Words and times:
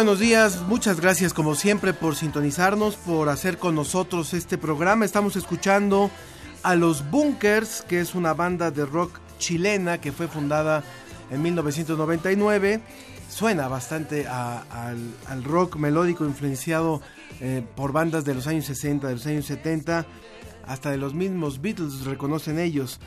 Buenos 0.00 0.18
días, 0.18 0.62
muchas 0.66 0.98
gracias 0.98 1.34
como 1.34 1.54
siempre 1.54 1.92
por 1.92 2.16
sintonizarnos, 2.16 2.96
por 2.96 3.28
hacer 3.28 3.58
con 3.58 3.74
nosotros 3.74 4.32
este 4.32 4.56
programa. 4.56 5.04
Estamos 5.04 5.36
escuchando 5.36 6.10
a 6.62 6.74
los 6.74 7.10
Bunkers, 7.10 7.82
que 7.82 8.00
es 8.00 8.14
una 8.14 8.32
banda 8.32 8.70
de 8.70 8.86
rock 8.86 9.20
chilena 9.38 10.00
que 10.00 10.10
fue 10.10 10.26
fundada 10.26 10.82
en 11.30 11.42
1999. 11.42 12.80
Suena 13.28 13.68
bastante 13.68 14.26
al 14.26 15.44
rock 15.44 15.76
melódico 15.76 16.24
influenciado 16.24 17.02
eh, 17.42 17.62
por 17.76 17.92
bandas 17.92 18.24
de 18.24 18.32
los 18.32 18.46
años 18.46 18.64
60, 18.64 19.06
de 19.06 19.12
los 19.16 19.26
años 19.26 19.44
70, 19.44 20.06
hasta 20.66 20.90
de 20.90 20.96
los 20.96 21.12
mismos 21.12 21.60
Beatles 21.60 22.06
reconocen 22.06 22.58
ellos. 22.58 23.00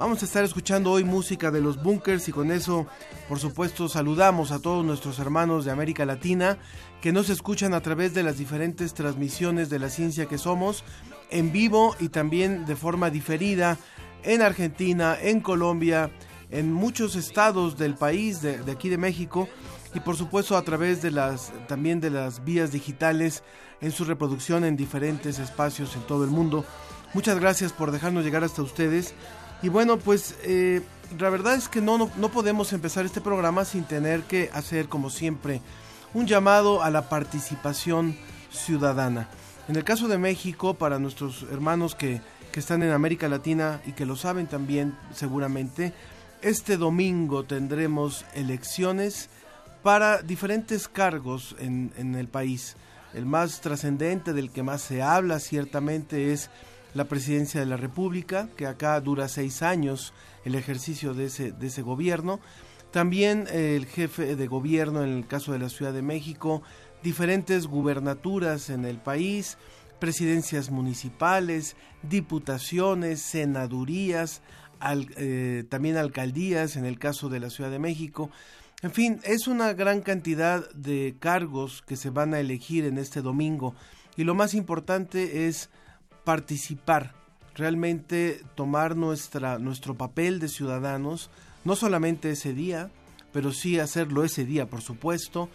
Vamos 0.00 0.22
a 0.22 0.24
estar 0.24 0.42
escuchando 0.42 0.92
hoy 0.92 1.04
música 1.04 1.50
de 1.50 1.60
los 1.60 1.82
Bunkers 1.82 2.26
y 2.26 2.32
con 2.32 2.50
eso, 2.50 2.86
por 3.28 3.38
supuesto, 3.38 3.86
saludamos 3.86 4.50
a 4.50 4.58
todos 4.58 4.82
nuestros 4.82 5.18
hermanos 5.18 5.66
de 5.66 5.72
América 5.72 6.06
Latina 6.06 6.56
que 7.02 7.12
nos 7.12 7.28
escuchan 7.28 7.74
a 7.74 7.82
través 7.82 8.14
de 8.14 8.22
las 8.22 8.38
diferentes 8.38 8.94
transmisiones 8.94 9.68
de 9.68 9.78
la 9.78 9.90
ciencia 9.90 10.24
que 10.24 10.38
somos, 10.38 10.84
en 11.28 11.52
vivo 11.52 11.96
y 12.00 12.08
también 12.08 12.64
de 12.64 12.76
forma 12.76 13.10
diferida 13.10 13.76
en 14.22 14.40
Argentina, 14.40 15.18
en 15.20 15.42
Colombia, 15.42 16.10
en 16.50 16.72
muchos 16.72 17.14
estados 17.14 17.76
del 17.76 17.94
país, 17.94 18.40
de, 18.40 18.58
aquí 18.72 18.88
de 18.88 18.96
México, 18.96 19.50
y 19.92 20.00
por 20.00 20.16
supuesto 20.16 20.56
a 20.56 20.62
través 20.62 21.02
de 21.02 21.10
las 21.10 21.52
también 21.68 22.00
de 22.00 22.08
las 22.08 22.42
vías 22.42 22.72
digitales 22.72 23.42
en 23.82 23.92
su 23.92 24.06
reproducción 24.06 24.64
en 24.64 24.78
diferentes 24.78 25.38
espacios 25.38 25.94
en 25.94 26.06
todo 26.06 26.24
el 26.24 26.30
mundo. 26.30 26.64
Muchas 27.12 27.38
gracias 27.38 27.74
por 27.74 27.90
dejarnos 27.90 28.24
llegar 28.24 28.44
hasta 28.44 28.62
ustedes. 28.62 29.14
Y 29.62 29.68
bueno, 29.68 29.98
pues 29.98 30.36
eh, 30.42 30.82
la 31.18 31.28
verdad 31.28 31.54
es 31.54 31.68
que 31.68 31.80
no, 31.80 31.98
no, 31.98 32.10
no 32.16 32.30
podemos 32.30 32.72
empezar 32.72 33.04
este 33.04 33.20
programa 33.20 33.64
sin 33.64 33.84
tener 33.84 34.22
que 34.22 34.50
hacer, 34.54 34.88
como 34.88 35.10
siempre, 35.10 35.60
un 36.14 36.26
llamado 36.26 36.82
a 36.82 36.90
la 36.90 37.08
participación 37.08 38.16
ciudadana. 38.50 39.28
En 39.68 39.76
el 39.76 39.84
caso 39.84 40.08
de 40.08 40.18
México, 40.18 40.74
para 40.74 40.98
nuestros 40.98 41.46
hermanos 41.52 41.94
que, 41.94 42.20
que 42.52 42.60
están 42.60 42.82
en 42.82 42.90
América 42.90 43.28
Latina 43.28 43.80
y 43.86 43.92
que 43.92 44.06
lo 44.06 44.16
saben 44.16 44.46
también 44.46 44.96
seguramente, 45.14 45.92
este 46.42 46.76
domingo 46.76 47.44
tendremos 47.44 48.24
elecciones 48.34 49.28
para 49.82 50.22
diferentes 50.22 50.88
cargos 50.88 51.54
en, 51.58 51.92
en 51.96 52.14
el 52.14 52.28
país. 52.28 52.76
El 53.12 53.26
más 53.26 53.60
trascendente, 53.60 54.32
del 54.32 54.50
que 54.50 54.62
más 54.62 54.80
se 54.80 55.02
habla 55.02 55.38
ciertamente, 55.38 56.32
es 56.32 56.50
la 56.94 57.04
presidencia 57.04 57.60
de 57.60 57.66
la 57.66 57.76
República, 57.76 58.48
que 58.56 58.66
acá 58.66 59.00
dura 59.00 59.28
seis 59.28 59.62
años 59.62 60.12
el 60.44 60.54
ejercicio 60.54 61.14
de 61.14 61.26
ese, 61.26 61.82
gobierno. 61.82 62.40
También 62.90 63.46
eh, 63.50 63.76
el 63.76 63.86
jefe 63.86 64.34
de 64.36 64.46
gobierno 64.46 65.04
en 65.04 65.10
el 65.10 65.26
caso 65.26 65.52
de 65.52 65.58
la 65.60 65.68
Ciudad 65.68 65.92
de 65.92 66.02
México, 66.02 66.62
diferentes 67.02 67.66
gubernaturas 67.66 68.70
en 68.70 68.84
el 68.84 68.98
país, 68.98 69.58
presidencias 70.00 70.70
municipales, 70.70 71.76
diputaciones, 72.02 73.20
senadurías, 73.22 74.42
eh, 75.16 75.64
también 75.68 75.96
alcaldías 75.96 76.76
en 76.76 76.86
el 76.86 76.98
caso 76.98 77.28
de 77.28 77.40
la 77.40 77.50
Ciudad 77.50 77.70
de 77.70 77.78
México. 77.78 78.30
En 78.82 78.92
fin, 78.92 79.20
es 79.24 79.46
una 79.46 79.74
gran 79.74 80.00
cantidad 80.00 80.68
de 80.72 81.14
cargos 81.20 81.82
que 81.82 81.96
se 81.96 82.10
van 82.10 82.32
a 82.32 82.40
elegir 82.40 82.86
en 82.86 82.96
este 82.96 83.20
domingo 83.20 83.74
y 84.16 84.24
lo 84.24 84.34
más 84.34 84.54
importante 84.54 85.46
es 85.46 85.70
participar, 86.24 87.14
realmente 87.54 88.42
tomar 88.54 88.96
nuestra, 88.96 89.58
nuestro 89.58 89.94
papel 89.94 90.40
de 90.40 90.48
ciudadanos, 90.48 91.30
no 91.64 91.76
solamente 91.76 92.30
ese 92.30 92.54
día, 92.54 92.90
pero 93.32 93.52
sí 93.52 93.78
hacerlo 93.78 94.24
ese 94.24 94.44
día, 94.44 94.68
por 94.68 94.80
supuesto. 94.80 95.48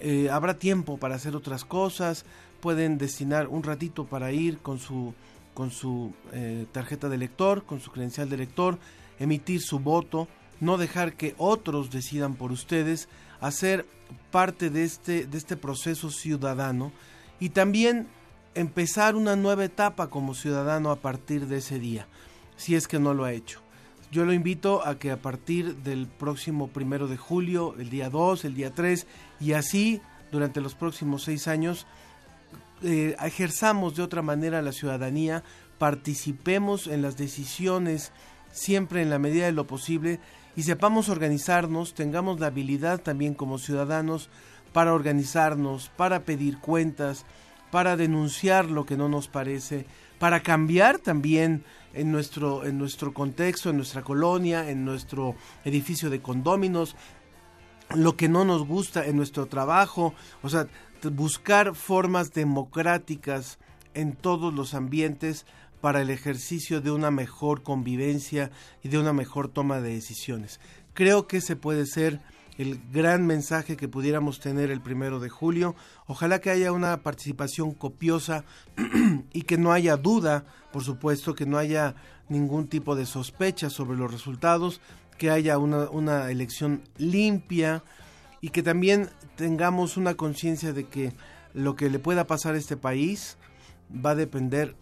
Eh, 0.00 0.30
habrá 0.30 0.58
tiempo 0.58 0.98
para 0.98 1.16
hacer 1.16 1.34
otras 1.34 1.64
cosas, 1.64 2.24
pueden 2.60 2.98
destinar 2.98 3.48
un 3.48 3.62
ratito 3.62 4.06
para 4.06 4.32
ir 4.32 4.58
con 4.58 4.78
su, 4.78 5.14
con 5.54 5.70
su 5.70 6.14
eh, 6.32 6.66
tarjeta 6.72 7.08
de 7.08 7.18
lector, 7.18 7.64
con 7.64 7.80
su 7.80 7.90
credencial 7.90 8.28
de 8.28 8.36
lector, 8.36 8.78
emitir 9.18 9.60
su 9.60 9.80
voto, 9.80 10.28
no 10.60 10.76
dejar 10.76 11.14
que 11.14 11.34
otros 11.38 11.90
decidan 11.90 12.34
por 12.34 12.52
ustedes, 12.52 13.08
hacer 13.40 13.86
parte 14.30 14.70
de 14.70 14.84
este, 14.84 15.26
de 15.26 15.38
este 15.38 15.56
proceso 15.56 16.10
ciudadano 16.10 16.92
y 17.40 17.50
también 17.50 18.08
empezar 18.58 19.14
una 19.14 19.36
nueva 19.36 19.64
etapa 19.64 20.10
como 20.10 20.34
ciudadano 20.34 20.90
a 20.90 20.96
partir 20.96 21.46
de 21.46 21.58
ese 21.58 21.78
día, 21.78 22.08
si 22.56 22.74
es 22.74 22.88
que 22.88 22.98
no 22.98 23.14
lo 23.14 23.24
ha 23.24 23.32
hecho. 23.32 23.60
Yo 24.10 24.24
lo 24.24 24.32
invito 24.32 24.84
a 24.86 24.98
que 24.98 25.10
a 25.10 25.22
partir 25.22 25.76
del 25.76 26.06
próximo 26.06 26.68
primero 26.68 27.06
de 27.06 27.16
julio, 27.16 27.74
el 27.78 27.88
día 27.88 28.10
2, 28.10 28.44
el 28.46 28.54
día 28.54 28.74
3 28.74 29.06
y 29.40 29.52
así 29.52 30.00
durante 30.32 30.60
los 30.60 30.74
próximos 30.74 31.22
seis 31.22 31.46
años 31.46 31.86
eh, 32.82 33.16
ejerzamos 33.24 33.96
de 33.96 34.02
otra 34.02 34.22
manera 34.22 34.62
la 34.62 34.72
ciudadanía, 34.72 35.44
participemos 35.78 36.86
en 36.86 37.02
las 37.02 37.16
decisiones 37.16 38.12
siempre 38.50 39.02
en 39.02 39.10
la 39.10 39.18
medida 39.18 39.46
de 39.46 39.52
lo 39.52 39.66
posible 39.66 40.20
y 40.56 40.64
sepamos 40.64 41.08
organizarnos, 41.08 41.94
tengamos 41.94 42.40
la 42.40 42.48
habilidad 42.48 43.00
también 43.00 43.34
como 43.34 43.58
ciudadanos 43.58 44.30
para 44.72 44.94
organizarnos, 44.94 45.90
para 45.96 46.24
pedir 46.24 46.58
cuentas, 46.58 47.24
para 47.70 47.96
denunciar 47.96 48.66
lo 48.66 48.86
que 48.86 48.96
no 48.96 49.08
nos 49.08 49.28
parece, 49.28 49.86
para 50.18 50.40
cambiar 50.40 50.98
también 50.98 51.64
en 51.94 52.12
nuestro, 52.12 52.64
en 52.64 52.78
nuestro 52.78 53.12
contexto, 53.12 53.70
en 53.70 53.76
nuestra 53.76 54.02
colonia, 54.02 54.70
en 54.70 54.84
nuestro 54.84 55.34
edificio 55.64 56.10
de 56.10 56.20
condóminos, 56.20 56.96
lo 57.94 58.16
que 58.16 58.28
no 58.28 58.44
nos 58.44 58.66
gusta 58.66 59.06
en 59.06 59.16
nuestro 59.16 59.46
trabajo, 59.46 60.14
o 60.42 60.48
sea, 60.48 60.66
buscar 61.12 61.74
formas 61.74 62.32
democráticas 62.32 63.58
en 63.94 64.14
todos 64.14 64.52
los 64.52 64.74
ambientes 64.74 65.46
para 65.80 66.02
el 66.02 66.10
ejercicio 66.10 66.80
de 66.80 66.90
una 66.90 67.10
mejor 67.10 67.62
convivencia 67.62 68.50
y 68.82 68.88
de 68.88 68.98
una 68.98 69.12
mejor 69.12 69.48
toma 69.48 69.80
de 69.80 69.94
decisiones. 69.94 70.60
Creo 70.92 71.26
que 71.26 71.38
ese 71.38 71.56
puede 71.56 71.86
ser 71.86 72.20
el 72.58 72.80
gran 72.92 73.26
mensaje 73.26 73.76
que 73.76 73.88
pudiéramos 73.88 74.40
tener 74.40 74.70
el 74.70 74.80
primero 74.80 75.20
de 75.20 75.28
julio. 75.28 75.76
Ojalá 76.06 76.40
que 76.40 76.50
haya 76.50 76.72
una 76.72 77.02
participación 77.02 77.72
copiosa 77.72 78.44
y 79.32 79.42
que 79.42 79.56
no 79.56 79.72
haya 79.72 79.96
duda, 79.96 80.44
por 80.72 80.82
supuesto, 80.82 81.34
que 81.34 81.46
no 81.46 81.56
haya 81.56 81.94
ningún 82.28 82.68
tipo 82.68 82.96
de 82.96 83.06
sospecha 83.06 83.70
sobre 83.70 83.96
los 83.96 84.12
resultados, 84.12 84.80
que 85.16 85.30
haya 85.30 85.56
una, 85.56 85.88
una 85.90 86.30
elección 86.30 86.82
limpia 86.98 87.82
y 88.40 88.50
que 88.50 88.62
también 88.62 89.08
tengamos 89.36 89.96
una 89.96 90.14
conciencia 90.14 90.72
de 90.72 90.84
que 90.84 91.12
lo 91.54 91.76
que 91.76 91.90
le 91.90 91.98
pueda 91.98 92.26
pasar 92.26 92.54
a 92.54 92.58
este 92.58 92.76
país 92.76 93.38
va 93.92 94.10
a 94.10 94.16
depender 94.16 94.76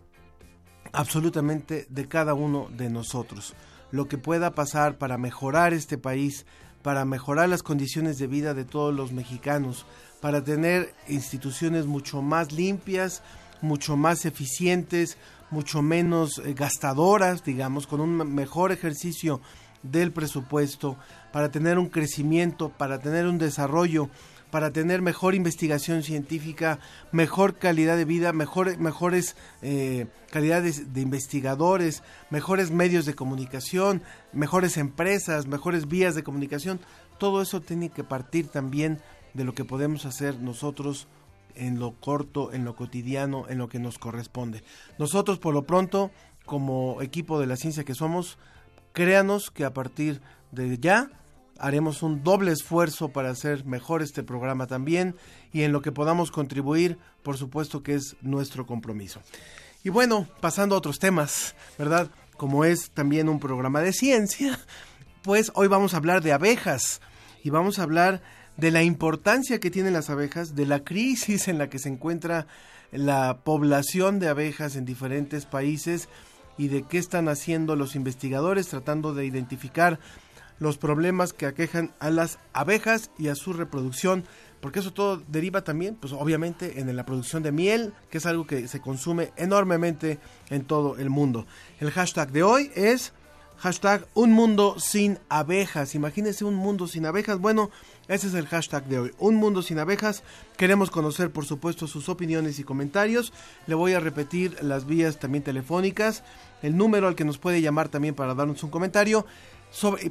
absolutamente 0.93 1.87
de 1.91 2.09
cada 2.09 2.35
uno 2.35 2.69
de 2.77 2.91
nosotros. 2.91 3.55
Lo 3.91 4.09
que 4.09 4.19
pueda 4.19 4.53
pasar 4.53 4.99
para 4.99 5.19
mejorar 5.19 5.73
este 5.73 5.99
país, 5.99 6.47
para 6.87 7.05
mejorar 7.05 7.49
las 7.49 7.65
condiciones 7.65 8.17
de 8.17 8.29
vida 8.29 8.55
de 8.55 8.65
todos 8.65 8.95
los 8.95 9.11
mexicanos, 9.11 9.87
para 10.21 10.45
tener 10.45 10.95
instituciones 11.09 11.85
mucho 11.85 12.23
más 12.23 12.53
limpias, 12.53 13.25
mucho 13.61 13.97
más 13.97 14.25
eficientes, 14.25 15.19
mucho 15.51 15.83
menos 15.83 16.39
eh, 16.39 16.55
gastadoras, 16.55 17.43
digamos, 17.43 17.89
con 17.89 18.01
un 18.01 18.33
mejor 18.33 18.71
ejercicio 18.71 19.41
del 19.83 20.13
presupuesto, 20.13 20.97
para 21.33 21.51
tener 21.51 21.77
un 21.77 21.89
crecimiento, 21.89 22.69
para 22.69 23.01
tener 23.01 23.27
un 23.27 23.39
desarrollo, 23.39 24.09
para 24.57 24.73
tener 24.73 25.03
mejor 25.03 25.35
investigación 25.35 26.03
científica, 26.03 26.79
mejor 27.13 27.59
calidad 27.59 27.95
de 27.95 28.07
vida, 28.07 28.33
mejor, 28.33 28.79
mejores 28.79 29.37
eh, 29.61 30.07
calidades 30.31 30.95
de 30.95 31.03
investigadores, 31.03 32.03
mejores 32.31 32.71
medios 32.71 33.05
de 33.05 33.13
comunicación, 33.13 34.03
mejores 34.33 34.79
empresas, 34.79 35.47
mejores 35.47 35.89
vías 35.89 36.15
de 36.15 36.23
comunicación. 36.23 36.81
Todo 37.19 37.43
eso 37.43 37.61
tiene 37.61 37.91
que 37.91 38.03
partir 38.03 38.49
también 38.49 38.99
de 39.35 39.45
lo 39.45 39.53
que 39.53 39.67
podemos 39.67 40.07
hacer 40.07 40.41
nosotros 40.41 41.07
en 41.55 41.79
lo 41.79 41.93
corto, 41.93 42.51
en 42.55 42.65
lo 42.65 42.75
cotidiano, 42.77 43.45
en 43.51 43.59
lo 43.59 43.69
que 43.69 43.79
nos 43.79 43.99
corresponde. 43.99 44.65
Nosotros, 44.99 45.39
por 45.39 45.53
lo 45.53 45.65
pronto, 45.65 46.11
como 46.47 47.03
equipo 47.03 47.39
de 47.39 47.47
la 47.47 47.57
ciencia 47.57 47.85
que 47.85 47.95
somos, 47.95 48.39
créanos 48.95 49.51
que 49.51 49.67
a 49.67 49.75
partir 49.75 50.23
de 50.51 50.79
ya 50.79 51.11
haremos 51.59 52.03
un 52.03 52.23
doble 52.23 52.53
esfuerzo 52.53 53.09
para 53.09 53.31
hacer 53.31 53.65
mejor 53.65 54.03
este 54.03 54.23
programa 54.23 54.67
también 54.67 55.15
y 55.53 55.63
en 55.63 55.73
lo 55.73 55.83
que 55.83 55.93
podamos 55.93 56.31
contribuir, 56.31 56.99
por 57.23 57.37
supuesto 57.37 57.83
que 57.83 57.95
es 57.95 58.17
nuestro 58.23 58.67
compromiso. 58.67 59.21
Y 59.85 59.89
bueno, 59.89 60.27
pasando 60.41 60.75
a 60.75 60.79
otros 60.79 60.99
temas, 60.99 61.55
¿verdad? 61.79 62.11
Como 62.37 62.65
es 62.65 62.91
también 62.91 63.29
un 63.29 63.41
programa 63.41 63.81
de 63.81 63.93
ciencia, 63.93 64.59
pues 65.23 65.53
hoy 65.55 65.69
vamos 65.69 65.95
a 65.95 65.99
hablar 65.99 66.23
de 66.23 66.33
abejas 66.33 67.01
y 67.43 67.51
vamos 67.51 67.79
a 67.79 67.85
hablar 67.85 68.23
de 68.57 68.71
la 68.71 68.83
importancia 68.83 69.61
que 69.61 69.71
tienen 69.71 69.93
las 69.93 70.11
abejas, 70.11 70.55
de 70.55 70.67
la 70.67 70.83
crisis 70.85 71.49
en 71.49 71.59
la 71.59 71.69
que 71.69 71.79
se 71.79 71.89
encuentra 71.89 72.47
la 72.91 73.39
población 73.45 74.19
de 74.19 74.29
abejas 74.29 74.77
en 74.77 74.85
diferentes 74.85 75.47
países 75.47 76.09
y 76.59 76.69
de 76.69 76.83
qué 76.83 76.99
están 76.99 77.29
haciendo 77.29 77.77
los 77.77 77.95
investigadores 77.95 78.69
tratando 78.69 79.15
de 79.15 79.27
identificar 79.27 79.99
los 80.59 80.79
problemas 80.79 81.33
que 81.33 81.47
aquejan 81.47 81.93
a 82.01 82.11
las 82.11 82.39
abejas 82.53 83.11
y 83.19 83.29
a 83.29 83.35
su 83.35 83.53
reproducción, 83.53 84.25
porque 84.61 84.81
eso 84.81 84.93
todo 84.93 85.23
deriva 85.29 85.63
también, 85.63 85.97
pues 85.97 86.13
obviamente, 86.13 86.81
en 86.81 86.95
la 86.95 87.07
producción 87.07 87.43
de 87.43 87.53
miel, 87.53 87.93
que 88.11 88.19
es 88.19 88.27
algo 88.27 88.47
que 88.47 88.69
se 88.69 88.81
consume 88.81 89.33
enormemente 89.37 90.19
en 90.51 90.65
todo 90.65 90.97
el 90.97 91.11
mundo. 91.11 91.47
El 91.79 91.91
hashtag 91.91 92.33
de 92.33 92.43
hoy 92.43 92.71
es 92.75 93.13
hashtag 93.59 94.07
un 94.15 94.33
mundo 94.33 94.77
sin 94.79 95.19
abejas. 95.29 95.95
Imagínense 95.95 96.45
un 96.45 96.55
mundo 96.55 96.87
sin 96.87 97.07
abejas. 97.07 97.39
Bueno, 97.39 97.71
ese 98.09 98.29
es 98.29 98.35
el 98.35 98.47
hashtag 98.47 98.87
de 98.87 98.99
hoy. 98.99 99.11
Un 99.19 99.37
mundo 99.37 99.63
sin 99.63 99.79
abejas. 99.79 100.23
Queremos 100.57 100.91
conocer, 100.91 101.31
por 101.31 101.45
supuesto, 101.45 101.87
sus 101.87 102.09
opiniones 102.09 102.59
y 102.59 102.65
comentarios. 102.65 103.33
Le 103.67 103.75
voy 103.75 103.93
a 103.93 104.01
repetir 104.01 104.63
las 104.63 104.87
vías 104.87 105.19
también 105.19 105.45
telefónicas. 105.45 106.23
El 106.63 106.77
número 106.77 107.09
al 107.09 107.15
que 107.15 107.25
nos 107.25 107.39
puede 107.39 107.63
llamar 107.63 107.89
también 107.89 108.15
para 108.15 108.35
darnos 108.35 108.63
un 108.63 108.71
comentario 108.71 109.27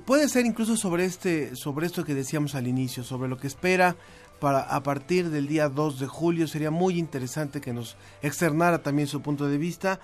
puede 0.05 0.29
ser 0.29 0.45
incluso 0.45 0.77
sobre 0.77 1.05
este 1.05 1.55
sobre 1.55 1.87
esto 1.87 2.03
que 2.03 2.13
decíamos 2.13 2.55
al 2.55 2.67
inicio, 2.67 3.03
sobre 3.03 3.29
lo 3.29 3.37
que 3.37 3.47
espera 3.47 3.95
para 4.39 4.61
a 4.61 4.83
partir 4.83 5.29
del 5.29 5.47
día 5.47 5.69
2 5.69 5.99
de 5.99 6.07
julio, 6.07 6.47
sería 6.47 6.71
muy 6.71 6.99
interesante 6.99 7.61
que 7.61 7.73
nos 7.73 7.95
externara 8.21 8.83
también 8.83 9.07
su 9.07 9.21
punto 9.21 9.47
de 9.47 9.57
vista. 9.57 9.99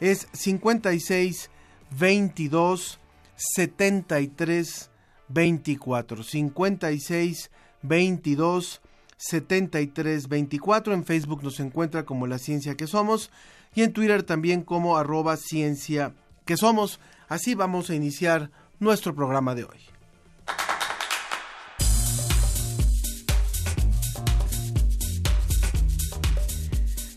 Es 0.00 0.28
56 0.32 1.50
22 1.98 3.00
73 3.36 4.90
24 5.28 6.22
56 6.22 7.50
22 7.82 8.80
73 9.16 10.28
24 10.28 10.94
en 10.94 11.04
Facebook 11.04 11.42
nos 11.42 11.60
encuentra 11.60 12.04
como 12.04 12.26
la 12.26 12.38
ciencia 12.38 12.76
que 12.76 12.86
somos 12.86 13.30
y 13.74 13.82
en 13.82 13.92
Twitter 13.92 14.22
también 14.22 14.62
como 14.62 14.96
arroba 14.96 15.36
ciencia 15.36 16.14
que 16.44 16.56
somos. 16.56 17.00
Así 17.28 17.54
vamos 17.54 17.90
a 17.90 17.94
iniciar 17.94 18.50
nuestro 18.80 19.14
programa 19.14 19.54
de 19.54 19.64
hoy. 19.64 19.78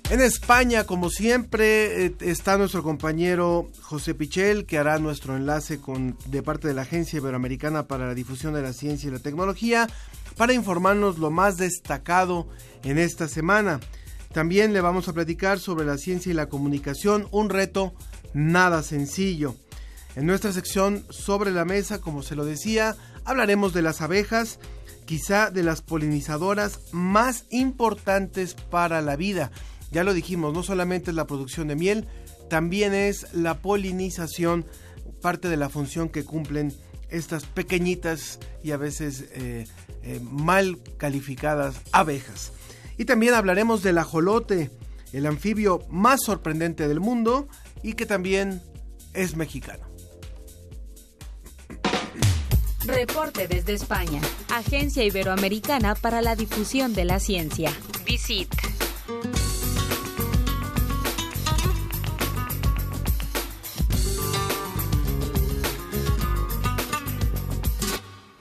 En 0.09 0.21
España, 0.21 0.83
como 0.83 1.09
siempre, 1.09 2.05
eh, 2.05 2.15
está 2.19 2.55
nuestro 2.59 2.83
compañero 2.83 3.71
José 3.81 4.13
Pichel, 4.13 4.67
que 4.67 4.77
hará 4.77 4.99
nuestro 4.99 5.35
enlace 5.35 5.81
con, 5.81 6.15
de 6.27 6.43
parte 6.43 6.67
de 6.67 6.75
la 6.75 6.83
Agencia 6.83 7.17
Iberoamericana 7.17 7.87
para 7.87 8.05
la 8.05 8.13
Difusión 8.13 8.53
de 8.53 8.61
la 8.61 8.73
Ciencia 8.73 9.07
y 9.07 9.11
la 9.11 9.17
Tecnología, 9.17 9.89
para 10.37 10.53
informarnos 10.53 11.17
lo 11.17 11.31
más 11.31 11.57
destacado 11.57 12.47
en 12.83 12.99
esta 12.99 13.27
semana. 13.27 13.79
También 14.33 14.71
le 14.71 14.81
vamos 14.81 15.07
a 15.07 15.13
platicar 15.13 15.59
sobre 15.59 15.85
la 15.85 15.97
ciencia 15.97 16.31
y 16.31 16.35
la 16.35 16.47
comunicación, 16.47 17.27
un 17.31 17.49
reto 17.49 17.95
nada 18.35 18.83
sencillo. 18.83 19.55
En 20.15 20.27
nuestra 20.27 20.51
sección 20.53 21.05
sobre 21.09 21.51
la 21.51 21.65
mesa, 21.65 21.99
como 21.99 22.21
se 22.21 22.35
lo 22.35 22.45
decía, 22.45 22.95
hablaremos 23.25 23.73
de 23.73 23.81
las 23.81 24.01
abejas, 24.01 24.59
quizá 25.05 25.49
de 25.49 25.63
las 25.63 25.81
polinizadoras 25.81 26.79
más 26.91 27.45
importantes 27.49 28.53
para 28.53 29.01
la 29.01 29.15
vida. 29.15 29.51
Ya 29.91 30.03
lo 30.03 30.13
dijimos, 30.13 30.53
no 30.53 30.63
solamente 30.63 31.11
es 31.11 31.15
la 31.15 31.27
producción 31.27 31.67
de 31.67 31.75
miel, 31.75 32.07
también 32.49 32.93
es 32.93 33.33
la 33.33 33.61
polinización, 33.61 34.65
parte 35.21 35.49
de 35.49 35.57
la 35.57 35.69
función 35.69 36.09
que 36.09 36.23
cumplen 36.23 36.73
estas 37.09 37.45
pequeñitas 37.45 38.39
y 38.63 38.71
a 38.71 38.77
veces 38.77 39.25
eh, 39.31 39.65
eh, 40.03 40.19
mal 40.21 40.79
calificadas 40.97 41.75
abejas. 41.91 42.53
Y 42.97 43.05
también 43.05 43.33
hablaremos 43.33 43.81
del 43.81 43.97
ajolote, 43.97 44.69
el 45.11 45.25
anfibio 45.25 45.79
más 45.89 46.21
sorprendente 46.23 46.87
del 46.87 46.99
mundo 46.99 47.47
y 47.81 47.93
que 47.93 48.05
también 48.05 48.61
es 49.13 49.35
mexicano. 49.35 49.92
Reporte 52.85 53.47
desde 53.47 53.73
España. 53.73 54.19
Agencia 54.53 55.05
Iberoamericana 55.05 55.95
para 55.95 56.21
la 56.21 56.35
Difusión 56.35 56.93
de 56.93 57.05
la 57.05 57.19
Ciencia. 57.19 57.71
Visit. 58.05 58.53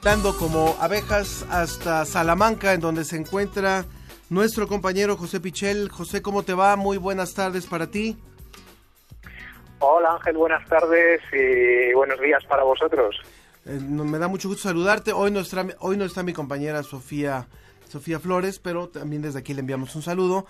Dando 0.03 0.37
como 0.37 0.77
abejas 0.81 1.47
hasta 1.49 2.05
Salamanca, 2.05 2.73
en 2.73 2.81
donde 2.81 3.05
se 3.05 3.17
encuentra 3.17 3.85
nuestro 4.29 4.67
compañero 4.67 5.17
José 5.17 5.39
Pichel. 5.39 5.89
José, 5.89 6.21
¿cómo 6.21 6.43
te 6.43 6.55
va? 6.55 6.75
Muy 6.75 6.97
buenas 6.97 7.35
tardes 7.35 7.67
para 7.67 7.87
ti. 7.87 8.19
Hola 9.79 10.15
Ángel, 10.15 10.37
buenas 10.37 10.69
tardes 10.69 11.21
y 11.33 11.93
buenos 11.95 12.21
días 12.21 12.45
para 12.47 12.65
vosotros. 12.65 13.21
Eh, 13.65 13.79
me 13.81 14.19
da 14.19 14.29
mucho 14.29 14.49
gusto 14.49 14.65
saludarte. 14.65 15.13
Hoy 15.13 15.31
no, 15.31 15.41
está, 15.41 15.67
hoy 15.81 15.97
no 15.97 16.05
está 16.05 16.23
mi 16.23 16.33
compañera 16.33 16.83
Sofía, 16.83 17.49
Sofía 17.89 18.19
Flores, 18.19 18.59
pero 18.59 18.89
también 18.89 19.23
desde 19.23 19.39
aquí 19.39 19.55
le 19.55 19.61
enviamos 19.61 19.95
un 19.95 20.03
saludo. 20.03 20.47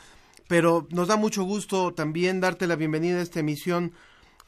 Pero 0.48 0.86
nos 0.90 1.08
da 1.08 1.16
mucho 1.16 1.44
gusto 1.44 1.94
también 1.94 2.40
darte 2.40 2.66
la 2.66 2.76
bienvenida 2.76 3.18
a 3.18 3.22
esta 3.22 3.40
emisión 3.40 3.92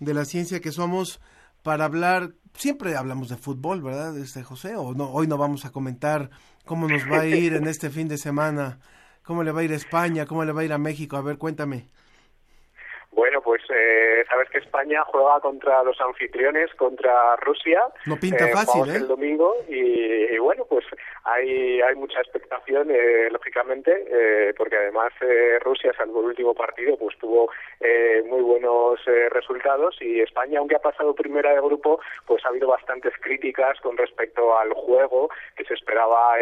de 0.01 0.15
la 0.15 0.25
ciencia 0.25 0.61
que 0.61 0.73
somos 0.73 1.21
para 1.63 1.85
hablar. 1.85 2.35
Siempre 2.57 2.97
hablamos 2.97 3.29
de 3.29 3.37
fútbol, 3.37 3.83
¿verdad, 3.83 4.17
este 4.19 4.43
José? 4.43 4.77
O 4.77 4.95
no, 4.95 5.11
hoy 5.11 5.27
no 5.27 5.37
vamos 5.37 5.65
a 5.65 5.71
comentar 5.71 6.31
cómo 6.65 6.89
nos 6.89 7.03
va 7.11 7.21
a 7.21 7.27
ir 7.27 7.55
en 7.55 7.67
este 7.67 7.91
fin 7.91 8.09
de 8.09 8.19
semana, 8.19 8.81
cómo 9.23 9.43
le 9.43 9.53
va 9.53 9.61
a 9.61 9.65
ir 9.65 9.73
a 9.73 9.77
España, 9.77 10.27
cómo 10.27 10.45
le 10.45 10.53
va 10.53 10.63
a 10.63 10.65
ir 10.65 10.73
a 10.73 10.79
México. 10.79 11.17
A 11.17 11.23
ver, 11.23 11.37
cuéntame. 11.39 11.89
Bueno, 13.15 13.41
pues 13.41 13.63
eh, 13.71 14.25
sabes 14.29 14.51
que 14.51 14.59
España 14.59 15.05
juega 15.07 15.39
contra 15.39 15.85
los 15.85 16.01
anfitriones, 16.01 16.75
contra 16.75 17.37
Rusia. 17.37 17.81
No 18.07 18.17
pinta 18.17 18.49
eh, 18.49 18.53
fácil, 18.53 18.91
¿eh? 18.91 18.97
el 18.97 19.07
domingo 19.07 19.55
y, 19.69 20.37
bueno, 20.39 20.65
pues 20.69 20.85
hay, 21.23 21.81
hay 21.81 21.95
mucha 21.95 22.21
expectación, 22.21 22.91
eh, 22.91 23.29
lógicamente, 23.31 24.05
eh, 24.09 24.53
porque 24.57 24.77
además 24.77 25.13
eh, 25.21 25.61
Rusia, 25.61 25.93
salvo 25.97 26.21
el 26.21 26.27
último 26.27 26.55
partido, 26.55 26.97
pues 26.99 27.17
tuvo 27.19 27.51
muy 28.25 28.41
buenos 28.41 29.01
resultados 29.31 29.97
y 30.01 30.21
España, 30.21 30.59
aunque 30.59 30.77
ha 30.77 30.81
pasado 30.81 31.15
primera 31.15 31.53
de 31.53 31.61
grupo, 31.61 32.01
pues 32.27 32.45
ha 32.45 32.49
habido 32.49 32.69
bastantes 32.69 33.13
críticas 33.21 33.79
con 33.81 33.97
respecto 33.97 34.59
al 34.59 34.73
juego, 34.73 35.29
que 35.55 35.65
se 35.65 35.75
esperaba 35.75 36.35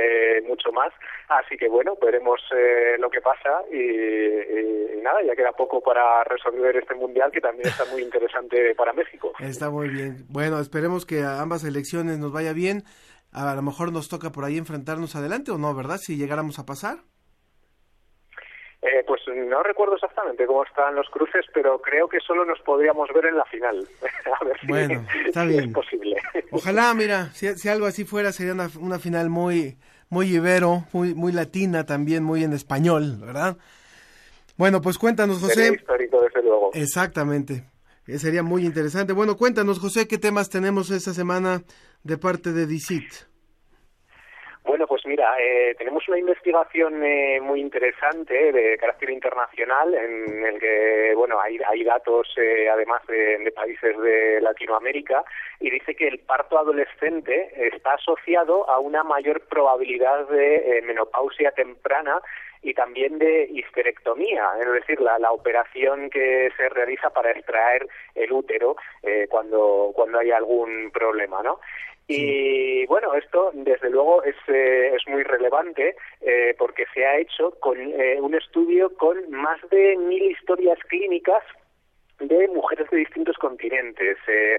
mucho 0.44 0.70
más. 0.70 0.92
Así 1.28 1.56
que 1.56 1.68
bueno, 1.68 1.96
veremos 2.00 2.40
lo 2.98 3.10
que 3.10 3.20
pasa 3.20 3.62
y, 3.70 3.76
y 3.76 5.00
nada, 5.02 5.22
ya 5.22 5.34
queda 5.34 5.52
poco 5.52 5.80
para 5.80 6.22
resolver 6.24 6.61
este 6.76 6.94
mundial 6.94 7.30
que 7.32 7.40
también 7.40 7.68
está 7.68 7.84
muy 7.86 8.02
interesante 8.02 8.74
para 8.74 8.92
México. 8.92 9.32
Está 9.40 9.70
muy 9.70 9.88
bien. 9.88 10.24
Bueno, 10.28 10.58
esperemos 10.60 11.06
que 11.06 11.22
a 11.22 11.40
ambas 11.40 11.64
elecciones 11.64 12.18
nos 12.18 12.32
vaya 12.32 12.52
bien 12.52 12.84
a 13.32 13.54
lo 13.54 13.62
mejor 13.62 13.92
nos 13.92 14.08
toca 14.08 14.30
por 14.30 14.44
ahí 14.44 14.58
enfrentarnos 14.58 15.16
adelante 15.16 15.50
o 15.50 15.58
no, 15.58 15.74
¿verdad? 15.74 15.96
Si 15.98 16.16
llegáramos 16.16 16.58
a 16.58 16.66
pasar. 16.66 16.98
Eh, 18.82 19.04
pues 19.06 19.20
no 19.28 19.62
recuerdo 19.62 19.94
exactamente 19.94 20.44
cómo 20.44 20.64
están 20.64 20.96
los 20.96 21.08
cruces, 21.08 21.46
pero 21.54 21.80
creo 21.80 22.08
que 22.08 22.18
solo 22.20 22.44
nos 22.44 22.58
podríamos 22.60 23.08
ver 23.14 23.26
en 23.26 23.36
la 23.36 23.44
final. 23.44 23.88
A 24.40 24.44
ver 24.44 24.58
si, 24.60 24.66
Bueno, 24.66 25.06
está 25.26 25.44
bien. 25.44 25.64
es 25.64 25.72
posible. 25.72 26.16
Ojalá, 26.50 26.92
mira, 26.92 27.26
si, 27.32 27.56
si 27.56 27.68
algo 27.68 27.86
así 27.86 28.04
fuera, 28.04 28.32
sería 28.32 28.52
una, 28.52 28.68
una 28.80 28.98
final 28.98 29.30
muy, 29.30 29.78
muy 30.10 30.34
ibero, 30.34 30.84
muy, 30.92 31.14
muy 31.14 31.32
latina 31.32 31.86
también, 31.86 32.24
muy 32.24 32.42
en 32.42 32.52
español, 32.52 33.18
¿verdad? 33.20 33.56
Bueno, 34.56 34.80
pues 34.80 34.98
cuéntanos, 34.98 35.38
Sería 35.40 35.68
José. 35.70 35.74
histórico, 35.74 36.20
desde 36.22 36.42
luego. 36.42 36.70
Exactamente. 36.74 37.70
Eh, 38.06 38.18
Sería 38.18 38.42
muy 38.42 38.64
interesante. 38.66 39.12
Bueno, 39.12 39.36
cuéntanos, 39.36 39.78
José, 39.78 40.06
qué 40.08 40.18
temas 40.18 40.48
tenemos 40.48 40.90
esta 40.90 41.14
semana 41.14 41.62
de 42.02 42.18
parte 42.18 42.52
de 42.52 42.66
DICIT. 42.66 43.12
Bueno, 44.64 44.86
pues 44.86 45.04
mira, 45.06 45.34
eh, 45.40 45.74
tenemos 45.76 46.06
una 46.08 46.18
investigación 46.18 47.04
eh, 47.04 47.40
muy 47.40 47.60
interesante 47.60 48.52
de 48.52 48.78
carácter 48.78 49.10
internacional 49.10 49.92
en 49.92 50.44
el 50.44 50.60
que, 50.60 51.12
bueno, 51.16 51.40
hay, 51.40 51.58
hay 51.68 51.82
datos 51.82 52.28
eh, 52.36 52.68
además 52.70 53.02
de, 53.08 53.38
de 53.38 53.50
países 53.50 53.98
de 53.98 54.40
Latinoamérica 54.40 55.24
y 55.58 55.68
dice 55.68 55.96
que 55.96 56.06
el 56.06 56.20
parto 56.20 56.58
adolescente 56.58 57.50
está 57.74 57.94
asociado 57.94 58.70
a 58.70 58.78
una 58.78 59.02
mayor 59.02 59.40
probabilidad 59.48 60.28
de 60.28 60.78
eh, 60.78 60.82
menopausia 60.82 61.50
temprana 61.50 62.20
y 62.62 62.74
también 62.74 63.18
de 63.18 63.48
histerectomía, 63.50 64.48
es 64.60 64.72
decir, 64.72 65.00
la, 65.00 65.18
la 65.18 65.32
operación 65.32 66.08
que 66.10 66.50
se 66.56 66.68
realiza 66.68 67.10
para 67.10 67.32
extraer 67.32 67.88
el 68.14 68.32
útero 68.32 68.76
eh, 69.02 69.26
cuando, 69.28 69.90
cuando 69.94 70.20
hay 70.20 70.30
algún 70.30 70.90
problema, 70.92 71.42
¿no? 71.42 71.58
Y 72.08 72.84
bueno, 72.86 73.14
esto 73.14 73.50
desde 73.54 73.90
luego 73.90 74.22
es, 74.24 74.36
eh, 74.48 74.92
es 74.94 75.02
muy 75.06 75.22
relevante 75.22 75.96
eh, 76.20 76.54
porque 76.58 76.84
se 76.92 77.06
ha 77.06 77.18
hecho 77.18 77.52
con 77.60 77.78
eh, 77.78 78.20
un 78.20 78.34
estudio 78.34 78.94
con 78.96 79.30
más 79.30 79.60
de 79.70 79.96
mil 79.96 80.22
historias 80.22 80.78
clínicas 80.88 81.42
de 82.28 82.48
mujeres 82.48 82.88
de 82.90 82.98
distintos 82.98 83.36
continentes, 83.38 84.16
eh, 84.28 84.58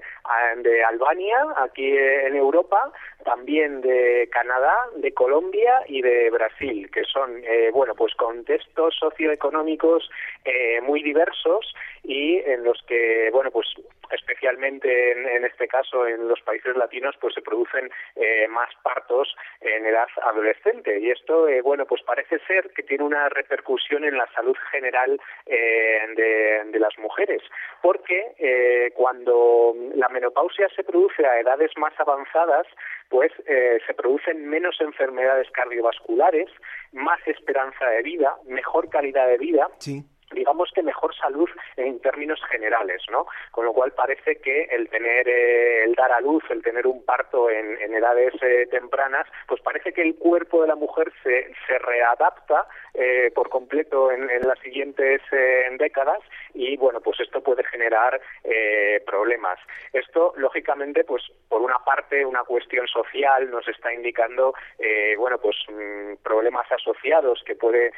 de 0.56 0.84
Albania, 0.84 1.36
aquí 1.56 1.86
eh, 1.86 2.26
en 2.26 2.36
Europa, 2.36 2.92
también 3.24 3.80
de 3.80 4.28
Canadá, 4.30 4.76
de 4.96 5.12
Colombia 5.12 5.82
y 5.86 6.02
de 6.02 6.30
Brasil, 6.30 6.90
que 6.92 7.04
son, 7.04 7.42
eh, 7.44 7.70
bueno, 7.72 7.94
pues 7.94 8.14
contextos 8.14 8.94
socioeconómicos 8.98 10.10
eh, 10.44 10.80
muy 10.82 11.02
diversos 11.02 11.74
y 12.02 12.36
en 12.38 12.64
los 12.64 12.82
que, 12.86 13.30
bueno, 13.32 13.50
pues 13.50 13.66
especialmente 14.10 15.12
en, 15.12 15.26
en 15.26 15.44
este 15.44 15.68
caso 15.68 16.06
en 16.06 16.28
los 16.28 16.40
países 16.42 16.76
latinos, 16.76 17.14
pues 17.20 17.34
se 17.34 17.42
producen 17.42 17.90
eh, 18.16 18.46
más 18.48 18.70
partos 18.82 19.34
en 19.60 19.86
edad 19.86 20.08
adolescente 20.22 20.98
y 21.00 21.10
esto, 21.10 21.48
eh, 21.48 21.60
bueno, 21.62 21.86
pues 21.86 22.02
parece 22.02 22.38
ser 22.46 22.70
que 22.70 22.82
tiene 22.82 23.04
una 23.04 23.28
repercusión 23.28 24.04
en 24.04 24.16
la 24.16 24.26
salud 24.34 24.56
general 24.70 25.20
eh, 25.46 26.00
de, 26.16 26.70
de 26.70 26.78
las 26.78 26.96
mujeres, 26.98 27.42
porque 27.82 28.32
eh, 28.38 28.92
cuando 28.94 29.74
la 29.94 30.08
menopausia 30.08 30.68
se 30.74 30.84
produce 30.84 31.26
a 31.26 31.40
edades 31.40 31.70
más 31.76 31.92
avanzadas, 31.98 32.66
pues 33.08 33.32
eh, 33.46 33.78
se 33.86 33.94
producen 33.94 34.48
menos 34.48 34.80
enfermedades 34.80 35.50
cardiovasculares, 35.50 36.48
más 36.92 37.20
esperanza 37.26 37.86
de 37.86 38.02
vida, 38.02 38.36
mejor 38.46 38.88
calidad 38.88 39.26
de 39.28 39.38
vida 39.38 39.68
Sí. 39.78 40.02
Digamos 40.34 40.70
que 40.74 40.82
mejor 40.82 41.14
salud 41.14 41.48
en 41.76 42.00
términos 42.00 42.40
generales, 42.50 43.02
¿no? 43.10 43.26
Con 43.50 43.64
lo 43.64 43.72
cual 43.72 43.92
parece 43.92 44.36
que 44.36 44.64
el 44.64 44.88
tener, 44.88 45.28
eh, 45.28 45.84
el 45.84 45.94
dar 45.94 46.12
a 46.12 46.20
luz, 46.20 46.44
el 46.50 46.62
tener 46.62 46.86
un 46.86 47.04
parto 47.04 47.50
en, 47.50 47.80
en 47.80 47.94
edades 47.94 48.34
eh, 48.42 48.66
tempranas, 48.70 49.26
pues 49.46 49.60
parece 49.60 49.92
que 49.92 50.02
el 50.02 50.16
cuerpo 50.16 50.62
de 50.62 50.68
la 50.68 50.74
mujer 50.74 51.12
se, 51.22 51.52
se 51.66 51.78
readapta 51.78 52.66
eh, 52.94 53.32
por 53.34 53.48
completo 53.48 54.12
en, 54.12 54.30
en 54.30 54.46
las 54.46 54.58
siguientes 54.60 55.20
eh, 55.32 55.64
décadas 55.78 56.20
y 56.54 56.76
bueno, 56.76 57.00
pues 57.00 57.18
esto 57.20 57.42
puede 57.42 57.64
generar 57.64 58.20
eh, 58.44 59.02
problemas. 59.04 59.58
Esto, 59.92 60.32
lógicamente, 60.36 61.04
pues 61.04 61.22
por 61.48 61.60
una 61.60 61.78
parte, 61.84 62.24
una 62.24 62.44
cuestión 62.44 62.86
social 62.86 63.50
nos 63.50 63.66
está 63.68 63.92
indicando, 63.92 64.54
eh, 64.78 65.16
bueno, 65.18 65.38
pues 65.38 65.56
mm, 65.68 66.22
problemas 66.22 66.70
asociados 66.70 67.42
que 67.44 67.56
puede 67.56 67.92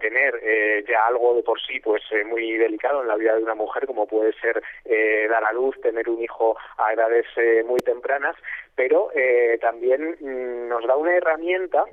tener 0.00 0.84
ya 0.88 1.06
algo 1.06 1.34
de 1.34 1.42
por 1.42 1.59
sí, 1.66 1.80
pues 1.80 2.02
eh, 2.12 2.24
muy 2.24 2.56
delicado 2.56 3.02
en 3.02 3.08
la 3.08 3.16
vida 3.16 3.36
de 3.36 3.42
una 3.42 3.54
mujer, 3.54 3.86
como 3.86 4.06
puede 4.06 4.32
ser 4.40 4.62
eh, 4.84 5.26
dar 5.28 5.44
a 5.44 5.52
luz, 5.52 5.80
tener 5.80 6.08
un 6.08 6.20
hijo 6.20 6.56
a 6.78 6.92
edades 6.92 7.26
eh, 7.36 7.62
muy 7.64 7.80
tempranas, 7.80 8.36
pero 8.74 9.10
eh, 9.14 9.58
también 9.60 10.16
mm, 10.20 10.68
nos 10.68 10.86
da 10.86 10.96
una 10.96 11.14
herramienta 11.16 11.84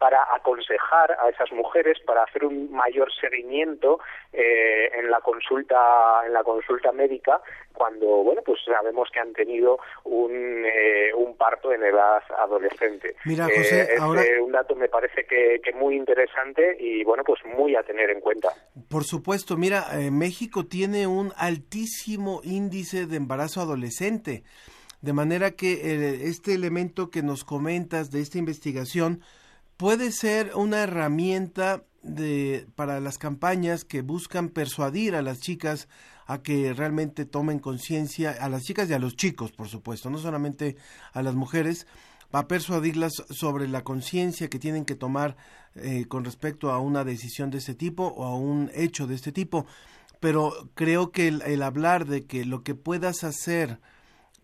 para 0.00 0.18
aconsejar 0.34 1.12
a 1.20 1.28
esas 1.28 1.52
mujeres 1.52 1.98
para 2.06 2.22
hacer 2.24 2.44
un 2.46 2.72
mayor 2.72 3.12
seguimiento 3.20 4.00
eh, 4.32 4.88
en 4.98 5.10
la 5.10 5.20
consulta 5.20 5.76
en 6.26 6.32
la 6.32 6.42
consulta 6.42 6.90
médica 6.90 7.38
cuando 7.74 8.06
bueno 8.24 8.40
pues 8.44 8.60
sabemos 8.64 9.10
que 9.12 9.20
han 9.20 9.34
tenido 9.34 9.78
un, 10.04 10.64
eh, 10.64 11.12
un 11.14 11.36
parto 11.36 11.70
en 11.72 11.82
edad 11.84 12.22
adolescente. 12.38 13.14
Mira, 13.26 13.46
Eh, 13.48 13.58
José, 13.58 13.94
es 13.94 14.00
ahora- 14.00 14.22
eh, 14.24 14.40
un 14.40 14.52
dato 14.52 14.74
me 14.74 14.88
parece 14.88 15.26
que, 15.26 15.60
que 15.62 15.72
muy 15.74 15.96
interesante 15.96 16.78
y 16.80 17.04
bueno 17.04 17.22
pues 17.22 17.40
muy 17.44 17.76
a 17.76 17.82
tener 17.82 18.08
en 18.10 18.20
cuenta. 18.20 18.48
Por 18.88 19.04
supuesto, 19.04 19.58
mira, 19.58 19.84
eh, 20.00 20.10
México 20.10 20.64
tiene 20.64 21.06
un 21.06 21.30
altísimo 21.36 22.40
índice 22.42 23.06
de 23.06 23.16
embarazo 23.16 23.60
adolescente, 23.60 24.44
de 25.02 25.12
manera 25.12 25.50
que 25.50 25.72
eh, 25.72 26.24
este 26.24 26.54
elemento 26.54 27.10
que 27.10 27.22
nos 27.22 27.44
comentas 27.44 28.10
de 28.10 28.20
esta 28.22 28.38
investigación 28.38 29.20
puede 29.80 30.12
ser 30.12 30.52
una 30.56 30.82
herramienta 30.82 31.84
de, 32.02 32.66
para 32.76 33.00
las 33.00 33.16
campañas 33.16 33.86
que 33.86 34.02
buscan 34.02 34.50
persuadir 34.50 35.14
a 35.14 35.22
las 35.22 35.40
chicas 35.40 35.88
a 36.26 36.42
que 36.42 36.74
realmente 36.74 37.24
tomen 37.24 37.60
conciencia, 37.60 38.36
a 38.38 38.50
las 38.50 38.64
chicas 38.64 38.90
y 38.90 38.92
a 38.92 38.98
los 38.98 39.16
chicos, 39.16 39.52
por 39.52 39.68
supuesto, 39.68 40.10
no 40.10 40.18
solamente 40.18 40.76
a 41.14 41.22
las 41.22 41.34
mujeres, 41.34 41.86
a 42.30 42.46
persuadirlas 42.46 43.12
sobre 43.30 43.68
la 43.68 43.82
conciencia 43.82 44.50
que 44.50 44.58
tienen 44.58 44.84
que 44.84 44.96
tomar 44.96 45.38
eh, 45.74 46.04
con 46.08 46.26
respecto 46.26 46.70
a 46.70 46.78
una 46.78 47.02
decisión 47.02 47.50
de 47.50 47.56
este 47.56 47.74
tipo 47.74 48.04
o 48.04 48.26
a 48.26 48.36
un 48.36 48.70
hecho 48.74 49.06
de 49.06 49.14
este 49.14 49.32
tipo. 49.32 49.64
Pero 50.20 50.68
creo 50.74 51.10
que 51.10 51.26
el, 51.26 51.40
el 51.46 51.62
hablar 51.62 52.04
de 52.04 52.26
que 52.26 52.44
lo 52.44 52.64
que 52.64 52.74
puedas 52.74 53.24
hacer, 53.24 53.80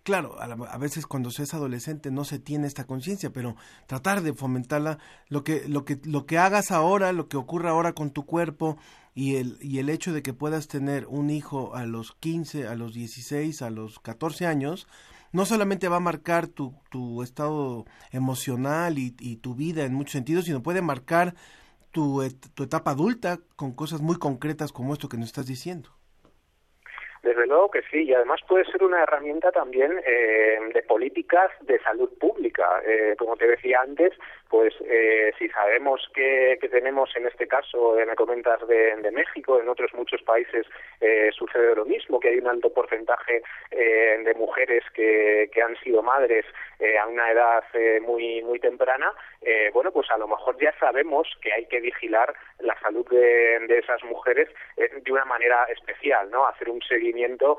claro, 0.07 0.41
a, 0.41 0.47
la- 0.47 0.55
a 0.55 0.79
veces 0.79 1.07
cuando 1.07 1.31
se 1.31 1.43
es 1.43 1.53
adolescente 1.55 2.11
no 2.11 2.25
se 2.25 2.39
tiene 2.39 2.67
esta 2.67 2.85
conciencia, 2.87 3.31
pero 3.33 3.57
tratar 3.87 4.23
de 4.23 4.33
fomentarla, 4.33 4.99
lo 5.29 5.45
que, 5.45 5.69
lo 5.69 5.85
que, 5.85 6.01
lo 6.05 6.25
que 6.27 6.39
hagas 6.39 6.71
ahora, 6.71 7.13
lo 7.13 7.29
que 7.29 7.37
ocurra 7.37 7.71
ahora 7.71 7.93
con 7.93 8.11
tu 8.11 8.25
cuerpo 8.25 8.79
y 9.15 9.37
el, 9.37 9.59
y 9.61 9.79
el 9.79 9.89
hecho 9.91 10.13
de 10.13 10.23
que 10.23 10.33
puedas 10.33 10.69
tener 10.69 11.07
un 11.09 11.31
hijo 11.31 11.75
a 11.75 11.85
los 11.87 12.13
15, 12.21 12.67
a 12.69 12.75
los 12.77 12.95
16, 12.95 13.63
a 13.63 13.71
los 13.71 13.99
14 14.01 14.47
años, 14.47 14.87
no 15.33 15.45
solamente 15.45 15.89
va 15.89 15.97
a 15.97 16.01
marcar 16.01 16.47
tu, 16.47 16.75
tu 16.91 17.23
estado 17.23 17.85
emocional 18.13 18.99
y, 18.99 19.15
y 19.19 19.37
tu 19.37 19.55
vida 19.55 19.85
en 19.85 19.95
muchos 19.95 20.13
sentidos, 20.13 20.45
sino 20.47 20.63
puede 20.63 20.83
marcar 20.83 21.35
tu, 21.93 22.23
tu 22.55 22.63
etapa 22.65 22.93
adulta 22.93 23.41
con 23.57 23.73
cosas 23.73 24.01
muy 24.03 24.17
concretas 24.19 24.73
como 24.73 24.93
esto 24.95 25.09
que 25.09 25.19
nos 25.19 25.27
estás 25.29 25.47
diciendo. 25.47 25.91
Desde 27.27 27.45
luego 27.45 27.73
que 27.73 27.83
sí, 27.91 28.05
y 28.05 28.15
además 28.15 28.39
puede 28.47 28.65
ser 28.67 28.85
una 28.85 29.03
herramienta 29.03 29.51
también 29.51 30.01
eh, 30.07 30.61
de 30.73 30.83
políticas 30.83 31.51
de 31.63 31.81
salud 31.81 32.09
pública. 32.21 32.81
Eh, 32.87 33.17
como 33.19 33.37
te 33.37 33.49
decía 33.49 33.81
antes, 33.81 34.13
pues 34.49 34.75
eh, 34.85 35.33
si 35.39 35.49
sabemos 35.49 36.09
que, 36.15 36.59
tenemos 36.71 37.15
en 37.17 37.27
este 37.27 37.47
caso, 37.47 37.99
eh, 37.99 38.07
me 38.07 38.15
comentas 38.15 38.67
de, 38.67 38.97
México, 39.13 39.61
en 39.61 39.69
otros 39.69 39.95
muchos 39.95 40.23
países 40.23 40.67
eh, 41.01 41.31
sucede 41.33 41.75
lo 41.75 41.85
mismo, 41.85 42.21
que 42.21 42.29
hay 42.29 42.39
un 42.39 42.49
alto 42.49 42.73
porcentaje 42.73 43.43
eh, 43.71 44.21
de 44.23 44.35
mujeres 44.35 44.85
que, 44.93 45.49
que 45.53 45.63
han 45.63 45.77
sido 45.77 46.03
madres 46.03 46.45
eh, 46.79 46.99
a 46.99 47.07
una 47.07 47.31
edad 47.31 47.65
muy 48.03 48.43
muy 48.43 48.59
temprana, 48.59 49.13
bueno, 49.73 49.93
pues 49.93 50.11
a 50.11 50.19
lo 50.19 50.27
mejor 50.27 50.57
ya 50.59 50.73
sabemos 50.79 51.29
que 51.41 51.53
hay 51.53 51.67
que 51.67 51.81
vigilar 51.81 52.35
la 52.61 52.79
salud 52.81 53.07
de, 53.09 53.61
de 53.67 53.79
esas 53.79 54.03
mujeres 54.05 54.49
de 54.77 55.13
una 55.13 55.25
manera 55.25 55.65
especial, 55.65 56.31
¿no? 56.31 56.47
Hacer 56.47 56.69
un 56.69 56.81
seguimiento 56.83 57.59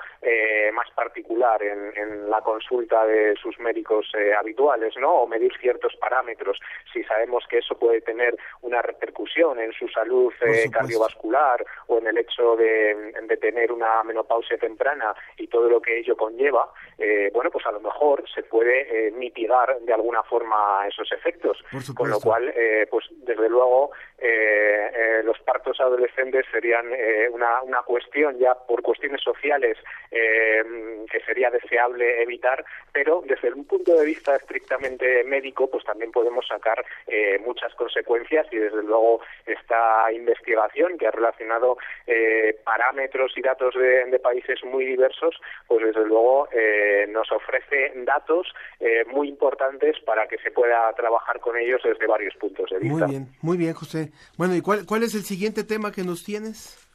más 0.74 0.90
particular 0.92 1.62
en, 1.64 1.96
en 1.96 2.30
la 2.30 2.42
consulta 2.42 3.06
de 3.06 3.36
sus 3.36 3.58
médicos 3.60 4.12
habituales, 4.38 4.96
¿no? 4.98 5.22
O 5.22 5.28
medir 5.28 5.54
ciertos 5.60 5.96
parámetros. 5.96 6.60
Si 6.94 7.04
sabemos 7.04 7.46
que 7.50 7.60
eso 7.60 7.78
puede 7.78 8.02
tener 8.02 8.36
una 8.62 8.82
repercusión 8.82 9.60
en 9.60 9.72
su 9.74 9.88
salud 9.90 10.34
eh, 10.42 10.70
cardiovascular 10.72 11.66
o 11.88 11.98
con 11.98 12.06
el 12.06 12.18
hecho 12.20 12.56
de, 12.56 13.12
de 13.24 13.38
tener 13.38 13.72
una 13.72 14.04
menopausia 14.04 14.56
temprana 14.60 15.16
y 15.38 15.48
todo 15.48 15.68
lo 15.68 15.82
que 15.82 15.98
ello 15.98 16.16
conlleva, 16.16 16.72
eh, 17.00 17.32
bueno, 17.34 17.50
pues 17.50 17.66
a 17.66 17.72
lo 17.72 17.80
mejor 17.80 18.24
se 18.30 18.44
puede 18.44 19.08
eh, 19.08 19.12
mitigar 19.12 19.80
de 19.80 19.94
alguna 19.94 20.22
forma 20.22 20.86
esos 20.88 21.12
efectos. 21.12 21.64
Con 21.96 22.12
lo 22.12 22.20
cual, 22.20 22.54
eh, 22.56 22.86
pues 22.90 23.06
desde 23.10 23.50
luego, 23.50 23.92
los 25.24 25.40
partos 25.40 25.80
adolescentes 25.80 26.46
serían 26.52 26.86
eh, 26.94 27.28
una, 27.32 27.62
una 27.64 27.82
cuestión 27.82 28.38
ya 28.38 28.54
por 28.54 28.82
cuestiones 28.82 29.22
sociales 29.22 29.78
que 30.10 31.20
sería 31.26 31.50
deseable 31.50 32.22
evitar, 32.22 32.64
pero 32.92 33.24
desde 33.26 33.52
un 33.54 33.66
punto 33.66 33.96
de 33.96 34.06
vista 34.06 34.36
estrictamente 34.36 35.24
médico, 35.24 35.70
pues 35.70 35.84
también 35.84 36.12
podemos 36.12 36.46
sacar 36.48 36.67
eh, 37.08 37.40
muchas 37.46 37.74
consecuencias 37.76 38.48
y 38.52 38.58
desde 38.58 38.84
luego 38.84 39.22
esta 39.46 40.12
investigación 40.12 40.98
que 40.98 41.08
ha 41.08 41.12
relacionado 41.12 41.78
eh, 42.06 42.58
parámetros 42.64 43.32
y 43.36 43.42
datos 43.42 43.74
de, 43.76 44.06
de 44.06 44.20
países 44.20 44.64
muy 44.64 44.86
diversos, 44.86 45.36
pues 45.68 45.86
desde 45.86 46.06
luego 46.06 46.48
eh, 46.52 47.06
nos 47.10 47.32
ofrece 47.32 47.92
datos 48.06 48.48
eh, 48.80 49.04
muy 49.06 49.30
importantes 49.30 50.00
para 50.06 50.28
que 50.28 50.38
se 50.40 50.52
pueda 50.52 50.94
trabajar 50.94 51.40
con 51.40 51.58
ellos 51.58 51.82
desde 51.84 52.08
varios 52.08 52.36
puntos 52.36 52.70
de 52.70 52.80
vista. 52.80 53.06
Muy 53.06 53.10
bien, 53.10 53.28
muy 53.42 53.58
bien, 53.58 53.74
José. 53.74 54.12
Bueno, 54.38 54.56
¿y 54.56 54.62
cuál, 54.62 54.86
cuál 54.86 55.04
es 55.04 55.16
el 55.16 55.24
siguiente 55.24 55.64
tema 55.64 55.92
que 55.92 56.04
nos 56.04 56.24
tienes? 56.24 56.87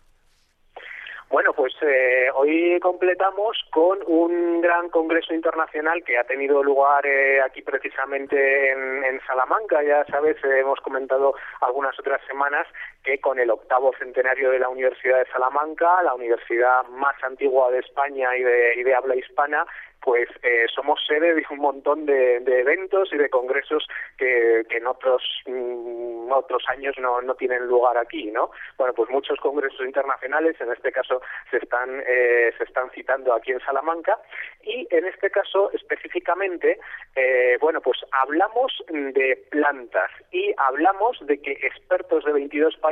Bueno, 1.33 1.55
pues 1.55 1.73
eh, 1.81 2.27
hoy 2.35 2.79
completamos 2.81 3.57
con 3.71 4.01
un 4.07 4.61
gran 4.61 4.91
congreso 4.91 5.33
internacional 5.33 6.05
que 6.05 6.19
ha 6.19 6.25
tenido 6.25 6.63
lugar 6.63 7.07
eh, 7.07 7.41
aquí 7.41 7.63
precisamente 7.63 8.71
en, 8.71 9.19
Salamanca. 9.27 9.83
Ya 9.83 10.05
sabes, 10.11 10.37
hemos 10.45 10.79
comentado 10.81 11.35
algunas 11.63 11.99
otras 11.99 12.21
semanas 12.27 12.67
que 13.03 13.21
con 13.21 13.39
el 13.39 13.51
octavo 13.51 13.93
centenario 13.99 14.51
de 14.51 14.59
la 14.59 14.69
Universidad 14.69 15.19
de 15.19 15.31
Salamanca, 15.33 16.03
la 16.03 16.15
universidad 16.15 16.85
más 16.89 17.17
antigua 17.23 17.71
de 17.71 17.81
España 17.81 18.37
y 18.37 18.43
de, 18.43 18.75
y 18.77 18.83
de 18.83 18.95
habla 18.95 19.17
hispana, 19.17 19.67
pues 20.03 20.29
eh, 20.43 20.67
somos 20.75 21.01
sede 21.07 21.35
de 21.35 21.45
un 21.51 21.59
montón 21.59 22.07
de, 22.07 22.37
eventos 22.37 23.13
y 23.13 23.17
de 23.17 23.31
congresos 23.31 23.87
que, 24.19 24.65
que 24.69 24.79
en 24.79 24.87
otros 24.87 25.23
mm, 25.47 26.31
otros 26.33 26.65
años 26.69 26.97
no, 26.99 27.21
no, 27.23 27.35
tienen 27.35 27.67
lugar 27.67 27.97
aquí, 27.97 28.31
¿no? 28.31 28.51
Bueno, 28.79 28.95
pues 28.95 29.11
muchos 29.11 29.39
congresos 29.39 29.81
internacionales, 29.85 30.57
en 30.61 30.73
este 30.73 30.91
caso 30.93 31.21
se 31.51 31.59
están 31.59 32.03
eh, 32.07 32.53
se 32.59 32.65
están 32.65 32.91
citando 32.91 33.33
aquí 33.35 33.53
en 33.53 33.61
Salamanca 33.61 34.19
y 34.63 34.87
en 34.91 35.07
este 35.07 35.31
caso 35.31 35.71
específicamente, 35.73 36.79
eh, 37.15 37.57
bueno, 37.61 37.81
pues 37.81 37.99
hablamos 38.11 38.73
de 38.89 39.45
plantas 39.51 40.11
y 40.31 40.53
hablamos 40.57 41.19
de 41.27 41.41
que 41.41 41.53
expertos 41.53 42.25
de 42.25 42.33
22 42.33 42.77
países 42.79 42.92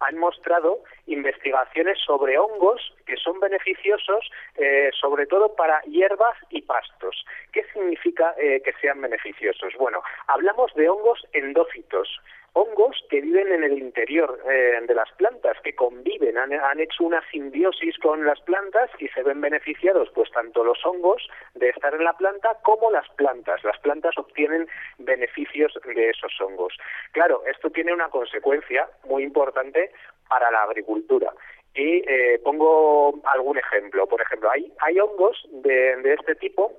han 0.00 0.16
mostrado 0.18 0.82
investigaciones 1.06 1.98
sobre 2.04 2.38
hongos 2.38 2.94
que 3.06 3.16
son 3.16 3.38
beneficiosos, 3.40 4.30
eh, 4.56 4.90
sobre 4.98 5.26
todo 5.26 5.54
para 5.54 5.80
hierbas 5.82 6.36
y 6.50 6.62
pastos. 6.62 7.24
¿Qué 7.52 7.64
significa 7.72 8.34
eh, 8.38 8.62
que 8.64 8.72
sean 8.80 9.00
beneficiosos? 9.00 9.74
Bueno, 9.78 10.02
hablamos 10.26 10.72
de 10.74 10.88
hongos 10.88 11.26
endófitos, 11.32 12.20
hongos 12.52 12.96
que 13.08 13.20
viven 13.20 13.52
en 13.52 13.64
el 13.64 13.78
interior 13.78 14.40
eh, 14.50 14.80
de 14.86 14.94
las 14.94 15.10
plantas, 15.12 15.56
que 15.62 15.74
conviven, 15.74 16.36
han, 16.36 16.52
han, 16.52 16.80
hecho 16.80 17.04
una 17.04 17.22
simbiosis 17.30 17.96
con 17.98 18.24
las 18.24 18.40
plantas 18.40 18.90
y 18.98 19.08
se 19.08 19.22
ven 19.22 19.40
beneficiados, 19.40 20.10
pues 20.14 20.30
tanto 20.30 20.64
los 20.64 20.84
hongos 20.84 21.28
de 21.54 21.68
estar 21.68 21.94
en 21.94 22.04
la 22.04 22.14
planta 22.14 22.56
como 22.62 22.90
las 22.90 23.08
plantas. 23.10 23.62
Las 23.64 23.78
plantas 23.78 24.16
obtienen 24.18 24.68
beneficios 24.98 25.72
de 25.84 26.10
esos 26.10 26.32
hongos. 26.40 26.76
Claro, 27.12 27.42
esto 27.46 27.70
tiene 27.70 27.92
una 27.92 28.08
consecuencia 28.08 28.88
muy 29.04 29.22
importante 29.22 29.92
para 30.28 30.50
la 30.50 30.62
agricultura. 30.62 31.32
Y 31.74 32.02
eh, 32.08 32.40
pongo 32.42 33.20
algún 33.24 33.58
ejemplo. 33.58 34.06
Por 34.06 34.20
ejemplo, 34.20 34.50
hay, 34.50 34.72
hay 34.80 34.98
hongos 34.98 35.48
de, 35.50 35.96
de 35.96 36.14
este 36.14 36.34
tipo 36.34 36.72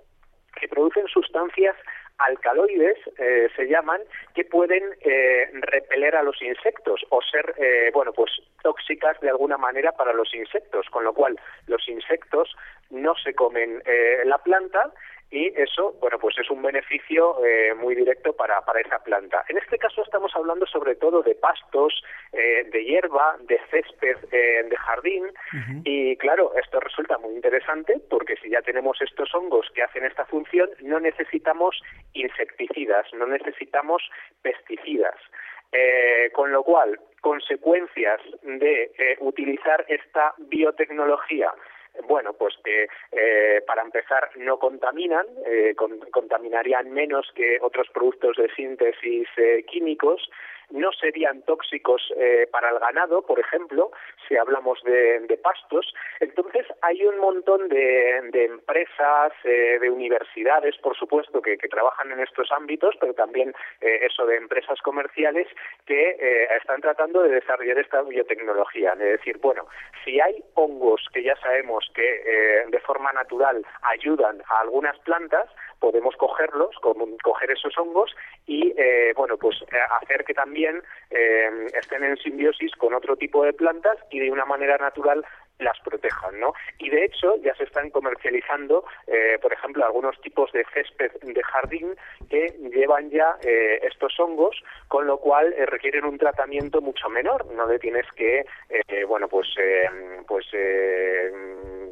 que 0.60 0.68
producen 0.68 1.08
sustancias 1.08 1.76
alcaloides 2.26 2.98
eh, 3.18 3.50
se 3.56 3.68
llaman 3.68 4.02
que 4.34 4.46
pueden 4.46 4.84
eh, 5.02 5.50
repeler 5.54 6.16
a 6.16 6.24
los 6.24 6.42
insectos 6.42 7.02
o 7.10 7.22
ser 7.22 7.54
eh, 7.58 7.92
bueno 7.94 8.14
pues 8.14 8.32
tóxicas 8.62 9.20
de 9.22 9.30
alguna 9.30 9.58
manera 9.58 9.92
para 9.92 10.14
los 10.14 10.34
insectos 10.34 10.88
con 10.90 11.04
lo 11.04 11.14
cual 11.14 11.40
los 11.68 11.88
insectos 11.88 12.56
no 12.90 13.14
se 13.24 13.34
comen 13.34 13.82
la 14.26 14.38
planta 14.40 14.92
y 15.32 15.48
eso, 15.56 15.94
bueno, 16.02 16.20
pues 16.20 16.38
es 16.38 16.50
un 16.52 16.62
beneficio 16.62 17.44
eh, 17.46 17.74
muy 17.74 17.96
directo 17.96 18.34
para, 18.34 18.62
para 18.62 18.82
esa 18.82 19.00
planta. 19.00 19.46
En 19.48 19.58
este 19.58 19.78
caso 19.78 20.04
estamos 20.04 20.36
hablando 20.36 20.66
sobre 20.66 20.96
todo 20.96 21.24
de 21.24 21.36
pastos, 21.36 22.04
eh, 22.34 22.66
de 22.70 22.84
hierba, 22.84 23.38
de 23.42 23.58
césped 23.72 24.18
eh, 24.32 24.64
de 24.70 24.76
jardín 24.76 25.26
uh 25.26 25.56
-huh. 25.56 25.82
y 25.86 26.18
claro, 26.18 26.52
esto 26.56 26.82
resulta 26.82 27.18
muy 27.18 27.34
interesante 27.34 28.02
porque 28.10 28.36
si 28.42 28.50
ya 28.50 28.62
tenemos 28.62 29.02
estos 29.02 29.34
hongos 29.34 29.70
que 29.74 29.84
hacen 29.84 30.04
esta 30.04 30.26
función, 30.26 30.70
no 30.82 31.00
necesitamos 31.00 31.82
insecticidas, 32.14 33.08
no 33.14 33.26
necesitamos 33.26 34.04
pesticidas. 34.42 35.16
Eh, 35.74 36.30
con 36.34 36.52
lo 36.52 36.64
cual, 36.64 37.00
consecuencias 37.22 38.20
de 38.44 38.92
eh, 38.98 39.16
utilizar 39.22 39.86
esta 39.88 40.34
biotecnología 40.38 41.54
bueno, 42.08 42.34
pues 42.34 42.56
que 42.64 42.88
eh, 43.12 43.62
para 43.66 43.82
empezar 43.82 44.30
no 44.38 44.58
contaminan, 44.60 45.26
eh, 45.46 45.74
con, 45.76 46.00
contaminarían 46.12 46.92
menos 46.92 47.32
que 47.36 47.58
otros 47.62 47.88
productos 47.94 48.38
de 48.38 48.50
síntesis 48.56 49.28
eh, 49.38 49.64
químicos, 49.70 50.30
no 50.72 50.92
serían 50.94 51.42
tóxicos 51.44 52.02
eh, 52.18 52.48
para 52.52 52.70
el 52.70 52.80
ganado, 52.80 53.22
por 53.24 53.40
ejemplo, 53.40 53.92
si 54.28 54.36
hablamos 54.38 54.82
de, 54.84 55.40
pastos. 55.42 55.94
Entonces 56.20 56.68
hay 56.82 57.04
un 57.06 57.18
montón 57.18 57.68
de, 57.68 58.30
de 58.32 58.46
empresas, 58.46 59.34
eh, 59.44 59.80
de 59.80 59.90
universidades, 59.90 60.78
por 60.78 60.96
supuesto, 60.96 61.42
que, 61.42 61.58
que, 61.58 61.68
trabajan 61.68 62.12
en 62.12 62.20
estos 62.20 62.52
ámbitos, 62.52 62.96
pero 63.00 63.14
también 63.14 63.54
eh, 63.80 64.00
eso 64.04 64.26
de 64.26 64.38
empresas 64.38 64.80
comerciales 64.82 65.48
que 65.86 66.12
eh, 66.20 66.48
están 66.58 66.82
tratando 66.82 67.24
de 67.24 67.30
desarrollar 67.30 67.80
esta 67.80 68.02
biotecnología. 68.04 68.96
De 68.96 69.18
decir, 69.18 69.38
bueno, 69.40 69.68
si 70.04 70.20
hay 70.20 70.44
hongos 70.56 71.08
que 71.14 71.24
ya 71.24 71.36
sabemos 71.38 71.90
que 71.96 72.04
eh, 72.04 72.66
de 72.68 72.80
forma 72.80 73.12
natural 73.14 73.66
ayudan 73.84 74.42
a 74.50 74.60
algunas 74.62 74.98
plantas, 75.00 75.50
podemos 75.82 76.16
cogerlos, 76.16 76.78
coger 77.24 77.52
esos 77.52 77.78
hongos 77.78 78.16
y, 78.46 78.74
eh, 78.78 79.12
bueno, 79.16 79.36
pues 79.38 79.58
hacer 80.00 80.24
que 80.24 80.34
también 80.34 80.82
eh, 81.10 81.68
estén 81.74 82.04
en 82.04 82.16
simbiosis 82.18 82.74
con 82.76 82.94
otro 82.94 83.18
tipo 83.18 83.44
de 83.44 83.52
plantas 83.52 83.98
y 84.12 84.20
de 84.20 84.32
una 84.32 84.46
manera 84.46 84.78
natural 84.78 85.26
las 85.62 85.80
protejan, 85.80 86.40
¿no? 86.40 86.54
Y 86.80 86.90
de 86.90 87.06
hecho 87.06 87.36
ya 87.38 87.54
se 87.56 87.64
están 87.64 87.90
comercializando, 87.90 88.84
eh, 89.08 89.38
por 89.42 89.54
ejemplo, 89.54 89.86
algunos 89.86 90.20
tipos 90.22 90.52
de 90.52 90.66
césped 90.74 91.12
de 91.22 91.44
jardín 91.44 91.96
que 92.30 92.48
llevan 92.74 93.10
ya 93.10 93.38
eh, 93.44 93.80
estos 93.84 94.20
hongos, 94.20 94.62
con 94.88 95.08
lo 95.08 95.18
cual 95.20 95.54
eh, 95.54 95.66
requieren 95.66 96.06
un 96.06 96.18
tratamiento 96.18 96.82
mucho 96.82 97.10
menor. 97.10 97.46
No 97.54 97.68
le 97.68 97.80
tienes 97.80 98.06
que, 98.16 98.46
bueno, 99.08 99.28
pues, 99.28 99.48
pues 100.28 100.46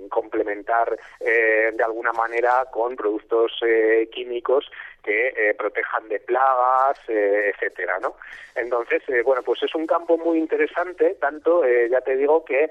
complementar 0.09 0.97
de 1.19 1.83
alguna 1.83 2.11
manera 2.11 2.65
con 2.71 2.95
productos 2.95 3.59
químicos 4.11 4.69
que 5.03 5.27
eh, 5.29 5.53
protejan 5.53 6.07
de 6.09 6.19
plagas, 6.19 6.97
eh, 7.07 7.51
etcétera, 7.53 7.99
¿no? 7.99 8.15
Entonces, 8.55 9.01
eh, 9.07 9.21
bueno, 9.23 9.41
pues 9.43 9.63
es 9.63 9.73
un 9.73 9.87
campo 9.87 10.17
muy 10.17 10.37
interesante, 10.37 11.15
tanto, 11.19 11.63
ya 11.89 12.01
te 12.01 12.17
digo, 12.17 12.43
que 12.43 12.69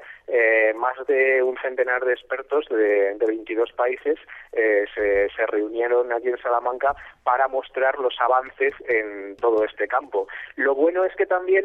más 0.74 0.94
de 1.06 1.42
un 1.42 1.56
centenar 1.58 2.04
de 2.04 2.12
expertos 2.12 2.66
de, 2.68 3.14
de 3.14 3.26
22 3.26 3.72
países 3.72 4.18
se, 4.52 5.28
se 5.30 5.46
reunieron 5.46 6.12
aquí 6.12 6.28
en 6.28 6.38
Salamanca 6.38 6.94
para 7.24 7.48
mostrar 7.48 7.98
los 7.98 8.14
avances 8.20 8.74
en 8.86 9.36
todo 9.36 9.64
este 9.64 9.88
campo. 9.88 10.28
Lo 10.56 10.74
bueno 10.74 11.04
es 11.04 11.14
que 11.16 11.26
también 11.26 11.64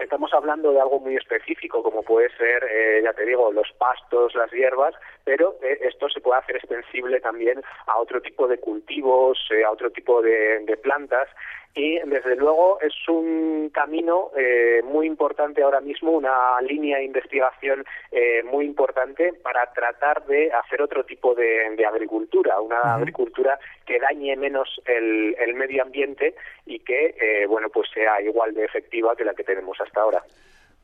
estamos 0.00 0.32
hablando 0.32 0.72
de 0.72 0.80
algo 0.80 0.98
muy 1.00 1.16
específico, 1.16 1.82
como 1.82 2.02
puede 2.02 2.28
ser, 2.36 2.64
eh, 2.70 3.00
ya 3.02 3.12
te 3.12 3.24
digo, 3.24 3.52
los 3.52 3.70
pastos, 3.78 4.34
las 4.34 4.50
hierbas, 4.50 4.94
pero 5.24 5.56
eh, 5.62 5.78
esto 5.82 6.08
se 6.08 6.20
puede 6.20 6.40
hacer 6.40 6.56
extensible 6.56 7.20
también 7.20 7.62
a 7.86 7.98
otro 7.98 8.20
tipo 8.20 8.48
de 8.48 8.58
cultivos, 8.58 9.38
eh, 9.50 9.64
a 9.64 9.70
otro 9.70 9.90
tipo 9.90 10.22
de, 10.22 10.60
de, 10.60 10.76
plantas. 10.76 11.28
Y 11.74 12.00
desde 12.00 12.34
luego 12.34 12.80
es 12.80 12.92
un 13.08 13.70
camino 13.72 14.30
eh, 14.36 14.82
muy 14.82 15.06
importante 15.06 15.62
ahora 15.62 15.80
mismo, 15.80 16.10
una 16.10 16.60
línea 16.62 16.98
de 16.98 17.04
investigación 17.04 17.84
eh, 18.10 18.42
muy 18.42 18.64
importante 18.64 19.32
para 19.34 19.72
tratar 19.72 20.26
de 20.26 20.50
hacer 20.52 20.82
otro 20.82 21.04
tipo 21.04 21.34
de, 21.34 21.70
de 21.76 21.86
agricultura, 21.86 22.60
una 22.60 22.80
uh 22.80 22.84
-huh. 22.84 22.96
agricultura 22.96 23.58
que 23.86 24.00
dañe 24.00 24.36
menos 24.36 24.68
el, 24.84 25.36
el 25.38 25.54
medio 25.54 25.82
ambiente 25.82 26.34
y 26.66 26.80
que, 26.80 27.14
eh, 27.20 27.46
bueno, 27.46 27.68
pues 27.68 27.88
sea 27.94 28.20
igual 28.20 28.52
de 28.52 28.64
efectiva 28.64 29.14
que 29.14 29.24
la 29.24 29.34
que 29.34 29.44
tenemos 29.44 29.80
hasta 29.80 30.00
ahora. 30.00 30.24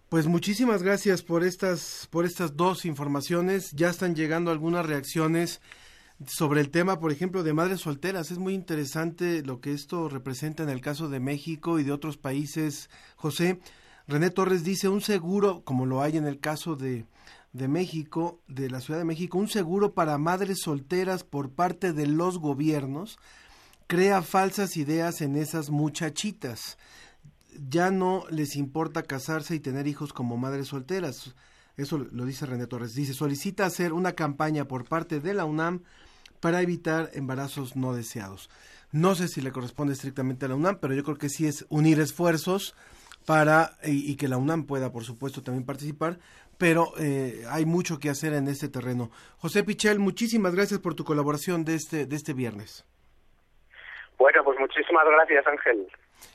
Pues 0.08 0.28
muchísimas 0.28 0.84
gracias 0.84 1.22
por 1.22 1.42
estas, 1.42 2.08
por 2.12 2.24
estas 2.24 2.56
dos 2.56 2.84
informaciones. 2.84 3.72
Ya 3.72 3.88
están 3.88 4.14
llegando 4.14 4.52
algunas 4.52 4.86
reacciones 4.86 5.60
sobre 6.24 6.60
el 6.60 6.70
tema, 6.70 6.98
por 6.98 7.12
ejemplo, 7.12 7.42
de 7.42 7.52
madres 7.52 7.80
solteras. 7.80 8.30
Es 8.30 8.38
muy 8.38 8.54
interesante 8.54 9.42
lo 9.42 9.60
que 9.60 9.72
esto 9.72 10.08
representa 10.08 10.62
en 10.62 10.70
el 10.70 10.80
caso 10.80 11.08
de 11.08 11.20
México 11.20 11.78
y 11.78 11.84
de 11.84 11.92
otros 11.92 12.16
países. 12.16 12.88
José, 13.16 13.60
René 14.08 14.30
Torres 14.30 14.64
dice 14.64 14.88
un 14.88 15.00
seguro, 15.02 15.62
como 15.64 15.84
lo 15.84 16.00
hay 16.00 16.16
en 16.16 16.26
el 16.26 16.38
caso 16.38 16.76
de, 16.76 17.06
de 17.52 17.68
México, 17.68 18.40
de 18.48 18.70
la 18.70 18.80
Ciudad 18.80 19.00
de 19.00 19.04
México, 19.04 19.38
un 19.38 19.48
seguro 19.48 19.94
para 19.94 20.16
madres 20.18 20.60
solteras 20.62 21.24
por 21.24 21.50
parte 21.50 21.92
de 21.92 22.06
los 22.06 22.38
gobiernos 22.38 23.18
crea 23.86 24.22
falsas 24.22 24.76
ideas 24.76 25.20
en 25.20 25.36
esas 25.36 25.70
muchachitas. 25.70 26.78
Ya 27.68 27.90
no 27.90 28.24
les 28.30 28.56
importa 28.56 29.02
casarse 29.02 29.54
y 29.54 29.60
tener 29.60 29.86
hijos 29.86 30.12
como 30.12 30.36
madres 30.36 30.68
solteras. 30.68 31.34
Eso 31.76 31.98
lo 31.98 32.24
dice 32.24 32.46
René 32.46 32.66
Torres. 32.66 32.94
Dice, 32.94 33.12
solicita 33.12 33.66
hacer 33.66 33.92
una 33.92 34.12
campaña 34.12 34.66
por 34.66 34.88
parte 34.88 35.20
de 35.20 35.34
la 35.34 35.44
UNAM 35.44 35.82
para 36.40 36.62
evitar 36.62 37.10
embarazos 37.14 37.76
no 37.76 37.94
deseados. 37.94 38.50
No 38.92 39.14
sé 39.14 39.28
si 39.28 39.40
le 39.40 39.52
corresponde 39.52 39.92
estrictamente 39.92 40.46
a 40.46 40.48
la 40.48 40.54
UNAM, 40.54 40.78
pero 40.80 40.94
yo 40.94 41.04
creo 41.04 41.18
que 41.18 41.28
sí 41.28 41.46
es 41.46 41.66
unir 41.68 42.00
esfuerzos 42.00 42.74
para, 43.26 43.76
y, 43.84 44.10
y 44.10 44.16
que 44.16 44.28
la 44.28 44.38
UNAM 44.38 44.64
pueda, 44.64 44.92
por 44.92 45.04
supuesto, 45.04 45.42
también 45.42 45.66
participar, 45.66 46.18
pero 46.58 46.92
eh, 46.98 47.44
hay 47.50 47.66
mucho 47.66 47.98
que 47.98 48.08
hacer 48.08 48.32
en 48.32 48.48
este 48.48 48.68
terreno. 48.68 49.10
José 49.38 49.64
Pichel, 49.64 49.98
muchísimas 49.98 50.54
gracias 50.54 50.80
por 50.80 50.94
tu 50.94 51.04
colaboración 51.04 51.64
de 51.64 51.74
este, 51.74 52.06
de 52.06 52.16
este 52.16 52.32
viernes. 52.32 52.84
Bueno, 54.18 54.42
pues 54.44 54.58
muchísimas 54.58 55.04
gracias, 55.04 55.46
Ángel. 55.46 55.86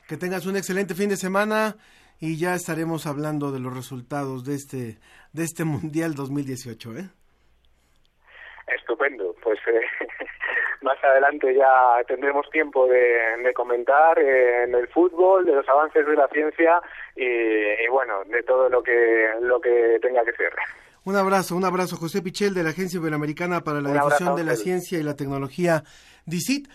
Que 0.07 0.17
tengas 0.17 0.45
un 0.45 0.55
excelente 0.55 0.93
fin 0.93 1.09
de 1.09 1.17
semana 1.17 1.77
y 2.21 2.37
ya 2.37 2.53
estaremos 2.53 3.07
hablando 3.07 3.51
de 3.51 3.59
los 3.59 3.75
resultados 3.75 4.45
de 4.45 4.53
este, 4.53 4.99
de 5.33 5.43
este 5.43 5.65
Mundial 5.65 6.13
2018, 6.13 6.97
¿eh? 6.97 7.09
Estupendo, 8.67 9.35
pues 9.41 9.57
eh, 9.67 9.81
más 10.81 11.03
adelante 11.03 11.53
ya 11.55 11.67
tendremos 12.07 12.47
tiempo 12.51 12.87
de, 12.87 13.51
comentar 13.55 14.19
eh, 14.19 14.65
en 14.65 14.75
el 14.75 14.87
fútbol, 14.89 15.45
de 15.45 15.55
los 15.55 15.67
avances 15.67 16.05
de 16.05 16.15
la 16.15 16.27
ciencia 16.27 16.79
y, 17.15 17.25
y, 17.25 17.87
bueno, 17.89 18.23
de 18.25 18.43
todo 18.43 18.69
lo 18.69 18.83
que 18.83 19.27
lo 19.41 19.59
que 19.59 19.97
tenga 19.99 20.23
que 20.23 20.33
ser. 20.33 20.53
Un 21.03 21.15
abrazo, 21.15 21.55
un 21.55 21.65
abrazo, 21.65 21.97
José 21.97 22.21
Pichel 22.21 22.53
de 22.53 22.61
la 22.61 22.69
Agencia 22.69 22.99
Iberoamericana 22.99 23.61
para 23.61 23.81
la 23.81 23.91
Difusión 23.91 24.35
de 24.35 24.43
la 24.43 24.55
Ciencia 24.55 24.99
y 24.99 25.03
la 25.03 25.15
Tecnología, 25.15 25.81
DICIT. 26.27 26.69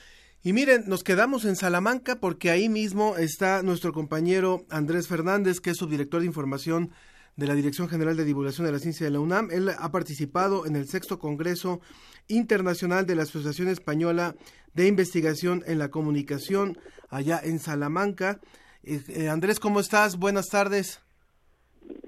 Y 0.46 0.52
miren, 0.52 0.84
nos 0.86 1.02
quedamos 1.02 1.44
en 1.44 1.56
Salamanca 1.56 2.20
porque 2.20 2.50
ahí 2.50 2.68
mismo 2.68 3.16
está 3.16 3.64
nuestro 3.64 3.92
compañero 3.92 4.60
Andrés 4.70 5.08
Fernández, 5.08 5.58
que 5.58 5.70
es 5.70 5.76
subdirector 5.76 6.20
de 6.20 6.26
información 6.26 6.92
de 7.34 7.48
la 7.48 7.54
Dirección 7.54 7.88
General 7.88 8.16
de 8.16 8.24
Divulgación 8.24 8.64
de 8.64 8.72
la 8.72 8.78
Ciencia 8.78 9.04
de 9.04 9.10
la 9.10 9.18
UNAM. 9.18 9.50
Él 9.50 9.68
ha 9.76 9.90
participado 9.90 10.64
en 10.64 10.76
el 10.76 10.86
sexto 10.86 11.18
Congreso 11.18 11.80
Internacional 12.28 13.06
de 13.06 13.16
la 13.16 13.24
Asociación 13.24 13.66
Española 13.66 14.36
de 14.72 14.86
Investigación 14.86 15.64
en 15.66 15.80
la 15.80 15.88
Comunicación 15.88 16.78
allá 17.10 17.40
en 17.42 17.58
Salamanca. 17.58 18.38
Eh, 18.84 19.00
eh, 19.08 19.28
Andrés, 19.28 19.58
¿cómo 19.58 19.80
estás? 19.80 20.16
Buenas 20.16 20.46
tardes. 20.46 21.04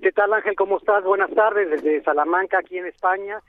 ¿Qué 0.00 0.12
tal 0.12 0.32
Ángel? 0.32 0.54
¿Cómo 0.54 0.78
estás? 0.78 1.02
Buenas 1.02 1.34
tardes 1.34 1.70
desde 1.70 2.04
Salamanca, 2.04 2.60
aquí 2.60 2.78
en 2.78 2.86
España. 2.86 3.40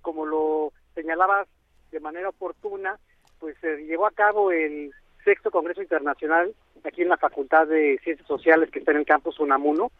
Como 0.00 0.24
lo 0.24 0.72
señalabas 0.94 1.46
de 1.92 2.00
manera 2.00 2.30
oportuna, 2.30 2.98
pues 3.44 3.58
se 3.60 3.76
llevó 3.84 4.06
a 4.06 4.10
cabo 4.10 4.50
el 4.52 4.90
sexto 5.22 5.50
Congreso 5.50 5.82
Internacional 5.82 6.54
aquí 6.82 7.02
en 7.02 7.10
la 7.10 7.18
Facultad 7.18 7.66
de 7.66 8.00
Ciencias 8.02 8.26
Sociales 8.26 8.70
que 8.70 8.78
está 8.78 8.92
en 8.92 8.96
el 8.96 9.04
campus 9.04 9.38
Unamuno, 9.38 9.92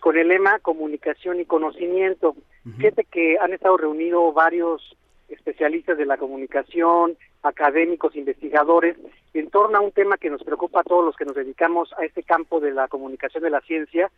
con 0.00 0.18
el 0.18 0.26
lema 0.26 0.58
Comunicación 0.58 1.38
y 1.38 1.44
Conocimiento. 1.44 2.34
Fíjate 2.78 3.04
que 3.04 3.38
han 3.40 3.52
estado 3.52 3.76
reunidos 3.76 4.34
varios 4.34 4.96
especialistas 5.28 5.96
de 5.96 6.06
la 6.06 6.16
comunicación, 6.16 7.16
académicos, 7.44 8.16
investigadores, 8.16 8.96
en 9.32 9.48
torno 9.48 9.78
a 9.78 9.80
un 9.80 9.92
tema 9.92 10.16
que 10.16 10.28
nos 10.28 10.42
preocupa 10.42 10.80
a 10.80 10.82
todos 10.84 11.04
los 11.04 11.14
que 11.14 11.24
nos 11.24 11.36
dedicamos 11.36 11.94
a 11.98 12.04
este 12.04 12.24
campo 12.24 12.58
de 12.58 12.72
la 12.72 12.88
comunicación 12.88 13.44
de 13.44 13.50
la 13.50 13.60
ciencia, 13.60 14.10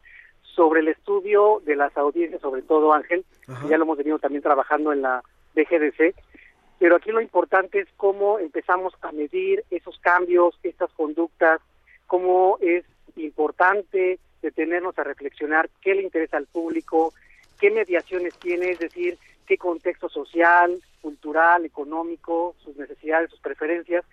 sobre 0.55 0.81
el 0.81 0.89
estudio 0.89 1.61
de 1.67 1.77
las 1.77 1.95
audiencias, 1.99 2.41
sobre 2.41 2.63
todo 2.63 2.95
Ángel, 2.95 3.27
ya 3.69 3.77
lo 3.77 3.85
hemos 3.85 3.99
venido 3.99 4.19
también 4.19 4.43
trabajando 4.43 4.91
en 4.91 5.03
la 5.03 5.23
BGDC, 5.55 6.15
pero 6.85 6.97
aquí 6.97 7.13
lo 7.13 7.23
importante 7.23 7.81
es 7.81 7.89
cómo 7.97 8.39
empezamos 8.39 8.93
a 9.01 9.11
medir 9.11 9.65
esos 9.71 9.99
cambios, 10.01 10.55
estas 10.63 10.93
conductas, 10.93 11.63
cómo 12.07 12.59
es 12.61 12.85
importante 13.17 14.19
detenernos 14.43 14.99
a 14.99 15.05
reflexionar 15.05 15.71
qué 15.81 15.95
le 15.95 16.03
interesa 16.03 16.37
al 16.37 16.47
público, 16.47 17.15
qué 17.59 17.71
mediaciones 17.71 18.39
tiene, 18.39 18.73
es 18.73 18.81
decir, 18.81 19.17
qué 19.47 19.57
contexto 19.57 20.11
social, 20.11 20.79
cultural, 21.01 21.65
económico, 21.65 22.55
sus 22.63 22.77
necesidades, 22.77 23.31
sus 23.31 23.41
preferencias, 23.41 24.05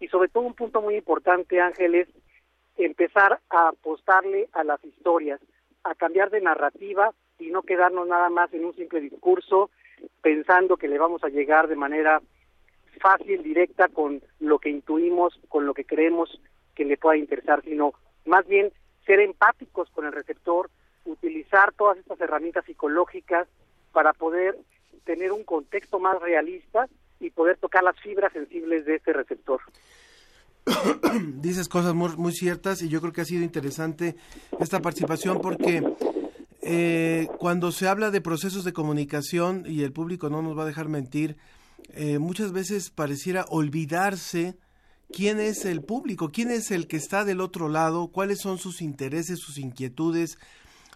y 0.00 0.08
sobre 0.08 0.30
todo 0.30 0.44
un 0.44 0.54
punto 0.54 0.80
muy 0.80 0.94
importante, 0.94 1.60
Ángel, 1.60 1.94
es 1.94 2.08
empezar 2.78 3.38
a 3.50 3.68
apostarle 3.68 4.48
a 4.54 4.64
las 4.64 4.82
historias, 4.82 5.42
a 5.82 5.94
cambiar 5.94 6.30
de 6.30 6.40
narrativa 6.40 7.12
y 7.38 7.50
no 7.50 7.60
quedarnos 7.60 8.08
nada 8.08 8.30
más 8.30 8.50
en 8.54 8.64
un 8.64 8.74
simple 8.74 9.02
discurso 9.02 9.68
pensando 10.22 10.76
que 10.76 10.88
le 10.88 10.98
vamos 10.98 11.22
a 11.24 11.28
llegar 11.28 11.68
de 11.68 11.76
manera 11.76 12.20
fácil, 13.00 13.42
directa, 13.42 13.88
con 13.88 14.22
lo 14.40 14.58
que 14.58 14.70
intuimos, 14.70 15.38
con 15.48 15.66
lo 15.66 15.74
que 15.74 15.84
creemos 15.84 16.40
que 16.74 16.84
le 16.84 16.96
pueda 16.96 17.16
interesar, 17.16 17.62
sino 17.62 17.92
más 18.24 18.46
bien 18.46 18.72
ser 19.06 19.20
empáticos 19.20 19.90
con 19.90 20.06
el 20.06 20.12
receptor, 20.12 20.70
utilizar 21.04 21.72
todas 21.72 21.98
estas 21.98 22.20
herramientas 22.20 22.64
psicológicas 22.64 23.46
para 23.92 24.12
poder 24.12 24.56
tener 25.04 25.32
un 25.32 25.44
contexto 25.44 25.98
más 25.98 26.20
realista 26.20 26.88
y 27.20 27.30
poder 27.30 27.58
tocar 27.58 27.84
las 27.84 27.98
fibras 28.00 28.32
sensibles 28.32 28.86
de 28.86 28.96
este 28.96 29.12
receptor. 29.12 29.60
Dices 31.40 31.68
cosas 31.68 31.94
muy, 31.94 32.16
muy 32.16 32.32
ciertas 32.32 32.82
y 32.82 32.88
yo 32.88 33.00
creo 33.00 33.12
que 33.12 33.20
ha 33.20 33.26
sido 33.26 33.44
interesante 33.44 34.16
esta 34.58 34.80
participación 34.80 35.40
porque 35.40 35.82
eh, 36.66 37.28
cuando 37.38 37.72
se 37.72 37.88
habla 37.88 38.10
de 38.10 38.20
procesos 38.20 38.64
de 38.64 38.72
comunicación, 38.72 39.64
y 39.66 39.82
el 39.82 39.92
público 39.92 40.30
no 40.30 40.40
nos 40.40 40.56
va 40.56 40.62
a 40.62 40.66
dejar 40.66 40.88
mentir, 40.88 41.36
eh, 41.90 42.18
muchas 42.18 42.52
veces 42.52 42.90
pareciera 42.90 43.44
olvidarse 43.50 44.56
quién 45.12 45.40
es 45.40 45.66
el 45.66 45.82
público, 45.82 46.30
quién 46.32 46.50
es 46.50 46.70
el 46.70 46.86
que 46.86 46.96
está 46.96 47.24
del 47.24 47.40
otro 47.40 47.68
lado, 47.68 48.08
cuáles 48.08 48.40
son 48.40 48.58
sus 48.58 48.80
intereses, 48.80 49.40
sus 49.40 49.58
inquietudes, 49.58 50.38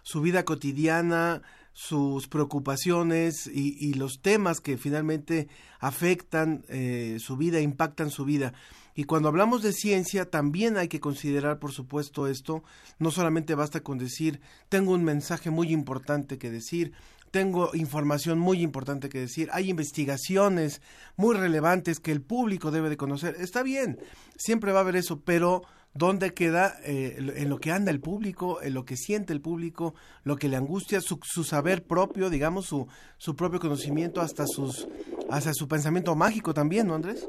su 0.01 0.21
vida 0.21 0.43
cotidiana, 0.43 1.43
sus 1.73 2.27
preocupaciones 2.27 3.47
y, 3.47 3.93
los 3.93 4.21
temas 4.21 4.59
que 4.59 4.77
finalmente 4.77 5.47
afectan 5.79 6.65
eh, 6.67 7.17
su 7.19 7.37
vida, 7.37 7.61
impactan 7.61 8.09
su 8.09 8.25
vida. 8.25 8.53
Y 8.99 9.05
cuando 9.05 9.29
hablamos 9.29 9.61
de 9.61 9.71
ciencia, 9.71 10.29
también 10.29 10.75
hay 10.75 10.89
que 10.89 10.99
considerar, 10.99 11.57
por 11.57 11.71
supuesto, 11.71 12.27
esto. 12.27 12.65
No 12.97 13.11
solamente 13.11 13.55
basta 13.55 13.79
con 13.79 13.97
decir, 13.97 14.41
tengo 14.67 14.91
un 14.91 15.05
mensaje 15.05 15.51
muy 15.51 15.71
importante 15.71 16.37
que 16.37 16.51
decir, 16.51 16.91
tengo 17.31 17.73
información 17.75 18.39
muy 18.39 18.61
importante 18.61 19.07
que 19.07 19.21
decir, 19.21 19.47
hay 19.53 19.69
investigaciones 19.69 20.81
muy 21.15 21.37
relevantes 21.37 22.01
que 22.01 22.11
el 22.11 22.21
público 22.21 22.71
debe 22.71 22.89
de 22.89 22.97
conocer. 22.97 23.37
Está 23.39 23.63
bien, 23.63 23.99
siempre 24.35 24.73
va 24.73 24.79
a 24.79 24.81
haber 24.81 24.97
eso, 24.97 25.21
pero 25.21 25.61
¿dónde 25.93 26.33
queda 26.33 26.75
eh, 26.83 27.15
en 27.37 27.47
lo 27.47 27.59
que 27.59 27.71
anda 27.71 27.91
el 27.91 28.01
público, 28.01 28.61
en 28.61 28.73
lo 28.73 28.83
que 28.83 28.97
siente 28.97 29.31
el 29.31 29.39
público, 29.39 29.93
lo 30.25 30.35
que 30.35 30.49
le 30.49 30.57
angustia, 30.57 30.99
su, 30.99 31.21
su 31.23 31.45
saber 31.45 31.85
propio, 31.85 32.29
digamos, 32.29 32.65
su, 32.65 32.85
su 33.17 33.33
propio 33.33 33.61
conocimiento, 33.61 34.19
hasta, 34.19 34.45
sus, 34.45 34.89
hasta 35.29 35.53
su 35.53 35.69
pensamiento 35.69 36.13
mágico 36.17 36.53
también, 36.53 36.87
¿no, 36.87 36.95
Andrés? 36.95 37.25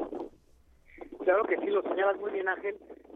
claro 1.30 1.44
que 1.44 1.56
sí, 1.58 1.66
lo 1.66 1.80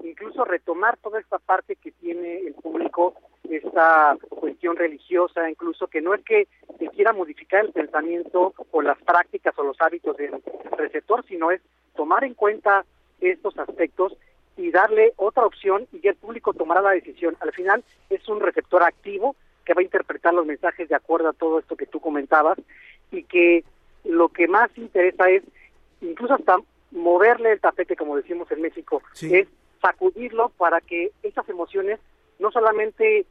Incluso 0.02 0.44
retomar 0.44 0.96
toda 0.98 1.18
esta 1.18 1.38
parte 1.38 1.76
que 1.76 1.90
tiene 1.92 2.40
el 2.40 2.54
público, 2.54 3.14
esta 3.48 4.16
cuestión 4.28 4.76
religiosa, 4.76 5.48
incluso 5.48 5.86
que 5.86 6.00
no 6.00 6.14
es 6.14 6.22
que 6.24 6.46
se 6.78 6.88
quiera 6.88 7.12
modificar 7.12 7.64
el 7.64 7.72
pensamiento 7.72 8.54
o 8.70 8.82
las 8.82 8.98
prácticas 9.02 9.58
o 9.58 9.64
los 9.64 9.80
hábitos 9.80 10.16
del 10.16 10.42
receptor, 10.76 11.24
sino 11.26 11.50
es 11.50 11.60
tomar 11.96 12.24
en 12.24 12.34
cuenta 12.34 12.84
estos 13.20 13.58
aspectos 13.58 14.16
y 14.56 14.70
darle 14.70 15.12
otra 15.16 15.46
opción 15.46 15.86
y 15.92 16.06
el 16.06 16.16
público 16.16 16.52
tomará 16.52 16.80
la 16.80 16.90
decisión. 16.90 17.36
Al 17.40 17.52
final 17.52 17.82
es 18.10 18.28
un 18.28 18.40
receptor 18.40 18.82
activo 18.82 19.36
que 19.64 19.74
va 19.74 19.80
a 19.80 19.84
interpretar 19.84 20.34
los 20.34 20.46
mensajes 20.46 20.88
de 20.88 20.94
acuerdo 20.94 21.28
a 21.28 21.32
todo 21.32 21.58
esto 21.58 21.76
que 21.76 21.86
tú 21.86 22.00
comentabas 22.00 22.58
y 23.10 23.24
que 23.24 23.64
lo 24.04 24.28
que 24.28 24.46
más 24.48 24.70
interesa 24.76 25.30
es 25.30 25.42
incluso 26.02 26.34
hasta 26.34 26.58
moverle 26.94 27.52
el 27.52 27.60
tapete, 27.60 27.96
como 27.96 28.16
decimos 28.16 28.50
en 28.50 28.62
México, 28.62 29.02
es 29.20 29.48
sacudirlo 29.82 30.48
para 30.50 30.80
que 30.80 31.10
esas 31.22 31.46
emociones 31.48 32.00
no 32.38 32.50
solamente 32.50 33.26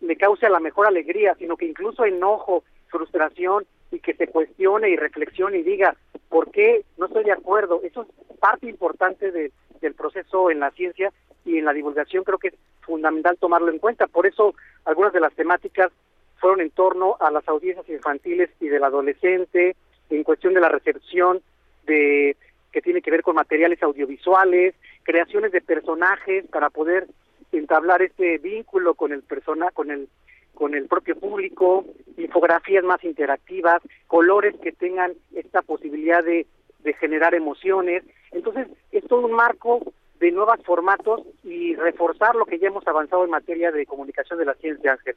le 0.00 0.16
cause 0.16 0.48
la 0.48 0.60
mejor 0.60 0.86
alegría, 0.86 1.34
sino 1.34 1.56
que 1.56 1.66
incluso 1.66 2.04
enojo, 2.04 2.64
frustración 2.88 3.66
y 3.90 3.98
que 3.98 4.14
se 4.14 4.28
cuestione 4.28 4.88
y 4.88 4.96
reflexione 4.96 5.58
y 5.58 5.62
diga, 5.62 5.96
¿por 6.28 6.50
qué 6.50 6.84
no 6.96 7.06
estoy 7.06 7.24
de 7.24 7.32
acuerdo? 7.32 7.80
Eso 7.82 8.02
es 8.02 8.38
parte 8.38 8.66
importante 8.66 9.30
de, 9.30 9.52
del 9.80 9.94
proceso 9.94 10.50
en 10.50 10.60
la 10.60 10.70
ciencia 10.70 11.12
y 11.44 11.58
en 11.58 11.64
la 11.64 11.72
divulgación 11.72 12.24
creo 12.24 12.38
que 12.38 12.48
es 12.48 12.54
fundamental 12.80 13.36
tomarlo 13.38 13.70
en 13.70 13.78
cuenta. 13.78 14.06
Por 14.06 14.26
eso 14.26 14.54
algunas 14.84 15.12
de 15.12 15.20
las 15.20 15.34
temáticas 15.34 15.90
fueron 16.38 16.60
en 16.60 16.70
torno 16.70 17.16
a 17.20 17.30
las 17.30 17.46
audiencias 17.48 17.88
infantiles 17.88 18.50
y 18.60 18.68
del 18.68 18.84
adolescente, 18.84 19.76
en 20.10 20.24
cuestión 20.24 20.54
de 20.54 20.60
la 20.60 20.68
recepción 20.68 21.40
de 21.86 22.36
que 22.72 22.82
tiene 22.82 23.02
que 23.02 23.10
ver 23.10 23.22
con 23.22 23.36
materiales 23.36 23.82
audiovisuales, 23.82 24.74
creaciones 25.02 25.52
de 25.52 25.60
personajes 25.60 26.46
para 26.46 26.70
poder 26.70 27.06
entablar 27.52 28.02
este 28.02 28.38
vínculo 28.38 28.94
con 28.94 29.12
el 29.12 29.22
persona, 29.22 29.70
con 29.70 29.90
el 29.90 30.08
con 30.54 30.74
el 30.74 30.86
propio 30.86 31.18
público, 31.18 31.84
infografías 32.16 32.84
más 32.84 33.02
interactivas, 33.04 33.82
colores 34.06 34.54
que 34.62 34.72
tengan 34.72 35.12
esta 35.34 35.62
posibilidad 35.62 36.22
de, 36.22 36.46
generar 37.00 37.34
emociones. 37.34 38.04
Entonces, 38.32 38.66
es 38.90 39.04
todo 39.06 39.26
un 39.26 39.32
marco 39.32 39.80
de 40.20 40.30
nuevos 40.30 40.58
formatos 40.64 41.22
y 41.42 41.74
reforzar 41.74 42.34
lo 42.34 42.44
que 42.44 42.58
ya 42.58 42.68
hemos 42.68 42.86
avanzado 42.86 43.24
en 43.24 43.30
materia 43.30 43.72
de 43.72 43.86
comunicación 43.86 44.38
de 44.38 44.44
la 44.44 44.54
ciencia, 44.54 44.92
Ángel. 44.92 45.16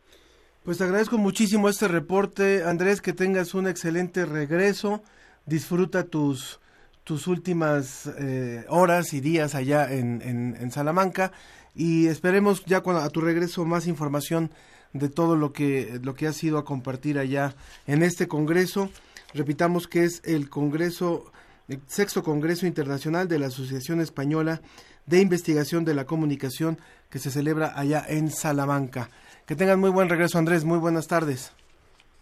Pues 0.64 0.78
te 0.78 0.84
agradezco 0.84 1.18
muchísimo 1.18 1.70
este 1.70 1.88
reporte, 1.88 2.64
Andrés, 2.64 3.02
que 3.02 3.14
tengas 3.14 3.54
un 3.54 3.68
excelente 3.68 4.26
regreso, 4.26 5.02
disfruta 5.46 6.06
tus 6.06 6.60
tus 7.06 7.28
últimas 7.28 8.08
eh, 8.20 8.66
horas 8.68 9.14
y 9.14 9.22
días 9.22 9.56
allá 9.56 9.94
en, 9.94 10.22
en, 10.22 10.58
en, 10.60 10.72
Salamanca 10.72 11.32
y 11.76 12.08
esperemos 12.08 12.66
ya 12.66 12.82
cuando 12.82 13.04
a 13.04 13.10
tu 13.10 13.22
regreso 13.22 13.64
más 13.64 13.88
información 13.88 14.50
de 14.92 15.08
todo 15.08 15.36
lo 15.38 15.54
que 15.54 16.00
lo 16.04 16.16
que 16.16 16.26
has 16.28 16.44
ido 16.44 16.58
a 16.58 16.66
compartir 16.66 17.20
allá 17.20 17.54
en 17.88 18.02
este 18.02 18.28
congreso. 18.28 18.90
Repitamos 19.34 19.88
que 19.88 20.04
es 20.04 20.22
el 20.26 20.50
congreso 20.50 21.32
el 21.68 21.80
sexto 21.88 22.24
congreso 22.24 22.66
internacional 22.66 23.28
de 23.28 23.40
la 23.40 23.48
Asociación 23.48 24.02
Española 24.02 24.62
de 25.06 25.22
Investigación 25.22 25.86
de 25.86 25.94
la 25.94 26.06
Comunicación 26.06 26.80
que 27.12 27.20
se 27.20 27.30
celebra 27.30 27.74
allá 27.76 28.04
en 28.08 28.32
Salamanca. 28.32 29.10
Que 29.46 29.56
tengan 29.56 29.80
muy 29.80 29.92
buen 29.92 30.10
regreso, 30.10 30.40
Andrés. 30.40 30.66
Muy 30.66 30.80
buenas 30.80 31.08
tardes. 31.08 31.54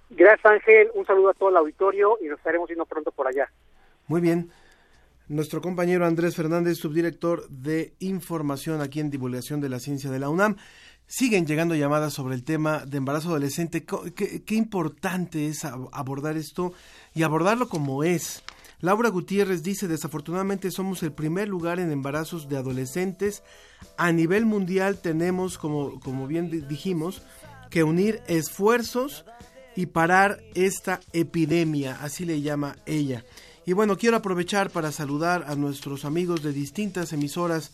Gracias, 0.10 0.46
Ángel. 0.46 0.90
Un 0.94 1.06
saludo 1.06 1.30
a 1.30 1.34
todo 1.34 1.50
el 1.50 1.58
auditorio 1.58 2.18
y 2.22 2.26
nos 2.26 2.38
estaremos 2.38 2.68
viendo 2.68 2.86
pronto 2.86 3.12
por 3.12 3.28
allá. 3.28 3.50
Muy 4.08 4.20
bien. 4.20 4.52
Nuestro 5.34 5.64
compañero 5.64 6.06
Andrés 6.06 6.36
Fernández, 6.36 6.78
subdirector 6.78 7.50
de 7.50 7.96
información 7.98 8.82
aquí 8.82 9.00
en 9.00 9.10
Divulgación 9.10 9.62
de 9.62 9.68
la 9.68 9.80
Ciencia 9.80 10.12
de 10.12 10.20
la 10.20 10.30
UNAM. 10.30 10.58
Siguen 11.08 11.48
llegando 11.48 11.74
llamadas 11.74 12.14
sobre 12.14 12.36
el 12.36 12.44
tema 12.44 12.86
de 12.86 12.98
embarazo 12.98 13.30
adolescente. 13.30 13.84
Qué, 13.84 14.44
importante 14.54 15.48
es 15.48 15.66
abordar 15.66 16.38
esto 16.38 16.74
y 17.16 17.24
abordarlo 17.24 17.68
como 17.68 18.04
es. 18.04 18.44
Laura 18.80 19.10
Gutiérrez 19.10 19.64
dice, 19.64 19.88
desafortunadamente 19.88 20.70
somos 20.70 21.02
el 21.02 21.14
primer 21.14 21.48
lugar 21.50 21.80
en 21.80 21.92
embarazos 21.92 22.48
de 22.48 22.58
adolescentes. 22.58 23.42
A 23.98 24.12
nivel 24.12 24.46
mundial 24.46 25.00
tenemos, 25.00 25.58
como, 25.58 26.00
como 26.00 26.28
bien 26.28 26.68
dijimos, 26.68 27.24
que 27.72 27.84
unir 27.84 28.22
esfuerzos 28.28 29.26
y 29.76 29.88
parar 29.88 30.44
esta 30.54 31.00
epidemia, 31.12 31.98
así 32.04 32.24
le 32.24 32.42
llama 32.42 32.76
ella. 32.86 33.26
Y 33.66 33.74
bueno, 33.74 33.98
quiero 33.98 34.18
aprovechar 34.18 34.70
para 34.70 34.92
saludar 34.92 35.46
a 35.48 35.56
nuestros 35.56 36.04
amigos 36.04 36.44
de 36.44 36.52
distintas 36.52 37.14
emisoras 37.14 37.72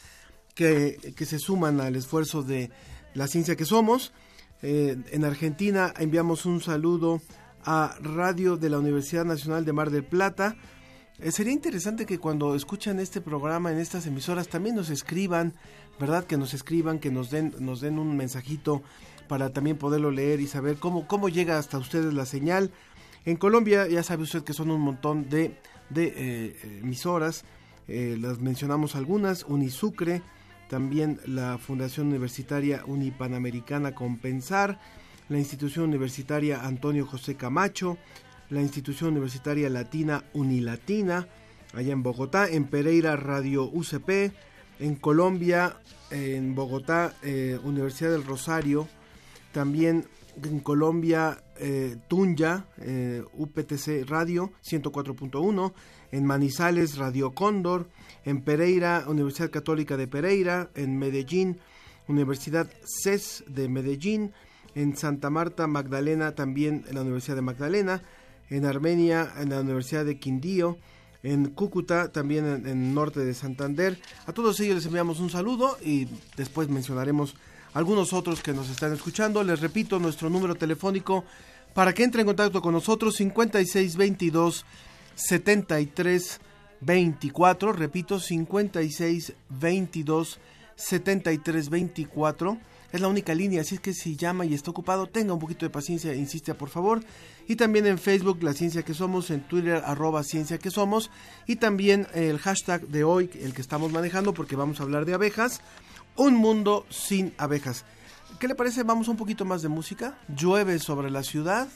que, 0.54 1.14
que 1.16 1.26
se 1.26 1.40
suman 1.40 1.82
al 1.82 1.96
esfuerzo 1.96 2.44
de 2.44 2.70
la 3.16 3.28
ciencia 3.28 3.56
que 3.56 3.66
somos. 3.66 4.14
Eh, 4.62 4.98
en 5.12 5.26
Argentina 5.26 5.94
enviamos 5.98 6.46
un 6.46 6.62
saludo 6.62 7.22
a 7.64 7.96
Radio 8.02 8.58
de 8.58 8.70
la 8.70 8.78
Universidad 8.78 9.26
Nacional 9.26 9.66
de 9.66 9.74
Mar 9.74 9.90
del 9.90 10.04
Plata. 10.04 10.56
Eh, 11.18 11.32
sería 11.32 11.54
interesante 11.54 12.06
que 12.06 12.20
cuando 12.20 12.56
escuchan 12.56 13.00
este 13.00 13.20
programa 13.20 13.72
en 13.72 13.80
estas 13.80 14.06
emisoras 14.06 14.48
también 14.48 14.76
nos 14.76 14.90
escriban, 14.90 15.56
¿verdad? 16.00 16.26
Que 16.26 16.38
nos 16.38 16.54
escriban, 16.54 17.00
que 17.00 17.10
nos 17.10 17.32
den, 17.32 17.54
nos 17.60 17.82
den 17.82 17.98
un 17.98 18.16
mensajito 18.16 18.84
para 19.28 19.52
también 19.52 19.78
poderlo 19.78 20.12
leer 20.12 20.40
y 20.40 20.48
saber 20.48 20.78
cómo, 20.78 21.08
cómo 21.08 21.30
llega 21.30 21.58
hasta 21.58 21.78
ustedes 21.78 22.14
la 22.14 22.26
señal. 22.26 22.72
En 23.26 23.38
Colombia 23.38 23.88
ya 23.88 24.04
sabe 24.04 24.24
usted 24.24 24.44
que 24.44 24.54
son 24.54 24.72
un 24.72 24.82
montón 24.82 25.30
de 25.30 25.58
de 25.90 26.14
eh, 26.16 26.80
emisoras. 26.82 27.44
Eh, 27.88 28.18
las 28.20 28.40
mencionamos 28.40 28.96
algunas, 28.96 29.44
Unisucre, 29.44 30.22
también 30.70 31.20
la 31.26 31.58
Fundación 31.58 32.08
Universitaria 32.08 32.84
Unipanamericana 32.86 33.96
Compensar, 33.96 34.80
la 35.28 35.40
Institución 35.40 35.86
Universitaria 35.86 36.66
Antonio 36.66 37.06
José 37.06 37.36
Camacho, 37.36 37.98
la 38.50 38.62
Institución 38.62 39.12
Universitaria 39.12 39.70
Latina 39.70 40.24
Unilatina, 40.34 41.28
allá 41.74 41.94
en 41.94 42.04
Bogotá, 42.04 42.48
en 42.48 42.66
Pereira 42.66 43.16
Radio 43.16 43.66
UCP, 43.66 44.32
en 44.80 44.96
Colombia, 44.96 45.78
en 46.12 46.56
Bogotá, 46.56 47.14
eh, 47.24 47.60
Universidad 47.64 48.12
del 48.12 48.26
Rosario, 48.26 48.88
también 49.52 50.06
en 50.44 50.60
Colombia, 50.60 51.44
eh, 51.60 51.98
Tunya, 52.08 52.66
eh, 52.82 53.24
UPTC 53.34 54.08
Radio 54.08 54.52
104.1, 54.64 55.74
en 56.12 56.26
Manizales, 56.26 56.98
Radio 56.98 57.32
Cóndor, 57.32 57.90
en 58.26 58.42
Pereira, 58.42 59.06
Universidad 59.08 59.52
Católica 59.52 59.98
de 59.98 60.08
Pereira, 60.08 60.70
en 60.76 60.98
Medellín, 60.98 61.60
Universidad 62.08 62.70
CES 62.84 63.44
de 63.48 63.70
Medellín, 63.70 64.34
en 64.76 64.96
Santa 64.96 65.30
Marta, 65.30 65.68
Magdalena, 65.68 66.36
también 66.36 66.86
en 66.88 66.96
la 66.96 67.02
Universidad 67.02 67.36
de 67.36 67.42
Magdalena, 67.42 68.04
en 68.50 68.66
Armenia, 68.66 69.32
en 69.38 69.50
la 69.50 69.62
Universidad 69.62 70.06
de 70.06 70.18
Quindío, 70.18 70.78
en 71.22 71.50
Cúcuta, 71.50 72.12
también 72.12 72.46
en, 72.46 72.66
el 72.66 72.94
norte 72.94 73.20
de 73.20 73.34
Santander. 73.34 74.00
A 74.26 74.34
todos 74.34 74.60
ellos 74.60 74.76
les 74.76 74.86
enviamos 74.86 75.20
un 75.20 75.30
saludo 75.30 75.78
y 75.84 76.08
después 76.38 76.70
mencionaremos 76.70 77.36
algunos 77.74 78.14
otros 78.14 78.42
que 78.42 78.54
nos 78.54 78.70
están 78.70 78.94
escuchando. 78.94 79.44
Les 79.44 79.60
repito 79.60 80.00
nuestro 80.00 80.30
número 80.30 80.56
telefónico 80.56 81.26
para 81.74 81.94
que 81.94 82.04
entre 82.04 82.22
en 82.22 82.28
contacto 82.28 82.62
con 82.62 82.74
nosotros 82.74 83.16
5622 83.16 84.66
73 85.16 86.40
24, 86.82 87.74
repito 87.74 88.20
5622 88.20 90.40
73 90.76 91.70
24 91.70 92.60
es 92.92 93.02
la 93.02 93.08
única 93.08 93.36
línea, 93.36 93.62
así 93.62 93.76
es 93.76 93.82
que 93.82 93.94
si 93.94 94.16
llama 94.16 94.46
y 94.46 94.56
está 94.56 94.72
ocupado, 94.72 95.06
tenga 95.06 95.34
un 95.34 95.40
poquito 95.40 95.64
de 95.64 95.70
paciencia, 95.70 96.16
insiste 96.16 96.56
por 96.56 96.70
favor. 96.70 97.02
Y 97.48 97.56
también 97.56 97.86
en 97.86 98.00
Facebook, 98.00 98.42
La 98.42 98.54
Ciencia 98.54 98.82
que 98.82 98.96
Somos, 98.96 99.30
en 99.30 99.42
Twitter, 99.42 99.84
arroba 99.86 100.24
Ciencia 100.24 100.58
que 100.58 100.72
Somos. 100.72 101.12
Y 101.46 101.58
también 101.58 102.08
el 102.16 102.40
hashtag 102.40 102.88
de 102.88 103.04
hoy, 103.04 103.30
el 103.42 103.54
que 103.54 103.62
estamos 103.62 103.92
manejando, 103.92 104.34
porque 104.34 104.56
vamos 104.56 104.80
a 104.80 104.84
hablar 104.84 105.06
de 105.06 105.14
abejas, 105.14 105.62
un 106.16 106.36
mundo 106.36 106.88
sin 106.90 107.34
abejas. 107.38 107.86
¿Qué 108.40 108.48
le 108.48 108.56
parece? 108.56 108.84
Vamos 108.84 109.10
un 109.10 109.18
poquito 109.18 109.44
más 109.44 109.62
de 109.62 109.68
música. 109.68 110.18
Llueve 110.34 110.80
sobre 110.80 111.12
la 111.12 111.24
ciudad. 111.24 111.68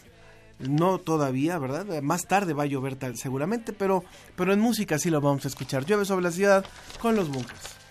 No 0.59 0.97
todavía, 0.97 1.57
¿verdad? 1.57 2.01
Más 2.01 2.25
tarde 2.25 2.53
va 2.53 2.63
a 2.63 2.67
llover 2.67 2.95
tal, 2.95 3.17
seguramente, 3.17 3.73
pero, 3.73 4.05
pero 4.37 4.53
en 4.53 4.61
música 4.61 4.97
sí 4.97 5.09
lo 5.09 5.19
vamos 5.19 5.43
a 5.43 5.49
escuchar. 5.49 5.85
Llueve 5.85 6.05
sobre 6.05 6.23
la 6.23 6.31
ciudad 6.31 6.65
con 7.01 7.15
los 7.15 7.27
bunkers. 7.27 7.82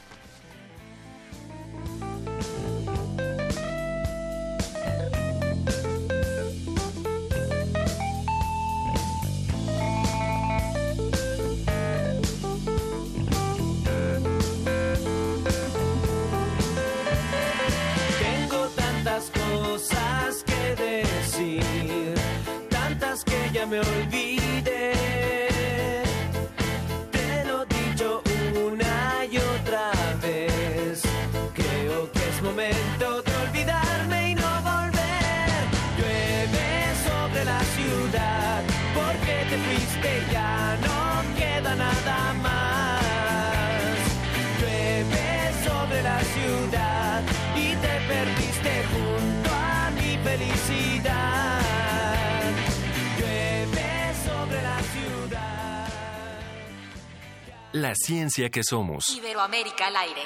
La 57.93 57.97
ciencia 57.97 58.49
que 58.49 58.63
somos. 58.65 59.15
Iberoamérica 59.15 59.89
al 59.89 59.97
aire. 59.97 60.23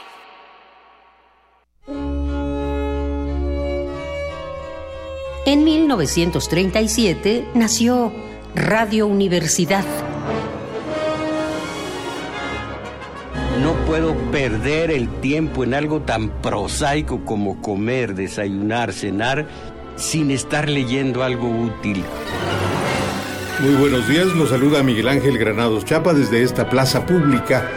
En 5.46 5.64
1937 5.64 7.48
nació 7.54 8.12
Radio 8.54 9.08
Universidad. 9.08 9.84
No 13.60 13.74
puedo 13.84 14.14
perder 14.30 14.92
el 14.92 15.08
tiempo 15.20 15.64
en 15.64 15.74
algo 15.74 16.02
tan 16.02 16.40
prosaico 16.40 17.24
como 17.24 17.60
comer, 17.60 18.14
desayunar, 18.14 18.92
cenar, 18.92 19.48
sin 19.96 20.30
estar 20.30 20.68
leyendo 20.68 21.24
algo 21.24 21.48
útil. 21.48 22.04
Muy 23.60 23.74
buenos 23.74 24.06
días, 24.08 24.26
los 24.26 24.50
saluda 24.50 24.82
Miguel 24.82 25.08
Ángel 25.08 25.38
Granados 25.38 25.84
Chapa 25.84 26.12
desde 26.12 26.42
esta 26.42 26.68
plaza 26.68 27.06
pública. 27.06 27.70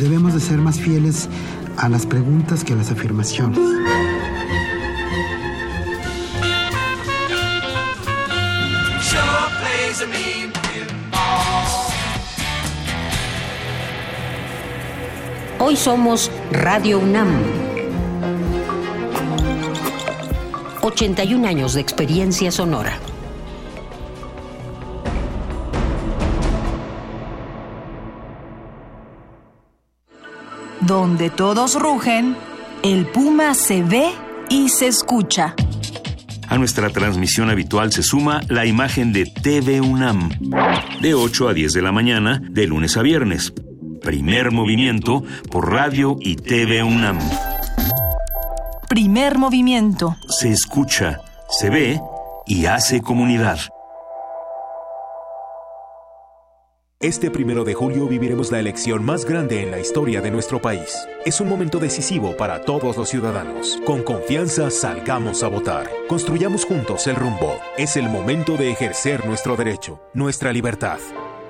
debemos 0.00 0.32
de 0.32 0.40
ser 0.40 0.58
más 0.58 0.80
fieles 0.80 1.28
a 1.76 1.88
las 1.88 2.06
preguntas 2.06 2.64
que 2.64 2.72
a 2.72 2.76
las 2.76 2.90
afirmaciones. 2.90 3.58
Hoy 15.58 15.76
somos 15.76 16.30
Radio 16.50 16.98
UNAM. 16.98 17.69
81 20.90 21.46
años 21.46 21.74
de 21.74 21.80
experiencia 21.80 22.50
sonora. 22.50 22.98
Donde 30.80 31.30
todos 31.30 31.80
rugen, 31.80 32.36
el 32.82 33.06
puma 33.06 33.54
se 33.54 33.82
ve 33.82 34.10
y 34.48 34.68
se 34.70 34.88
escucha. 34.88 35.54
A 36.48 36.58
nuestra 36.58 36.90
transmisión 36.90 37.50
habitual 37.50 37.92
se 37.92 38.02
suma 38.02 38.40
la 38.48 38.66
imagen 38.66 39.12
de 39.12 39.26
TV 39.26 39.80
UNAM, 39.80 40.30
de 41.00 41.14
8 41.14 41.48
a 41.48 41.54
10 41.54 41.72
de 41.72 41.82
la 41.82 41.92
mañana, 41.92 42.42
de 42.50 42.66
lunes 42.66 42.96
a 42.96 43.02
viernes. 43.02 43.52
Primer 44.02 44.50
movimiento 44.50 45.22
por 45.52 45.70
radio 45.70 46.16
y 46.20 46.34
TV 46.34 46.82
UNAM. 46.82 47.18
Primer 48.90 49.38
movimiento. 49.38 50.16
Se 50.40 50.50
escucha, 50.50 51.20
se 51.48 51.70
ve 51.70 52.00
y 52.44 52.66
hace 52.66 53.00
comunidad. 53.00 53.60
Este 56.98 57.30
primero 57.30 57.62
de 57.62 57.72
julio 57.72 58.08
viviremos 58.08 58.50
la 58.50 58.58
elección 58.58 59.04
más 59.04 59.24
grande 59.24 59.62
en 59.62 59.70
la 59.70 59.78
historia 59.78 60.20
de 60.20 60.32
nuestro 60.32 60.60
país. 60.60 61.06
Es 61.24 61.40
un 61.40 61.48
momento 61.48 61.78
decisivo 61.78 62.36
para 62.36 62.62
todos 62.62 62.96
los 62.96 63.08
ciudadanos. 63.08 63.80
Con 63.86 64.02
confianza 64.02 64.72
salgamos 64.72 65.44
a 65.44 65.48
votar. 65.48 65.88
Construyamos 66.08 66.64
juntos 66.64 67.06
el 67.06 67.14
rumbo. 67.14 67.60
Es 67.78 67.96
el 67.96 68.08
momento 68.08 68.56
de 68.56 68.72
ejercer 68.72 69.24
nuestro 69.24 69.54
derecho, 69.54 70.02
nuestra 70.14 70.52
libertad. 70.52 70.98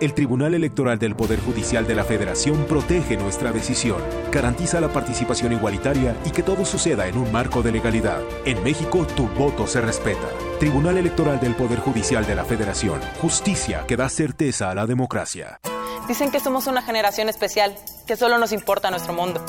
El 0.00 0.14
Tribunal 0.14 0.54
Electoral 0.54 0.98
del 0.98 1.14
Poder 1.14 1.38
Judicial 1.40 1.86
de 1.86 1.94
la 1.94 2.04
Federación 2.04 2.64
protege 2.64 3.18
nuestra 3.18 3.52
decisión, 3.52 4.00
garantiza 4.32 4.80
la 4.80 4.88
participación 4.88 5.52
igualitaria 5.52 6.16
y 6.24 6.30
que 6.30 6.42
todo 6.42 6.64
suceda 6.64 7.06
en 7.06 7.18
un 7.18 7.30
marco 7.30 7.62
de 7.62 7.70
legalidad. 7.70 8.22
En 8.46 8.62
México, 8.62 9.06
tu 9.14 9.28
voto 9.28 9.66
se 9.66 9.82
respeta. 9.82 10.26
Tribunal 10.58 10.96
Electoral 10.96 11.38
del 11.38 11.54
Poder 11.54 11.80
Judicial 11.80 12.26
de 12.26 12.34
la 12.34 12.46
Federación. 12.46 12.98
Justicia 13.20 13.84
que 13.86 13.98
da 13.98 14.08
certeza 14.08 14.70
a 14.70 14.74
la 14.74 14.86
democracia. 14.86 15.60
Dicen 16.08 16.30
que 16.30 16.40
somos 16.40 16.66
una 16.66 16.80
generación 16.80 17.28
especial, 17.28 17.76
que 18.06 18.16
solo 18.16 18.38
nos 18.38 18.52
importa 18.52 18.90
nuestro 18.90 19.12
mundo. 19.12 19.44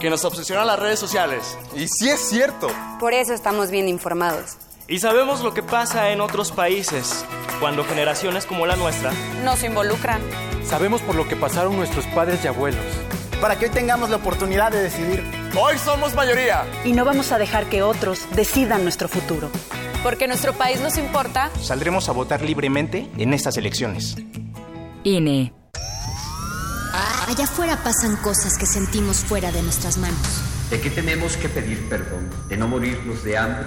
Que 0.00 0.10
nos 0.10 0.24
obsesionan 0.24 0.66
las 0.66 0.80
redes 0.80 0.98
sociales. 0.98 1.56
Y 1.76 1.86
sí 1.86 2.10
es 2.10 2.18
cierto. 2.18 2.66
Por 2.98 3.14
eso 3.14 3.34
estamos 3.34 3.70
bien 3.70 3.86
informados. 3.86 4.56
Y 4.88 4.98
sabemos 4.98 5.42
lo 5.42 5.54
que 5.54 5.62
pasa 5.62 6.10
en 6.10 6.20
otros 6.20 6.50
países, 6.50 7.24
cuando 7.60 7.84
generaciones 7.84 8.46
como 8.46 8.66
la 8.66 8.76
nuestra 8.76 9.12
nos 9.44 9.62
involucran. 9.62 10.20
Sabemos 10.64 11.00
por 11.02 11.14
lo 11.14 11.28
que 11.28 11.36
pasaron 11.36 11.76
nuestros 11.76 12.04
padres 12.06 12.44
y 12.44 12.48
abuelos. 12.48 12.84
Para 13.40 13.58
que 13.58 13.66
hoy 13.66 13.70
tengamos 13.70 14.10
la 14.10 14.16
oportunidad 14.16 14.70
de 14.72 14.82
decidir. 14.82 15.24
Hoy 15.58 15.78
somos 15.78 16.14
mayoría. 16.14 16.64
Y 16.84 16.92
no 16.92 17.04
vamos 17.04 17.32
a 17.32 17.38
dejar 17.38 17.66
que 17.66 17.82
otros 17.82 18.26
decidan 18.34 18.82
nuestro 18.82 19.08
futuro. 19.08 19.50
Porque 20.02 20.26
nuestro 20.26 20.52
país 20.52 20.80
nos 20.80 20.98
importa. 20.98 21.50
Saldremos 21.60 22.08
a 22.08 22.12
votar 22.12 22.42
libremente 22.42 23.08
en 23.18 23.34
estas 23.34 23.56
elecciones. 23.56 24.16
INE. 25.04 25.52
Allá 27.28 27.44
afuera 27.44 27.76
pasan 27.82 28.16
cosas 28.16 28.58
que 28.58 28.66
sentimos 28.66 29.18
fuera 29.18 29.50
de 29.52 29.62
nuestras 29.62 29.96
manos. 29.98 30.42
¿De 30.70 30.80
qué 30.80 30.90
tenemos 30.90 31.36
que 31.36 31.48
pedir 31.48 31.88
perdón? 31.88 32.30
¿De 32.48 32.56
no 32.56 32.68
morirnos 32.68 33.24
de 33.24 33.38
hambre? 33.38 33.66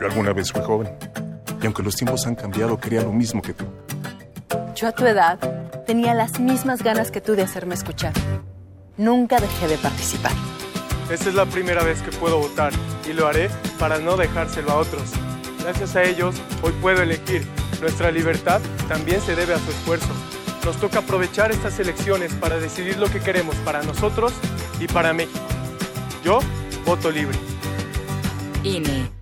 Yo 0.00 0.06
alguna 0.06 0.32
vez 0.32 0.52
fui 0.52 0.62
joven. 0.62 0.90
Y 1.60 1.66
aunque 1.66 1.82
los 1.82 1.94
tiempos 1.94 2.26
han 2.26 2.34
cambiado, 2.34 2.78
quería 2.78 3.02
lo 3.02 3.12
mismo 3.12 3.40
que 3.40 3.54
tú. 3.54 3.64
Yo 4.74 4.88
a 4.88 4.92
tu 4.92 5.06
edad 5.06 5.38
tenía 5.86 6.14
las 6.14 6.40
mismas 6.40 6.82
ganas 6.82 7.10
que 7.10 7.20
tú 7.20 7.34
de 7.34 7.42
hacerme 7.42 7.74
escuchar. 7.74 8.12
Nunca 8.96 9.38
dejé 9.38 9.68
de 9.68 9.78
participar. 9.78 10.32
Esta 11.10 11.28
es 11.28 11.34
la 11.34 11.46
primera 11.46 11.82
vez 11.82 12.00
que 12.02 12.10
puedo 12.10 12.38
votar 12.38 12.72
y 13.08 13.12
lo 13.12 13.26
haré 13.26 13.48
para 13.78 13.98
no 13.98 14.16
dejárselo 14.16 14.70
a 14.70 14.76
otros. 14.76 15.02
Gracias 15.62 15.94
a 15.96 16.02
ellos, 16.02 16.34
hoy 16.62 16.72
puedo 16.80 17.02
elegir. 17.02 17.46
Nuestra 17.80 18.10
libertad 18.10 18.60
también 18.88 19.20
se 19.20 19.36
debe 19.36 19.54
a 19.54 19.58
su 19.58 19.70
esfuerzo. 19.70 20.08
Nos 20.64 20.76
toca 20.76 21.00
aprovechar 21.00 21.50
estas 21.50 21.78
elecciones 21.80 22.32
para 22.34 22.58
decidir 22.58 22.96
lo 22.98 23.06
que 23.06 23.20
queremos 23.20 23.56
para 23.56 23.82
nosotros 23.82 24.32
y 24.80 24.86
para 24.86 25.12
México. 25.12 25.38
Yo 26.24 26.40
voto 26.84 27.10
libre. 27.10 27.38
INE. 28.62 29.21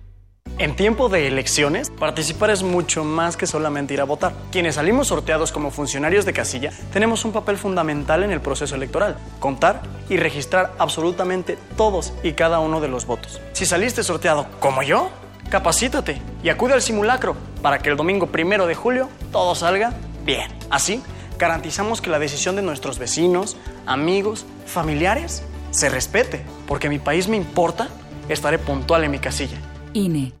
En 0.61 0.75
tiempo 0.75 1.09
de 1.09 1.25
elecciones, 1.25 1.89
participar 1.89 2.51
es 2.51 2.61
mucho 2.61 3.03
más 3.03 3.35
que 3.35 3.47
solamente 3.47 3.95
ir 3.95 4.01
a 4.01 4.03
votar. 4.03 4.31
Quienes 4.51 4.75
salimos 4.75 5.07
sorteados 5.07 5.51
como 5.51 5.71
funcionarios 5.71 6.23
de 6.23 6.33
casilla 6.33 6.71
tenemos 6.93 7.25
un 7.25 7.31
papel 7.31 7.57
fundamental 7.57 8.21
en 8.21 8.29
el 8.29 8.41
proceso 8.41 8.75
electoral, 8.75 9.17
contar 9.39 9.81
y 10.07 10.17
registrar 10.17 10.71
absolutamente 10.77 11.57
todos 11.75 12.13
y 12.21 12.33
cada 12.33 12.59
uno 12.59 12.79
de 12.79 12.89
los 12.89 13.07
votos. 13.07 13.41
Si 13.53 13.65
saliste 13.65 14.03
sorteado 14.03 14.45
como 14.59 14.83
yo, 14.83 15.09
capacítate 15.49 16.21
y 16.43 16.49
acude 16.49 16.73
al 16.73 16.83
simulacro 16.83 17.35
para 17.63 17.79
que 17.79 17.89
el 17.89 17.97
domingo 17.97 18.27
primero 18.27 18.67
de 18.67 18.75
julio 18.75 19.09
todo 19.31 19.55
salga 19.55 19.95
bien. 20.25 20.51
Así, 20.69 21.01
garantizamos 21.39 22.01
que 22.01 22.11
la 22.11 22.19
decisión 22.19 22.55
de 22.55 22.61
nuestros 22.61 22.99
vecinos, 22.99 23.57
amigos, 23.87 24.45
familiares 24.67 25.41
se 25.71 25.89
respete, 25.89 26.45
porque 26.67 26.87
mi 26.87 26.99
país 26.99 27.27
me 27.27 27.37
importa, 27.37 27.87
estaré 28.29 28.59
puntual 28.59 29.03
en 29.03 29.09
mi 29.09 29.17
casilla. 29.17 29.57
INE. 29.93 30.40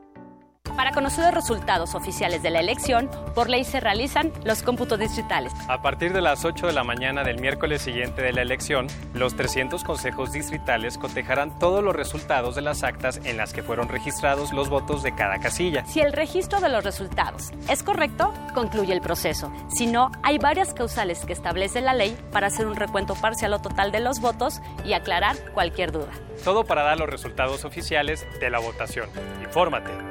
Para 0.75 0.91
conocer 0.91 1.25
los 1.25 1.33
resultados 1.33 1.95
oficiales 1.95 2.41
de 2.41 2.49
la 2.49 2.59
elección, 2.59 3.09
por 3.35 3.49
ley 3.49 3.63
se 3.63 3.79
realizan 3.79 4.31
los 4.43 4.63
cómputos 4.63 4.99
distritales. 4.99 5.53
A 5.67 5.81
partir 5.81 6.13
de 6.13 6.21
las 6.21 6.45
8 6.45 6.67
de 6.67 6.73
la 6.73 6.83
mañana 6.83 7.23
del 7.23 7.39
miércoles 7.39 7.81
siguiente 7.81 8.21
de 8.21 8.33
la 8.33 8.41
elección, 8.41 8.87
los 9.13 9.35
300 9.35 9.83
consejos 9.83 10.31
distritales 10.31 10.97
cotejarán 10.97 11.57
todos 11.59 11.83
los 11.83 11.95
resultados 11.95 12.55
de 12.55 12.61
las 12.61 12.83
actas 12.83 13.19
en 13.23 13.37
las 13.37 13.53
que 13.53 13.63
fueron 13.63 13.89
registrados 13.89 14.53
los 14.53 14.69
votos 14.69 15.03
de 15.03 15.13
cada 15.13 15.39
casilla. 15.39 15.85
Si 15.85 15.99
el 15.99 16.13
registro 16.13 16.59
de 16.61 16.69
los 16.69 16.83
resultados 16.83 17.51
es 17.69 17.83
correcto, 17.83 18.33
concluye 18.53 18.93
el 18.93 19.01
proceso. 19.01 19.51
Si 19.69 19.87
no, 19.87 20.11
hay 20.23 20.37
varias 20.37 20.73
causales 20.73 21.25
que 21.25 21.33
establece 21.33 21.81
la 21.81 21.93
ley 21.93 22.17
para 22.31 22.47
hacer 22.47 22.67
un 22.67 22.75
recuento 22.75 23.15
parcial 23.15 23.53
o 23.53 23.59
total 23.59 23.91
de 23.91 23.99
los 23.99 24.19
votos 24.19 24.61
y 24.85 24.93
aclarar 24.93 25.35
cualquier 25.53 25.91
duda. 25.91 26.11
Todo 26.43 26.63
para 26.63 26.83
dar 26.83 26.97
los 26.97 27.09
resultados 27.09 27.65
oficiales 27.65 28.25
de 28.39 28.49
la 28.49 28.59
votación. 28.59 29.09
Infórmate. 29.43 30.10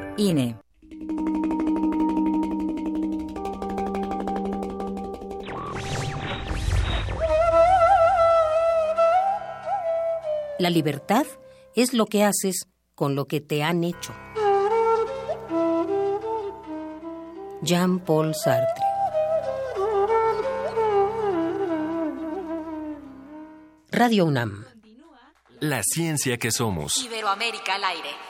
La 10.58 10.68
libertad 10.68 11.24
es 11.74 11.94
lo 11.94 12.04
que 12.04 12.22
haces 12.22 12.66
con 12.94 13.14
lo 13.14 13.24
que 13.24 13.40
te 13.40 13.62
han 13.62 13.82
hecho. 13.82 14.14
Jean-Paul 17.62 18.34
Sartre. 18.34 18.84
Radio 23.90 24.26
UNAM. 24.26 24.66
La 25.60 25.82
ciencia 25.82 26.36
que 26.36 26.50
somos. 26.50 27.02
Iberoamérica 27.02 27.76
al 27.76 27.84
aire. 27.84 28.29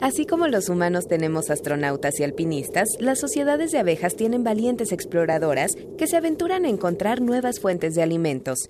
Así 0.00 0.26
como 0.26 0.46
los 0.46 0.68
humanos 0.68 1.08
tenemos 1.08 1.50
astronautas 1.50 2.20
y 2.20 2.24
alpinistas, 2.24 2.88
las 3.00 3.18
sociedades 3.18 3.72
de 3.72 3.78
abejas 3.78 4.14
tienen 4.14 4.44
valientes 4.44 4.92
exploradoras 4.92 5.72
que 5.96 6.06
se 6.06 6.16
aventuran 6.16 6.64
a 6.64 6.68
encontrar 6.68 7.20
nuevas 7.20 7.58
fuentes 7.58 7.96
de 7.96 8.02
alimentos. 8.02 8.68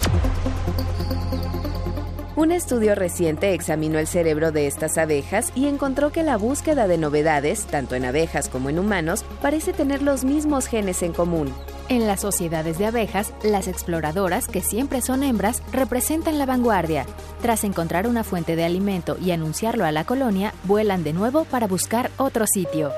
Un 2.35 2.53
estudio 2.53 2.95
reciente 2.95 3.53
examinó 3.53 3.99
el 3.99 4.07
cerebro 4.07 4.53
de 4.53 4.69
estas 4.69 4.97
abejas 4.97 5.53
y 5.55 5.67
encontró 5.67 6.13
que 6.13 6.23
la 6.23 6.39
búsqueda 6.39 6.87
de 6.87 6.97
novedades, 6.97 7.67
tanto 7.67 7.95
en 7.95 8.05
abejas 8.05 8.49
como 8.49 8.71
en 8.71 8.79
humanos, 8.79 9.25
parece 9.43 9.73
tener 9.73 10.03
los 10.03 10.25
mismos 10.25 10.67
genes 10.67 11.03
en 11.03 11.13
común. 11.13 11.53
En 11.89 12.07
las 12.07 12.21
sociedades 12.21 12.79
de 12.79 12.87
abejas, 12.87 13.33
las 13.43 13.67
exploradoras, 13.67 14.47
que 14.47 14.61
siempre 14.61 15.01
son 15.01 15.23
hembras, 15.23 15.63
representan 15.73 16.39
la 16.39 16.45
vanguardia. 16.45 17.07
Tras 17.41 17.65
encontrar 17.65 18.07
una 18.07 18.25
fuente 18.25 18.57
de 18.57 18.65
alimento 18.65 19.17
y 19.19 19.31
anunciarlo 19.31 19.87
a 19.87 19.93
la 19.93 20.05
colonia, 20.05 20.53
vuelan 20.65 21.03
de 21.03 21.15
nuevo 21.15 21.45
para 21.45 21.67
buscar 21.67 22.11
otro 22.19 22.47
sitio. 22.47 22.93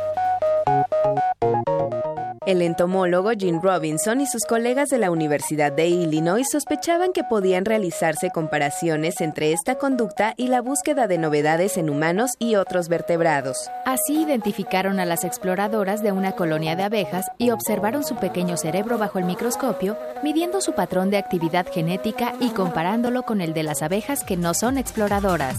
El 2.51 2.63
entomólogo 2.63 3.31
Jim 3.39 3.61
Robinson 3.63 4.21
y 4.21 4.27
sus 4.27 4.45
colegas 4.45 4.89
de 4.89 4.99
la 4.99 5.13
Universidad 5.13 5.71
de 5.71 5.87
Illinois 5.87 6.51
sospechaban 6.51 7.13
que 7.13 7.23
podían 7.23 7.65
realizarse 7.65 8.33
comparaciones 8.33 9.21
entre 9.21 9.53
esta 9.53 9.77
conducta 9.77 10.35
y 10.37 10.49
la 10.49 10.61
búsqueda 10.61 11.07
de 11.07 11.17
novedades 11.17 11.77
en 11.77 11.89
humanos 11.89 12.33
y 12.41 12.57
otros 12.57 12.89
vertebrados. 12.89 13.71
Así 13.87 14.23
identificaron 14.23 14.99
a 14.99 15.07
las 15.07 15.23
exploradoras 15.23 16.03
de 16.03 16.11
una 16.11 16.33
colonia 16.33 16.75
de 16.75 16.83
abejas 16.83 17.27
y 17.39 17.51
observaron 17.51 18.03
su 18.03 18.17
pequeño 18.17 18.57
cerebro 18.57 18.99
bajo 18.99 19.21
el 19.21 19.27
microscopio, 19.27 19.97
midiendo 20.25 20.61
su 20.61 20.73
patrón 20.73 21.11
de 21.11 21.19
actividad 21.19 21.69
genética 21.73 22.35
y 22.41 22.49
comparándolo 22.49 23.23
con 23.23 23.43
el 23.43 23.55
de 23.55 23.63
las 23.63 23.81
abejas 23.81 24.25
que 24.25 24.37
no 24.37 24.55
son 24.55 24.77
exploradoras. 24.77 25.55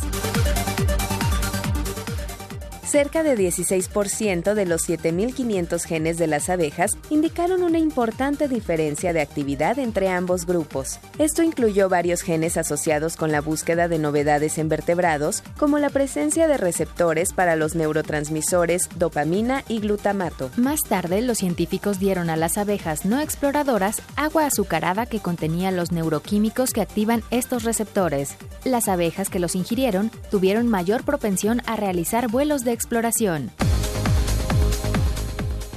Cerca 2.91 3.23
de 3.23 3.37
16% 3.37 4.53
de 4.53 4.65
los 4.65 4.89
7.500 4.89 5.81
genes 5.85 6.17
de 6.17 6.27
las 6.27 6.49
abejas 6.49 6.91
indicaron 7.09 7.63
una 7.63 7.77
importante 7.77 8.49
diferencia 8.49 9.13
de 9.13 9.21
actividad 9.21 9.79
entre 9.79 10.09
ambos 10.09 10.45
grupos. 10.45 10.99
Esto 11.17 11.41
incluyó 11.41 11.87
varios 11.87 12.21
genes 12.21 12.57
asociados 12.57 13.15
con 13.15 13.31
la 13.31 13.39
búsqueda 13.39 13.87
de 13.87 13.97
novedades 13.97 14.57
en 14.57 14.67
vertebrados, 14.67 15.41
como 15.57 15.79
la 15.79 15.89
presencia 15.89 16.49
de 16.49 16.57
receptores 16.57 17.31
para 17.31 17.55
los 17.55 17.75
neurotransmisores 17.75 18.89
dopamina 18.97 19.63
y 19.69 19.79
glutamato. 19.79 20.51
Más 20.57 20.81
tarde, 20.81 21.21
los 21.21 21.37
científicos 21.37 21.97
dieron 21.97 22.29
a 22.29 22.35
las 22.35 22.57
abejas 22.57 23.05
no 23.05 23.21
exploradoras 23.21 24.01
agua 24.17 24.47
azucarada 24.47 25.05
que 25.05 25.21
contenía 25.21 25.71
los 25.71 25.93
neuroquímicos 25.93 26.73
que 26.73 26.81
activan 26.81 27.23
estos 27.31 27.63
receptores. 27.63 28.35
Las 28.65 28.89
abejas 28.89 29.29
que 29.29 29.39
los 29.39 29.55
ingirieron 29.55 30.11
tuvieron 30.29 30.67
mayor 30.67 31.05
propensión 31.05 31.61
a 31.67 31.77
realizar 31.77 32.27
vuelos 32.27 32.65
de 32.65 32.80
exploración. 32.82 33.51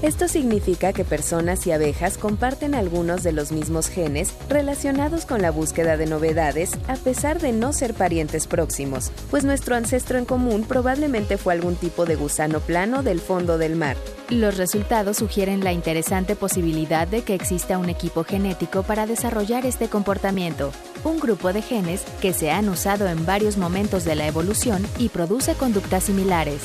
Esto 0.01 0.27
significa 0.27 0.95
que 0.95 1.05
personas 1.05 1.67
y 1.67 1.73
abejas 1.73 2.17
comparten 2.17 2.75
algunos 2.75 3.23
de 3.23 3.33
los 3.33 3.53
mismos 3.53 3.89
genes 3.89 4.35
relacionados 4.49 5.27
con 5.27 5.43
la 5.43 5.51
búsqueda 5.51 5.99
de 5.99 6.07
novedades 6.07 6.73
a 6.89 6.97
pesar 6.97 7.41
de 7.41 7.53
no 7.53 7.73
ser 7.75 7.93
parientes 7.93 8.47
próximos, 8.47 9.13
pues 9.31 9.45
nuestro 9.45 9.77
ancestro 9.77 10.19
en 10.19 10.25
común 10.25 10.65
probablemente 10.65 11.37
fue 11.37 11.53
algún 11.53 11.77
tipo 11.77 12.07
de 12.07 12.17
gusano 12.17 12.61
plano 12.61 13.03
del 13.03 13.21
fondo 13.21 13.59
del 13.59 13.77
mar. 13.77 13.97
Los 14.31 14.57
resultados 14.57 15.19
sugieren 15.19 15.63
la 15.63 15.73
interesante 15.73 16.37
posibilidad 16.37 17.07
de 17.07 17.23
que 17.23 17.35
exista 17.35 17.79
un 17.79 17.91
equipo 17.91 18.25
genético 18.25 18.83
para 18.83 19.07
desarrollar 19.07 19.67
este 19.67 19.89
comportamiento, 19.89 20.73
un 21.05 21.21
grupo 21.21 21.53
de 21.53 21.63
genes 21.63 22.03
que 22.21 22.33
se 22.33 22.51
han 22.51 22.69
usado 22.69 23.07
en 23.07 23.25
varios 23.25 23.57
momentos 23.57 24.05
de 24.05 24.15
la 24.15 24.27
evolución 24.27 24.85
y 24.99 25.09
produce 25.11 25.55
conductas 25.55 26.05
similares. 26.05 26.61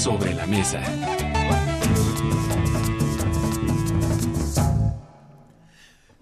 sobre 0.00 0.32
la 0.32 0.46
mesa. 0.46 0.82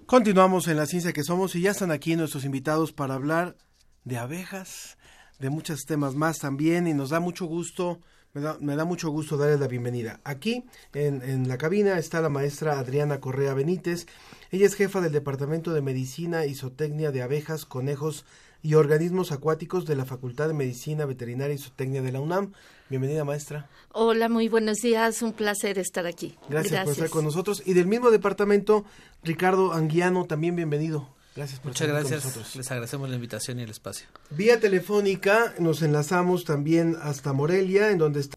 Continuamos 0.04 0.66
en 0.66 0.76
la 0.76 0.86
ciencia 0.86 1.12
que 1.12 1.22
somos 1.22 1.54
y 1.54 1.60
ya 1.60 1.70
están 1.70 1.92
aquí 1.92 2.16
nuestros 2.16 2.44
invitados 2.44 2.92
para 2.92 3.14
hablar 3.14 3.56
de 4.02 4.18
abejas, 4.18 4.98
de 5.38 5.50
muchos 5.50 5.84
temas 5.84 6.16
más 6.16 6.40
también 6.40 6.88
y 6.88 6.94
nos 6.94 7.10
da 7.10 7.20
mucho 7.20 7.46
gusto, 7.46 8.00
me 8.34 8.76
da, 8.76 8.84
mucho 8.84 9.10
gusto 9.10 9.36
darles 9.36 9.60
la 9.60 9.68
bienvenida. 9.68 10.20
Aquí 10.24 10.64
en, 10.92 11.22
en 11.22 11.48
la 11.48 11.58
cabina 11.58 11.98
está 11.98 12.20
la 12.20 12.28
maestra 12.28 12.78
Adriana 12.78 13.20
Correa 13.20 13.54
Benítez. 13.54 14.06
Ella 14.50 14.66
es 14.66 14.74
jefa 14.74 15.00
del 15.00 15.12
Departamento 15.12 15.72
de 15.72 15.82
Medicina 15.82 16.46
y 16.46 16.54
Zootecnia 16.54 17.10
de 17.10 17.22
Abejas, 17.22 17.64
Conejos 17.64 18.24
y 18.62 18.74
Organismos 18.74 19.32
Acuáticos 19.32 19.86
de 19.86 19.96
la 19.96 20.04
Facultad 20.04 20.48
de 20.48 20.54
Medicina 20.54 21.06
Veterinaria 21.06 21.54
y 21.54 21.58
Zootecnia 21.58 22.02
de 22.02 22.12
la 22.12 22.20
UNAM. 22.20 22.52
Bienvenida, 22.88 23.24
maestra. 23.24 23.68
Hola, 23.92 24.28
muy 24.28 24.48
buenos 24.48 24.78
días. 24.78 25.22
Un 25.22 25.32
placer 25.32 25.78
estar 25.78 26.06
aquí. 26.06 26.36
Gracias, 26.48 26.84
por 26.84 26.92
estar 26.92 27.10
con 27.10 27.24
nosotros. 27.24 27.62
Y 27.66 27.74
del 27.74 27.86
mismo 27.86 28.10
departamento, 28.10 28.84
Ricardo 29.22 29.72
Anguiano, 29.72 30.24
también 30.24 30.56
bienvenido. 30.56 31.17
Gracias 31.36 31.60
por 31.60 31.70
Muchas 31.70 31.88
gracias. 31.88 32.22
Con 32.22 32.30
nosotros. 32.30 32.56
Les 32.56 32.70
agradecemos 32.70 33.08
la 33.08 33.14
invitación 33.14 33.60
y 33.60 33.62
el 33.62 33.70
espacio. 33.70 34.08
Vía 34.30 34.58
telefónica 34.60 35.54
nos 35.58 35.82
enlazamos 35.82 36.44
también 36.44 36.96
hasta 37.00 37.32
Morelia, 37.32 37.90
en 37.90 37.98
donde 37.98 38.20
está 38.20 38.36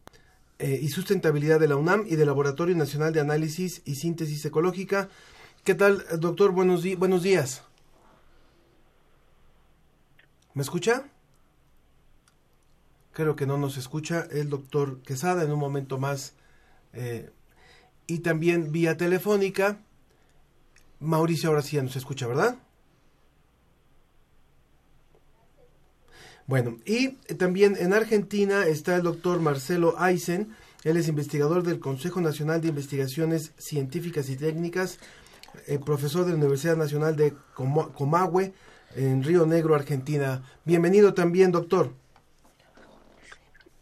eh, 0.58 0.78
y 0.80 0.88
sustentabilidad 0.88 1.58
de 1.58 1.68
la 1.68 1.76
UNAM 1.76 2.04
y 2.06 2.16
del 2.16 2.26
Laboratorio 2.26 2.76
Nacional 2.76 3.12
de 3.12 3.20
Análisis 3.20 3.82
y 3.84 3.96
Síntesis 3.96 4.44
Ecológica. 4.44 5.08
¿Qué 5.64 5.74
tal, 5.74 6.04
doctor? 6.18 6.52
Buenos, 6.52 6.84
buenos 6.96 7.22
días. 7.22 7.62
¿Me 10.54 10.62
escucha? 10.62 11.04
creo 13.12 13.36
que 13.36 13.46
no 13.46 13.58
nos 13.58 13.76
escucha 13.76 14.26
el 14.30 14.48
doctor 14.48 15.00
Quesada 15.02 15.44
en 15.44 15.52
un 15.52 15.58
momento 15.58 15.98
más. 15.98 16.34
Eh, 16.92 17.30
y 18.06 18.18
también 18.18 18.72
vía 18.72 18.96
telefónica, 18.96 19.78
Mauricio 21.00 21.50
ahora 21.50 21.62
sí 21.62 21.76
ya 21.76 21.82
nos 21.82 21.96
escucha, 21.96 22.26
¿verdad? 22.26 22.56
Bueno, 26.52 26.76
y 26.84 27.12
también 27.38 27.76
en 27.80 27.94
Argentina 27.94 28.66
está 28.66 28.96
el 28.96 29.02
doctor 29.04 29.40
Marcelo 29.40 29.94
Eisen, 29.98 30.54
él 30.84 30.98
es 30.98 31.08
investigador 31.08 31.62
del 31.62 31.80
Consejo 31.80 32.20
Nacional 32.20 32.60
de 32.60 32.68
Investigaciones 32.68 33.54
Científicas 33.56 34.28
y 34.28 34.36
Técnicas, 34.36 35.00
eh, 35.66 35.78
profesor 35.82 36.26
de 36.26 36.32
la 36.32 36.36
Universidad 36.36 36.76
Nacional 36.76 37.16
de 37.16 37.32
Comahue, 37.54 38.52
en 38.96 39.22
Río 39.22 39.46
Negro, 39.46 39.74
Argentina. 39.74 40.42
Bienvenido 40.66 41.14
también, 41.14 41.52
doctor. 41.52 41.88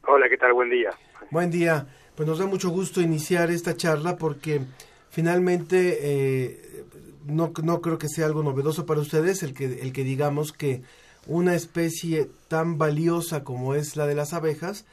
Hola, 0.06 0.28
¿qué 0.28 0.36
tal? 0.36 0.52
Buen 0.52 0.70
día. 0.70 0.90
Buen 1.32 1.50
día. 1.50 1.88
Pues 2.14 2.28
nos 2.28 2.38
da 2.38 2.46
mucho 2.46 2.70
gusto 2.70 3.00
iniciar 3.00 3.50
esta 3.50 3.76
charla 3.76 4.16
porque 4.16 4.60
finalmente 5.08 5.98
eh, 6.02 6.84
no, 7.26 7.52
no 7.64 7.80
creo 7.80 7.98
que 7.98 8.06
sea 8.06 8.26
algo 8.26 8.44
novedoso 8.44 8.86
para 8.86 9.00
ustedes 9.00 9.42
el 9.42 9.54
que, 9.54 9.82
el 9.82 9.92
que 9.92 10.04
digamos 10.04 10.52
que 10.52 10.84
una 11.30 11.54
especie 11.54 12.28
tan 12.48 12.76
valiosa 12.76 13.44
como 13.44 13.74
es 13.76 13.94
la 13.94 14.06
de 14.06 14.16
las 14.16 14.32
abejas 14.32 14.84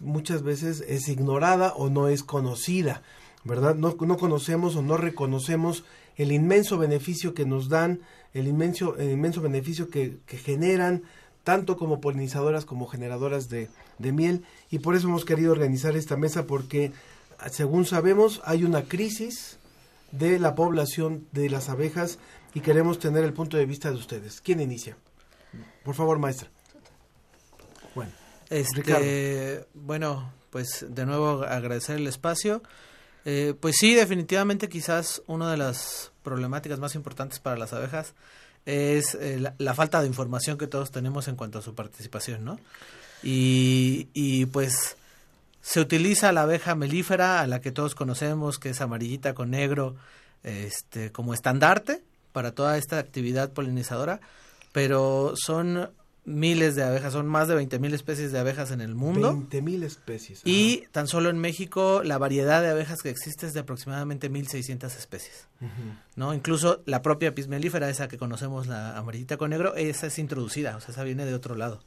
muchas 0.00 0.42
veces 0.42 0.82
es 0.88 1.06
ignorada 1.08 1.74
o 1.74 1.90
no 1.90 2.08
es 2.08 2.22
conocida, 2.22 3.02
¿verdad? 3.44 3.74
No, 3.74 3.94
no 4.00 4.16
conocemos 4.16 4.74
o 4.74 4.82
no 4.82 4.96
reconocemos 4.96 5.84
el 6.16 6.32
inmenso 6.32 6.78
beneficio 6.78 7.34
que 7.34 7.44
nos 7.44 7.68
dan, 7.68 8.00
el 8.32 8.48
inmenso, 8.48 8.96
inmenso 8.98 9.42
beneficio 9.42 9.90
que, 9.90 10.18
que 10.24 10.38
generan 10.38 11.02
tanto 11.44 11.76
como 11.76 12.00
polinizadoras 12.00 12.64
como 12.64 12.86
generadoras 12.86 13.50
de, 13.50 13.68
miel 13.98 14.44
y 14.70 14.78
por 14.78 14.96
eso 14.96 15.08
hemos 15.08 15.26
querido 15.26 15.52
organizar 15.52 15.94
esta 15.94 16.16
mesa 16.16 16.46
porque 16.46 16.92
según 17.50 17.84
sabemos 17.84 18.40
hay 18.44 18.64
una 18.64 18.84
crisis 18.84 19.58
de 20.10 20.38
la 20.38 20.54
población 20.54 21.26
de 21.32 21.50
las 21.50 21.68
abejas 21.68 22.18
y 22.54 22.60
queremos 22.60 22.98
tener 22.98 23.24
el 23.24 23.34
punto 23.34 23.58
de 23.58 23.66
vista 23.66 23.90
de 23.90 23.96
ustedes. 23.96 24.40
¿Quién 24.40 24.60
inicia? 24.60 24.96
Por 25.84 25.94
favor, 25.94 26.18
maestra. 26.18 26.48
Bueno, 27.94 28.12
este, 28.50 29.66
bueno, 29.74 30.32
pues 30.50 30.86
de 30.88 31.06
nuevo 31.06 31.42
agradecer 31.42 31.96
el 31.96 32.06
espacio. 32.06 32.62
Eh, 33.24 33.54
pues 33.58 33.76
sí, 33.78 33.94
definitivamente 33.94 34.68
quizás 34.68 35.22
una 35.26 35.50
de 35.50 35.56
las 35.56 36.12
problemáticas 36.22 36.78
más 36.78 36.94
importantes 36.94 37.38
para 37.38 37.56
las 37.56 37.72
abejas 37.72 38.14
es 38.66 39.14
eh, 39.14 39.42
la, 39.58 39.74
falta 39.74 40.00
de 40.00 40.06
información 40.06 40.58
que 40.58 40.66
todos 40.66 40.90
tenemos 40.90 41.28
en 41.28 41.36
cuanto 41.36 41.58
a 41.58 41.62
su 41.62 41.74
participación, 41.74 42.44
¿no? 42.44 42.58
Y, 43.22 44.08
y 44.14 44.46
pues 44.46 44.96
se 45.62 45.80
utiliza 45.80 46.32
la 46.32 46.42
abeja 46.42 46.74
melífera, 46.74 47.40
a 47.40 47.46
la 47.46 47.60
que 47.60 47.70
todos 47.70 47.94
conocemos, 47.94 48.58
que 48.58 48.70
es 48.70 48.80
amarillita 48.80 49.34
con 49.34 49.50
negro, 49.50 49.94
este, 50.42 51.12
como 51.12 51.34
estandarte 51.34 52.02
para 52.32 52.52
toda 52.52 52.76
esta 52.76 52.98
actividad 52.98 53.52
polinizadora, 53.52 54.20
pero 54.72 55.34
son 55.36 55.90
miles 56.24 56.76
de 56.76 56.84
abejas, 56.84 57.12
son 57.12 57.26
más 57.26 57.48
de 57.48 57.56
20.000 57.56 57.94
especies 57.94 58.32
de 58.32 58.38
abejas 58.38 58.70
en 58.70 58.80
el 58.80 58.94
mundo. 58.94 59.32
20.000 59.32 59.82
especies. 59.84 60.40
Y 60.44 60.84
tan 60.92 61.08
solo 61.08 61.30
en 61.30 61.38
México 61.38 62.02
la 62.04 62.18
variedad 62.18 62.62
de 62.62 62.68
abejas 62.68 63.02
que 63.02 63.10
existe 63.10 63.46
es 63.46 63.54
de 63.54 63.60
aproximadamente 63.60 64.30
1.600 64.30 64.84
especies. 64.96 65.48
¿no? 66.16 66.34
Incluso 66.34 66.82
la 66.86 67.02
propia 67.02 67.34
pismelífera, 67.34 67.90
esa 67.90 68.08
que 68.08 68.18
conocemos, 68.18 68.66
la 68.66 68.96
amarillita 68.96 69.36
con 69.36 69.50
negro, 69.50 69.74
esa 69.74 70.06
es 70.06 70.18
introducida, 70.18 70.76
o 70.76 70.80
sea, 70.80 70.90
esa 70.90 71.04
viene 71.04 71.24
de 71.24 71.34
otro 71.34 71.54
lado. 71.54 71.80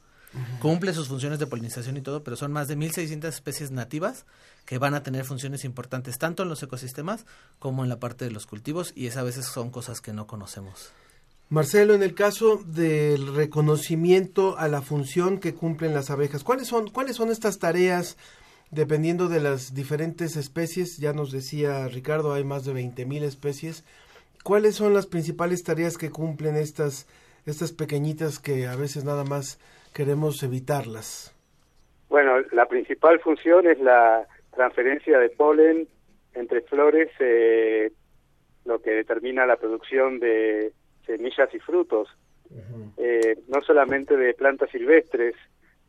Cumple 0.60 0.92
sus 0.92 1.08
funciones 1.08 1.38
de 1.38 1.46
polinización 1.46 1.96
y 1.96 2.02
todo, 2.02 2.22
pero 2.22 2.36
son 2.36 2.52
más 2.52 2.68
de 2.68 2.76
1.600 2.76 3.24
especies 3.26 3.70
nativas 3.70 4.26
que 4.66 4.76
van 4.76 4.92
a 4.92 5.02
tener 5.02 5.24
funciones 5.24 5.64
importantes 5.64 6.18
tanto 6.18 6.42
en 6.42 6.50
los 6.50 6.62
ecosistemas 6.62 7.24
como 7.58 7.84
en 7.84 7.88
la 7.88 7.98
parte 8.00 8.26
de 8.26 8.32
los 8.32 8.44
cultivos 8.44 8.92
y 8.94 9.06
esas 9.06 9.18
a 9.18 9.22
veces 9.22 9.46
son 9.46 9.70
cosas 9.70 10.02
que 10.02 10.12
no 10.12 10.26
conocemos. 10.26 10.92
Marcelo, 11.48 11.94
en 11.94 12.02
el 12.02 12.14
caso 12.14 12.58
del 12.66 13.36
reconocimiento 13.36 14.58
a 14.58 14.66
la 14.66 14.82
función 14.82 15.38
que 15.38 15.54
cumplen 15.54 15.94
las 15.94 16.10
abejas, 16.10 16.42
¿cuáles 16.42 16.66
son, 16.66 16.90
cuáles 16.90 17.14
son 17.14 17.30
estas 17.30 17.60
tareas 17.60 18.18
dependiendo 18.72 19.28
de 19.28 19.38
las 19.38 19.72
diferentes 19.72 20.36
especies? 20.36 20.98
Ya 20.98 21.12
nos 21.12 21.30
decía 21.30 21.86
Ricardo, 21.86 22.32
hay 22.34 22.42
más 22.42 22.64
de 22.64 22.72
20.000 22.72 23.22
especies. 23.22 23.84
¿Cuáles 24.42 24.74
son 24.74 24.92
las 24.92 25.06
principales 25.06 25.62
tareas 25.62 25.96
que 25.96 26.10
cumplen 26.10 26.56
estas, 26.56 27.06
estas 27.46 27.70
pequeñitas 27.70 28.40
que 28.40 28.66
a 28.66 28.74
veces 28.74 29.04
nada 29.04 29.22
más 29.22 29.60
queremos 29.94 30.42
evitarlas? 30.42 31.32
Bueno, 32.08 32.40
la 32.50 32.66
principal 32.66 33.20
función 33.20 33.68
es 33.68 33.78
la 33.78 34.26
transferencia 34.52 35.20
de 35.20 35.28
polen 35.28 35.86
entre 36.34 36.62
flores, 36.62 37.08
eh, 37.20 37.92
lo 38.64 38.82
que 38.82 38.90
determina 38.90 39.46
la 39.46 39.56
producción 39.56 40.18
de 40.18 40.72
semillas 41.06 41.52
y 41.54 41.58
frutos, 41.58 42.08
eh, 42.96 43.38
no 43.48 43.60
solamente 43.62 44.16
de 44.16 44.34
plantas 44.34 44.70
silvestres, 44.70 45.34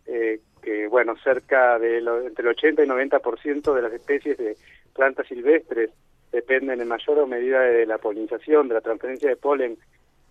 eh, 0.06 0.40
que 0.62 0.88
bueno, 0.88 1.16
cerca 1.24 1.78
de 1.80 1.98
entre 1.98 2.44
el 2.44 2.50
80 2.50 2.84
y 2.84 2.88
90% 2.88 3.74
de 3.74 3.82
las 3.82 3.94
especies 3.94 4.38
de 4.38 4.58
plantas 4.94 5.28
silvestres 5.28 5.92
dependen 6.32 6.82
en 6.82 6.88
mayor 6.88 7.20
o 7.20 7.28
medida 7.28 7.62
de 7.62 7.86
la 7.86 7.98
polinización, 7.98 8.68
de 8.68 8.76
la 8.76 8.82
transferencia 8.82 9.30
de 9.30 9.36
polen 9.36 9.78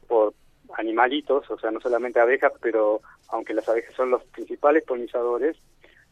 por 0.06 0.34
animalitos, 0.76 1.50
o 1.50 1.58
sea, 1.58 1.70
no 1.70 1.80
solamente 1.80 2.20
abejas, 2.20 2.52
pero 2.60 3.00
aunque 3.28 3.54
las 3.54 3.68
abejas 3.68 3.94
son 3.94 4.10
los 4.10 4.24
principales 4.24 4.84
polinizadores, 4.84 5.56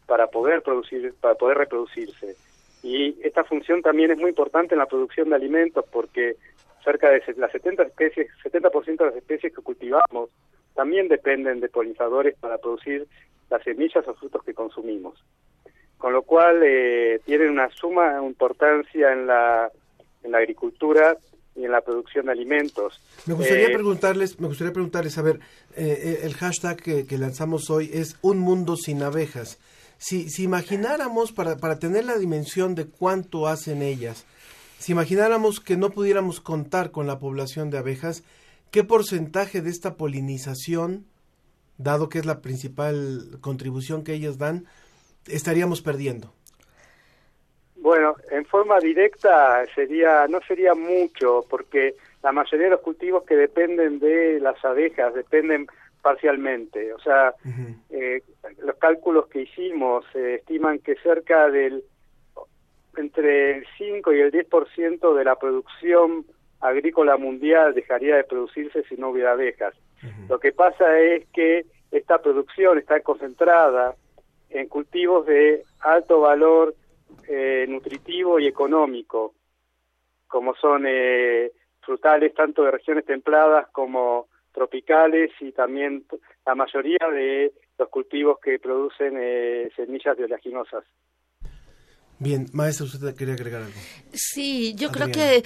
para 0.07 0.27
poder 0.27 0.62
producir, 0.62 1.14
para 1.20 1.35
poder 1.35 1.59
reproducirse. 1.59 2.37
Y 2.83 3.16
esta 3.27 3.45
función 3.45 3.83
también 3.83 4.11
es 4.11 4.18
muy 4.18 4.31
importante 4.31 4.75
en 4.75 4.79
la 4.79 4.87
producción 4.87 5.31
de 5.31 5.37
alimentos 5.37 5.85
porque 5.91 6.37
cerca 6.85 7.11
de 7.11 7.22
las 7.37 7.51
70 7.51 7.82
especies, 7.82 8.28
70% 8.45 8.97
de 8.99 9.07
las 9.07 9.16
especies 9.16 9.55
que 9.55 9.62
cultivamos 9.62 10.30
también 10.74 11.09
dependen 11.09 11.61
de 11.61 11.68
polinizadores 11.68 12.37
para 12.39 12.59
producir 12.59 13.07
las 13.51 13.62
semillas 13.62 14.07
o 14.07 14.14
frutos 14.14 14.43
que 14.45 14.55
consumimos. 14.55 15.24
Con 15.99 16.12
lo 16.12 16.22
cual 16.22 16.61
eh, 16.62 17.20
tienen 17.24 17.51
una 17.51 17.70
suma 17.70 18.20
importancia 18.22 19.12
en 19.12 19.26
la, 19.26 19.70
en 20.22 20.32
la 20.32 20.39
agricultura 20.39 21.16
y 21.57 21.64
en 21.64 21.70
la 21.70 21.80
producción 21.80 22.26
de 22.26 22.32
alimentos. 22.32 23.01
Me 23.26 23.35
gustaría 23.35 23.68
eh, 23.68 23.72
preguntarles, 23.72 24.41
me 24.41 24.49
gustaría 24.49 24.72
preguntarles, 24.72 25.16
a 25.18 25.22
ver, 25.22 25.39
eh, 25.76 26.20
el 26.24 26.35
hashtag 26.35 26.76
que, 26.82 27.07
que, 27.07 27.16
lanzamos 27.16 27.70
hoy 27.70 27.91
es 27.93 28.18
un 28.22 28.39
mundo 28.39 28.76
sin 28.76 29.03
abejas. 29.03 29.59
Si, 29.99 30.28
si 30.28 30.43
imagináramos 30.43 31.32
para, 31.32 31.57
para 31.57 31.78
tener 31.78 32.05
la 32.05 32.18
dimensión 32.18 32.74
de 32.74 32.87
cuánto 32.87 33.47
hacen 33.47 33.80
ellas, 33.80 34.26
si 34.85 34.93
imagináramos 34.93 35.61
que 35.61 35.78
no 35.78 35.89
pudiéramos 35.89 36.43
contar 36.43 36.91
con 36.91 37.07
la 37.07 37.18
población 37.18 37.70
de 37.70 37.78
abejas, 37.78 38.22
¿qué 38.70 38.85
porcentaje 38.85 39.62
de 39.62 39.70
esta 39.70 39.97
polinización, 39.97 41.07
dado 41.78 42.11
que 42.11 42.18
es 42.18 42.26
la 42.26 42.43
principal 42.43 43.39
contribución 43.41 44.05
que 44.05 44.12
ellas 44.12 44.37
dan, 44.37 44.66
estaríamos 45.26 45.80
perdiendo? 45.80 46.35
Bueno, 47.76 48.16
en 48.30 48.45
forma 48.45 48.78
directa 48.78 49.64
sería 49.74 50.26
no 50.28 50.41
sería 50.47 50.74
mucho 50.74 51.47
porque 51.49 51.95
la 52.22 52.32
mayoría 52.32 52.66
de 52.66 52.72
los 52.72 52.82
cultivos 52.82 53.24
que 53.24 53.37
dependen 53.37 53.99
de 54.01 54.39
las 54.39 54.62
abejas 54.62 55.14
dependen 55.14 55.66
parcialmente. 56.03 56.93
O 56.93 56.99
sea, 56.99 57.32
eh, 57.89 58.20
los 58.62 58.76
cálculos 58.76 59.28
que 59.28 59.45
hicimos 59.45 60.05
eh, 60.14 60.41
estiman 60.41 60.80
que 60.80 60.97
cerca 60.97 61.49
del 61.49 61.85
entre 63.01 63.59
el 63.59 63.66
5 63.78 64.12
y 64.12 64.20
el 64.20 64.32
10% 64.32 65.14
de 65.14 65.24
la 65.24 65.36
producción 65.36 66.24
agrícola 66.61 67.16
mundial 67.16 67.74
dejaría 67.74 68.16
de 68.16 68.24
producirse 68.24 68.82
si 68.84 68.97
no 68.97 69.11
hubiera 69.11 69.32
abejas. 69.32 69.74
Lo 70.28 70.38
que 70.38 70.53
pasa 70.53 70.99
es 70.99 71.26
que 71.32 71.66
esta 71.90 72.18
producción 72.20 72.78
está 72.78 73.01
concentrada 73.01 73.95
en 74.51 74.68
cultivos 74.68 75.26
de 75.26 75.62
alto 75.80 76.20
valor 76.20 76.74
eh, 77.28 77.66
nutritivo 77.68 78.38
y 78.38 78.47
económico, 78.47 79.34
como 80.26 80.55
son 80.55 80.84
eh, 80.86 81.53
frutales 81.80 82.34
tanto 82.34 82.62
de 82.64 82.70
regiones 82.70 83.05
templadas 83.05 83.68
como 83.68 84.26
tropicales 84.53 85.30
y 85.40 85.53
también 85.53 86.05
la 86.47 86.55
mayoría 86.55 87.09
de 87.12 87.53
los 87.78 87.88
cultivos 87.88 88.38
que 88.40 88.59
producen 88.59 89.14
eh, 89.18 89.70
semillas 89.74 90.16
de 90.16 90.24
oleaginosas. 90.24 90.84
Bien, 92.25 92.49
maestra, 92.55 92.87
usted 92.87 93.14
quería 93.14 93.35
agregar 93.35 93.61
algo. 93.64 93.79
Sí, 94.14 94.75
yo 94.77 94.91
creo 94.91 95.12
que, 95.12 95.45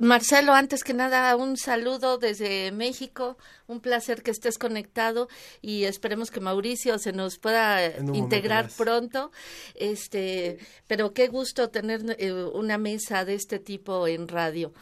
Marcelo, 0.00 0.52
antes 0.52 0.82
que 0.82 0.92
nada, 0.92 1.36
un 1.36 1.56
saludo 1.56 2.18
desde 2.18 2.72
México, 2.72 3.38
un 3.68 3.78
placer 3.78 4.24
que 4.24 4.32
estés 4.32 4.58
conectado 4.58 5.28
y 5.62 5.84
esperemos 5.84 6.32
que 6.32 6.40
Mauricio 6.40 6.98
se 6.98 7.12
nos 7.12 7.38
pueda 7.38 7.86
integrar 8.14 8.68
pronto. 8.76 9.30
Este, 9.76 10.58
pero 10.88 11.12
qué 11.12 11.28
gusto 11.28 11.70
tener 11.70 12.16
eh, 12.18 12.32
una 12.32 12.78
mesa 12.78 13.24
de 13.24 13.34
este 13.34 13.60
tipo 13.60 14.08
en 14.08 14.26
radio 14.26 14.72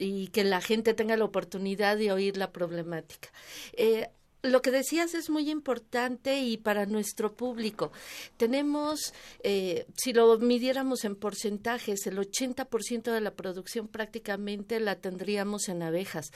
y 0.00 0.28
que 0.28 0.42
la 0.42 0.60
gente 0.60 0.94
tenga 0.94 1.16
la 1.16 1.26
oportunidad 1.26 1.96
de 1.96 2.10
oír 2.10 2.36
la 2.36 2.50
problemática. 2.50 3.28
Eh, 3.74 4.08
lo 4.42 4.60
que 4.60 4.70
decías 4.70 5.14
es 5.14 5.30
muy 5.30 5.50
importante 5.50 6.40
y 6.40 6.56
para 6.56 6.86
nuestro 6.86 7.32
público. 7.34 7.92
Tenemos, 8.36 9.14
eh, 9.42 9.86
si 9.96 10.12
lo 10.12 10.38
midiéramos 10.38 11.04
en 11.04 11.14
porcentajes, 11.14 12.06
el 12.06 12.18
80% 12.18 13.12
de 13.12 13.20
la 13.20 13.32
producción 13.32 13.86
prácticamente 13.86 14.80
la 14.80 14.96
tendríamos 14.96 15.68
en 15.68 15.82
abejas. 15.82 16.32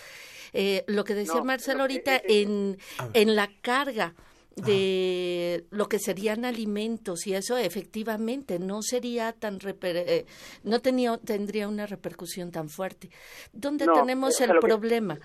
Eh, 0.52 0.84
lo 0.86 1.04
que 1.04 1.14
decía 1.14 1.42
Marcelo 1.42 1.82
ahorita 1.82 2.20
en, 2.24 2.78
en 3.12 3.34
la 3.34 3.50
carga 3.60 4.14
de 4.54 5.66
lo 5.70 5.86
que 5.86 5.98
serían 5.98 6.46
alimentos 6.46 7.26
y 7.26 7.34
eso 7.34 7.58
efectivamente 7.58 8.58
no 8.58 8.80
sería 8.80 9.32
tan 9.32 9.58
eh, 9.82 10.24
no 10.64 10.80
tenía 10.80 11.18
tendría 11.18 11.68
una 11.68 11.86
repercusión 11.86 12.50
tan 12.50 12.70
fuerte. 12.70 13.10
¿Dónde 13.52 13.86
tenemos 13.86 14.40
el 14.40 14.58
problema? 14.58 15.18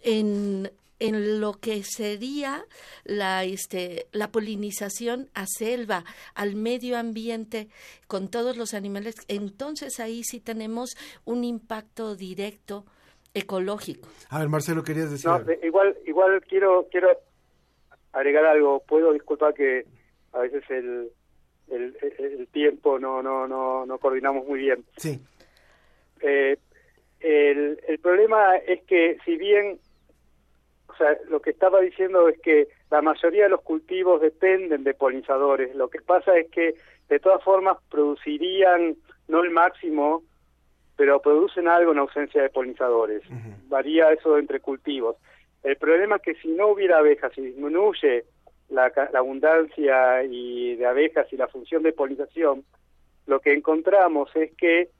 En 0.00 0.72
en 0.98 1.40
lo 1.40 1.54
que 1.54 1.82
sería 1.82 2.64
la, 3.04 3.44
este, 3.44 4.06
la 4.12 4.30
polinización 4.30 5.28
a 5.34 5.46
selva, 5.46 6.04
al 6.34 6.54
medio 6.54 6.96
ambiente, 6.96 7.68
con 8.06 8.28
todos 8.30 8.56
los 8.56 8.74
animales, 8.74 9.16
entonces 9.28 10.00
ahí 10.00 10.22
sí 10.24 10.40
tenemos 10.40 10.96
un 11.24 11.44
impacto 11.44 12.16
directo 12.16 12.84
ecológico. 13.34 14.08
A 14.30 14.38
ver, 14.38 14.48
Marcelo, 14.48 14.84
querías 14.84 15.10
decir. 15.10 15.30
igual, 15.62 15.96
igual 16.06 16.40
quiero, 16.48 16.86
quiero 16.90 17.08
agregar 18.12 18.46
algo. 18.46 18.80
Puedo 18.86 19.12
disculpar 19.12 19.54
que 19.54 19.84
a 20.32 20.38
veces 20.38 20.62
el, 20.70 21.10
el, 21.70 21.96
el 22.18 22.46
tiempo 22.48 22.98
no, 22.98 23.22
no, 23.22 23.46
no, 23.46 23.84
no 23.84 23.98
coordinamos 23.98 24.46
muy 24.46 24.60
bien. 24.60 24.84
Sí. 24.96 25.20
Eh, 26.20 26.56
el, 27.20 27.80
el 27.88 27.98
problema 27.98 28.56
es 28.56 28.82
que 28.84 29.18
si 29.24 29.36
bien 29.36 29.78
o 30.94 30.96
sea, 30.96 31.18
lo 31.28 31.40
que 31.40 31.50
estaba 31.50 31.80
diciendo 31.80 32.28
es 32.28 32.38
que 32.40 32.68
la 32.90 33.02
mayoría 33.02 33.44
de 33.44 33.50
los 33.50 33.62
cultivos 33.62 34.20
dependen 34.20 34.84
de 34.84 34.94
polinizadores. 34.94 35.74
Lo 35.74 35.88
que 35.88 36.00
pasa 36.00 36.36
es 36.36 36.48
que 36.50 36.74
de 37.08 37.18
todas 37.18 37.42
formas 37.42 37.78
producirían 37.90 38.96
no 39.26 39.42
el 39.42 39.50
máximo, 39.50 40.22
pero 40.96 41.20
producen 41.20 41.66
algo 41.66 41.92
en 41.92 41.98
ausencia 41.98 42.42
de 42.42 42.50
polinizadores. 42.50 43.22
Varía 43.68 44.12
eso 44.12 44.38
entre 44.38 44.60
cultivos. 44.60 45.16
El 45.64 45.76
problema 45.76 46.16
es 46.16 46.22
que 46.22 46.34
si 46.36 46.48
no 46.48 46.68
hubiera 46.68 46.98
abejas 46.98 47.36
y 47.36 47.42
disminuye 47.42 48.24
la, 48.68 48.92
abundancia 49.14 50.22
y 50.22 50.76
de 50.76 50.86
abejas 50.86 51.26
y 51.32 51.36
la 51.36 51.48
función 51.48 51.82
de 51.82 51.92
polinización, 51.92 52.64
lo 53.26 53.40
que 53.40 53.52
encontramos 53.52 54.30
es 54.36 54.52
que 54.56 54.90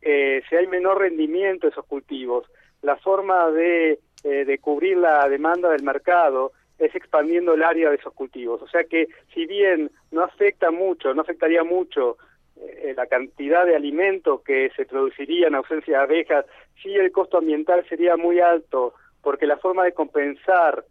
eh, 0.00 0.42
si 0.48 0.56
hay 0.56 0.66
menor 0.66 1.00
rendimiento 1.00 1.66
de 1.66 1.72
esos 1.72 1.84
cultivos, 1.84 2.46
la 2.82 2.96
forma 2.96 3.50
de 3.50 3.98
eh, 4.24 4.44
de 4.44 4.58
cubrir 4.58 4.96
la 4.96 5.28
demanda 5.28 5.70
del 5.70 5.84
mercado 5.84 6.50
es 6.76 6.92
expandiendo 6.94 7.54
el 7.54 7.62
área 7.62 7.88
de 7.88 7.96
esos 7.96 8.12
cultivos. 8.14 8.60
O 8.60 8.68
sea 8.68 8.82
que 8.82 9.06
si 9.32 9.46
bien 9.46 9.92
no 10.10 10.24
afecta 10.24 10.72
mucho, 10.72 11.14
no 11.14 11.22
afectaría 11.22 11.62
mucho 11.62 12.16
eh, 12.56 12.94
la 12.96 13.06
cantidad 13.06 13.64
de 13.64 13.76
alimento 13.76 14.42
que 14.42 14.70
se 14.74 14.86
produciría 14.86 15.46
en 15.46 15.54
ausencia 15.54 15.98
de 15.98 16.04
abejas, 16.04 16.46
sí 16.82 16.92
el 16.94 17.12
costo 17.12 17.38
ambiental 17.38 17.86
sería 17.88 18.16
muy 18.16 18.40
alto, 18.40 18.94
porque 19.22 19.46
la 19.46 19.58
forma 19.58 19.84
de 19.84 19.92
compensar 19.92 20.84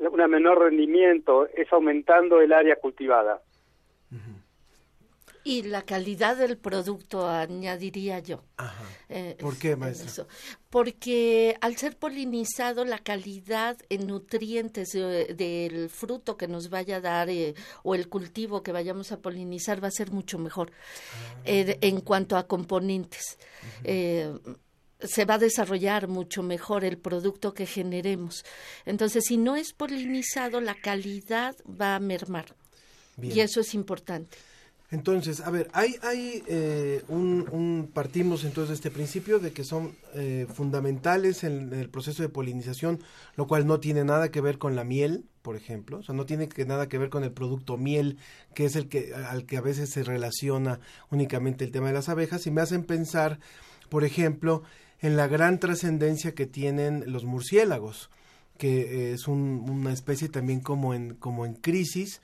un 0.00 0.30
menor 0.30 0.58
rendimiento 0.58 1.46
es 1.54 1.72
aumentando 1.72 2.40
el 2.40 2.52
área 2.52 2.76
cultivada. 2.76 3.40
Y 5.46 5.62
la 5.62 5.82
calidad 5.82 6.38
del 6.38 6.56
producto, 6.56 7.28
añadiría 7.28 8.18
yo. 8.18 8.42
Eh, 9.10 9.36
¿Por 9.38 9.58
qué, 9.58 9.76
maestro? 9.76 10.26
Porque 10.70 11.58
al 11.60 11.76
ser 11.76 11.98
polinizado, 11.98 12.86
la 12.86 12.98
calidad 12.98 13.76
en 13.90 14.06
nutrientes 14.06 14.92
del 14.92 15.90
fruto 15.90 16.38
que 16.38 16.48
nos 16.48 16.70
vaya 16.70 16.96
a 16.96 17.00
dar 17.02 17.28
eh, 17.28 17.54
o 17.82 17.94
el 17.94 18.08
cultivo 18.08 18.62
que 18.62 18.72
vayamos 18.72 19.12
a 19.12 19.18
polinizar 19.18 19.84
va 19.84 19.88
a 19.88 19.90
ser 19.90 20.12
mucho 20.12 20.38
mejor 20.38 20.72
ah. 20.72 21.42
eh, 21.44 21.78
en 21.82 22.00
cuanto 22.00 22.38
a 22.38 22.46
componentes. 22.46 23.36
se 23.82 25.24
va 25.26 25.34
a 25.34 25.38
desarrollar 25.38 26.08
mucho 26.08 26.42
mejor 26.42 26.86
el 26.86 26.96
producto 26.96 27.52
que 27.52 27.66
generemos. 27.66 28.46
Entonces, 28.86 29.24
si 29.26 29.36
no 29.36 29.56
es 29.56 29.74
polinizado, 29.74 30.62
la 30.62 30.74
calidad 30.74 31.54
va 31.68 31.96
a 31.96 32.00
mermar. 32.00 32.56
Y 33.20 33.40
eso 33.40 33.60
es 33.60 33.74
importante. 33.74 34.38
Entonces, 34.94 35.40
a 35.40 35.50
ver, 35.50 35.68
hay, 35.72 35.96
hay 36.02 36.44
eh, 36.46 37.02
un, 37.08 37.90
partimos 37.92 38.44
entonces 38.44 38.68
de 38.68 38.74
este 38.74 38.90
principio 38.92 39.40
de 39.40 39.50
que 39.50 39.64
son 39.64 39.96
eh, 40.14 40.46
fundamentales 40.54 41.42
en, 41.42 41.72
el 41.72 41.90
proceso 41.90 42.22
de 42.22 42.28
polinización, 42.28 43.00
lo 43.34 43.48
cual 43.48 43.66
no 43.66 43.80
tiene 43.80 44.04
nada 44.04 44.30
que 44.30 44.40
ver 44.40 44.56
con 44.56 44.76
la 44.76 44.84
miel, 44.84 45.24
por 45.42 45.56
ejemplo, 45.56 45.98
o 45.98 46.02
sea, 46.04 46.14
no 46.14 46.26
tiene 46.26 46.48
que 46.48 46.64
nada 46.64 46.88
que 46.88 46.98
ver 46.98 47.10
con 47.10 47.24
el 47.24 47.32
producto 47.32 47.76
miel, 47.76 48.18
que 48.54 48.66
es 48.66 48.76
el 48.76 48.88
que 48.88 49.12
al 49.12 49.46
que 49.46 49.56
a 49.56 49.62
veces 49.62 49.90
se 49.90 50.04
relaciona 50.04 50.78
únicamente 51.10 51.64
el 51.64 51.72
tema 51.72 51.88
de 51.88 51.94
las 51.94 52.08
abejas, 52.08 52.46
y 52.46 52.52
me 52.52 52.60
hacen 52.60 52.84
pensar, 52.84 53.40
por 53.88 54.04
ejemplo, 54.04 54.62
en 55.00 55.16
la 55.16 55.26
gran 55.26 55.58
trascendencia 55.58 56.36
que 56.36 56.46
tienen 56.46 57.02
los 57.10 57.24
murciélagos, 57.24 58.10
que 58.58 59.12
es 59.12 59.26
una 59.26 59.92
especie 59.92 60.28
también 60.28 60.60
como 60.60 60.94
en 60.94 61.14
como 61.14 61.46
en 61.46 61.54
crisis, 61.54 62.22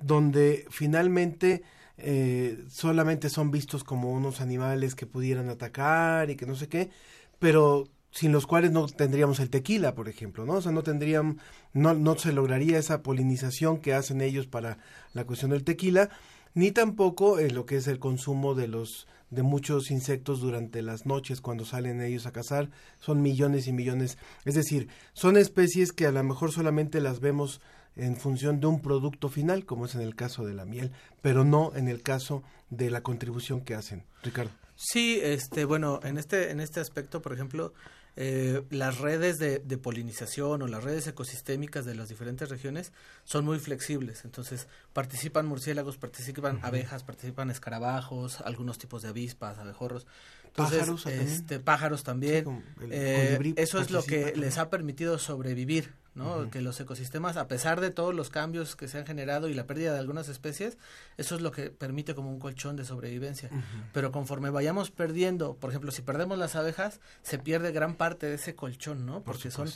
donde 0.00 0.66
finalmente 0.70 1.64
eh, 1.98 2.64
solamente 2.68 3.28
son 3.28 3.50
vistos 3.50 3.84
como 3.84 4.12
unos 4.12 4.40
animales 4.40 4.94
que 4.94 5.06
pudieran 5.06 5.48
atacar 5.48 6.30
y 6.30 6.36
que 6.36 6.46
no 6.46 6.54
sé 6.54 6.68
qué, 6.68 6.90
pero 7.38 7.88
sin 8.10 8.30
los 8.30 8.46
cuales 8.46 8.72
no 8.72 8.86
tendríamos 8.86 9.40
el 9.40 9.50
tequila, 9.50 9.94
por 9.94 10.08
ejemplo, 10.08 10.44
¿no? 10.44 10.54
O 10.54 10.62
sea, 10.62 10.72
no 10.72 10.82
tendrían, 10.82 11.38
no, 11.72 11.94
no 11.94 12.16
se 12.16 12.32
lograría 12.32 12.78
esa 12.78 13.02
polinización 13.02 13.78
que 13.78 13.94
hacen 13.94 14.20
ellos 14.20 14.46
para 14.46 14.78
la 15.14 15.24
cuestión 15.24 15.50
del 15.50 15.64
tequila, 15.64 16.10
ni 16.54 16.70
tampoco 16.72 17.38
eh, 17.38 17.50
lo 17.50 17.64
que 17.64 17.76
es 17.76 17.86
el 17.86 17.98
consumo 17.98 18.54
de 18.54 18.68
los 18.68 19.06
de 19.30 19.42
muchos 19.42 19.90
insectos 19.90 20.40
durante 20.40 20.82
las 20.82 21.06
noches 21.06 21.40
cuando 21.40 21.64
salen 21.64 22.02
ellos 22.02 22.26
a 22.26 22.32
cazar, 22.32 22.68
son 22.98 23.22
millones 23.22 23.66
y 23.66 23.72
millones, 23.72 24.18
es 24.44 24.54
decir, 24.54 24.88
son 25.14 25.38
especies 25.38 25.92
que 25.92 26.06
a 26.06 26.12
lo 26.12 26.22
mejor 26.22 26.52
solamente 26.52 27.00
las 27.00 27.20
vemos 27.20 27.62
en 27.96 28.16
función 28.16 28.60
de 28.60 28.66
un 28.66 28.80
producto 28.80 29.28
final, 29.28 29.64
como 29.64 29.86
es 29.86 29.94
en 29.94 30.00
el 30.00 30.14
caso 30.14 30.44
de 30.44 30.54
la 30.54 30.64
miel, 30.64 30.92
pero 31.20 31.44
no 31.44 31.72
en 31.74 31.88
el 31.88 32.02
caso 32.02 32.42
de 32.70 32.90
la 32.90 33.02
contribución 33.02 33.60
que 33.60 33.74
hacen. 33.74 34.04
Ricardo. 34.22 34.50
Sí, 34.76 35.20
este, 35.22 35.64
bueno, 35.64 36.00
en 36.02 36.18
este, 36.18 36.50
en 36.50 36.60
este 36.60 36.80
aspecto, 36.80 37.22
por 37.22 37.32
ejemplo, 37.32 37.72
eh, 38.16 38.62
las 38.70 38.98
redes 38.98 39.38
de, 39.38 39.60
polinización 39.78 40.60
o 40.62 40.66
las 40.66 40.84
redes 40.84 41.06
ecosistémicas 41.06 41.86
de 41.86 41.94
las 41.94 42.08
diferentes 42.08 42.48
regiones 42.48 42.92
son 43.24 43.44
muy 43.44 43.58
flexibles. 43.58 44.24
Entonces, 44.24 44.68
participan 44.92 45.46
murciélagos, 45.46 45.96
participan 45.96 46.60
abejas, 46.62 47.04
participan 47.04 47.50
escarabajos, 47.50 48.40
algunos 48.42 48.78
tipos 48.78 49.02
de 49.02 49.08
avispas, 49.08 49.58
abejorros 49.58 50.06
pájaros 50.54 51.04
también. 51.04 51.28
Este, 51.28 51.60
pájaros 51.60 52.02
también. 52.02 52.62
Eh, 52.90 53.54
eso 53.56 53.80
es 53.80 53.90
lo 53.90 54.02
que 54.02 54.34
les 54.36 54.58
ha 54.58 54.68
permitido 54.68 55.18
sobrevivir, 55.18 55.94
¿no? 56.14 56.50
Que 56.50 56.60
los 56.60 56.78
ecosistemas, 56.80 57.36
a 57.36 57.48
pesar 57.48 57.80
de 57.80 57.90
todos 57.90 58.14
los 58.14 58.30
cambios 58.30 58.76
que 58.76 58.88
se 58.88 58.98
han 58.98 59.06
generado 59.06 59.48
y 59.48 59.54
la 59.54 59.66
pérdida 59.66 59.92
de 59.92 59.98
algunas 59.98 60.28
especies, 60.28 60.78
eso 61.16 61.34
es 61.34 61.40
lo 61.40 61.52
que 61.52 61.70
permite 61.70 62.14
como 62.14 62.30
un 62.30 62.38
colchón 62.38 62.76
de 62.76 62.84
sobrevivencia. 62.84 63.50
Pero 63.92 64.12
conforme 64.12 64.50
vayamos 64.50 64.90
perdiendo, 64.90 65.54
por 65.54 65.70
ejemplo, 65.70 65.90
si 65.90 66.02
perdemos 66.02 66.38
las 66.38 66.56
abejas, 66.56 67.00
se 67.22 67.38
pierde 67.38 67.72
gran 67.72 67.94
parte 67.94 68.26
de 68.26 68.34
ese 68.34 68.54
colchón, 68.54 69.06
¿no? 69.06 69.22
Porque 69.22 69.50
son 69.50 69.70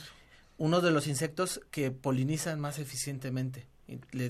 uno 0.57 0.81
de 0.81 0.91
los 0.91 1.07
insectos 1.07 1.61
que 1.71 1.91
polinizan 1.91 2.59
más 2.59 2.79
eficientemente 2.79 3.67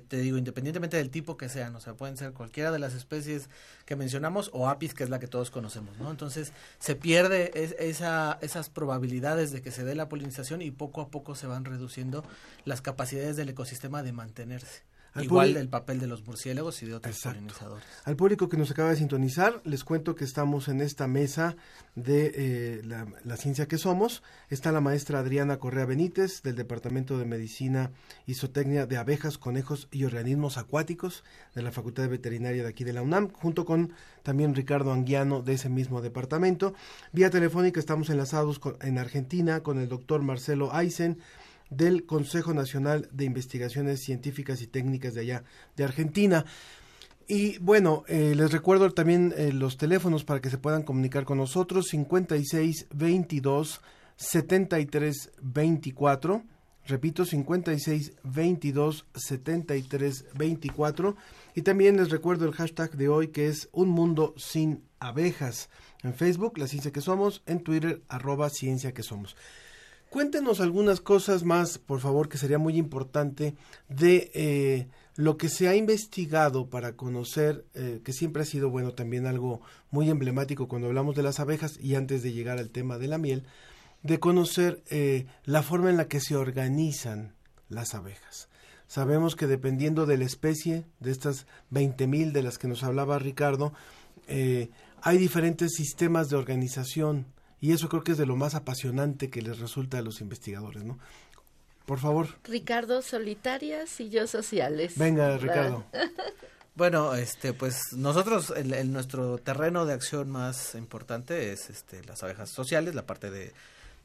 te 0.08 0.18
digo, 0.18 0.38
independientemente 0.38 0.98
del 0.98 1.10
tipo 1.10 1.36
que 1.36 1.50
sean, 1.50 1.76
o 1.76 1.80
sea, 1.80 1.96
pueden 1.96 2.16
ser 2.16 2.34
cualquiera 2.34 2.72
de 2.72 2.80
las 2.80 2.94
especies 2.94 3.50
que 3.86 3.96
mencionamos 3.96 4.52
o 4.54 4.70
apis, 4.70 4.94
que 4.94 5.04
es 5.04 5.10
la 5.10 5.20
que 5.20 5.28
todos 5.28 5.50
conocemos, 5.50 5.98
¿no? 5.98 6.12
Entonces, 6.12 6.54
se 6.80 6.96
pierde 6.96 7.52
esa, 7.80 8.38
esas 8.42 8.70
probabilidades 8.70 9.52
de 9.52 9.62
que 9.62 9.72
se 9.72 9.84
dé 9.84 9.96
la 9.96 10.10
polinización 10.10 10.62
y 10.62 10.72
poco 10.72 11.02
a 11.02 11.10
poco 11.10 11.36
se 11.36 11.48
van 11.48 11.66
reduciendo 11.66 12.24
las 12.66 12.82
capacidades 12.82 13.36
del 13.36 13.50
ecosistema 13.50 14.04
de 14.04 14.12
mantenerse. 14.12 14.84
Igual 15.24 15.58
el 15.58 15.70
papel 15.70 16.00
de 16.00 16.08
los 16.08 16.26
murciélagos 16.26 16.82
y 16.84 16.86
de 16.86 16.96
otros 16.96 17.20
polinizadores. 17.20 17.86
Al 18.06 18.16
público 18.16 18.50
que 18.50 18.58
nos 18.58 18.72
acaba 18.72 18.90
de 18.90 18.96
sintonizar, 18.96 19.62
les 19.64 19.84
cuento 19.84 20.16
que 20.16 20.24
estamos 20.24 20.68
en 20.68 20.82
esta 20.82 21.08
mesa 21.08 21.56
de 21.96 22.32
eh, 22.36 22.82
la, 22.84 23.38
ciencia 23.38 23.68
que 23.68 23.78
somos. 23.78 24.24
Está 24.50 24.72
la 24.72 24.82
maestra 24.82 25.20
Adriana 25.20 25.58
Correa 25.58 25.86
Benítez 25.86 26.42
del 26.44 26.56
Departamento 26.56 27.18
de 27.18 27.26
Medicina 27.26 27.92
y 28.26 28.36
Zootecnia 28.36 28.86
de 28.86 28.98
Abejas, 28.98 29.38
Conejos 29.38 29.88
y 29.92 30.06
Organismos 30.06 30.58
Acuáticos 30.58 31.24
de 31.56 31.62
la 31.62 31.72
Facultad 31.72 32.04
de 32.04 32.10
Veterinaria 32.10 32.64
de 32.64 32.70
aquí 32.70 32.84
de 32.84 32.94
la 32.94 33.02
UNAM, 33.02 33.30
junto 33.32 33.66
con 33.66 33.94
también 34.24 34.56
Ricardo 34.56 34.92
Anguiano 34.92 35.42
de 35.42 35.54
ese 35.54 35.70
mismo 35.70 36.02
departamento. 36.02 36.74
Vía 37.12 37.30
telefónica 37.30 37.80
estamos 37.80 38.10
enlazados 38.10 38.60
en 38.82 38.98
Argentina 38.98 39.62
con 39.62 39.80
el 39.80 39.90
doctor 39.90 40.22
Marcelo 40.22 40.74
Aysen 40.74 41.20
del 41.70 42.06
Consejo 42.06 42.54
Nacional 42.54 43.10
de 43.12 43.26
Investigaciones 43.26 44.02
Científicas 44.02 44.62
y 44.62 44.68
Técnicas 44.68 45.14
de 45.14 45.22
allá, 45.22 45.44
de 45.76 45.84
Argentina. 45.84 46.46
Y 47.28 47.58
bueno, 47.58 48.04
eh, 48.08 48.34
les 48.36 48.52
recuerdo 48.52 48.90
también 48.92 49.34
eh, 49.36 49.52
los 49.52 49.78
teléfonos 49.78 50.24
para 50.24 50.40
que 50.40 50.50
se 50.50 50.58
puedan 50.58 50.84
comunicar 50.84 51.26
con 51.26 51.38
nosotros, 51.38 51.88
56 51.88 52.88
22 52.94 53.82
73 54.16 55.32
24. 55.42 56.44
Repito, 56.86 57.26
56 57.26 58.14
22 58.24 59.06
73 59.14 60.26
24. 60.36 61.18
Y 61.54 61.62
también 61.64 61.98
les 61.98 62.12
recuerdo 62.12 62.46
el 62.46 62.54
hashtag 62.54 62.92
de 62.96 63.10
hoy 63.10 63.28
que 63.28 63.48
es 63.48 63.68
Un 63.74 63.90
Mundo 63.90 64.34
Sin 64.38 64.84
Abejas. 65.00 65.70
En 66.04 66.14
Facebook, 66.14 66.58
La 66.58 66.68
Ciencia 66.68 66.92
que 66.92 67.02
Somos. 67.02 67.44
En 67.46 67.62
Twitter, 67.62 68.02
arroba 68.08 68.50
Ciencia 68.50 68.94
que 68.94 69.04
Somos. 69.04 69.36
Cuéntenos 70.18 70.62
algunas 70.62 71.00
cosas 71.00 71.44
más, 71.44 71.78
por 71.78 72.00
favor, 72.00 72.28
que 72.28 72.40
sería 72.40 72.58
muy 72.58 72.76
importante 72.76 73.54
de 73.88 74.32
eh, 74.34 74.88
lo 75.16 75.38
que 75.38 75.48
se 75.48 75.68
ha 75.68 75.76
investigado 75.76 76.72
para 76.72 76.94
conocer, 76.94 77.66
eh, 77.76 78.02
que 78.04 78.14
siempre 78.14 78.42
ha 78.42 78.46
sido, 78.46 78.72
bueno, 78.72 78.96
también 78.96 79.28
algo 79.28 79.62
muy 79.92 80.10
emblemático 80.10 80.68
cuando 80.68 80.88
hablamos 80.88 81.16
de 81.16 81.22
las 81.22 81.40
abejas 81.40 81.78
y 81.80 81.94
antes 81.94 82.24
de 82.24 82.34
llegar 82.34 82.58
al 82.58 82.72
tema 82.72 82.98
de 82.98 83.08
la 83.08 83.20
miel, 83.20 83.44
de 84.02 84.20
conocer 84.20 84.82
eh, 84.90 85.28
la 85.46 85.62
forma 85.62 85.92
en 85.92 85.98
la 85.98 86.08
que 86.08 86.20
se 86.20 86.36
organizan 86.36 87.36
las 87.70 87.94
abejas. 87.94 88.50
Sabemos 88.88 89.36
que 89.36 89.46
dependiendo 89.46 90.08
de 90.08 90.18
la 90.18 90.26
especie, 90.26 90.86
de 91.00 91.12
estas 91.12 91.46
20.000 91.72 92.32
de 92.32 92.42
las 92.42 92.58
que 92.58 92.68
nos 92.68 92.82
hablaba 92.82 93.20
Ricardo, 93.20 93.72
hay 94.28 95.18
diferentes 95.20 95.74
sistemas 95.76 96.30
de 96.30 96.38
organización 96.38 97.28
y 97.60 97.72
eso 97.72 97.90
creo 97.90 98.04
que 98.04 98.14
es 98.14 98.18
de 98.18 98.26
lo 98.26 98.36
más 98.36 98.56
apasionante 98.56 99.30
que 99.30 99.42
les 99.42 99.60
resulta 99.60 99.98
a 99.98 100.02
los 100.02 100.22
investigadores, 100.22 100.84
¿no? 100.84 101.00
Por 101.86 102.00
favor. 102.00 102.28
Ricardo, 102.44 103.02
solitarias 103.02 104.00
y 104.02 104.10
yo 104.10 104.28
sociales. 104.28 104.98
Venga, 104.98 105.38
Ricardo. 105.38 105.86
Bueno, 106.76 107.16
este, 107.16 107.54
pues 107.54 107.80
nosotros, 107.94 108.54
en, 108.56 108.94
nuestro 108.94 109.40
terreno 109.40 109.88
de 109.88 109.94
acción 109.94 110.30
más 110.30 110.76
importante 110.76 111.52
es 111.52 111.72
este, 111.72 112.04
las 112.04 112.22
abejas 112.22 112.52
sociales, 112.52 112.94
la 112.94 113.08
parte 113.08 113.32
de, 113.32 113.52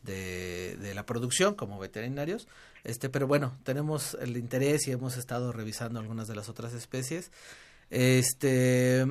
de, 0.05 0.78
de, 0.80 0.94
la 0.94 1.05
producción 1.05 1.55
como 1.55 1.78
veterinarios, 1.78 2.48
este, 2.82 3.11
pero 3.11 3.26
bueno, 3.26 3.59
tenemos 3.64 4.16
el 4.22 4.38
interés 4.38 4.88
y 4.88 4.92
hemos 4.92 5.18
estado 5.18 5.53
revisando 5.53 6.00
algunas 6.00 6.28
de 6.28 6.34
las 6.34 6.48
otras 6.48 6.72
especies. 6.72 7.30
Este, 7.90 9.07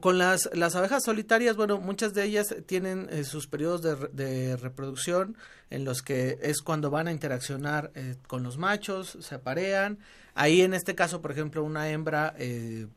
con 0.00 0.18
las, 0.18 0.50
las 0.52 0.74
abejas 0.74 1.04
solitarias, 1.04 1.56
bueno, 1.56 1.78
muchas 1.78 2.12
de 2.12 2.24
ellas 2.24 2.54
tienen 2.66 3.08
eh, 3.10 3.24
sus 3.24 3.46
periodos 3.46 3.82
de, 3.82 4.56
reproducción 4.56 5.36
en 5.70 5.84
los 5.84 6.02
que 6.02 6.38
es 6.42 6.60
cuando 6.60 6.90
van 6.90 7.06
a 7.06 7.12
interaccionar 7.12 7.92
eh, 7.94 8.16
con 8.26 8.42
los 8.42 8.58
machos, 8.58 9.16
se 9.20 9.36
aparean. 9.36 9.98
Ahí 10.34 10.62
en 10.62 10.74
este 10.74 10.94
caso, 10.94 11.22
por 11.22 11.30
ejemplo, 11.30 11.62
una 11.62 11.88
hembra 11.88 12.34
eh, 12.36 12.88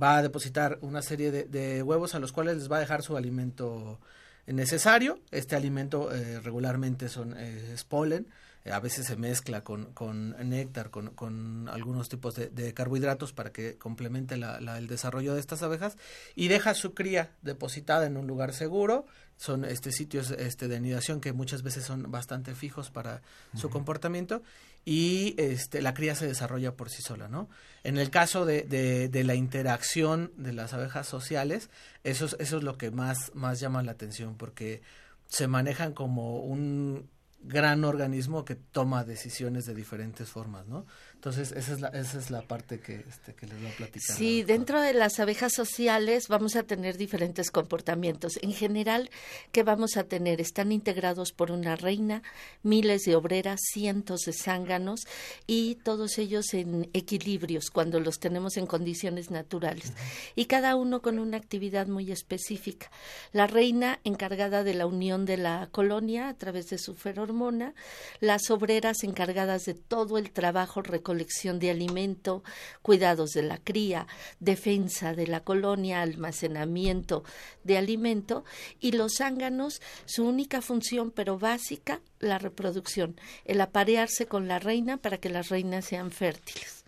va 0.00 0.16
a 0.16 0.22
depositar 0.22 0.78
una 0.80 1.00
serie 1.02 1.30
de, 1.30 1.82
huevos 1.82 2.14
a 2.14 2.18
los 2.18 2.32
cuales 2.32 2.56
les 2.56 2.70
va 2.70 2.78
a 2.78 2.80
dejar 2.80 3.02
su 3.02 3.16
alimento 3.16 4.00
necesario. 4.46 5.20
Este 5.30 5.54
alimento 5.54 6.10
regularmente 6.42 7.08
son 7.08 7.36
es 7.36 7.84
polen. 7.84 8.26
A 8.70 8.78
veces 8.78 9.06
se 9.06 9.16
mezcla 9.16 9.64
con, 9.64 9.86
con 9.92 10.36
néctar, 10.48 10.90
con, 10.90 11.10
con 11.10 11.68
algunos 11.68 12.08
tipos 12.08 12.34
de, 12.34 12.74
carbohidratos 12.74 13.32
para 13.32 13.50
que 13.50 13.76
complemente 13.76 14.36
la, 14.36 14.58
el 14.78 14.86
desarrollo 14.86 15.34
de 15.34 15.40
estas 15.40 15.62
abejas 15.62 15.96
y 16.36 16.48
deja 16.48 16.74
su 16.74 16.94
cría 16.94 17.32
depositada 17.42 18.06
en 18.06 18.16
un 18.16 18.26
lugar 18.26 18.52
seguro. 18.52 19.06
Son 19.36 19.64
este 19.64 19.90
sitios 19.90 20.30
este 20.30 20.68
de 20.68 20.76
anidación 20.76 21.20
que 21.20 21.32
muchas 21.32 21.62
veces 21.62 21.84
son 21.84 22.10
bastante 22.12 22.54
fijos 22.54 22.90
para 22.90 23.22
su 23.56 23.70
comportamiento 23.70 24.42
y 24.84 25.34
este 25.38 25.82
la 25.82 25.94
cría 25.94 26.14
se 26.14 26.28
desarrolla 26.28 26.76
por 26.76 26.90
sí 26.90 27.02
sola, 27.02 27.26
¿no? 27.26 27.48
En 27.82 27.98
el 27.98 28.10
caso 28.10 28.46
de, 28.46 28.62
de, 28.62 29.08
de 29.08 29.24
la 29.24 29.34
interacción 29.34 30.32
de 30.36 30.52
las 30.52 30.72
abejas 30.72 31.08
sociales, 31.08 31.70
eso 32.04 32.26
es, 32.26 32.36
eso 32.38 32.58
es 32.58 32.62
lo 32.62 32.78
que 32.78 32.92
más, 32.92 33.32
más 33.34 33.58
llama 33.58 33.82
la 33.82 33.92
atención 33.92 34.36
porque 34.36 34.82
se 35.26 35.48
manejan 35.48 35.92
como 35.94 36.40
un 36.40 37.08
gran 37.42 37.84
organismo 37.84 38.44
que 38.44 38.54
toma 38.54 39.04
decisiones 39.04 39.66
de 39.66 39.74
diferentes 39.74 40.28
formas, 40.30 40.66
¿no? 40.66 40.86
Entonces, 41.22 41.52
esa 41.52 41.74
es 41.74 41.80
la, 41.80 41.88
esa 41.90 42.18
es 42.18 42.32
la 42.32 42.42
parte 42.42 42.80
que, 42.80 43.04
este, 43.08 43.32
que 43.32 43.46
les 43.46 43.56
voy 43.56 43.70
a 43.70 43.76
platicar. 43.76 44.16
Sí, 44.16 44.42
dentro 44.42 44.80
de 44.80 44.92
las 44.92 45.20
abejas 45.20 45.52
sociales 45.52 46.26
vamos 46.26 46.56
a 46.56 46.64
tener 46.64 46.96
diferentes 46.96 47.52
comportamientos. 47.52 48.40
En 48.42 48.52
general, 48.52 49.08
¿qué 49.52 49.62
vamos 49.62 49.96
a 49.96 50.02
tener? 50.02 50.40
Están 50.40 50.72
integrados 50.72 51.30
por 51.30 51.52
una 51.52 51.76
reina, 51.76 52.24
miles 52.64 53.02
de 53.02 53.14
obreras, 53.14 53.60
cientos 53.72 54.22
de 54.22 54.32
zánganos 54.32 55.02
y 55.46 55.76
todos 55.76 56.18
ellos 56.18 56.54
en 56.54 56.90
equilibrios 56.92 57.70
cuando 57.70 58.00
los 58.00 58.18
tenemos 58.18 58.56
en 58.56 58.66
condiciones 58.66 59.30
naturales. 59.30 59.92
Y 60.34 60.46
cada 60.46 60.74
uno 60.74 61.02
con 61.02 61.20
una 61.20 61.36
actividad 61.36 61.86
muy 61.86 62.10
específica. 62.10 62.90
La 63.30 63.46
reina 63.46 64.00
encargada 64.02 64.64
de 64.64 64.74
la 64.74 64.86
unión 64.86 65.24
de 65.24 65.36
la 65.36 65.68
colonia 65.70 66.28
a 66.28 66.34
través 66.34 66.68
de 66.70 66.78
su 66.78 66.96
feromona, 66.96 67.74
las 68.18 68.50
obreras 68.50 69.04
encargadas 69.04 69.66
de 69.66 69.74
todo 69.74 70.18
el 70.18 70.32
trabajo 70.32 70.82
colección 71.12 71.58
de 71.58 71.70
alimento, 71.70 72.42
cuidados 72.80 73.32
de 73.32 73.42
la 73.42 73.58
cría, 73.58 74.06
defensa 74.40 75.12
de 75.12 75.26
la 75.26 75.40
colonia, 75.40 76.00
almacenamiento 76.00 77.22
de 77.64 77.76
alimento 77.76 78.46
y 78.80 78.92
los 78.92 79.16
zánganos, 79.18 79.82
su 80.06 80.24
única 80.24 80.62
función 80.62 81.10
pero 81.10 81.38
básica, 81.38 82.00
la 82.18 82.38
reproducción, 82.38 83.14
el 83.44 83.60
aparearse 83.60 84.24
con 84.24 84.48
la 84.48 84.58
reina 84.58 84.96
para 84.96 85.18
que 85.18 85.28
las 85.28 85.50
reinas 85.50 85.84
sean 85.84 86.12
fértiles. 86.12 86.82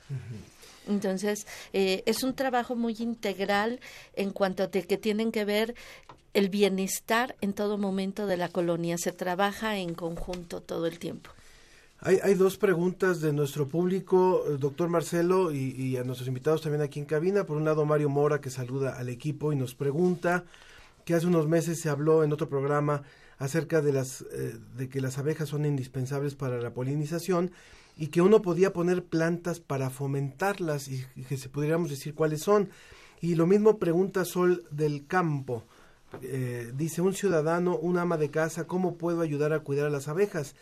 Entonces, 0.89 1.47
eh, 1.75 2.03
es 2.07 2.23
un 2.23 2.35
trabajo 2.35 2.77
muy 2.77 2.97
integral 2.99 3.79
en 4.15 4.31
cuanto 4.31 4.63
a 4.63 4.71
que 4.71 4.97
tienen 4.97 5.33
que 5.33 5.45
ver 5.45 5.75
el 6.33 6.49
bienestar 6.49 7.37
en 7.43 7.53
todo 7.53 7.77
momento 7.77 8.27
de 8.27 8.39
la 8.39 8.49
colonia. 8.49 8.97
Se 8.97 9.13
trabaja 9.13 9.77
en 9.77 9.93
conjunto 9.93 10.63
todo 10.63 10.87
el 10.87 10.99
tiempo. 10.99 11.34
Hay, 12.07 12.21
hay 12.23 12.35
dos 12.35 12.59
preguntas 12.59 13.23
de 13.23 13.33
nuestro 13.33 13.67
público, 13.67 14.45
eh, 14.47 14.59
doctor 14.59 14.91
Marcelo, 14.91 15.51
y, 15.53 15.97
a 15.97 16.05
nuestros 16.05 16.29
invitados 16.29 16.61
también 16.61 16.83
aquí 16.83 17.01
en 17.01 17.07
cabina. 17.07 17.47
Por 17.47 17.57
un 17.57 17.65
lado, 17.65 17.87
Mario 17.87 18.11
Mora, 18.11 18.43
que 18.43 18.51
saluda 18.51 18.99
al 18.99 19.09
equipo 19.09 19.55
y 19.55 19.57
nos 19.57 19.75
pregunta 19.75 20.45
que 21.07 21.15
hace 21.15 21.27
unos 21.27 21.49
meses 21.49 21.81
se 21.81 21.89
habló 21.89 22.23
en 22.23 22.31
otro 22.35 22.47
programa 22.47 23.05
acerca 23.39 23.81
de, 23.81 23.95
las, 23.95 24.21
eh, 24.21 24.59
de 24.77 24.91
que 24.91 25.01
las 25.01 25.17
abejas 25.17 25.49
son 25.49 25.65
indispensables 25.65 26.35
para 26.35 26.61
la 26.61 26.75
polinización 26.75 27.53
y 27.97 28.09
que 28.09 28.21
uno 28.21 28.43
podía 28.43 28.75
poner 28.75 29.03
plantas 29.03 29.61
para 29.61 29.89
fomentarlas 29.89 30.89
y, 30.89 31.07
que 31.27 31.39
se 31.39 31.49
pudiéramos 31.49 31.89
decir 31.89 32.15
cuáles 32.15 32.43
son. 32.43 32.69
Y 33.23 33.35
lo 33.35 33.47
mismo 33.47 33.79
pregunta 33.79 34.27
Sol 34.27 34.67
del 34.71 35.07
Campo. 35.07 35.65
Eh, 36.21 36.71
dice 36.77 37.01
un 37.01 37.15
ciudadano, 37.15 37.79
un 37.79 37.97
ama 37.97 38.19
de 38.19 38.31
casa, 38.31 38.67
¿cómo 38.67 38.99
puedo 38.99 39.23
ayudar 39.23 39.55
a 39.55 39.61
cuidar 39.61 39.87
a 39.87 39.91
las 39.91 40.07
abejas? 40.07 40.55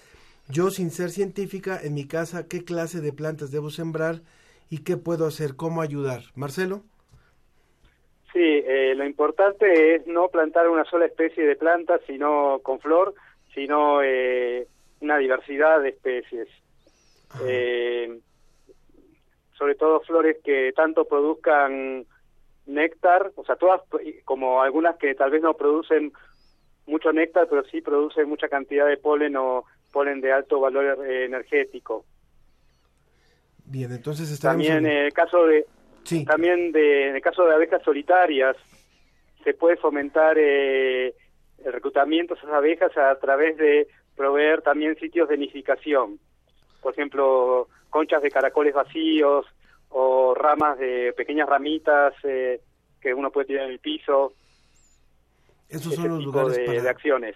Yo, 0.48 0.70
sin 0.70 0.90
ser 0.90 1.10
científica, 1.10 1.78
en 1.82 1.94
mi 1.94 2.06
casa, 2.06 2.48
¿qué 2.48 2.64
clase 2.64 3.00
de 3.00 3.12
plantas 3.12 3.50
debo 3.50 3.70
sembrar 3.70 4.16
y 4.70 4.84
qué 4.84 4.96
puedo 4.96 5.26
hacer? 5.26 5.56
¿Cómo 5.56 5.82
ayudar? 5.82 6.22
Marcelo. 6.34 6.82
Sí, 8.32 8.40
eh, 8.40 8.94
lo 8.96 9.04
importante 9.04 9.94
es 9.94 10.06
no 10.06 10.28
plantar 10.28 10.68
una 10.68 10.84
sola 10.84 11.06
especie 11.06 11.44
de 11.44 11.56
plantas, 11.56 12.00
sino 12.06 12.60
con 12.62 12.80
flor, 12.80 13.14
sino 13.54 14.02
eh, 14.02 14.66
una 15.00 15.18
diversidad 15.18 15.80
de 15.80 15.90
especies. 15.90 16.48
Eh, 17.46 18.18
sobre 19.56 19.74
todo 19.74 20.00
flores 20.00 20.38
que 20.44 20.72
tanto 20.74 21.04
produzcan 21.04 22.06
néctar, 22.66 23.32
o 23.36 23.44
sea, 23.44 23.56
todas 23.56 23.80
como 24.24 24.62
algunas 24.62 24.96
que 24.96 25.14
tal 25.14 25.30
vez 25.30 25.42
no 25.42 25.54
producen 25.54 26.12
mucho 26.86 27.12
néctar, 27.12 27.46
pero 27.48 27.64
sí 27.64 27.80
producen 27.80 28.28
mucha 28.28 28.48
cantidad 28.48 28.86
de 28.86 28.96
polen 28.96 29.36
o 29.36 29.64
polen 29.92 30.20
de 30.20 30.32
alto 30.32 30.60
valor 30.60 31.06
eh, 31.06 31.26
energético. 31.26 32.04
Bien, 33.64 33.92
entonces 33.92 34.38
también 34.40 34.86
en 34.86 35.04
el 35.04 35.12
caso 35.12 35.46
de 35.46 35.66
también 36.26 36.72
de 36.72 37.10
en 37.10 37.16
el 37.16 37.22
caso 37.22 37.44
de 37.44 37.54
abejas 37.54 37.82
solitarias 37.84 38.56
se 39.44 39.54
puede 39.54 39.76
fomentar 39.76 40.36
eh, 40.38 41.14
el 41.64 41.72
reclutamiento 41.72 42.34
de 42.34 42.40
esas 42.40 42.52
abejas 42.52 42.96
a 42.96 43.14
través 43.18 43.56
de 43.56 43.86
proveer 44.16 44.62
también 44.62 44.96
sitios 44.96 45.28
de 45.28 45.36
nidificación. 45.36 46.18
Por 46.80 46.92
ejemplo, 46.92 47.68
conchas 47.90 48.22
de 48.22 48.30
caracoles 48.30 48.74
vacíos 48.74 49.46
o 49.90 50.34
ramas 50.34 50.78
de 50.78 51.12
pequeñas 51.16 51.48
ramitas 51.48 52.14
eh, 52.24 52.60
que 53.00 53.14
uno 53.14 53.30
puede 53.30 53.46
tirar 53.48 53.66
en 53.66 53.72
el 53.72 53.78
piso. 53.78 54.32
Esos 55.68 55.94
son 55.94 56.08
los 56.08 56.24
lugares 56.24 56.56
de, 56.56 56.88
acciones. 56.88 57.34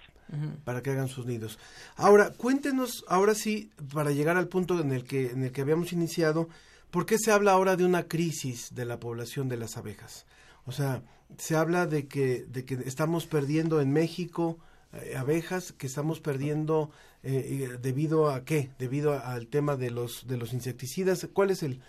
Para 0.65 0.83
que 0.83 0.91
hagan 0.91 1.09
sus 1.09 1.25
nidos. 1.25 1.59
Ahora, 1.95 2.31
cuéntenos, 2.31 3.05
ahora 3.09 3.35
sí, 3.35 3.71
para 3.93 4.11
llegar 4.11 4.37
al 4.37 4.49
punto 4.49 4.81
en 4.81 4.93
el 4.93 5.05
que, 5.05 5.31
en 5.31 5.45
el 5.45 5.53
que 5.53 5.61
habíamos 5.61 5.93
iniciado, 5.93 6.49
¿por 6.91 7.07
qué 7.07 7.17
se 7.19 7.31
habla 7.31 7.53
ahora 7.53 7.77
de 7.77 7.85
una 7.85 8.09
crisis 8.09 8.75
de 8.75 8.85
la 8.85 8.99
población 8.99 9.49
de 9.49 9.57
las 9.57 9.77
abejas? 9.77 10.27
O 10.65 10.73
sea, 10.73 11.03
se 11.39 11.57
habla 11.57 11.87
de 11.87 12.09
que, 12.09 12.45
de 12.49 12.65
que 12.65 12.75
estamos 12.87 13.27
perdiendo 13.27 13.81
en 13.81 13.93
México 13.93 14.59
eh, 14.93 15.17
abejas, 15.17 15.73
que 15.73 15.87
estamos 15.87 16.21
perdiendo 16.21 16.91
eh, 17.23 17.79
debido 17.81 18.31
a 18.31 18.45
qué? 18.45 18.71
Debido 18.79 19.13
al 19.13 19.47
tema 19.49 19.77
de 19.77 19.91
los, 19.91 20.27
de 20.27 20.37
los 20.37 20.53
insecticidas. 20.53 21.29
¿Cuál 21.33 21.51
es 21.51 21.63
el, 21.63 21.81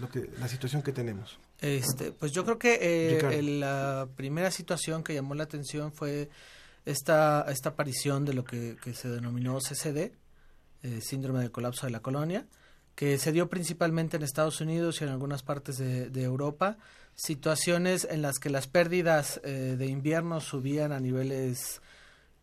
lo 0.00 0.08
que, 0.08 0.28
la 0.38 0.48
situación 0.48 0.82
que 0.82 0.92
tenemos? 0.92 1.38
Este, 1.60 2.12
pues 2.12 2.32
yo 2.32 2.44
creo 2.44 2.58
que 2.58 2.78
eh, 2.80 3.42
la 3.42 4.08
primera 4.16 4.50
situación 4.50 5.02
que 5.02 5.14
llamó 5.14 5.34
la 5.34 5.44
atención 5.44 5.92
fue 5.92 6.28
esta, 6.86 7.44
esta 7.48 7.70
aparición 7.70 8.24
de 8.24 8.32
lo 8.32 8.44
que, 8.44 8.76
se 8.94 9.08
denominó 9.08 9.58
CCD, 9.58 10.12
eh, 10.82 11.00
síndrome 11.02 11.40
del 11.40 11.50
colapso 11.50 11.84
de 11.86 11.92
la 11.92 12.00
colonia, 12.00 12.46
que 12.94 13.18
se 13.18 13.32
dio 13.32 13.50
principalmente 13.50 14.16
en 14.16 14.22
Estados 14.22 14.60
Unidos 14.60 15.00
y 15.00 15.04
en 15.04 15.10
algunas 15.10 15.42
partes 15.42 15.76
de, 15.76 16.22
Europa, 16.22 16.78
situaciones 17.14 18.06
en 18.08 18.22
las 18.22 18.38
que 18.38 18.48
las 18.48 18.68
pérdidas 18.68 19.40
eh, 19.44 19.74
de 19.76 19.86
invierno 19.86 20.40
subían 20.40 20.92
a 20.92 21.00
niveles 21.00 21.82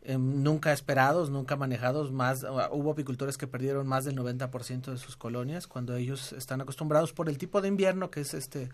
em, 0.01 0.43
nunca 0.43 0.73
esperados, 0.73 1.29
nunca 1.29 1.55
manejados, 1.55 2.11
más 2.11 2.43
hubo 2.71 2.91
apicultores 2.91 3.37
que 3.37 3.47
perdieron 3.47 3.87
más 3.87 4.03
del 4.03 4.17
90% 4.17 4.91
de 4.91 4.97
sus 4.97 5.15
colonias 5.15 5.67
cuando 5.67 5.95
ellos 5.95 6.33
están 6.33 6.61
acostumbrados 6.61 7.13
por 7.13 7.29
el 7.29 7.37
tipo 7.37 7.61
de 7.61 7.69
invierno 7.69 8.11
que 8.11 8.21
es 8.21 8.33
este 8.33 8.69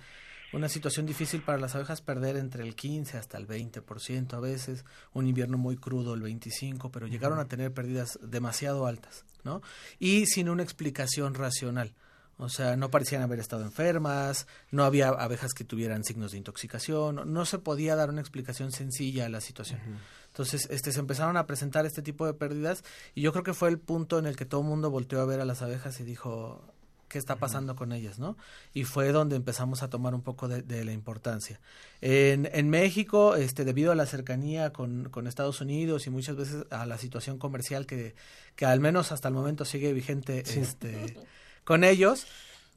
una 0.54 0.70
situación 0.70 1.06
difícil 1.06 1.42
para 1.42 1.58
las 1.58 1.76
abejas 1.76 2.02
perder 2.02 2.38
entre 2.38 2.64
el 2.64 2.76
15 2.76 3.18
hasta 3.18 3.38
el 3.38 3.48
20% 3.48 4.34
a 4.34 4.40
veces, 4.40 4.86
un 5.14 5.28
invierno 5.28 5.58
muy 5.58 5.78
crudo 5.78 6.14
el 6.14 6.22
25, 6.22 6.92
pero 6.92 7.08
llegaron 7.08 7.40
a 7.40 7.48
tener 7.48 7.74
pérdidas 7.74 8.20
demasiado 8.22 8.86
altas, 8.88 9.26
¿no? 9.44 9.62
Y 10.00 10.26
sin 10.26 10.50
una 10.50 10.64
explicación 10.64 11.34
racional. 11.34 11.94
O 12.42 12.48
sea, 12.48 12.78
no 12.78 12.90
parecían 12.90 13.22
haber 13.22 13.40
estado 13.40 13.64
enfermas, 13.64 14.48
no 14.72 14.86
había 14.86 15.10
abejas 15.10 15.54
que 15.54 15.66
tuvieran 15.66 16.06
signos 16.06 16.32
de 16.32 16.38
intoxicación, 16.38 17.34
no, 17.34 17.46
se 17.46 17.60
podía 17.60 17.98
dar 17.98 18.10
una 18.10 18.22
explicación 18.22 18.72
sencilla 18.72 19.26
a 19.26 19.30
la 19.30 19.42
situación. 19.42 19.82
Entonces, 20.28 20.70
este, 20.72 20.94
se 20.94 21.02
empezaron 21.02 21.36
a 21.36 21.46
presentar 21.46 21.86
este 21.86 22.02
tipo 22.02 22.26
de 22.26 22.34
pérdidas 22.34 22.86
y 23.14 23.22
yo 23.22 23.34
creo 23.34 23.44
que 23.44 23.54
fue 23.54 23.68
el 23.68 23.78
punto 23.78 24.20
en 24.20 24.26
el 24.26 24.38
que 24.38 24.46
todo 24.46 24.62
el 24.62 24.68
mundo 24.68 24.90
volteó 24.90 25.20
a 25.20 25.26
ver 25.26 25.42
a 25.42 25.46
las 25.46 25.62
abejas 25.62 26.00
y 26.00 26.06
dijo, 26.06 26.69
qué 27.10 27.18
está 27.18 27.36
pasando 27.36 27.76
con 27.76 27.92
ellas, 27.92 28.20
¿no? 28.20 28.38
Y 28.74 28.86
fue 28.86 29.12
donde 29.12 29.36
empezamos 29.36 29.84
a 29.84 29.90
tomar 29.90 30.16
un 30.16 30.22
poco 30.22 30.48
de, 30.48 30.86
la 30.86 30.92
importancia. 30.94 31.60
En, 32.00 32.50
en, 32.54 32.70
México, 32.70 33.36
este, 33.36 33.66
debido 33.66 33.92
a 33.92 33.96
la 33.96 34.06
cercanía 34.06 34.72
con, 34.72 35.10
con, 35.10 35.28
Estados 35.28 35.60
Unidos 35.60 36.08
y 36.08 36.12
muchas 36.12 36.38
veces 36.38 36.66
a 36.70 36.86
la 36.86 36.98
situación 36.98 37.38
comercial 37.38 37.86
que, 37.86 38.16
que 38.56 38.66
al 38.66 38.80
menos 38.80 39.12
hasta 39.12 39.28
el 39.28 39.34
momento 39.34 39.66
sigue 39.66 39.92
vigente 39.92 40.44
este, 40.46 41.18
con 41.66 41.84
ellos, 41.84 42.28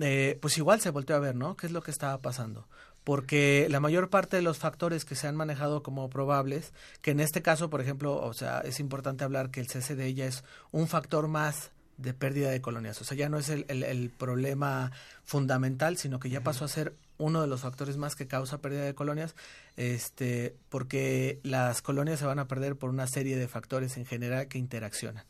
eh, 0.01 0.39
pues 0.41 0.59
igual 0.59 0.81
se 0.81 0.91
volteó 0.91 1.15
a 1.15 1.21
ver, 1.21 1.37
¿no? 1.37 1.57
¿Qué 1.57 1.67
es 1.67 1.73
lo 1.73 1.83
que 1.83 1.91
estaba 1.93 2.21
pasando? 2.21 2.67
porque 3.05 3.67
la 3.69 3.81
mayor 3.81 4.11
parte 4.11 4.37
de 4.37 4.43
los 4.43 4.59
factores 4.59 5.05
que 5.05 5.17
se 5.17 5.27
han 5.27 5.35
manejado 5.35 5.83
como 5.83 6.09
probables, 6.09 6.73
que 7.01 7.11
en 7.11 7.21
este 7.21 7.43
caso, 7.43 7.69
por 7.69 7.81
ejemplo, 7.81 8.17
o 8.17 8.33
sea, 8.33 8.61
es 8.61 8.79
importante 8.79 9.25
hablar 9.25 9.51
que 9.51 9.61
el 9.61 9.67
CCD 9.67 10.15
ya 10.15 10.27
es 10.27 10.45
un 10.71 10.87
factor 10.87 11.27
más 11.27 11.73
de 12.03 12.15
pérdida 12.15 12.51
de 12.51 12.61
colonias. 12.61 13.01
O 13.01 13.05
sea, 13.05 13.17
ya 13.17 13.29
no 13.29 13.39
es 13.39 13.49
el, 13.49 13.65
el, 13.69 14.11
problema 14.11 14.93
fundamental, 15.25 15.97
sino 15.97 16.19
que 16.19 16.31
ya 16.31 16.43
pasó 16.43 16.65
a 16.65 16.69
ser 16.69 16.95
uno 17.19 17.41
de 17.41 17.47
los 17.47 17.61
factores 17.61 17.97
más 17.97 18.17
que 18.17 18.27
causa 18.27 18.59
pérdida 18.59 18.85
de 18.85 18.95
colonias, 18.95 19.35
este, 19.77 20.57
porque 20.69 21.41
las 21.45 21.81
colonias 21.83 22.19
se 22.19 22.27
van 22.27 22.39
a 22.39 22.49
perder 22.49 22.77
por 22.77 22.91
una 22.91 23.07
serie 23.07 23.37
de 23.37 23.49
factores 23.49 23.97
en 23.97 24.05
general 24.05 24.49
que 24.49 24.59
interaccionan. 24.59 25.25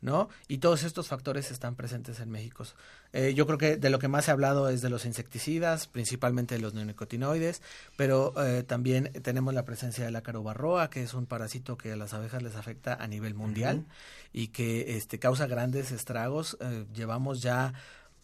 ¿No? 0.00 0.28
Y 0.48 0.58
todos 0.58 0.82
estos 0.82 1.08
factores 1.08 1.50
están 1.50 1.74
presentes 1.74 2.20
en 2.20 2.30
México. 2.30 2.64
Eh, 3.12 3.34
yo 3.34 3.46
creo 3.46 3.58
que 3.58 3.76
de 3.76 3.90
lo 3.90 3.98
que 3.98 4.08
más 4.08 4.26
se 4.26 4.30
ha 4.30 4.34
hablado 4.34 4.68
es 4.68 4.82
de 4.82 4.90
los 4.90 5.04
insecticidas, 5.04 5.86
principalmente 5.86 6.54
de 6.54 6.60
los 6.60 6.74
neonicotinoides, 6.74 7.62
pero 7.96 8.34
eh, 8.44 8.62
también 8.62 9.12
tenemos 9.22 9.54
la 9.54 9.64
presencia 9.64 10.04
de 10.04 10.10
la 10.10 10.22
carobarroa, 10.22 10.90
que 10.90 11.02
es 11.02 11.14
un 11.14 11.26
parásito 11.26 11.76
que 11.76 11.92
a 11.92 11.96
las 11.96 12.14
abejas 12.14 12.42
les 12.42 12.56
afecta 12.56 12.94
a 12.94 13.06
nivel 13.06 13.34
mundial 13.34 13.86
y 14.32 14.48
que 14.48 14.96
este, 14.96 15.18
causa 15.18 15.46
grandes 15.46 15.92
estragos. 15.92 16.56
Eh, 16.60 16.84
llevamos 16.94 17.40
ya 17.40 17.72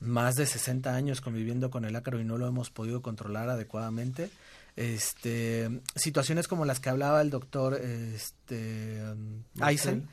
más 0.00 0.34
de 0.34 0.46
60 0.46 0.94
años 0.94 1.20
conviviendo 1.20 1.70
con 1.70 1.84
el 1.84 1.94
ácaro 1.94 2.20
y 2.20 2.24
no 2.24 2.36
lo 2.36 2.46
hemos 2.46 2.70
podido 2.70 3.02
controlar 3.02 3.48
adecuadamente 3.48 4.30
este 4.76 5.82
situaciones 5.94 6.48
como 6.48 6.64
las 6.64 6.80
que 6.80 6.88
hablaba 6.88 7.20
el 7.20 7.30
doctor 7.30 7.74
este 7.74 9.02
Eisen 9.60 10.08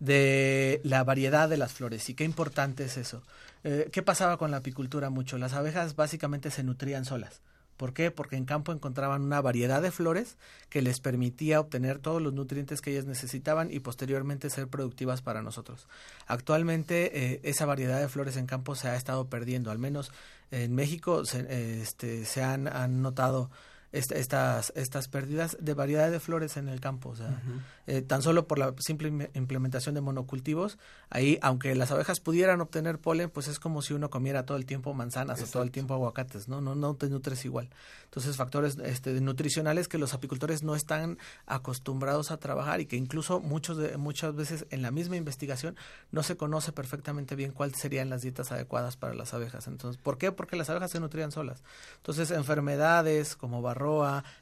de 0.00 0.80
la 0.84 1.02
variedad 1.04 1.48
de 1.48 1.56
las 1.56 1.72
flores 1.72 2.08
y 2.08 2.14
qué 2.14 2.24
importante 2.24 2.84
es 2.84 2.96
eso. 2.96 3.22
Eh, 3.64 3.88
qué 3.92 4.02
pasaba 4.02 4.36
con 4.36 4.50
la 4.50 4.58
apicultura 4.58 5.08
mucho 5.08 5.38
las 5.38 5.54
abejas 5.54 5.96
básicamente 5.96 6.50
se 6.50 6.62
nutrían 6.62 7.04
solas. 7.04 7.40
¿Por 7.76 7.94
qué? 7.94 8.10
Porque 8.10 8.36
en 8.36 8.44
campo 8.44 8.72
encontraban 8.72 9.22
una 9.22 9.40
variedad 9.40 9.82
de 9.82 9.90
flores 9.90 10.36
que 10.68 10.82
les 10.82 11.00
permitía 11.00 11.58
obtener 11.58 11.98
todos 11.98 12.20
los 12.22 12.32
nutrientes 12.32 12.80
que 12.80 12.92
ellas 12.92 13.06
necesitaban 13.06 13.72
y 13.72 13.80
posteriormente 13.80 14.50
ser 14.50 14.68
productivas 14.68 15.22
para 15.22 15.42
nosotros. 15.42 15.88
Actualmente 16.26 17.32
eh, 17.32 17.40
esa 17.42 17.66
variedad 17.66 17.98
de 17.98 18.08
flores 18.08 18.36
en 18.36 18.46
campo 18.46 18.76
se 18.76 18.88
ha 18.88 18.96
estado 18.96 19.28
perdiendo, 19.28 19.70
al 19.70 19.78
menos 19.78 20.12
en 20.50 20.74
México 20.74 21.24
se, 21.24 21.80
este, 21.80 22.24
se 22.24 22.42
han, 22.42 22.68
han 22.68 23.02
notado 23.02 23.50
estas, 23.92 24.72
estas 24.74 25.08
pérdidas 25.08 25.56
de 25.60 25.74
variedad 25.74 26.10
de 26.10 26.18
flores 26.18 26.56
en 26.56 26.68
el 26.68 26.80
campo. 26.80 27.10
O 27.10 27.16
sea, 27.16 27.40
eh, 27.86 28.00
tan 28.00 28.22
solo 28.22 28.48
por 28.48 28.58
la 28.58 28.74
simple 28.78 29.30
implementación 29.34 29.94
de 29.94 30.00
monocultivos, 30.00 30.78
ahí, 31.10 31.38
aunque 31.42 31.74
las 31.74 31.90
abejas 31.90 32.20
pudieran 32.20 32.60
obtener 32.60 32.98
polen, 32.98 33.28
pues 33.28 33.48
es 33.48 33.58
como 33.58 33.82
si 33.82 33.92
uno 33.92 34.08
comiera 34.08 34.46
todo 34.46 34.56
el 34.56 34.64
tiempo 34.64 34.94
manzanas 34.94 35.42
o 35.42 35.46
todo 35.46 35.62
el 35.62 35.70
tiempo 35.70 35.94
aguacates, 35.94 36.48
¿no? 36.48 36.60
No, 36.60 36.74
no 36.74 36.94
te 36.94 37.08
nutres 37.10 37.44
igual. 37.44 37.68
Entonces, 38.04 38.36
factores 38.36 38.78
este, 38.78 39.20
nutricionales 39.20 39.88
que 39.88 39.98
los 39.98 40.14
apicultores 40.14 40.62
no 40.62 40.74
están 40.74 41.18
acostumbrados 41.46 42.30
a 42.30 42.38
trabajar 42.38 42.80
y 42.80 42.86
que 42.86 42.96
incluso 42.96 43.40
muchos 43.40 43.76
de, 43.76 43.96
muchas 43.98 44.34
veces 44.34 44.66
en 44.70 44.82
la 44.82 44.90
misma 44.90 45.16
investigación 45.16 45.76
no 46.10 46.22
se 46.22 46.36
conoce 46.36 46.72
perfectamente 46.72 47.36
bien 47.36 47.52
cuáles 47.52 47.78
serían 47.78 48.08
las 48.10 48.22
dietas 48.22 48.52
adecuadas 48.52 48.96
para 48.96 49.14
las 49.14 49.34
abejas. 49.34 49.66
Entonces, 49.66 50.00
¿por 50.02 50.16
qué? 50.18 50.32
Porque 50.32 50.56
las 50.56 50.70
abejas 50.70 50.90
se 50.90 51.00
nutrían 51.00 51.30
solas. 51.30 51.62
Entonces, 51.96 52.30
enfermedades 52.30 53.36
como 53.36 53.60
barro 53.60 53.81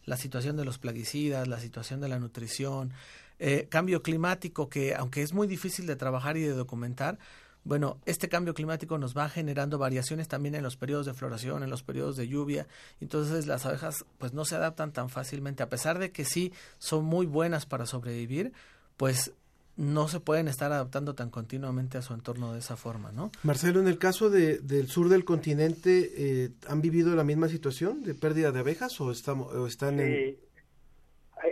la 0.04 0.16
situación 0.16 0.56
de 0.56 0.64
los 0.64 0.78
plaguicidas, 0.78 1.48
la 1.48 1.60
situación 1.60 2.00
de 2.00 2.08
la 2.08 2.18
nutrición, 2.18 2.92
eh, 3.38 3.66
cambio 3.70 4.02
climático 4.02 4.68
que 4.68 4.94
aunque 4.94 5.22
es 5.22 5.32
muy 5.32 5.46
difícil 5.46 5.86
de 5.86 5.96
trabajar 5.96 6.36
y 6.36 6.42
de 6.42 6.52
documentar, 6.52 7.18
bueno, 7.64 7.98
este 8.06 8.28
cambio 8.28 8.54
climático 8.54 8.96
nos 8.96 9.16
va 9.16 9.28
generando 9.28 9.78
variaciones 9.78 10.28
también 10.28 10.54
en 10.54 10.62
los 10.62 10.76
periodos 10.76 11.06
de 11.06 11.14
floración, 11.14 11.62
en 11.62 11.70
los 11.70 11.82
periodos 11.82 12.16
de 12.16 12.26
lluvia, 12.26 12.66
entonces 13.00 13.46
las 13.46 13.66
abejas 13.66 14.04
pues 14.18 14.32
no 14.32 14.44
se 14.44 14.56
adaptan 14.56 14.92
tan 14.92 15.10
fácilmente, 15.10 15.62
a 15.62 15.68
pesar 15.68 15.98
de 15.98 16.10
que 16.10 16.24
sí 16.24 16.52
son 16.78 17.04
muy 17.04 17.26
buenas 17.26 17.66
para 17.66 17.86
sobrevivir, 17.86 18.52
pues 18.96 19.32
no 19.80 20.08
se 20.08 20.20
pueden 20.20 20.46
estar 20.46 20.70
adaptando 20.70 21.14
tan 21.14 21.30
continuamente 21.30 21.96
a 21.96 22.02
su 22.02 22.12
entorno 22.12 22.52
de 22.52 22.58
esa 22.58 22.76
forma, 22.76 23.12
¿no? 23.12 23.30
Marcelo, 23.42 23.80
en 23.80 23.88
el 23.88 23.98
caso 23.98 24.28
de, 24.28 24.58
del 24.58 24.88
sur 24.88 25.08
del 25.08 25.24
continente, 25.24 26.10
eh, 26.16 26.50
¿han 26.68 26.82
vivido 26.82 27.16
la 27.16 27.24
misma 27.24 27.48
situación 27.48 28.02
de 28.02 28.14
pérdida 28.14 28.52
de 28.52 28.60
abejas 28.60 29.00
o, 29.00 29.10
estamos, 29.10 29.52
o 29.54 29.66
están 29.66 29.96
sí. 29.96 30.02
en...? 30.02 30.36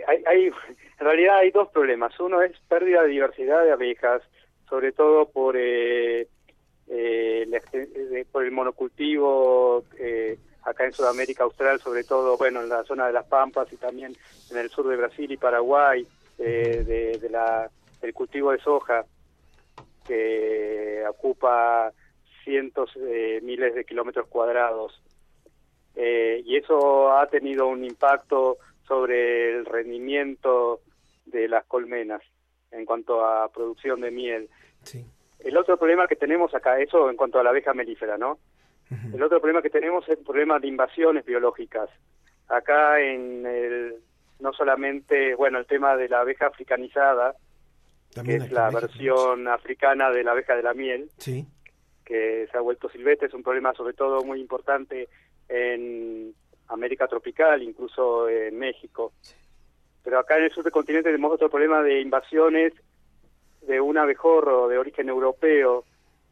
Hay, 0.07 0.23
hay, 0.27 0.45
en 0.45 1.05
realidad 1.05 1.37
hay 1.37 1.49
dos 1.49 1.69
problemas. 1.69 2.17
Uno 2.19 2.43
es 2.43 2.51
pérdida 2.67 3.01
de 3.01 3.09
diversidad 3.09 3.63
de 3.63 3.71
abejas, 3.71 4.21
sobre 4.69 4.91
todo 4.91 5.27
por, 5.29 5.55
eh, 5.57 6.27
eh, 6.87 8.25
por 8.31 8.45
el 8.45 8.51
monocultivo 8.51 9.85
eh, 9.97 10.37
acá 10.63 10.85
en 10.85 10.93
Sudamérica 10.93 11.45
Austral, 11.45 11.79
sobre 11.79 12.03
todo, 12.03 12.37
bueno, 12.37 12.61
en 12.61 12.69
la 12.69 12.83
zona 12.83 13.07
de 13.07 13.13
las 13.13 13.25
Pampas 13.25 13.73
y 13.73 13.77
también 13.77 14.15
en 14.51 14.57
el 14.57 14.69
sur 14.69 14.87
de 14.87 14.97
Brasil 14.97 15.31
y 15.31 15.37
Paraguay, 15.37 16.05
eh, 16.37 16.83
de, 16.85 17.17
de 17.17 17.29
la 17.29 17.69
el 18.01 18.13
cultivo 18.13 18.51
de 18.51 18.59
soja, 18.59 19.05
que 20.05 21.03
ocupa 21.07 21.91
cientos 22.43 22.91
de 22.95 23.39
miles 23.43 23.75
de 23.75 23.85
kilómetros 23.85 24.27
cuadrados. 24.27 25.01
Eh, 25.95 26.41
y 26.45 26.55
eso 26.55 27.11
ha 27.11 27.27
tenido 27.27 27.67
un 27.67 27.83
impacto 27.83 28.57
sobre 28.87 29.51
el 29.51 29.65
rendimiento 29.65 30.81
de 31.25 31.47
las 31.47 31.65
colmenas 31.65 32.21
en 32.71 32.85
cuanto 32.85 33.25
a 33.25 33.49
producción 33.49 34.01
de 34.01 34.11
miel. 34.11 34.49
El 35.39 35.57
otro 35.57 35.77
problema 35.77 36.07
que 36.07 36.15
tenemos 36.15 36.53
acá, 36.53 36.79
eso 36.79 37.09
en 37.09 37.15
cuanto 37.15 37.39
a 37.39 37.43
la 37.43 37.51
abeja 37.51 37.73
melífera, 37.73 38.17
¿no? 38.17 38.39
El 39.13 39.21
otro 39.21 39.39
problema 39.39 39.61
que 39.61 39.69
tenemos 39.69 40.03
es 40.09 40.17
el 40.17 40.25
problema 40.25 40.59
de 40.59 40.67
invasiones 40.67 41.23
biológicas. 41.23 41.89
Acá 42.47 42.99
en 42.99 43.45
el, 43.45 43.95
no 44.39 44.51
solamente, 44.53 45.35
bueno, 45.35 45.59
el 45.59 45.67
tema 45.67 45.95
de 45.95 46.09
la 46.09 46.21
abeja 46.21 46.47
africanizada, 46.47 47.35
que 48.13 48.35
es 48.35 48.51
la 48.51 48.69
versión 48.69 49.47
africana 49.47 50.09
de 50.09 50.23
la 50.23 50.31
abeja 50.31 50.55
de 50.55 50.63
la 50.63 50.73
miel, 50.73 51.09
sí. 51.17 51.45
que 52.05 52.47
se 52.51 52.57
ha 52.57 52.61
vuelto 52.61 52.89
silvestre, 52.89 53.27
es 53.27 53.33
un 53.33 53.43
problema 53.43 53.73
sobre 53.73 53.93
todo 53.93 54.23
muy 54.23 54.39
importante 54.39 55.09
en 55.47 56.33
América 56.67 57.07
tropical, 57.07 57.61
incluso 57.61 58.27
en 58.27 58.57
México. 58.57 59.13
Pero 60.03 60.19
acá 60.19 60.37
en 60.37 60.45
el 60.45 60.51
sur 60.51 60.63
del 60.63 60.73
continente 60.73 61.09
tenemos 61.09 61.33
otro 61.33 61.49
problema 61.49 61.81
de 61.81 62.01
invasiones 62.01 62.73
de 63.61 63.81
un 63.81 63.97
abejorro 63.97 64.67
de 64.67 64.77
origen 64.77 65.09
europeo 65.09 65.85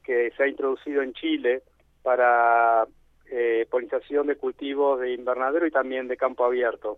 que 0.03 0.31
se 0.35 0.43
ha 0.43 0.47
introducido 0.47 1.01
en 1.01 1.13
Chile 1.13 1.61
para 2.01 2.87
eh, 3.29 3.67
polinización 3.69 4.27
de 4.27 4.37
cultivos 4.37 4.99
de 5.01 5.13
invernadero 5.13 5.67
y 5.67 5.71
también 5.71 6.07
de 6.07 6.17
campo 6.17 6.45
abierto, 6.45 6.97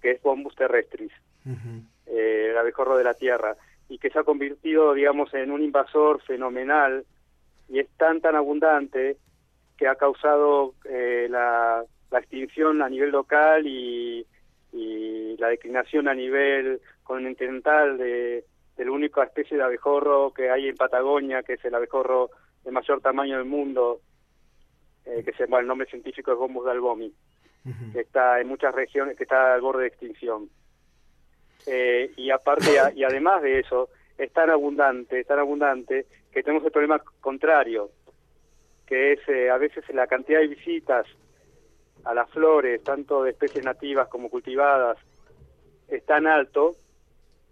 que 0.00 0.12
es 0.12 0.22
Bombus 0.22 0.54
terrestris 0.54 1.12
eh, 2.06 2.48
el 2.50 2.58
abejorro 2.58 2.96
de 2.96 3.04
la 3.04 3.14
tierra, 3.14 3.56
y 3.88 3.98
que 3.98 4.10
se 4.10 4.18
ha 4.18 4.24
convertido, 4.24 4.94
digamos, 4.94 5.32
en 5.34 5.50
un 5.50 5.62
invasor 5.62 6.22
fenomenal 6.22 7.04
y 7.68 7.80
es 7.80 7.88
tan, 7.96 8.20
tan 8.20 8.36
abundante 8.36 9.16
que 9.76 9.88
ha 9.88 9.94
causado 9.94 10.74
eh, 10.84 11.26
la, 11.30 11.84
la, 12.10 12.18
extinción 12.18 12.82
a 12.82 12.88
nivel 12.88 13.10
local 13.10 13.66
y, 13.66 14.26
y, 14.72 15.36
la 15.38 15.48
declinación 15.48 16.08
a 16.08 16.14
nivel 16.14 16.80
continental 17.02 17.96
de, 17.96 18.44
de 18.76 18.84
la 18.84 18.90
única 18.90 19.24
especie 19.24 19.56
de 19.56 19.62
abejorro 19.62 20.32
que 20.32 20.50
hay 20.50 20.68
en 20.68 20.76
Patagonia, 20.76 21.42
que 21.42 21.54
es 21.54 21.64
el 21.64 21.74
abejorro 21.74 22.30
de 22.64 22.70
mayor 22.70 23.00
tamaño 23.00 23.38
del 23.38 23.46
mundo, 23.46 24.00
eh, 25.06 25.22
que 25.24 25.32
se 25.32 25.44
llama 25.44 25.60
el 25.60 25.66
nombre 25.66 25.88
científico 25.88 26.32
es 26.32 26.38
Bombus 26.38 26.66
dalbomi, 26.66 27.12
que 27.92 28.00
está 28.00 28.40
en 28.40 28.48
muchas 28.48 28.74
regiones, 28.74 29.16
que 29.16 29.24
está 29.24 29.54
al 29.54 29.60
borde 29.60 29.82
de 29.82 29.88
extinción. 29.88 30.50
Eh, 31.66 32.12
y 32.16 32.30
aparte 32.30 32.70
y 32.94 33.04
además 33.04 33.42
de 33.42 33.60
eso 33.60 33.90
es 34.16 34.32
tan 34.32 34.50
abundante, 34.50 35.24
tan 35.24 35.38
abundante 35.38 36.06
que 36.32 36.42
tenemos 36.42 36.64
el 36.64 36.72
problema 36.72 37.02
contrario, 37.20 37.90
que 38.86 39.12
es 39.12 39.20
eh, 39.28 39.50
a 39.50 39.58
veces 39.58 39.84
la 39.94 40.06
cantidad 40.06 40.40
de 40.40 40.48
visitas 40.48 41.06
a 42.04 42.14
las 42.14 42.30
flores, 42.30 42.82
tanto 42.82 43.22
de 43.22 43.30
especies 43.30 43.64
nativas 43.64 44.08
como 44.08 44.30
cultivadas, 44.30 44.98
es 45.88 46.04
tan 46.06 46.26
alto 46.26 46.76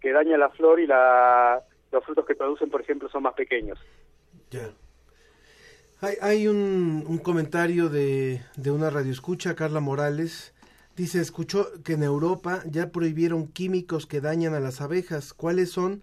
que 0.01 0.13
daña 0.13 0.39
la 0.39 0.49
flor 0.51 0.81
y 0.81 0.87
la, 0.87 1.63
los 1.91 2.05
frutos 2.05 2.25
que 2.25 2.35
producen, 2.35 2.71
por 2.71 2.81
ejemplo, 2.81 3.09
son 3.09 3.25
más 3.25 3.35
pequeños. 3.35 3.79
Ya. 4.51 4.71
Hay, 6.01 6.15
hay 6.21 6.49
un, 6.49 7.05
un 7.07 7.19
comentario 7.19 7.89
de, 7.89 8.41
de 8.57 8.71
una 8.71 8.89
radioescucha, 8.89 9.57
Carla 9.57 9.81
Morales, 9.81 10.55
Dice, 10.99 11.21
escuchó 11.21 11.69
que 11.85 11.93
en 11.93 12.03
Europa 12.03 12.65
ya 12.69 12.91
prohibieron 12.91 13.47
químicos 13.47 14.05
que 14.05 14.21
dañan 14.21 14.55
a 14.55 14.59
las 14.59 14.81
abejas. 14.81 15.33
¿Cuáles 15.33 15.71
son? 15.71 16.03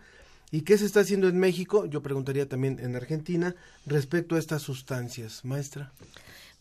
¿Y 0.51 0.61
qué 0.61 0.77
se 0.77 0.85
está 0.85 1.01
haciendo 1.01 1.27
en 1.27 1.37
México? 1.37 1.85
Yo 1.85 2.01
preguntaría 2.01 2.47
también 2.47 2.79
en 2.79 2.95
Argentina 2.95 3.55
respecto 3.85 4.35
a 4.35 4.39
estas 4.39 4.61
sustancias. 4.61 5.43
Maestra. 5.43 5.91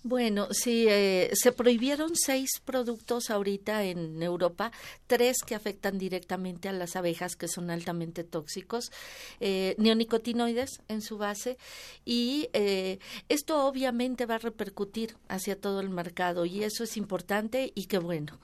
Bueno, 0.06 0.48
sí, 0.50 0.84
eh, 0.86 1.30
se 1.32 1.50
prohibieron 1.50 2.10
seis 2.14 2.60
productos 2.62 3.30
ahorita 3.30 3.84
en 3.84 4.22
Europa, 4.22 4.70
tres 5.06 5.38
que 5.46 5.54
afectan 5.54 5.96
directamente 5.96 6.68
a 6.68 6.72
las 6.72 6.94
abejas, 6.94 7.36
que 7.36 7.48
son 7.48 7.70
altamente 7.70 8.22
tóxicos, 8.22 8.92
eh, 9.40 9.74
neonicotinoides 9.78 10.82
en 10.88 11.00
su 11.00 11.16
base, 11.16 11.56
y 12.04 12.50
eh, 12.52 12.98
esto 13.30 13.66
obviamente 13.66 14.26
va 14.26 14.34
a 14.34 14.38
repercutir 14.40 15.16
hacia 15.26 15.58
todo 15.58 15.80
el 15.80 15.88
mercado, 15.88 16.44
y 16.44 16.64
eso 16.64 16.84
es 16.84 16.98
importante 16.98 17.72
y 17.74 17.86
qué 17.86 17.96
bueno. 17.96 18.38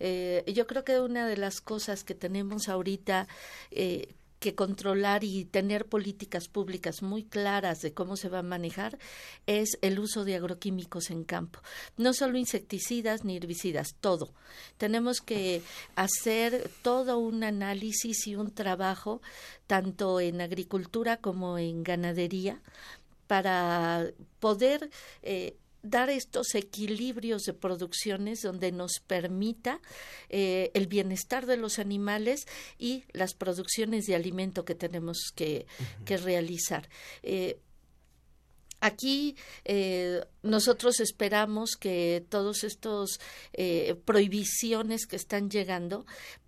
yo 0.00 0.66
creo 0.66 0.84
que 0.84 1.00
una 1.00 1.26
de 1.28 1.36
las 1.36 1.60
cosas 1.60 2.02
que 2.02 2.14
tenemos 2.14 2.70
ahorita 2.70 3.28
que 4.44 4.54
controlar 4.54 5.24
y 5.24 5.46
tener 5.46 5.86
políticas 5.86 6.48
públicas 6.48 7.00
muy 7.00 7.24
claras 7.24 7.80
de 7.80 7.94
cómo 7.94 8.14
se 8.14 8.28
va 8.28 8.40
a 8.40 8.42
manejar 8.42 8.98
es 9.46 9.78
el 9.80 9.98
uso 9.98 10.26
de 10.26 10.36
agroquímicos 10.36 11.08
en 11.08 11.24
campo. 11.24 11.60
No 11.96 12.12
solo 12.12 12.36
insecticidas 12.36 13.24
ni 13.24 13.38
herbicidas, 13.38 13.94
todo. 14.02 14.34
Tenemos 14.76 15.22
que 15.22 15.62
hacer 15.96 16.70
todo 16.82 17.16
un 17.16 17.42
análisis 17.42 18.26
y 18.26 18.36
un 18.36 18.50
trabajo 18.50 19.22
tanto 19.66 20.20
en 20.20 20.42
agricultura 20.42 21.16
como 21.16 21.56
en 21.56 21.82
ganadería 21.82 22.60
para 23.26 24.10
poder 24.40 24.90
eh, 25.22 25.56
dar 25.84 26.10
estos 26.10 26.54
equilibrios 26.54 27.42
de 27.42 27.52
producciones 27.52 28.42
donde 28.42 28.72
nos 28.72 29.00
permita 29.06 29.80
eh, 30.28 30.70
el 30.74 30.86
bienestar 30.86 31.46
de 31.46 31.56
los 31.56 31.78
animales 31.78 32.46
y 32.78 33.04
las 33.12 33.34
producciones 33.34 34.06
de 34.06 34.16
alimento 34.16 34.64
que 34.64 34.74
tenemos 34.74 35.32
que, 35.34 35.66
realizar. 36.06 36.88
Eh, 37.22 37.58
aquí 38.80 39.36
nosotros 40.42 41.00
esperamos 41.00 41.76
que 41.78 42.24
todos 42.28 42.64
estos 42.64 43.18
prohibiciones 44.04 45.06
que 45.06 45.16
están 45.16 45.50
llegando 45.50 46.04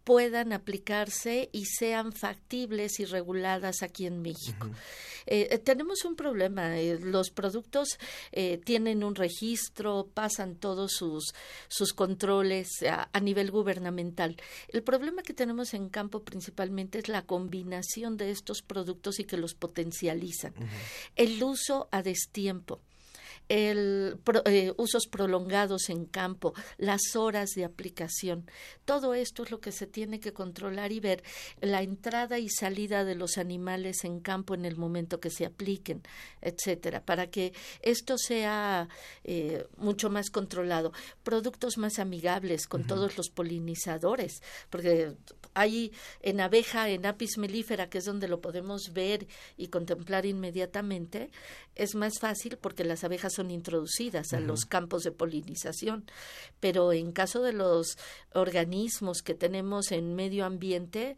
puedan 0.06 0.52
aplicarse 0.52 1.50
y 1.50 1.64
sean 1.64 2.12
factibles 2.12 3.00
y 3.00 3.06
reguladas 3.06 3.82
aquí 3.82 4.06
en 4.06 4.22
México. 4.22 4.70
Eh, 5.26 5.48
eh, 5.50 5.58
tenemos 5.58 6.04
un 6.04 6.14
problema. 6.14 6.78
Eh, 6.78 7.00
los 7.00 7.30
productos 7.30 7.98
tienen 8.64 9.02
un 9.02 9.16
registro, 9.16 10.08
pasan 10.14 10.54
todos 10.54 10.92
sus, 10.92 11.34
sus 11.66 11.92
controles 11.92 12.68
a, 12.88 13.18
nivel 13.18 13.50
gubernamental. 13.50 14.36
El 14.68 14.84
problema 14.84 15.22
que 15.22 15.34
tenemos 15.34 15.74
en 15.74 15.88
campo 15.88 16.22
principalmente 16.22 17.00
es 17.00 17.08
la 17.08 17.22
combinación 17.22 18.16
de 18.16 18.30
estos 18.30 18.62
productos 18.62 19.18
y 19.18 19.24
que 19.24 19.36
los 19.36 19.54
potencializan. 19.54 20.54
El 21.16 21.42
uso 21.42 21.88
a 21.90 22.02
destiempo 22.02 22.80
el 23.48 24.18
eh, 24.44 24.72
usos 24.76 25.06
prolongados 25.06 25.88
en 25.88 26.04
campo, 26.06 26.54
las 26.78 27.14
horas 27.14 27.50
de 27.50 27.64
aplicación. 27.64 28.50
Todo 28.84 29.14
esto 29.14 29.44
es 29.44 29.50
lo 29.50 29.60
que 29.60 29.72
se 29.72 29.86
tiene 29.86 30.20
que 30.20 30.32
controlar 30.32 30.92
y 30.92 31.00
ver 31.00 31.22
la 31.60 31.82
entrada 31.82 32.38
y 32.38 32.48
salida 32.48 33.04
de 33.04 33.14
los 33.14 33.38
animales 33.38 34.04
en 34.04 34.20
campo 34.20 34.54
en 34.54 34.64
el 34.64 34.76
momento 34.76 35.20
que 35.20 35.30
se 35.30 35.46
apliquen, 35.46 36.02
etcétera, 36.40 37.04
para 37.04 37.28
que 37.28 37.52
esto 37.82 38.18
sea 38.18 38.88
eh, 39.24 39.66
mucho 39.76 40.10
más 40.10 40.30
controlado. 40.30 40.92
Productos 41.22 41.78
más 41.78 41.98
amigables 41.98 42.66
con 42.66 42.86
todos 42.86 43.16
los 43.16 43.30
polinizadores, 43.30 44.42
porque 44.70 45.14
hay 45.54 45.92
en 46.22 46.40
abeja, 46.40 46.88
en 46.88 47.06
apis 47.06 47.38
melífera, 47.38 47.88
que 47.88 47.98
es 47.98 48.04
donde 48.04 48.28
lo 48.28 48.40
podemos 48.40 48.92
ver 48.92 49.26
y 49.56 49.68
contemplar 49.68 50.26
inmediatamente, 50.26 51.30
es 51.74 51.94
más 51.94 52.18
fácil 52.20 52.58
porque 52.58 52.84
las 52.84 53.04
abejas 53.04 53.35
son 53.36 53.50
introducidas 53.50 54.32
a 54.32 54.40
los 54.40 54.64
campos 54.64 55.02
de 55.02 55.12
polinización. 55.12 56.04
Pero 56.60 56.92
en 56.92 57.12
caso 57.12 57.42
de 57.42 57.52
los 57.52 57.98
organismos 58.34 59.22
que 59.22 59.34
tenemos 59.34 59.92
en 59.92 60.14
medio 60.14 60.44
ambiente, 60.44 61.16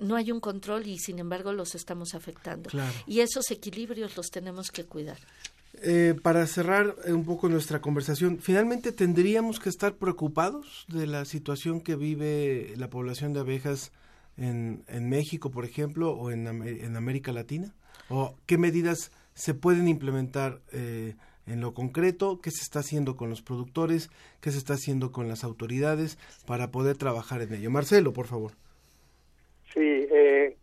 no 0.00 0.16
hay 0.16 0.30
un 0.30 0.40
control 0.40 0.86
y 0.86 0.98
sin 0.98 1.18
embargo 1.18 1.52
los 1.52 1.74
estamos 1.74 2.14
afectando. 2.14 2.70
Y 3.06 3.20
esos 3.20 3.50
equilibrios 3.50 4.16
los 4.16 4.30
tenemos 4.30 4.70
que 4.70 4.84
cuidar. 4.84 5.18
Eh, 5.80 6.14
para 6.22 6.46
cerrar 6.46 6.96
un 7.06 7.24
poco 7.24 7.48
nuestra 7.48 7.80
conversación, 7.80 8.38
finalmente 8.40 8.90
tendríamos 8.90 9.60
que 9.60 9.68
estar 9.68 9.94
preocupados 9.94 10.86
de 10.88 11.06
la 11.06 11.24
situación 11.24 11.80
que 11.80 11.94
vive 11.94 12.74
la 12.76 12.90
población 12.90 13.32
de 13.32 13.40
abejas 13.40 13.92
en, 14.36 14.84
en 14.88 15.08
México, 15.08 15.50
por 15.50 15.64
ejemplo, 15.64 16.12
o 16.12 16.30
en, 16.30 16.46
en, 16.46 16.96
América 16.96 17.32
Latina? 17.32 17.74
¿O 18.08 18.36
qué 18.46 18.56
medidas 18.56 19.10
se 19.34 19.54
pueden 19.54 19.88
implementar 19.88 20.60
eh, 20.72 21.16
en 21.50 21.60
lo 21.60 21.74
concreto? 21.74 22.40
¿Qué 22.42 22.50
se 22.50 22.62
está 22.62 22.80
haciendo 22.80 23.16
con 23.16 23.30
los 23.30 23.42
productores? 23.42 24.10
¿Qué 24.40 24.50
se 24.50 24.58
está 24.58 24.74
haciendo 24.74 25.12
con 25.12 25.28
las 25.28 25.44
autoridades 25.44 26.18
para 26.46 26.70
poder 26.70 26.96
trabajar 26.96 27.42
en 27.42 27.54
ello? 27.54 27.70
Marcelo, 27.70 28.12
por 28.12 28.26
favor. 28.26 28.52
Sí, 29.72 29.80
eh, 30.10 30.56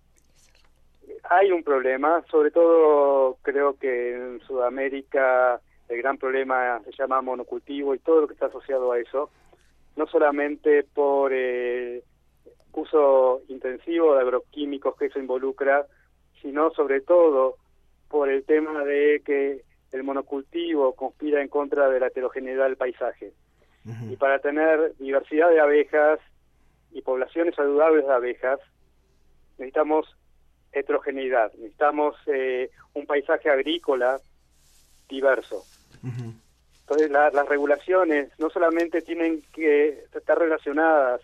hay 1.30 1.52
un 1.52 1.64
problema, 1.64 2.24
sobre 2.30 2.52
todo 2.52 3.38
creo 3.42 3.78
que 3.78 4.16
en 4.16 4.40
Sudamérica 4.42 5.60
el 5.90 5.98
gran 5.98 6.18
problema 6.18 6.82
se 6.84 6.92
llama 6.98 7.22
monocultivo 7.22 7.94
y 7.94 8.00
todo 8.00 8.22
lo 8.22 8.28
que 8.28 8.34
está 8.34 8.48
asociado 8.48 8.92
a 8.92 9.00
eso, 9.00 9.30
no 9.96 10.08
solamente 10.08 10.84
por 10.84 11.32
el 11.32 11.98
eh, 11.98 12.04
uso 12.74 13.42
intensivo 13.48 14.16
de 14.16 14.22
agroquímicos 14.22 14.96
que 14.98 15.06
eso 15.06 15.20
involucra, 15.20 15.86
sino 16.42 16.72
sobre 16.72 17.02
todo 17.02 17.56
por 18.10 18.30
el 18.30 18.44
tema 18.44 18.84
de 18.84 19.22
que 19.26 19.62
el 19.96 20.04
monocultivo 20.04 20.94
conspira 20.94 21.42
en 21.42 21.48
contra 21.48 21.90
de 21.90 22.00
la 22.00 22.08
heterogeneidad 22.08 22.66
del 22.66 22.78
paisaje. 22.78 23.34
Y 24.10 24.16
para 24.16 24.40
tener 24.40 24.96
diversidad 24.98 25.50
de 25.50 25.60
abejas 25.60 26.20
y 26.92 27.02
poblaciones 27.02 27.54
saludables 27.54 28.08
de 28.08 28.14
abejas, 28.14 28.60
necesitamos 29.60 30.08
heterogeneidad, 30.72 31.54
necesitamos 31.54 32.16
eh, 32.26 32.72
un 32.94 33.06
paisaje 33.06 33.50
agrícola 33.50 34.20
diverso. 35.08 35.64
Entonces 36.82 37.10
las 37.10 37.48
regulaciones 37.48 38.32
no 38.40 38.50
solamente 38.50 39.02
tienen 39.02 39.44
que 39.54 40.04
estar 40.14 40.38
relacionadas 40.38 41.22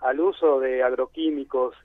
al 0.00 0.20
uso 0.20 0.60
de 0.60 0.82
agroquímicos 0.82 1.76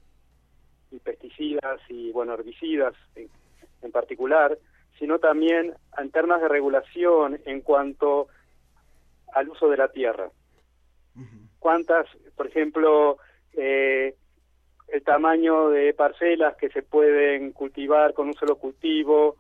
y 0.91 0.99
pesticidas 0.99 1.81
y 1.89 2.11
bueno 2.11 2.33
herbicidas 2.33 2.93
en, 3.15 3.91
particular, 3.91 4.57
sino 4.97 5.19
también 5.19 5.73
en 5.97 6.11
términos 6.11 6.41
de 6.41 6.47
regulación 6.47 7.39
en 7.45 7.61
cuanto 7.61 8.27
al 9.33 9.49
uso 9.49 9.69
de 9.69 9.77
la 9.77 9.89
tierra. 9.89 10.29
¿Cuántas, 11.59 12.07
por 12.35 12.47
ejemplo, 12.47 13.17
eh, 13.53 14.15
el 14.87 15.03
tamaño 15.03 15.69
de 15.69 15.93
parcelas 15.93 16.55
que 16.57 16.69
se 16.69 16.83
pueden 16.83 17.51
cultivar 17.51 18.13
con 18.13 18.27
un 18.27 18.33
solo 18.35 18.57
cultivo, 18.57 19.37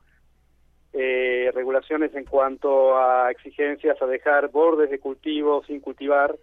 eh, 0.93 1.51
regulaciones 1.53 2.15
en 2.15 2.25
cuanto 2.25 2.97
a 2.97 3.29
exigencias 3.29 4.01
a 4.01 4.05
dejar 4.05 4.49
bordes 4.49 4.89
de 4.89 4.99
cultivo 4.99 5.63
sin 5.65 5.81
cultivar, 5.81 6.35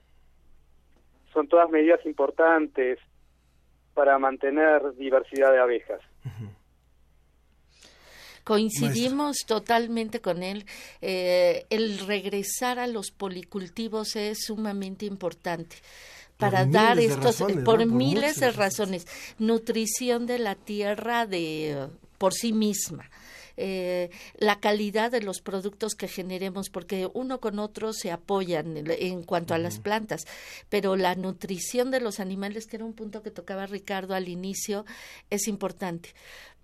son 1.33 1.49
todas 1.49 1.71
medidas 1.71 2.05
importantes 2.05 2.99
para 3.95 4.19
mantener 4.19 4.95
diversidad 4.95 5.53
de 5.53 5.59
abejas. 5.59 6.01
Coincidimos 8.45 9.38
totalmente 9.47 10.20
con 10.20 10.43
él. 10.43 10.66
Eh, 11.01 11.66
el 11.70 11.99
regresar 12.01 12.78
a 12.78 12.86
los 12.86 13.11
policultivos 13.11 14.16
es 14.16 14.45
sumamente 14.47 15.07
importante 15.07 15.76
para 16.36 16.66
dar 16.66 16.99
estos 16.99 17.43
por, 17.64 17.86
miles 17.86 18.40
de 18.40 18.51
razones. 18.51 19.07
nutrición 19.38 20.26
de 20.26 20.40
la 20.40 20.57
tierra 20.57 21.26
de 21.26 21.88
por 22.18 22.34
sí 22.34 22.53
misma. 22.53 23.09
Eh, 23.57 24.11
la 24.38 24.61
calidad 24.61 25.11
de 25.11 25.20
los 25.20 25.40
productos 25.40 25.95
que 25.95 26.09
generemos, 26.09 26.70
porque 26.70 27.09
uno 27.12 27.40
con 27.40 27.59
otro 27.59 27.93
se 27.93 28.11
apoyan 28.11 28.76
en, 28.76 29.22
cuanto 29.22 29.55
a 29.55 29.59
las 29.59 29.78
plantas, 29.78 30.24
pero 30.68 30.97
la 30.97 31.14
nutrición 31.14 31.90
de 31.90 32.01
los 32.01 32.18
animales, 32.20 32.66
que 32.66 32.76
era 32.76 32.84
un 32.84 32.95
punto 32.95 33.22
que 33.22 33.30
tocaba 33.30 33.66
Ricardo 33.66 34.14
al 34.14 34.28
inicio, 34.28 34.84
es 35.30 35.49
importante. 35.49 36.14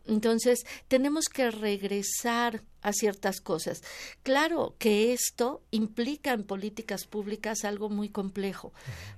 Entonces, 0.09 0.67
tenemos 0.89 1.27
que 1.27 1.51
regresar 1.51 2.63
a 2.81 2.93
ciertas 2.93 3.41
cosas. 3.41 3.83
Claro 4.23 4.77
que 4.79 5.13
esto 5.13 5.63
implica 5.71 6.33
en 6.33 6.45
políticas 6.45 7.07
públicas 7.07 7.65
algo 7.65 7.91
muy 7.91 8.09
complejo. 8.09 8.73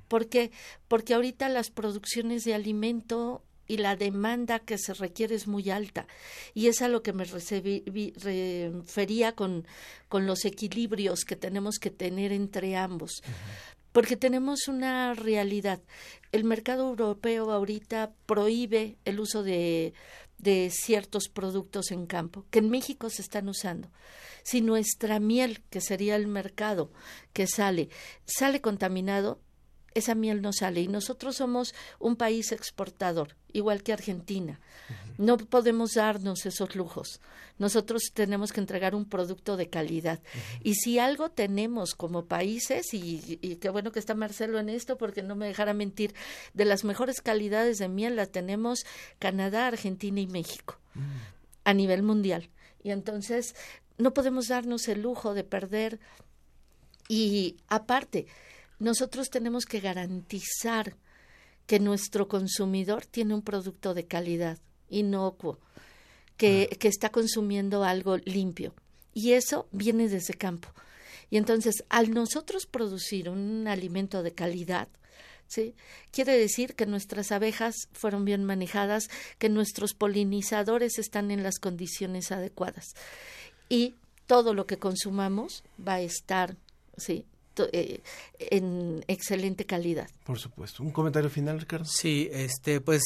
porque 0.09 0.51
Porque 0.88 1.14
ahorita 1.14 1.49
las 1.49 1.70
producciones 1.70 2.45
de 2.45 2.55
alimento 2.55 3.45
y 3.68 3.76
la 3.76 3.95
demanda 3.95 4.59
que 4.59 4.78
se 4.78 4.95
requiere 4.95 5.36
es 5.36 5.47
muy 5.47 5.70
alta. 5.70 6.09
Y 6.55 6.66
es 6.66 6.82
a 6.82 6.88
lo 6.88 7.05
que 7.05 7.12
me 7.12 7.24
refería 7.24 7.62
con, 9.36 9.64
con 10.09 10.26
los 10.26 10.45
equilibrios 10.45 11.24
que 11.24 11.36
tenemos 11.36 11.78
que 11.78 11.91
tener 11.91 12.32
entre 12.32 12.76
ambos. 12.76 13.22
Porque 13.93 14.16
tenemos 14.16 14.66
una 14.66 15.14
realidad. 15.14 15.80
El 16.32 16.43
mercado 16.43 16.88
europeo 16.88 17.53
ahorita 17.53 18.12
prohíbe 18.26 18.97
el 19.05 19.20
uso 19.20 19.45
de, 19.45 19.95
de 20.43 20.70
ciertos 20.70 21.28
productos 21.28 21.91
en 21.91 22.07
campo, 22.07 22.47
que 22.51 22.61
en 22.61 22.70
México 22.70 23.11
se 23.11 23.22
están 23.22 23.49
usando. 23.49 23.91
Si 24.43 24.61
nuestra 24.61 25.20
miel, 25.20 25.62
que 25.70 25.80
sería 25.80 26.16
el 26.16 26.26
mercado 26.26 26.91
que 27.32 27.47
sale, 27.47 27.91
sale 28.24 28.61
contaminado, 28.61 29.41
esa 29.95 30.14
miel 30.14 30.43
no 30.43 30.53
sale 30.53 30.80
y 30.80 30.88
nosotros 30.88 31.36
somos 31.36 31.74
un 31.99 32.16
país 32.16 32.53
exportador, 32.53 33.36
igual 33.53 33.82
que 33.82 33.93
Argentina. 33.93 34.61
No 35.18 35.36
podemos 35.36 35.95
darnos 35.95 36.47
esos 36.47 36.74
lujos. 36.74 37.20
Nosotros 37.59 38.05
tenemos 38.14 38.53
que 38.53 38.61
entregar 38.61 38.95
un 38.95 39.05
producto 39.05 39.57
de 39.57 39.68
calidad. 39.68 40.20
Y 40.62 40.76
si 40.76 40.99
algo 40.99 41.30
tenemos 41.30 41.95
como 41.95 42.24
países, 42.24 42.95
y, 42.95 43.38
y, 43.43 43.57
qué 43.57 43.68
bueno 43.68 43.93
que 43.93 43.99
está 43.99 44.14
Marcelo 44.14 44.59
en 44.59 44.70
esto 44.70 44.97
porque 44.97 45.22
no 45.22 45.36
me 45.36 45.47
dejara 45.47 45.74
mentir, 45.74 46.14
de 46.55 46.64
las 46.64 46.84
mejores 46.84 47.20
calidades 47.20 47.78
de 47.78 47.88
miel 47.88 48.16
las 48.16 48.30
tenemos 48.30 48.86
Canadá, 49.18 49.66
Argentina 49.66 50.20
y 50.20 50.26
México 50.26 50.78
mm. 50.95 51.01
a 51.64 51.74
nivel 51.74 52.03
mundial. 52.03 52.49
Y 52.82 52.91
entonces 52.91 53.55
no 53.99 54.14
podemos 54.14 54.49
darnos 54.49 54.88
el 54.88 55.03
lujo 55.03 55.34
de 55.34 55.45
perder. 55.45 56.01
Y 57.09 57.57
aparte, 57.68 58.26
nosotros 58.81 59.31
tenemos 59.31 59.66
que 59.66 59.78
garantizar 59.78 60.97
que 61.66 61.78
nuestro 61.78 62.26
consumidor 62.26 63.07
tiene 63.07 63.35
un 63.35 63.43
producto 63.43 63.95
de 63.95 64.07
calidad, 64.07 64.59
inocuo, 64.89 65.61
que, 66.37 66.76
que 66.81 66.89
está 66.89 67.11
consumiendo 67.11 67.85
algo 67.85 68.16
limpio. 68.16 68.74
Y 69.14 69.33
eso 69.33 69.68
viene 69.70 70.09
desde 70.09 70.35
campo. 70.35 70.68
Y 71.31 71.37
entonces, 71.37 71.85
al 71.89 72.12
nosotros 72.12 72.66
producir 72.66 73.28
un 73.28 73.68
alimento 73.68 74.22
de 74.24 74.33
calidad, 74.33 74.89
¿sí? 75.47 75.74
Quiere 76.11 76.37
decir 76.37 76.74
que 76.74 76.87
nuestras 76.87 77.31
abejas 77.33 77.74
fueron 77.93 78.24
bien 78.24 78.45
manejadas, 78.45 79.11
que 79.39 79.49
nuestros 79.49 79.95
polinizadores 79.95 80.99
están 80.99 81.31
en 81.31 81.43
las 81.43 81.59
condiciones 81.59 82.33
adecuadas. 82.33 82.95
Y 83.68 83.95
todo 84.26 84.55
lo 84.55 84.66
que 84.66 84.78
consumamos 84.78 85.62
va 85.87 85.95
a 85.95 86.01
estar, 86.01 86.57
¿sí? 86.97 87.26
Eh, 87.72 88.02
en 88.38 89.04
excelente 89.08 89.66
calidad. 89.66 90.08
Por 90.24 90.38
supuesto. 90.38 90.82
¿Un 90.82 90.90
comentario 90.90 91.30
final, 91.30 91.61
Ricardo? 91.61 91.84
Sí, 91.84 92.28
este, 92.32 92.80
pues 92.80 93.02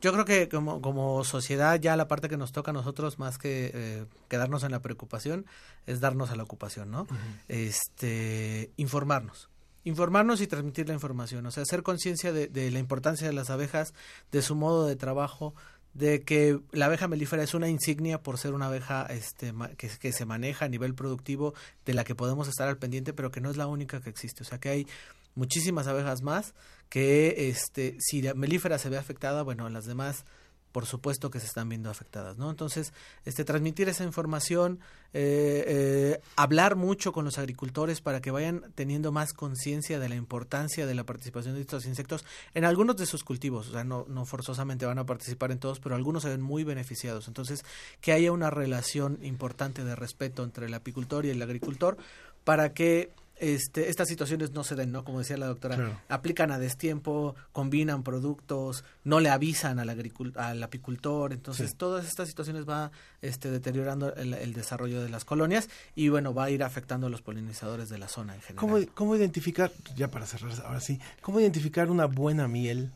yo 0.00 0.12
creo 0.12 0.24
que 0.24 0.48
como, 0.48 0.80
como 0.80 1.24
sociedad 1.24 1.78
ya 1.78 1.96
la 1.96 2.08
parte 2.08 2.28
que 2.28 2.36
nos 2.36 2.52
toca 2.52 2.70
a 2.70 2.74
nosotros 2.74 3.18
más 3.18 3.36
que 3.36 3.70
eh, 3.74 4.06
quedarnos 4.28 4.64
en 4.64 4.70
la 4.70 4.80
preocupación 4.80 5.46
es 5.86 6.00
darnos 6.00 6.30
a 6.30 6.36
la 6.36 6.42
ocupación, 6.42 6.90
¿no? 6.90 7.06
Este, 7.48 8.70
informarnos. 8.76 9.50
Informarnos 9.84 10.40
y 10.40 10.46
transmitir 10.46 10.88
la 10.88 10.94
información, 10.94 11.46
o 11.46 11.50
sea, 11.50 11.62
hacer 11.62 11.82
conciencia 11.82 12.32
de, 12.32 12.48
de 12.48 12.70
la 12.70 12.78
importancia 12.78 13.26
de 13.26 13.32
las 13.32 13.48
abejas, 13.48 13.94
de 14.30 14.42
su 14.42 14.54
modo 14.54 14.86
de 14.86 14.94
trabajo, 14.96 15.54
de 15.94 16.22
que 16.22 16.60
la 16.72 16.86
abeja 16.86 17.08
melífera 17.08 17.42
es 17.42 17.54
una 17.54 17.68
insignia 17.68 18.22
por 18.22 18.38
ser 18.38 18.54
una 18.54 18.66
abeja 18.66 19.06
este, 19.10 19.52
que, 19.76 19.88
que, 19.88 20.12
se 20.12 20.24
maneja 20.24 20.66
a 20.66 20.68
nivel 20.68 20.94
productivo, 20.94 21.54
de 21.84 21.94
la 21.94 22.04
que 22.04 22.14
podemos 22.14 22.48
estar 22.48 22.68
al 22.68 22.78
pendiente, 22.78 23.12
pero 23.12 23.30
que 23.30 23.40
no 23.40 23.50
es 23.50 23.56
la 23.56 23.66
única 23.66 24.00
que 24.00 24.10
existe. 24.10 24.42
O 24.42 24.46
sea 24.46 24.58
que 24.58 24.68
hay 24.68 24.86
muchísimas 25.34 25.86
abejas 25.86 26.22
más 26.22 26.54
que 26.88 27.48
este, 27.48 27.96
si 28.00 28.22
la 28.22 28.34
melífera 28.34 28.78
se 28.78 28.88
ve 28.88 28.98
afectada, 28.98 29.42
bueno, 29.42 29.68
las 29.68 29.86
demás 29.86 30.24
por 30.72 30.86
supuesto 30.86 31.30
que 31.30 31.40
se 31.40 31.46
están 31.46 31.68
viendo 31.68 31.90
afectadas, 31.90 32.38
¿no? 32.38 32.50
Entonces, 32.50 32.92
este, 33.24 33.44
transmitir 33.44 33.88
esa 33.88 34.04
información, 34.04 34.80
eh, 35.12 35.64
eh, 35.66 36.20
hablar 36.36 36.76
mucho 36.76 37.12
con 37.12 37.24
los 37.24 37.38
agricultores 37.38 38.00
para 38.00 38.20
que 38.20 38.30
vayan 38.30 38.72
teniendo 38.74 39.12
más 39.12 39.32
conciencia 39.32 39.98
de 39.98 40.08
la 40.08 40.14
importancia 40.14 40.86
de 40.86 40.94
la 40.94 41.04
participación 41.04 41.54
de 41.54 41.62
estos 41.62 41.86
insectos 41.86 42.24
en 42.54 42.64
algunos 42.64 42.96
de 42.96 43.06
sus 43.06 43.24
cultivos, 43.24 43.68
o 43.68 43.72
sea, 43.72 43.84
no, 43.84 44.06
no 44.08 44.24
forzosamente 44.24 44.86
van 44.86 44.98
a 44.98 45.06
participar 45.06 45.50
en 45.50 45.58
todos, 45.58 45.80
pero 45.80 45.94
algunos 45.94 46.22
se 46.22 46.28
ven 46.28 46.42
muy 46.42 46.64
beneficiados. 46.64 47.28
Entonces, 47.28 47.64
que 48.00 48.12
haya 48.12 48.32
una 48.32 48.50
relación 48.50 49.18
importante 49.22 49.84
de 49.84 49.96
respeto 49.96 50.44
entre 50.44 50.66
el 50.66 50.74
apicultor 50.74 51.26
y 51.26 51.30
el 51.30 51.42
agricultor 51.42 51.96
para 52.44 52.72
que 52.72 53.12
este, 53.40 53.88
estas 53.88 54.06
situaciones 54.06 54.52
no 54.52 54.64
se 54.64 54.76
den, 54.76 54.92
¿no? 54.92 55.02
Como 55.02 55.18
decía 55.20 55.38
la 55.38 55.46
doctora, 55.46 56.02
aplican 56.08 56.52
a 56.52 56.58
destiempo, 56.58 57.34
combinan 57.52 58.02
productos, 58.02 58.84
no 59.02 59.18
le 59.18 59.30
avisan 59.30 59.78
al, 59.78 59.88
al 60.36 60.62
apicultor, 60.62 61.32
entonces 61.32 61.74
todas 61.76 62.06
estas 62.06 62.28
situaciones 62.28 62.68
va 62.68 62.92
este, 63.22 63.50
deteriorando 63.50 64.14
el, 64.14 64.52
desarrollo 64.52 65.02
de 65.02 65.08
las 65.08 65.24
colonias 65.24 65.70
y 65.94 66.10
bueno, 66.10 66.34
va 66.34 66.44
a 66.44 66.50
ir 66.50 66.62
afectando 66.62 67.06
a 67.06 67.10
los 67.10 67.22
polinizadores 67.22 67.88
de 67.88 67.98
la 67.98 68.08
zona 68.08 68.34
en 68.34 68.42
general. 68.42 68.60
¿Cómo, 68.60 68.78
cómo 68.94 69.16
identificar, 69.16 69.72
ya 69.96 70.10
para 70.10 70.26
cerrar 70.26 70.52
ahora 70.66 70.80
sí, 70.80 71.00
cómo 71.22 71.40
identificar 71.40 71.90
una 71.90 72.04
buena 72.04 72.46
miel? 72.46 72.92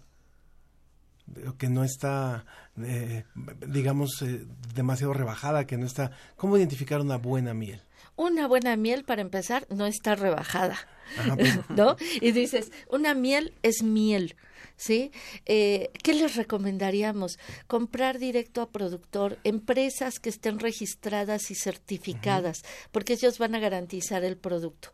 que 1.56 1.70
no 1.70 1.84
está, 1.84 2.44
eh, 2.78 3.24
digamos, 3.66 4.20
eh, 4.20 4.46
demasiado 4.74 5.14
rebajada, 5.14 5.66
que 5.66 5.78
no 5.78 5.86
está... 5.86 6.10
¿Cómo 6.36 6.58
identificar 6.58 7.00
una 7.00 7.16
buena 7.16 7.54
miel? 7.54 7.80
Una 8.16 8.46
buena 8.46 8.76
miel 8.76 9.04
para 9.04 9.22
empezar 9.22 9.66
no 9.70 9.86
está 9.86 10.14
rebajada, 10.14 10.78
pues. 11.36 11.58
¿no? 11.70 11.96
Y 12.20 12.32
dices, 12.32 12.70
una 12.88 13.14
miel 13.14 13.54
es 13.62 13.82
miel, 13.82 14.36
¿sí? 14.76 15.12
Eh, 15.46 15.90
¿Qué 16.02 16.14
les 16.14 16.36
recomendaríamos? 16.36 17.38
Comprar 17.66 18.18
directo 18.18 18.60
a 18.60 18.70
productor, 18.70 19.38
empresas 19.44 20.18
que 20.18 20.28
estén 20.28 20.58
registradas 20.58 21.50
y 21.50 21.54
certificadas, 21.54 22.62
porque 22.92 23.14
ellos 23.14 23.38
van 23.38 23.54
a 23.54 23.60
garantizar 23.60 24.24
el 24.24 24.36
producto. 24.36 24.90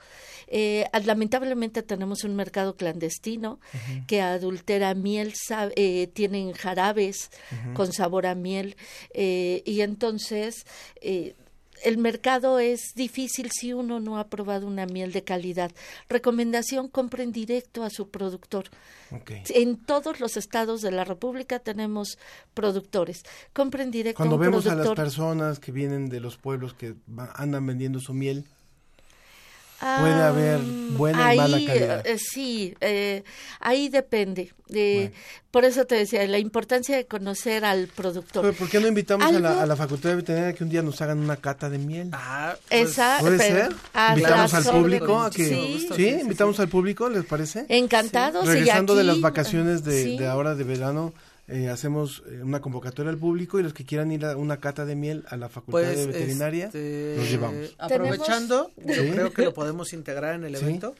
Eh, 0.47 0.87
lamentablemente 1.05 1.83
tenemos 1.83 2.25
un 2.25 2.35
mercado 2.35 2.77
clandestino 2.77 3.61
que 4.07 4.21
adultera 4.21 4.95
miel, 4.95 5.33
eh, 5.77 6.09
tienen 6.13 6.53
jarabes 6.53 7.31
con 7.75 7.93
sabor 7.93 8.27
a 8.27 8.35
miel, 8.35 8.77
y 9.15 9.81
entonces 9.81 10.65
el 11.83 11.99
mercado 11.99 12.59
es 12.59 12.95
difícil 12.95 13.51
si 13.51 13.73
uno 13.73 14.01
no 14.01 14.19
ha 14.19 14.29
probado 14.29 14.67
una 14.67 14.87
miel 14.87 15.13
de 15.13 15.23
calidad. 15.23 15.73
Recomendación, 16.09 16.89
compren 16.89 17.33
directo 17.33 17.83
a 17.83 17.91
su 17.91 18.09
productor. 18.11 18.65
En 19.49 19.77
todos 19.77 20.21
los 20.21 20.37
estados 20.37 20.83
de 20.83 20.93
la 20.93 21.05
República 21.05 21.59
tenemos 21.59 22.19
productores. 22.55 23.25
Compren 23.53 23.91
directo 23.91 24.17
Cuando 24.19 24.37
a 24.37 24.39
un 24.39 24.45
vemos 24.45 24.67
a 24.67 24.75
las 24.75 24.89
personas 24.91 25.59
que 25.59 25.73
vienen 25.73 26.09
de 26.09 26.21
los 26.21 26.37
pueblos 26.37 26.75
que 26.75 26.95
andan 27.35 27.67
vendiendo 27.67 28.01
su 28.01 28.15
miel, 28.15 28.47
Puede 29.81 30.23
haber 30.23 30.61
buena 30.91 31.35
y 31.35 31.39
mala 31.39 31.59
calidad. 31.67 32.07
Eh, 32.07 32.19
sí, 32.19 32.75
eh, 32.83 33.25
ahí 33.61 33.89
depende. 33.89 34.53
De, 34.69 35.11
Por 35.51 35.65
eso 35.65 35.87
te 35.87 35.95
decía, 35.95 36.25
la 36.29 36.39
importancia 36.39 36.95
de 36.97 37.07
conocer 37.07 37.65
al 37.65 37.89
productor. 37.89 38.55
¿Por 38.55 38.69
qué 38.69 38.79
no 38.79 38.89
invitamos 38.89 39.27
a 39.27 39.33
la, 39.33 39.63
a 39.63 39.67
la, 39.67 39.77
Facultad 39.77 40.11
de 40.11 40.17
Veterinaria 40.17 40.53
que 40.53 40.65
un 40.65 40.71
día 40.71 40.83
nos 40.83 41.01
hagan 41.01 41.19
una 41.19 41.37
cata 41.37 41.71
de 41.71 41.79
miel? 41.79 42.11
Ah, 42.13 42.55
pues, 42.69 42.91
Esa, 42.91 43.17
¿Puede 43.21 43.39
ser? 43.39 43.75
¿Invitamos 44.11 44.55
al 44.55 44.65
público? 44.65 45.23
A 45.23 45.31
que, 45.31 45.49
sí, 45.49 45.89
sí, 45.97 46.09
invitamos 46.09 46.61
al 46.61 46.69
público, 46.69 47.09
¿les 47.09 47.25
parece? 47.25 47.65
Encantados. 47.69 48.47
Regresando 48.47 48.95
de 48.95 49.05
las 49.05 49.21
vacaciones 49.23 49.83
de, 49.83 50.19
de 50.19 50.27
ahora 50.27 50.55
de 50.55 50.65
verano, 50.65 51.15
eh, 51.51 51.69
hacemos 51.69 52.23
eh, 52.29 52.43
una 52.43 52.61
convocatoria 52.61 53.11
al 53.11 53.19
público 53.19 53.59
y 53.59 53.63
los 53.63 53.75
que 53.75 53.85
quieran 53.85 54.13
ir 54.13 54.25
a 54.25 54.37
una 54.37 54.59
cata 54.59 54.85
de 54.85 54.95
miel 54.95 55.25
a 55.29 55.37
la 55.37 55.49
Facultad 55.49 55.81
de 55.81 55.95
pues, 55.95 56.07
Veterinaria, 56.07 56.67
este, 56.67 57.17
los 57.17 57.29
llevamos. 57.29 57.75
Aprovechando, 57.79 58.71
yo 58.77 59.13
creo 59.13 59.33
que 59.33 59.43
lo 59.43 59.53
podemos 59.53 59.93
integrar 59.93 60.35
en 60.35 60.45
el 60.45 60.55
evento. 60.55 60.95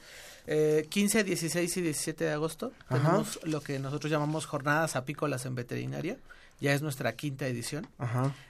Eh, 0.47 0.87
15, 0.89 1.23
16 1.23 1.77
y 1.77 1.81
17 1.81 2.23
de 2.25 2.31
agosto 2.31 2.73
tenemos 2.89 3.39
lo 3.43 3.61
que 3.61 3.77
nosotros 3.79 4.11
llamamos 4.11 4.47
jornadas 4.47 4.95
apícolas 4.95 5.45
en 5.45 5.53
veterinaria 5.55 6.17
ya 6.61 6.73
es 6.73 6.83
nuestra 6.83 7.13
quinta 7.15 7.47
edición. 7.47 7.87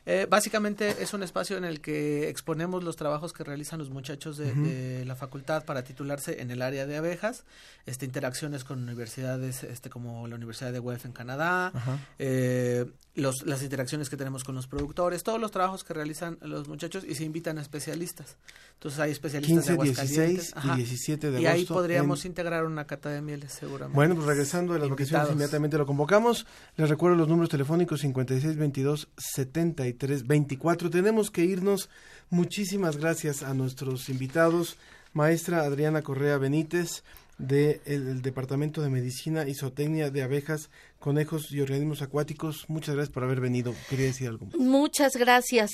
Eh, 0.06 0.28
básicamente 0.30 1.02
es 1.02 1.14
un 1.14 1.24
espacio 1.24 1.58
en 1.58 1.64
el 1.64 1.80
que 1.80 2.30
exponemos 2.30 2.84
los 2.84 2.98
trabajos 2.98 3.32
que 3.32 3.46
realizan 3.46 3.80
los 3.80 3.90
muchachos 3.90 4.38
de, 4.38 5.06
la 5.06 5.16
facultad 5.16 5.64
para 5.64 5.84
titularse 5.84 6.42
en 6.42 6.52
el 6.52 6.62
área 6.62 6.86
de 6.86 6.98
abejas, 6.98 7.46
este, 7.86 8.06
interacciones 8.06 8.64
con 8.66 8.84
universidades 8.84 9.64
este, 9.64 9.90
como 9.90 10.28
la 10.28 10.36
Universidad 10.36 10.74
de 10.74 10.80
WEF 10.80 11.06
en 11.06 11.14
Canadá, 11.14 11.72
eh, 12.20 12.86
los, 13.16 13.46
las 13.46 13.64
interacciones 13.64 14.10
que 14.10 14.18
tenemos 14.18 14.44
con 14.44 14.56
los 14.56 14.68
productores, 14.68 15.24
todos 15.24 15.40
los 15.40 15.52
trabajos 15.52 15.84
que 15.86 15.94
realizan 15.94 16.38
los 16.42 16.68
muchachos 16.68 17.06
y 17.08 17.16
se 17.16 17.24
invitan 17.24 17.58
a 17.58 17.62
especialistas. 17.62 18.36
Entonces 18.74 19.00
hay 19.00 19.12
especialistas 19.12 19.66
15, 19.66 19.78
de 19.78 19.84
16 19.84 20.54
y 20.64 20.76
17 20.76 21.32
de 21.32 21.38
agosto. 21.38 21.44
Y 21.44 21.46
ahí 21.46 21.66
podríamos 21.66 22.26
integrar 22.26 22.66
una 22.66 22.86
cata 22.86 23.10
de 23.10 23.22
mieles 23.22 23.54
seguramente. 23.54 23.96
Bueno, 23.96 24.16
pues 24.16 24.28
regresando 24.28 24.74
de 24.74 24.80
las 24.80 24.90
vacaciones 24.90 25.30
inmediatamente 25.30 25.78
lo 25.78 25.86
convocamos. 25.86 26.46
Les 26.76 26.90
recuerdo 26.90 27.16
los 27.16 27.28
números 27.28 27.50
telefónicos 27.50 28.01
56 28.02 28.56
22 28.58 29.10
73 29.18 30.28
24. 30.28 30.90
Tenemos 30.90 31.32
que 31.32 31.46
irnos. 31.46 31.90
Muchísimas 32.30 32.98
gracias 32.98 33.44
a 33.44 33.54
nuestros 33.54 34.10
invitados. 34.10 34.78
Maestra 35.14 35.64
Adriana 35.64 36.02
Correa 36.02 36.38
Benítez, 36.38 37.04
del 37.38 38.22
Departamento 38.22 38.82
de 38.82 38.90
Medicina 38.90 39.48
y 39.48 39.54
Zootecnia 39.54 40.10
de 40.10 40.24
Abejas, 40.24 40.70
Conejos 41.00 41.52
y 41.52 41.60
Organismos 41.62 42.02
Acuáticos. 42.02 42.66
Muchas 42.70 42.96
gracias 42.96 43.14
por 43.14 43.24
haber 43.24 43.42
venido. 43.42 43.74
Quería 43.90 44.06
decir 44.06 44.28
algo. 44.28 44.48
Muchas 44.58 45.16
gracias. 45.18 45.72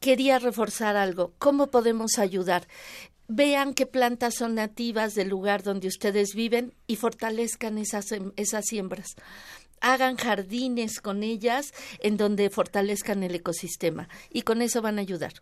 Quería 0.00 0.38
reforzar 0.38 0.96
algo. 0.96 1.32
¿Cómo 1.38 1.68
podemos 1.68 2.18
ayudar? 2.18 2.68
Vean 3.26 3.74
qué 3.74 3.84
plantas 3.84 4.36
son 4.36 4.54
nativas 4.54 5.14
del 5.14 5.28
lugar 5.28 5.62
donde 5.62 5.88
ustedes 5.88 6.34
viven 6.34 6.72
y 6.86 6.96
fortalezcan 6.96 7.76
esas, 7.76 8.06
esas 8.36 8.64
siembras 8.64 9.16
hagan 9.80 10.16
jardines 10.16 11.00
con 11.00 11.22
ellas 11.22 11.72
en 12.00 12.16
donde 12.16 12.50
fortalezcan 12.50 13.22
el 13.22 13.34
ecosistema 13.34 14.08
y 14.30 14.42
con 14.42 14.62
eso 14.62 14.82
van 14.82 14.98
a 14.98 15.02
ayudar. 15.02 15.32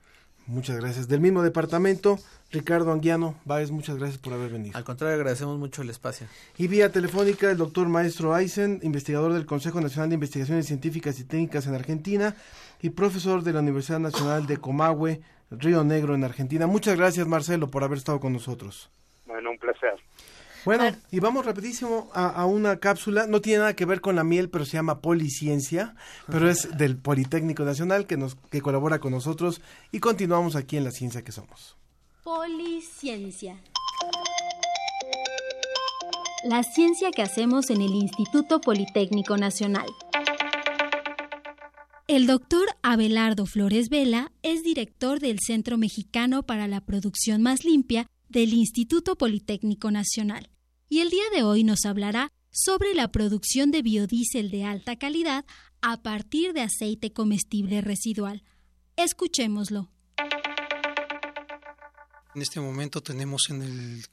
Muchas 0.46 0.76
gracias. 0.76 1.08
Del 1.08 1.20
mismo 1.20 1.42
departamento, 1.42 2.18
Ricardo 2.52 2.92
Anguiano 2.92 3.34
Báez, 3.44 3.72
muchas 3.72 3.96
gracias 3.96 4.18
por 4.18 4.32
haber 4.32 4.52
venido. 4.52 4.76
Al 4.76 4.84
contrario, 4.84 5.16
agradecemos 5.16 5.58
mucho 5.58 5.82
el 5.82 5.90
espacio. 5.90 6.28
Y 6.56 6.68
vía 6.68 6.92
telefónica, 6.92 7.50
el 7.50 7.56
doctor 7.56 7.88
Maestro 7.88 8.32
Aysen, 8.32 8.78
investigador 8.84 9.32
del 9.32 9.44
Consejo 9.44 9.80
Nacional 9.80 10.10
de 10.10 10.14
Investigaciones 10.14 10.66
Científicas 10.66 11.18
y 11.18 11.24
Técnicas 11.24 11.66
en 11.66 11.74
Argentina 11.74 12.36
y 12.80 12.90
profesor 12.90 13.42
de 13.42 13.52
la 13.52 13.60
Universidad 13.60 13.98
Nacional 13.98 14.46
de 14.46 14.58
Comahue, 14.58 15.20
Río 15.50 15.82
Negro, 15.82 16.14
en 16.14 16.22
Argentina. 16.22 16.68
Muchas 16.68 16.96
gracias, 16.96 17.26
Marcelo, 17.26 17.68
por 17.68 17.82
haber 17.82 17.98
estado 17.98 18.20
con 18.20 18.32
nosotros. 18.32 18.88
Bueno, 19.26 19.50
un 19.50 19.58
placer. 19.58 19.94
Bueno, 20.66 20.84
y 21.12 21.20
vamos 21.20 21.46
rapidísimo 21.46 22.10
a, 22.12 22.44
una 22.44 22.80
cápsula. 22.80 23.28
No 23.28 23.40
tiene 23.40 23.60
nada 23.60 23.76
que 23.76 23.84
ver 23.84 24.00
con 24.00 24.16
la 24.16 24.24
miel, 24.24 24.50
pero 24.50 24.64
se 24.64 24.72
llama 24.72 25.00
Policiencia, 25.00 25.94
pero 26.26 26.50
es 26.50 26.76
del 26.76 26.96
Politécnico 26.96 27.62
Nacional 27.62 28.08
que 28.08 28.16
nos 28.16 28.34
que 28.50 28.60
colabora 28.60 28.98
con 28.98 29.12
nosotros 29.12 29.62
y 29.92 30.00
continuamos 30.00 30.56
aquí 30.56 30.76
en 30.76 30.82
la 30.82 30.90
ciencia 30.90 31.22
que 31.22 31.30
somos. 31.30 31.76
Policiencia. 32.24 33.62
La 36.42 36.64
ciencia 36.64 37.12
que 37.12 37.22
hacemos 37.22 37.70
en 37.70 37.80
el 37.80 37.92
Instituto 37.92 38.60
Politécnico 38.60 39.36
Nacional. 39.36 39.86
El 42.08 42.26
doctor 42.26 42.66
Abelardo 42.82 43.46
Flores 43.46 43.88
Vela 43.88 44.32
es 44.42 44.64
director 44.64 45.20
del 45.20 45.38
Centro 45.38 45.78
Mexicano 45.78 46.42
para 46.42 46.66
la 46.66 46.80
Producción 46.80 47.40
Más 47.40 47.64
Limpia 47.64 48.08
del 48.28 48.52
Instituto 48.52 49.14
Politécnico 49.14 49.92
Nacional 49.92 50.50
y 50.88 51.00
el 51.00 51.10
día 51.10 51.24
de 51.34 51.42
hoy 51.42 51.64
nos 51.64 51.84
hablará 51.84 52.32
sobre 52.50 52.94
la 52.94 53.12
producción 53.12 53.70
de 53.70 53.82
biodiesel 53.82 54.50
de 54.50 54.64
alta 54.64 54.96
calidad 54.96 55.44
a 55.82 56.02
partir 56.02 56.52
de 56.52 56.62
aceite 56.62 57.12
comestible 57.12 57.80
residual. 57.80 58.42
Escuchémoslo. 58.96 59.90
En 62.34 62.42
este 62.42 62.60
momento 62.60 63.02
tenemos 63.02 63.50
en 63.50 63.62
el, 63.62 64.06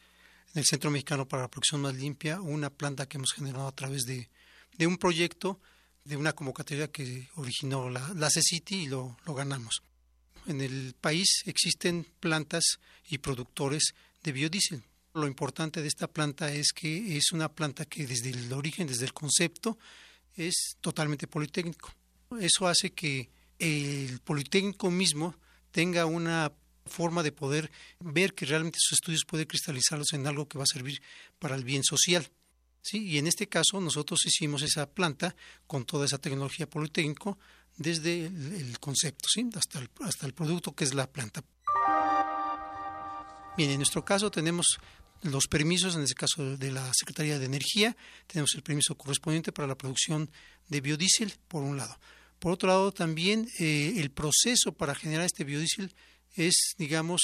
Centro 0.65 0.91
Mexicano 0.91 1.27
para 1.27 1.43
la 1.43 1.49
Producción 1.49 1.81
Más 1.81 1.95
Limpia 1.95 2.39
una 2.41 2.69
planta 2.69 3.07
que 3.07 3.17
hemos 3.17 3.33
generado 3.33 3.67
a 3.67 3.75
través 3.75 4.03
de, 4.03 4.29
un 4.85 4.97
proyecto, 4.97 5.59
de 6.03 6.15
una 6.15 6.33
convocatoria 6.33 6.91
que 6.91 7.29
originó 7.35 7.89
la, 7.89 8.13
la 8.13 8.29
y 8.69 8.87
lo 8.87 9.15
ganamos. 9.25 9.83
En 10.45 10.61
el 10.61 10.95
país 10.99 11.43
existen 11.45 12.05
plantas 12.19 12.79
y 13.09 13.19
productores 13.19 13.93
de 14.23 14.31
biodiesel, 14.31 14.83
lo 15.13 15.27
importante 15.27 15.81
de 15.81 15.87
esta 15.87 16.07
planta 16.07 16.51
es 16.51 16.73
que 16.73 17.17
es 17.17 17.31
una 17.31 17.49
planta 17.49 17.85
que 17.85 18.07
desde 18.07 18.31
el 18.31 18.51
origen, 18.51 18.87
desde 18.87 19.05
el 19.05 19.13
concepto, 19.13 19.77
es 20.35 20.77
totalmente 20.81 21.27
politécnico. 21.27 21.93
Eso 22.39 22.67
hace 22.67 22.91
que 22.91 23.29
el 23.59 24.19
politécnico 24.21 24.89
mismo 24.89 25.35
tenga 25.71 26.05
una 26.05 26.51
forma 26.85 27.23
de 27.23 27.31
poder 27.31 27.71
ver 27.99 28.33
que 28.33 28.45
realmente 28.45 28.79
sus 28.81 28.93
estudios 28.93 29.23
puede 29.25 29.47
cristalizarlos 29.47 30.13
en 30.13 30.27
algo 30.27 30.47
que 30.47 30.57
va 30.57 30.63
a 30.63 30.67
servir 30.67 31.01
para 31.39 31.55
el 31.55 31.63
bien 31.63 31.83
social. 31.83 32.27
¿sí? 32.81 33.05
Y 33.05 33.17
en 33.19 33.27
este 33.27 33.47
caso 33.47 33.79
nosotros 33.79 34.25
hicimos 34.25 34.63
esa 34.63 34.89
planta 34.89 35.35
con 35.67 35.85
toda 35.85 36.05
esa 36.05 36.17
tecnología 36.17 36.69
politécnico 36.69 37.37
desde 37.77 38.25
el, 38.25 38.79
concepto 38.79 39.29
¿sí? 39.29 39.47
hasta, 39.55 39.79
el, 39.79 39.89
hasta 40.01 40.25
el 40.25 40.33
producto 40.33 40.73
que 40.73 40.83
es 40.83 40.93
la 40.93 41.09
planta. 41.09 41.43
Bien, 43.55 43.69
en 43.69 43.77
nuestro 43.77 44.03
caso 44.03 44.31
tenemos 44.31 44.79
los 45.21 45.47
permisos, 45.47 45.95
en 45.95 46.03
este 46.03 46.15
caso 46.15 46.57
de 46.57 46.71
la 46.71 46.91
Secretaría 46.93 47.39
de 47.39 47.45
Energía, 47.45 47.95
tenemos 48.27 48.53
el 48.55 48.63
permiso 48.63 48.95
correspondiente 48.95 49.51
para 49.51 49.67
la 49.67 49.77
producción 49.77 50.29
de 50.67 50.81
biodiesel, 50.81 51.33
por 51.47 51.63
un 51.63 51.77
lado. 51.77 51.97
Por 52.39 52.51
otro 52.51 52.67
lado, 52.67 52.91
también 52.91 53.47
eh, 53.59 53.93
el 53.97 54.11
proceso 54.11 54.73
para 54.73 54.95
generar 54.95 55.25
este 55.25 55.45
biodiesel 55.45 55.93
es, 56.35 56.55
digamos, 56.77 57.21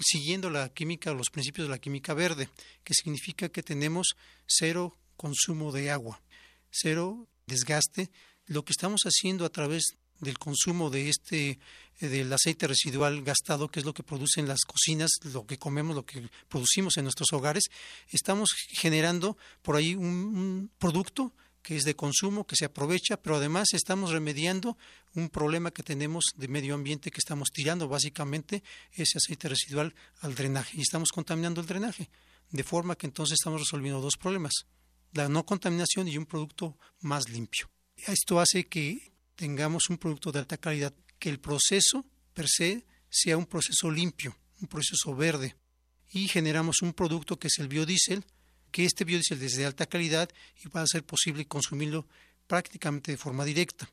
siguiendo 0.00 0.50
la 0.50 0.68
química, 0.68 1.12
los 1.12 1.30
principios 1.30 1.66
de 1.66 1.72
la 1.72 1.78
química 1.78 2.14
verde, 2.14 2.48
que 2.84 2.94
significa 2.94 3.48
que 3.48 3.62
tenemos 3.62 4.14
cero 4.46 4.96
consumo 5.16 5.72
de 5.72 5.90
agua, 5.90 6.22
cero 6.70 7.28
desgaste. 7.46 8.10
Lo 8.46 8.64
que 8.64 8.72
estamos 8.72 9.02
haciendo 9.02 9.44
a 9.44 9.50
través 9.50 9.96
del 10.20 10.38
consumo 10.38 10.90
de 10.90 11.08
este 11.08 11.58
eh, 12.00 12.08
del 12.08 12.30
aceite 12.30 12.66
residual 12.66 13.22
gastado, 13.22 13.68
que 13.68 13.80
es 13.80 13.86
lo 13.86 13.94
que 13.94 14.02
producen 14.02 14.46
las 14.46 14.60
cocinas, 14.66 15.10
lo 15.32 15.46
que 15.46 15.58
comemos, 15.58 15.96
lo 15.96 16.04
que 16.04 16.28
producimos 16.48 16.96
en 16.98 17.04
nuestros 17.04 17.32
hogares, 17.32 17.64
estamos 18.10 18.50
generando 18.68 19.38
por 19.62 19.76
ahí 19.76 19.94
un, 19.94 20.70
producto 20.78 21.32
que 21.62 21.76
es 21.76 21.84
de 21.84 21.96
consumo, 21.96 22.46
que 22.46 22.54
se 22.54 22.66
aprovecha, 22.66 23.16
pero 23.16 23.36
además 23.36 23.68
estamos 23.72 24.10
remediando 24.10 24.76
un 25.14 25.30
problema 25.30 25.70
que 25.70 25.82
tenemos 25.82 26.26
de 26.36 26.48
medio 26.48 26.74
ambiente 26.74 27.10
que 27.10 27.18
estamos 27.18 27.48
tirando 27.50 27.88
básicamente 27.88 28.62
ese 28.92 29.18
aceite 29.18 29.48
residual 29.48 29.94
al 30.20 30.34
drenaje 30.34 30.76
y 30.76 30.82
estamos 30.82 31.08
contaminando 31.10 31.62
el 31.62 31.66
drenaje, 31.66 32.10
de 32.50 32.62
forma 32.62 32.94
que 32.94 33.06
entonces 33.06 33.38
estamos 33.40 33.60
resolviendo 33.60 34.00
dos 34.00 34.16
problemas, 34.16 34.52
la 35.12 35.28
no 35.28 35.46
contaminación 35.46 36.06
y 36.08 36.18
un 36.18 36.26
producto 36.26 36.78
más 37.00 37.28
limpio. 37.30 37.68
Esto 37.96 38.38
hace 38.38 38.66
que 38.66 39.15
tengamos 39.36 39.88
un 39.90 39.98
producto 39.98 40.32
de 40.32 40.40
alta 40.40 40.56
calidad, 40.56 40.92
que 41.18 41.28
el 41.28 41.38
proceso 41.38 42.04
per 42.34 42.48
se 42.48 42.84
sea 43.08 43.36
un 43.36 43.46
proceso 43.46 43.90
limpio, 43.90 44.36
un 44.60 44.68
proceso 44.68 45.14
verde, 45.14 45.54
y 46.10 46.28
generamos 46.28 46.82
un 46.82 46.92
producto 46.92 47.38
que 47.38 47.48
es 47.48 47.58
el 47.58 47.68
biodiesel, 47.68 48.24
que 48.70 48.84
este 48.84 49.04
biodiesel 49.04 49.42
es 49.42 49.56
de 49.56 49.66
alta 49.66 49.86
calidad 49.86 50.28
y 50.64 50.68
va 50.68 50.82
a 50.82 50.86
ser 50.86 51.04
posible 51.04 51.46
consumirlo 51.46 52.06
prácticamente 52.46 53.12
de 53.12 53.16
forma 53.16 53.44
directa. 53.44 53.88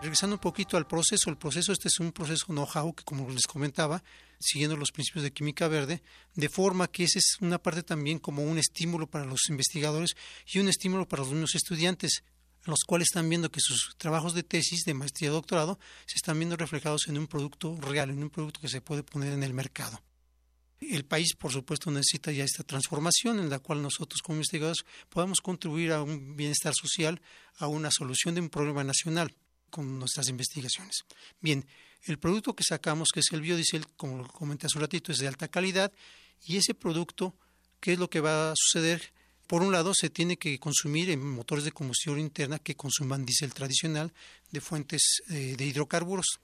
Regresando 0.00 0.36
un 0.36 0.40
poquito 0.40 0.76
al 0.76 0.86
proceso, 0.86 1.30
el 1.30 1.38
proceso 1.38 1.72
este 1.72 1.88
es 1.88 1.98
un 1.98 2.12
proceso 2.12 2.46
know-how 2.48 2.92
que 2.94 3.04
como 3.04 3.30
les 3.30 3.46
comentaba, 3.46 4.02
siguiendo 4.38 4.76
los 4.76 4.92
principios 4.92 5.24
de 5.24 5.32
química 5.32 5.66
verde, 5.66 6.02
de 6.34 6.48
forma 6.50 6.88
que 6.88 7.04
esa 7.04 7.18
es 7.18 7.36
una 7.40 7.58
parte 7.58 7.82
también 7.82 8.18
como 8.18 8.42
un 8.42 8.58
estímulo 8.58 9.06
para 9.06 9.24
los 9.24 9.48
investigadores 9.48 10.14
y 10.46 10.58
un 10.58 10.68
estímulo 10.68 11.08
para 11.08 11.24
los 11.24 11.54
estudiantes 11.54 12.22
los 12.64 12.80
cuales 12.86 13.08
están 13.10 13.28
viendo 13.28 13.50
que 13.50 13.60
sus 13.60 13.94
trabajos 13.98 14.34
de 14.34 14.42
tesis, 14.42 14.84
de 14.84 14.94
maestría 14.94 15.28
y 15.28 15.32
doctorado, 15.32 15.78
se 16.06 16.16
están 16.16 16.38
viendo 16.38 16.56
reflejados 16.56 17.08
en 17.08 17.18
un 17.18 17.26
producto 17.26 17.78
real, 17.80 18.10
en 18.10 18.22
un 18.22 18.30
producto 18.30 18.60
que 18.60 18.68
se 18.68 18.80
puede 18.80 19.02
poner 19.02 19.32
en 19.32 19.42
el 19.42 19.54
mercado. 19.54 20.02
El 20.80 21.04
país, 21.04 21.34
por 21.34 21.52
supuesto, 21.52 21.90
necesita 21.90 22.30
ya 22.32 22.44
esta 22.44 22.62
transformación 22.62 23.38
en 23.38 23.48
la 23.48 23.58
cual 23.58 23.80
nosotros 23.80 24.20
como 24.22 24.36
investigadores 24.36 24.84
podamos 25.08 25.40
contribuir 25.40 25.92
a 25.92 26.02
un 26.02 26.36
bienestar 26.36 26.74
social, 26.74 27.20
a 27.58 27.68
una 27.68 27.90
solución 27.90 28.34
de 28.34 28.42
un 28.42 28.50
problema 28.50 28.84
nacional 28.84 29.34
con 29.70 29.98
nuestras 29.98 30.28
investigaciones. 30.28 31.04
Bien, 31.40 31.66
el 32.02 32.18
producto 32.18 32.54
que 32.54 32.64
sacamos, 32.64 33.08
que 33.12 33.20
es 33.20 33.32
el 33.32 33.40
biodiesel, 33.40 33.86
como 33.96 34.18
lo 34.18 34.28
comenté 34.28 34.66
hace 34.66 34.76
un 34.76 34.82
ratito, 34.82 35.10
es 35.10 35.18
de 35.18 35.28
alta 35.28 35.48
calidad 35.48 35.90
y 36.44 36.58
ese 36.58 36.74
producto, 36.74 37.34
¿qué 37.80 37.94
es 37.94 37.98
lo 37.98 38.10
que 38.10 38.20
va 38.20 38.50
a 38.50 38.54
suceder? 38.54 39.13
Por 39.46 39.62
un 39.62 39.72
lado, 39.72 39.92
se 39.94 40.08
tiene 40.10 40.38
que 40.38 40.58
consumir 40.58 41.10
en 41.10 41.20
motores 41.20 41.64
de 41.64 41.72
combustión 41.72 42.18
interna 42.18 42.58
que 42.58 42.76
consuman 42.76 43.26
diésel 43.26 43.52
tradicional 43.52 44.12
de 44.50 44.60
fuentes 44.60 45.22
eh, 45.30 45.54
de 45.56 45.66
hidrocarburos. 45.66 46.40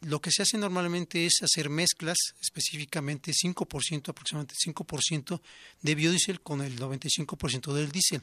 Lo 0.00 0.20
que 0.20 0.32
se 0.32 0.42
hace 0.42 0.58
normalmente 0.58 1.26
es 1.26 1.42
hacer 1.42 1.68
mezclas, 1.68 2.16
específicamente 2.40 3.32
5%, 3.32 4.08
aproximadamente 4.08 4.54
5% 4.66 5.40
de 5.80 5.94
biodiesel 5.94 6.40
con 6.40 6.62
el 6.62 6.78
95% 6.78 7.72
del 7.72 7.92
diésel. 7.92 8.22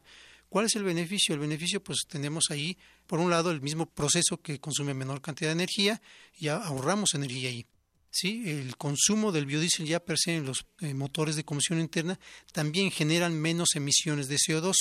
¿Cuál 0.50 0.66
es 0.66 0.76
el 0.76 0.84
beneficio? 0.84 1.36
El 1.36 1.42
beneficio, 1.42 1.82
pues 1.82 2.00
tenemos 2.10 2.46
ahí, 2.50 2.78
por 3.06 3.20
un 3.20 3.30
lado, 3.30 3.52
el 3.52 3.62
mismo 3.62 3.86
proceso 3.86 4.42
que 4.42 4.60
consume 4.60 4.96
menor 4.96 5.22
cantidad 5.22 5.50
de 5.50 5.54
energía 5.54 6.02
y 6.38 6.48
ahorramos 6.48 7.14
energía 7.14 7.50
ahí. 7.50 7.66
¿Sí? 8.12 8.44
el 8.50 8.78
consumo 8.78 9.32
del 9.32 9.46
biodiesel 9.46 9.86
ya 9.86 10.00
per 10.00 10.18
se 10.18 10.36
en 10.36 10.46
los 10.46 10.66
eh, 10.80 10.94
motores 10.94 11.36
de 11.36 11.44
combustión 11.44 11.80
interna 11.80 12.20
también 12.52 12.92
generan 12.92 13.40
menos 13.40 13.76
emisiones 13.76 14.28
de 14.28 14.38
CO2 14.38 14.74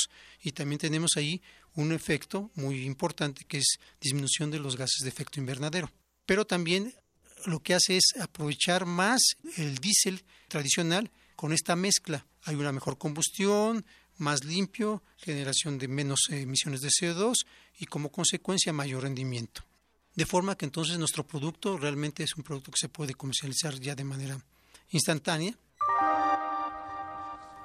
y 0.42 0.52
también 0.52 0.78
tenemos 0.78 1.12
ahí 1.16 1.42
un 1.74 1.92
efecto 1.92 2.50
muy 2.54 2.84
importante 2.84 3.44
que 3.44 3.58
es 3.58 3.78
disminución 4.00 4.50
de 4.50 4.58
los 4.58 4.76
gases 4.76 5.02
de 5.02 5.08
efecto 5.08 5.38
invernadero. 5.38 5.90
Pero 6.26 6.46
también 6.46 6.94
lo 7.46 7.60
que 7.60 7.74
hace 7.74 7.96
es 7.96 8.14
aprovechar 8.20 8.84
más 8.84 9.20
el 9.56 9.78
diésel 9.78 10.24
tradicional 10.48 11.10
con 11.36 11.52
esta 11.52 11.76
mezcla. 11.76 12.26
Hay 12.42 12.56
una 12.56 12.72
mejor 12.72 12.98
combustión, 12.98 13.84
más 14.16 14.44
limpio, 14.44 15.04
generación 15.16 15.78
de 15.78 15.86
menos 15.86 16.20
emisiones 16.30 16.80
de 16.80 16.88
CO2 16.88 17.34
y 17.78 17.86
como 17.86 18.10
consecuencia 18.10 18.72
mayor 18.72 19.04
rendimiento 19.04 19.67
de 20.18 20.26
forma 20.26 20.56
que 20.56 20.64
entonces 20.64 20.98
nuestro 20.98 21.24
producto 21.24 21.78
realmente 21.78 22.24
es 22.24 22.34
un 22.36 22.42
producto 22.42 22.72
que 22.72 22.80
se 22.80 22.88
puede 22.88 23.14
comercializar 23.14 23.78
ya 23.78 23.94
de 23.94 24.02
manera 24.02 24.36
instantánea. 24.90 25.56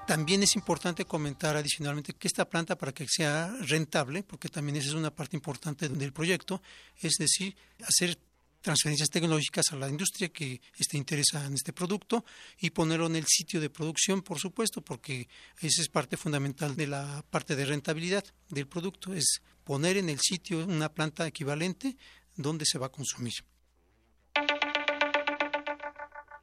También 0.05 0.43
es 0.43 0.55
importante 0.55 1.03
comentar 1.03 1.57
adicionalmente 1.57 2.13
que 2.13 2.27
esta 2.27 2.47
planta 2.47 2.77
para 2.77 2.91
que 2.91 3.07
sea 3.09 3.51
rentable, 3.61 4.21
porque 4.21 4.49
también 4.49 4.75
esa 4.75 4.89
es 4.89 4.93
una 4.93 5.09
parte 5.09 5.35
importante 5.35 5.89
del 5.89 6.13
proyecto, 6.13 6.61
es 7.01 7.13
decir, 7.17 7.55
hacer 7.87 8.19
transferencias 8.61 9.09
tecnológicas 9.09 9.65
a 9.71 9.75
la 9.75 9.89
industria 9.89 10.29
que 10.29 10.61
esté 10.77 10.97
interesada 10.97 11.47
en 11.47 11.55
este 11.55 11.73
producto 11.73 12.23
y 12.59 12.69
ponerlo 12.69 13.07
en 13.07 13.15
el 13.15 13.25
sitio 13.25 13.61
de 13.61 13.71
producción, 13.71 14.21
por 14.21 14.37
supuesto, 14.37 14.79
porque 14.81 15.27
esa 15.59 15.81
es 15.81 15.89
parte 15.89 16.17
fundamental 16.17 16.75
de 16.75 16.85
la 16.85 17.25
parte 17.31 17.55
de 17.55 17.65
rentabilidad 17.65 18.23
del 18.49 18.67
producto, 18.67 19.11
es 19.11 19.41
poner 19.63 19.97
en 19.97 20.09
el 20.09 20.19
sitio 20.19 20.63
una 20.65 20.89
planta 20.89 21.25
equivalente 21.25 21.97
dónde 22.35 22.65
se 22.65 22.77
va 22.77 22.87
a 22.87 22.91
consumir. 22.91 23.33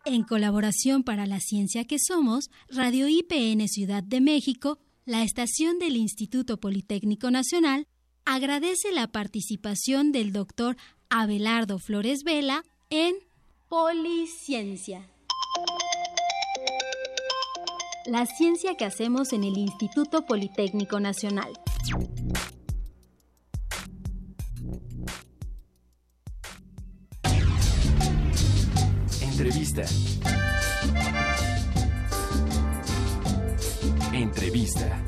En 0.05 0.25
colaboración 0.25 1.03
para 1.03 1.27
la 1.27 1.41
ciencia 1.41 1.85
que 1.85 1.99
somos, 1.99 2.51
Radio 2.69 3.07
IPN 3.09 3.69
Ciudad 3.69 4.03
de 4.03 4.21
México, 4.21 4.79
la 5.05 5.23
estación 5.23 5.79
del 5.79 5.97
Instituto 5.97 6.59
Politécnico 6.59 7.31
Nacional, 7.31 7.87
agradece 8.25 8.93
la 8.93 9.09
participación 9.09 10.13
del 10.13 10.33
doctor 10.33 10.77
Abelardo 11.11 11.79
Flores 11.79 12.23
Vela 12.25 12.65
en 12.89 13.15
Policiencia. 13.69 15.09
La 18.07 18.27
ciencia 18.27 18.77
que 18.77 18.85
hacemos 18.85 19.33
en 19.33 19.45
el 19.45 19.57
Instituto 19.59 20.25
Politécnico 20.27 20.99
Nacional. 20.99 21.53
Entrevista. 29.41 29.85
Entrevista. 34.13 35.03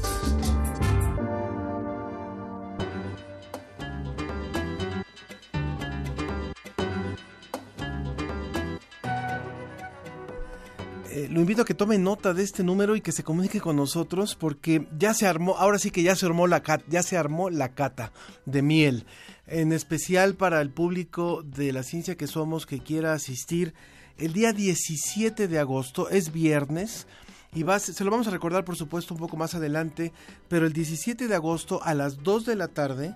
Eh, 11.11 11.29
lo 11.31 11.41
invito 11.41 11.61
a 11.61 11.65
que 11.67 11.75
tome 11.75 11.99
nota 11.99 12.33
de 12.33 12.43
este 12.43 12.65
número 12.65 12.97
y 12.97 13.03
que 13.03 13.13
se 13.13 13.23
comunique 13.23 13.61
con 13.61 13.77
nosotros 13.77 14.35
porque 14.35 14.89
ya 14.99 15.13
se 15.13 15.27
armó, 15.27 15.57
ahora 15.59 15.79
sí 15.79 15.91
que 15.91 16.03
ya 16.03 16.17
se 16.17 16.25
armó 16.25 16.47
la 16.47 16.63
cata, 16.63 16.85
ya 16.89 17.03
se 17.03 17.19
armó 17.19 17.51
la 17.51 17.75
cata 17.75 18.13
de 18.47 18.63
miel, 18.63 19.05
en 19.47 19.75
especial 19.75 20.37
para 20.37 20.63
el 20.63 20.71
público 20.71 21.43
de 21.43 21.75
la 21.75 21.83
ciencia 21.83 22.17
que 22.17 22.27
somos 22.27 22.65
que 22.65 22.79
quiera 22.79 23.13
asistir 23.13 23.75
el 24.19 24.33
día 24.33 24.53
17 24.53 25.49
de 25.49 25.59
agosto, 25.59 26.09
es 26.09 26.33
viernes, 26.33 27.07
y 27.55 27.65
se 27.79 28.05
lo 28.05 28.11
vamos 28.11 28.27
a 28.29 28.31
recordar 28.31 28.65
por 28.65 28.77
supuesto 28.77 29.13
un 29.13 29.21
poco 29.21 29.37
más 29.37 29.55
adelante, 29.55 30.13
pero 30.49 30.67
el 30.67 30.73
17 30.73 31.29
de 31.29 31.35
agosto 31.35 31.83
a 31.83 31.93
las 31.93 32.23
2 32.23 32.47
de 32.47 32.57
la 32.57 32.69
tarde, 32.69 33.15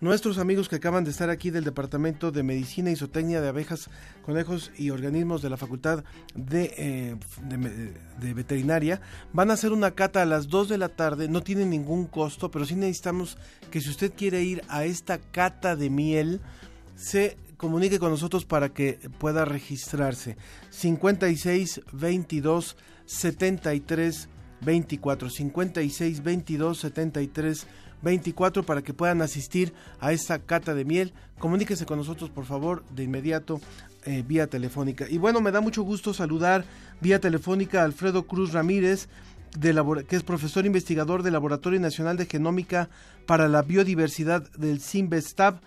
nuestros 0.00 0.38
amigos 0.38 0.68
que 0.68 0.76
acaban 0.76 1.04
de 1.04 1.10
estar 1.10 1.30
aquí 1.30 1.50
del 1.50 1.62
Departamento 1.62 2.32
de 2.32 2.42
Medicina 2.42 2.90
y 2.90 2.96
Zootecnia 2.96 3.40
de 3.40 3.48
Abejas, 3.48 3.88
Conejos 4.24 4.72
y 4.76 4.90
Organismos 4.90 5.40
de 5.40 5.50
la 5.50 5.56
Facultad 5.56 6.04
de, 6.34 6.74
eh, 6.76 8.34
Veterinaria 8.34 9.00
van 9.32 9.50
a 9.50 9.54
hacer 9.54 9.72
una 9.72 9.92
cata 9.92 10.20
a 10.20 10.26
las 10.26 10.48
2 10.48 10.68
de 10.68 10.78
la 10.78 10.88
tarde, 10.88 11.28
no 11.28 11.42
tiene 11.42 11.64
ningún 11.64 12.06
costo, 12.06 12.50
pero 12.50 12.66
sí 12.66 12.74
necesitamos 12.74 13.38
que 13.70 13.80
si 13.80 13.88
usted 13.88 14.12
quiere 14.14 14.42
ir 14.42 14.62
a 14.68 14.84
esta 14.84 15.18
cata 15.18 15.76
de 15.76 15.90
miel, 15.90 16.40
se 16.96 17.36
comunique 17.56 17.98
con 17.98 18.10
nosotros 18.10 18.44
para 18.44 18.70
que 18.70 18.98
pueda 19.18 19.44
registrarse. 19.44 20.36
56 20.70 21.82
22 21.92 22.76
73 23.06 24.28
24 24.60 25.30
56 25.30 26.22
22 26.22 26.78
73 26.78 27.66
24 28.02 28.62
para 28.64 28.82
que 28.82 28.94
puedan 28.94 29.22
asistir 29.22 29.72
a 30.00 30.12
esta 30.12 30.38
cata 30.38 30.74
de 30.74 30.84
miel. 30.84 31.12
Comuníquese 31.38 31.86
con 31.86 31.98
nosotros, 31.98 32.30
por 32.30 32.44
favor, 32.44 32.84
de 32.94 33.04
inmediato 33.04 33.60
eh, 34.04 34.22
vía 34.26 34.46
telefónica. 34.46 35.06
Y 35.08 35.18
bueno, 35.18 35.40
me 35.40 35.50
da 35.50 35.60
mucho 35.60 35.82
gusto 35.82 36.14
saludar 36.14 36.64
vía 37.00 37.20
telefónica 37.20 37.80
a 37.82 37.84
Alfredo 37.84 38.26
Cruz 38.26 38.52
Ramírez, 38.52 39.08
de 39.58 40.04
que 40.06 40.16
es 40.16 40.22
profesor 40.22 40.66
investigador 40.66 41.22
del 41.22 41.32
Laboratorio 41.32 41.80
Nacional 41.80 42.16
de 42.16 42.26
Genómica 42.26 42.88
para 43.26 43.48
la 43.48 43.62
Biodiversidad 43.62 44.48
del 44.52 44.80
CIMBESTAB. 44.80 45.60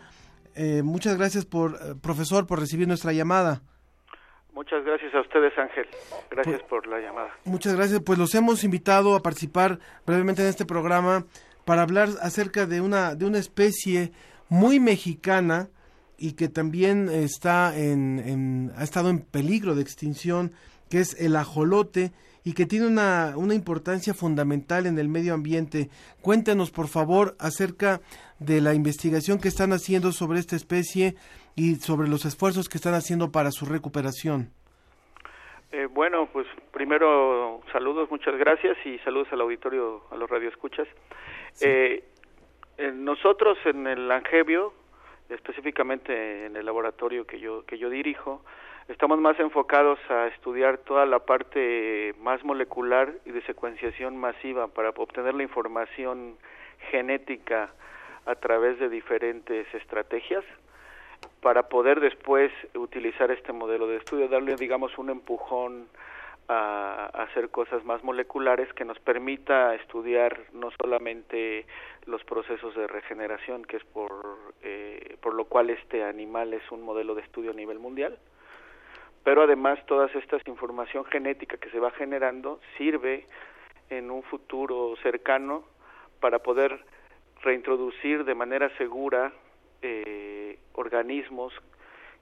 Eh, 0.56 0.82
muchas 0.84 1.18
gracias, 1.18 1.46
por 1.46 1.76
eh, 1.76 1.96
profesor, 2.02 2.48
por 2.48 2.60
recibir 2.60 2.88
nuestra 2.88 3.14
llamada. 3.14 3.62
Muchas 4.54 4.84
gracias 4.84 5.14
a 5.14 5.22
ustedes, 5.22 5.58
Ángel. 5.58 5.88
Gracias 6.32 6.60
pues, 6.60 6.70
por 6.70 6.88
la 6.88 7.00
llamada. 7.00 7.30
Muchas 7.46 7.76
gracias. 7.76 8.02
Pues 8.02 8.20
los 8.20 8.36
hemos 8.36 8.64
invitado 8.64 9.16
a 9.16 9.22
participar 9.22 9.80
brevemente 10.06 10.42
en 10.42 10.50
este 10.50 10.66
programa 10.66 11.26
para 11.66 11.84
hablar 11.84 12.10
acerca 12.22 12.66
de 12.66 12.82
una, 12.82 13.16
de 13.16 13.26
una 13.26 13.38
especie 13.38 14.12
muy 14.50 14.80
mexicana 14.80 15.70
y 16.18 16.34
que 16.34 16.50
también 16.50 17.10
está 17.10 17.78
en, 17.78 18.74
ha 18.76 18.84
estado 18.84 19.10
en 19.10 19.22
peligro 19.22 19.76
de 19.76 19.82
extinción, 19.82 20.52
que 20.90 21.00
es 21.00 21.20
el 21.20 21.36
ajolote 21.36 22.12
y 22.44 22.54
que 22.54 22.66
tiene 22.66 22.88
una, 22.88 23.34
una 23.36 23.54
importancia 23.54 24.14
fundamental 24.14 24.86
en 24.86 24.98
el 24.98 25.10
medio 25.10 25.34
ambiente. 25.34 25.90
Cuéntanos, 26.22 26.72
por 26.72 26.88
favor, 26.88 27.36
acerca 27.40 28.02
de 28.40 28.62
la 28.62 28.74
investigación 28.74 29.40
que 29.40 29.48
están 29.48 29.72
haciendo 29.74 30.12
sobre 30.12 30.40
esta 30.40 30.56
especie 30.56 31.16
y 31.56 31.76
sobre 31.76 32.08
los 32.08 32.26
esfuerzos 32.26 32.70
que 32.70 32.78
están 32.78 32.94
haciendo 32.94 33.32
para 33.32 33.52
su 33.52 33.66
recuperación. 33.66 34.52
Eh, 35.72 35.86
bueno, 35.86 36.28
pues 36.32 36.48
primero 36.72 37.62
saludos, 37.72 38.10
muchas 38.10 38.36
gracias 38.38 38.78
y 38.86 38.98
saludos 39.00 39.28
al 39.32 39.42
auditorio, 39.42 40.04
a 40.10 40.16
los 40.16 40.30
radioescuchas. 40.30 40.88
Eh, 41.62 42.04
nosotros 42.94 43.58
en 43.66 43.86
el 43.86 44.10
Angevio, 44.10 44.74
específicamente 45.30 46.46
en 46.46 46.56
el 46.56 46.66
laboratorio 46.66 47.28
que 47.28 47.40
yo 47.40 47.66
que 47.66 47.78
yo 47.78 47.90
dirijo, 47.90 48.44
estamos 48.90 49.20
más 49.20 49.40
enfocados 49.40 50.00
a 50.10 50.28
estudiar 50.28 50.80
toda 50.80 51.06
la 51.06 51.20
parte 51.20 52.14
más 52.20 52.44
molecular 52.44 53.14
y 53.26 53.32
de 53.32 53.42
secuenciación 53.44 54.18
masiva 54.18 54.68
para 54.68 54.90
obtener 54.90 55.36
la 55.36 55.44
información 55.44 56.38
genética 56.92 57.70
a 58.26 58.36
través 58.36 58.80
de 58.80 58.90
diferentes 58.90 59.72
estrategias 59.74 60.44
para 61.42 61.70
poder 61.70 62.00
después 62.00 62.52
utilizar 62.74 63.32
este 63.32 63.54
modelo 63.54 63.88
de 63.88 63.98
estudio, 63.98 64.28
darle, 64.28 64.56
digamos, 64.56 64.98
un 64.98 65.10
empujón 65.10 65.88
a, 66.48 67.06
hacer 67.14 67.50
cosas 67.50 67.86
más 67.86 68.04
moleculares 68.04 68.74
que 68.74 68.86
nos 68.86 69.00
permita 69.00 69.76
estudiar 69.76 70.40
no 70.54 70.72
solamente 70.82 71.66
los 72.06 72.24
procesos 72.24 72.76
de 72.76 72.88
regeneración, 72.88 73.64
que 73.66 73.78
es 73.78 73.84
por, 73.86 74.38
eh, 74.64 75.18
por 75.22 75.36
lo 75.36 75.46
cual 75.46 75.70
este 75.70 76.04
animal 76.04 76.54
es 76.54 76.72
un 76.72 76.82
modelo 76.82 77.14
de 77.16 77.22
estudio 77.22 77.52
a 77.52 77.54
nivel 77.54 77.80
mundial, 77.80 78.18
pero 79.24 79.44
además 79.44 79.86
toda 79.86 80.08
esta 80.08 80.38
información 80.48 81.06
genética 81.06 81.58
que 81.58 81.70
se 81.70 81.80
va 81.80 81.92
generando 81.92 82.60
sirve 82.78 83.26
en 83.90 84.12
un 84.12 84.24
futuro 84.24 84.96
cercano 85.02 85.64
para 86.20 86.40
poder 86.40 86.84
reintroducir 87.42 88.26
de 88.26 88.36
manera 88.36 88.70
segura 88.78 89.32
eh, 89.82 90.60
organismos 90.74 91.54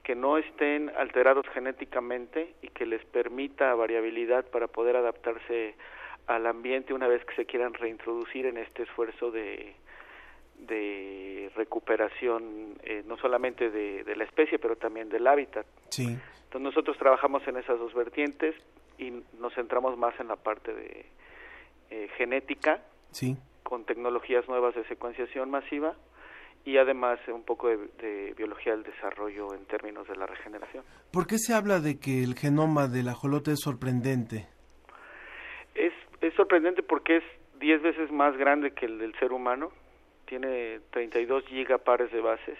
que 0.04 0.16
no 0.16 0.38
estén 0.38 0.92
alterados 0.98 1.46
genéticamente 1.54 2.54
y 2.62 2.70
que 2.70 2.86
les 2.86 3.04
permita 3.06 3.74
variabilidad 3.76 4.46
para 4.46 4.68
poder 4.68 4.96
adaptarse 4.96 5.76
al 6.28 6.46
ambiente 6.46 6.94
una 6.94 7.08
vez 7.08 7.26
que 7.26 7.36
se 7.36 7.46
quieran 7.46 7.74
reintroducir 7.74 8.46
en 8.46 8.58
este 8.58 8.84
esfuerzo 8.84 9.32
de, 9.32 9.76
de 10.60 11.52
recuperación 11.56 12.76
eh, 12.84 13.04
no 13.06 13.18
solamente 13.18 13.70
de, 13.70 14.04
de, 14.04 14.16
la 14.16 14.24
especie 14.24 14.60
pero 14.60 14.76
también 14.76 15.10
del 15.10 15.28
hábitat. 15.28 15.66
Sí. 15.90 16.18
Entonces 16.48 16.62
nosotros 16.62 16.98
trabajamos 16.98 17.48
en 17.48 17.58
esas 17.58 17.78
dos 17.80 17.94
vertientes 17.94 18.56
y 18.98 19.12
nos 19.40 19.54
centramos 19.54 19.98
más 19.98 20.20
en 20.20 20.28
la 20.28 20.36
parte 20.36 20.74
de 20.74 21.06
eh, 21.90 22.10
genética 22.18 22.82
sí 23.12 23.38
con 23.68 23.84
tecnologías 23.84 24.48
nuevas 24.48 24.74
de 24.76 24.86
secuenciación 24.86 25.52
masiva 25.52 25.94
y 26.64 26.78
además 26.78 27.20
un 27.28 27.44
poco 27.44 27.68
de, 27.68 28.34
biología 28.38 28.72
del 28.72 28.84
desarrollo 28.84 29.54
en 29.54 29.66
términos 29.66 30.08
de 30.08 30.16
la 30.16 30.26
regeneración. 30.26 30.86
¿Por 31.12 31.28
qué 31.28 31.38
se 31.38 31.54
habla 31.54 31.82
de 31.82 32.00
que 32.00 32.24
el 32.24 32.36
genoma 32.36 32.88
del 32.88 33.10
ajolote 33.10 33.52
es 33.52 33.60
sorprendente? 33.60 34.48
Es, 35.76 35.92
es 36.22 36.34
sorprendente 36.36 36.82
porque 36.82 37.18
es 37.18 37.24
10 37.60 37.82
veces 37.82 38.10
más 38.10 38.38
grande 38.38 38.72
que 38.72 38.86
el 38.86 39.00
del 39.00 39.14
ser 39.20 39.34
humano, 39.34 39.70
tiene 40.28 40.80
32 40.92 41.46
gigapares 41.48 42.10
de 42.14 42.22
bases, 42.22 42.58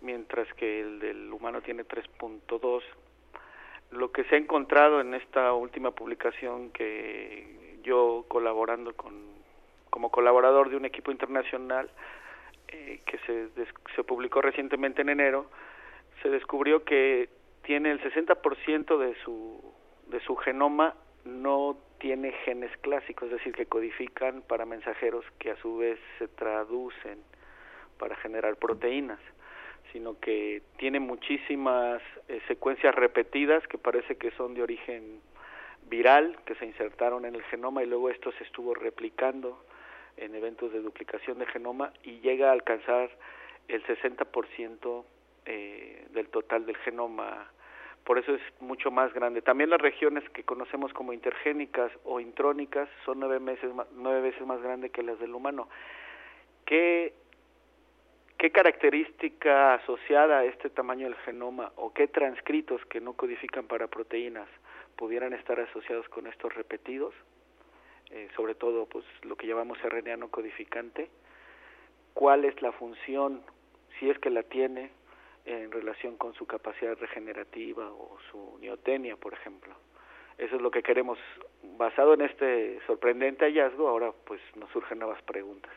mientras 0.00 0.52
que 0.54 0.80
el 0.80 0.98
del 1.00 1.32
humano 1.32 1.62
tiene 1.62 1.84
3.2. 1.84 2.82
Lo 3.90 4.12
que 4.12 4.24
se 4.24 4.34
ha 4.34 4.38
encontrado 4.38 5.00
en 5.00 5.14
esta 5.14 5.52
última 5.52 5.92
publicación 5.92 6.70
que 6.70 7.78
yo 7.82 8.24
colaborando 8.28 8.94
con 8.94 9.36
como 9.90 10.10
colaborador 10.10 10.68
de 10.68 10.76
un 10.76 10.84
equipo 10.84 11.10
internacional 11.10 11.88
eh, 12.68 13.00
que 13.06 13.16
se, 13.18 13.48
se 13.94 14.04
publicó 14.04 14.42
recientemente 14.42 15.00
en 15.00 15.08
enero, 15.08 15.46
se 16.22 16.28
descubrió 16.28 16.84
que 16.84 17.30
tiene 17.62 17.90
el 17.90 18.00
60% 18.02 18.98
de 18.98 19.14
su, 19.24 19.72
de 20.08 20.20
su 20.20 20.36
genoma 20.36 20.94
no 21.24 21.76
tiene 21.98 22.32
genes 22.44 22.70
clásicos, 22.78 23.26
es 23.26 23.38
decir, 23.38 23.54
que 23.54 23.66
codifican 23.66 24.42
para 24.42 24.64
mensajeros 24.64 25.24
que 25.38 25.50
a 25.50 25.56
su 25.56 25.78
vez 25.78 25.98
se 26.18 26.28
traducen 26.28 27.18
para 27.98 28.16
generar 28.16 28.56
proteínas, 28.56 29.18
sino 29.96 30.20
que 30.20 30.60
tiene 30.76 31.00
muchísimas 31.00 32.02
eh, 32.28 32.42
secuencias 32.48 32.94
repetidas 32.94 33.66
que 33.66 33.78
parece 33.78 34.16
que 34.16 34.30
son 34.32 34.52
de 34.52 34.62
origen 34.62 35.22
viral, 35.88 36.36
que 36.44 36.54
se 36.56 36.66
insertaron 36.66 37.24
en 37.24 37.34
el 37.34 37.42
genoma 37.44 37.82
y 37.82 37.86
luego 37.86 38.10
esto 38.10 38.30
se 38.32 38.44
estuvo 38.44 38.74
replicando 38.74 39.64
en 40.18 40.34
eventos 40.34 40.70
de 40.70 40.82
duplicación 40.82 41.38
de 41.38 41.46
genoma 41.46 41.94
y 42.02 42.20
llega 42.20 42.50
a 42.50 42.52
alcanzar 42.52 43.08
el 43.68 43.82
60% 43.86 45.04
eh, 45.46 46.06
del 46.10 46.28
total 46.28 46.66
del 46.66 46.76
genoma 46.76 47.50
por 48.04 48.18
eso 48.18 48.34
es 48.34 48.42
mucho 48.60 48.90
más 48.90 49.12
grande. 49.14 49.40
También 49.40 49.70
las 49.70 49.80
regiones 49.80 50.22
que 50.30 50.44
conocemos 50.44 50.92
como 50.92 51.14
intergénicas 51.14 51.90
o 52.04 52.20
intrónicas 52.20 52.88
son 53.06 53.18
nueve, 53.18 53.40
meses, 53.40 53.70
nueve 53.94 54.20
veces 54.20 54.46
más 54.46 54.60
grandes 54.62 54.92
que 54.92 55.02
las 55.02 55.18
del 55.18 55.34
humano. 55.34 55.68
¿Qué, 56.66 57.14
¿Qué 58.38 58.50
característica 58.50 59.74
asociada 59.74 60.40
a 60.40 60.44
este 60.44 60.68
tamaño 60.68 61.06
del 61.06 61.16
genoma 61.16 61.72
o 61.76 61.92
qué 61.94 62.06
transcritos 62.06 62.84
que 62.86 63.00
no 63.00 63.14
codifican 63.14 63.66
para 63.66 63.88
proteínas 63.88 64.48
pudieran 64.96 65.32
estar 65.32 65.58
asociados 65.58 66.08
con 66.10 66.26
estos 66.26 66.54
repetidos? 66.54 67.14
Eh, 68.10 68.28
sobre 68.36 68.54
todo 68.54 68.86
pues 68.86 69.04
lo 69.22 69.36
que 69.36 69.46
llamamos 69.46 69.78
RNA 69.82 70.18
no 70.18 70.28
codificante. 70.28 71.08
¿Cuál 72.12 72.44
es 72.44 72.60
la 72.60 72.72
función, 72.72 73.42
si 73.98 74.10
es 74.10 74.18
que 74.18 74.30
la 74.30 74.42
tiene, 74.42 74.90
en 75.46 75.70
relación 75.70 76.16
con 76.16 76.34
su 76.34 76.44
capacidad 76.46 76.96
regenerativa 76.98 77.90
o 77.90 78.18
su 78.30 78.58
neotenia, 78.60 79.16
por 79.16 79.32
ejemplo. 79.32 79.74
Eso 80.38 80.56
es 80.56 80.62
lo 80.62 80.70
que 80.70 80.82
queremos. 80.82 81.18
Basado 81.78 82.14
en 82.14 82.22
este 82.22 82.80
sorprendente 82.86 83.44
hallazgo, 83.44 83.88
ahora 83.88 84.12
pues 84.24 84.40
nos 84.56 84.70
surgen 84.70 84.98
nuevas 84.98 85.22
preguntas. 85.22 85.72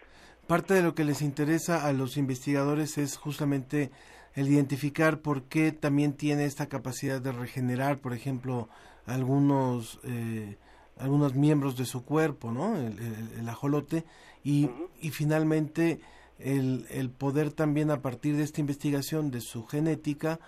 Parte 0.49 0.73
de 0.73 0.81
lo 0.81 0.95
que 0.95 1.03
les 1.03 1.21
interesa 1.21 1.85
a 1.85 1.93
los 1.93 2.17
investigadores 2.17 2.97
es 2.97 3.17
justamente 3.17 3.91
el 4.33 4.47
identificar 4.47 5.19
por 5.19 5.43
qué 5.43 5.71
también 5.71 6.13
tiene 6.13 6.45
esta 6.45 6.65
capacidad 6.65 7.21
de 7.21 7.31
regenerar, 7.31 7.99
por 7.99 8.13
ejemplo, 8.13 8.67
algunos 9.05 9.99
eh, 10.03 10.57
algunos 10.97 11.35
miembros 11.35 11.77
de 11.77 11.85
su 11.85 12.03
cuerpo, 12.03 12.51
¿no? 12.51 12.75
El, 12.77 13.47
ajolote 13.47 14.05
y, 14.43 14.71
y 14.99 15.11
finalmente 15.11 15.99
el, 16.39 16.87
el 16.89 17.11
poder 17.11 17.53
también 17.53 17.91
a 17.91 18.01
partir 18.01 18.35
de 18.35 18.41
esta 18.41 18.59
investigación 18.59 19.29
de 19.29 19.41
su 19.41 19.67
genética 19.67 20.39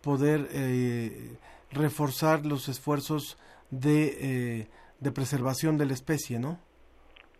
poder 0.00 0.48
eh, 0.50 1.36
reforzar 1.70 2.44
los 2.44 2.68
esfuerzos 2.68 3.38
de, 3.70 4.16
eh, 4.20 4.68
de 4.98 5.12
preservación 5.12 5.78
de 5.78 5.86
la 5.86 5.92
especie, 5.92 6.40
¿no? 6.40 6.58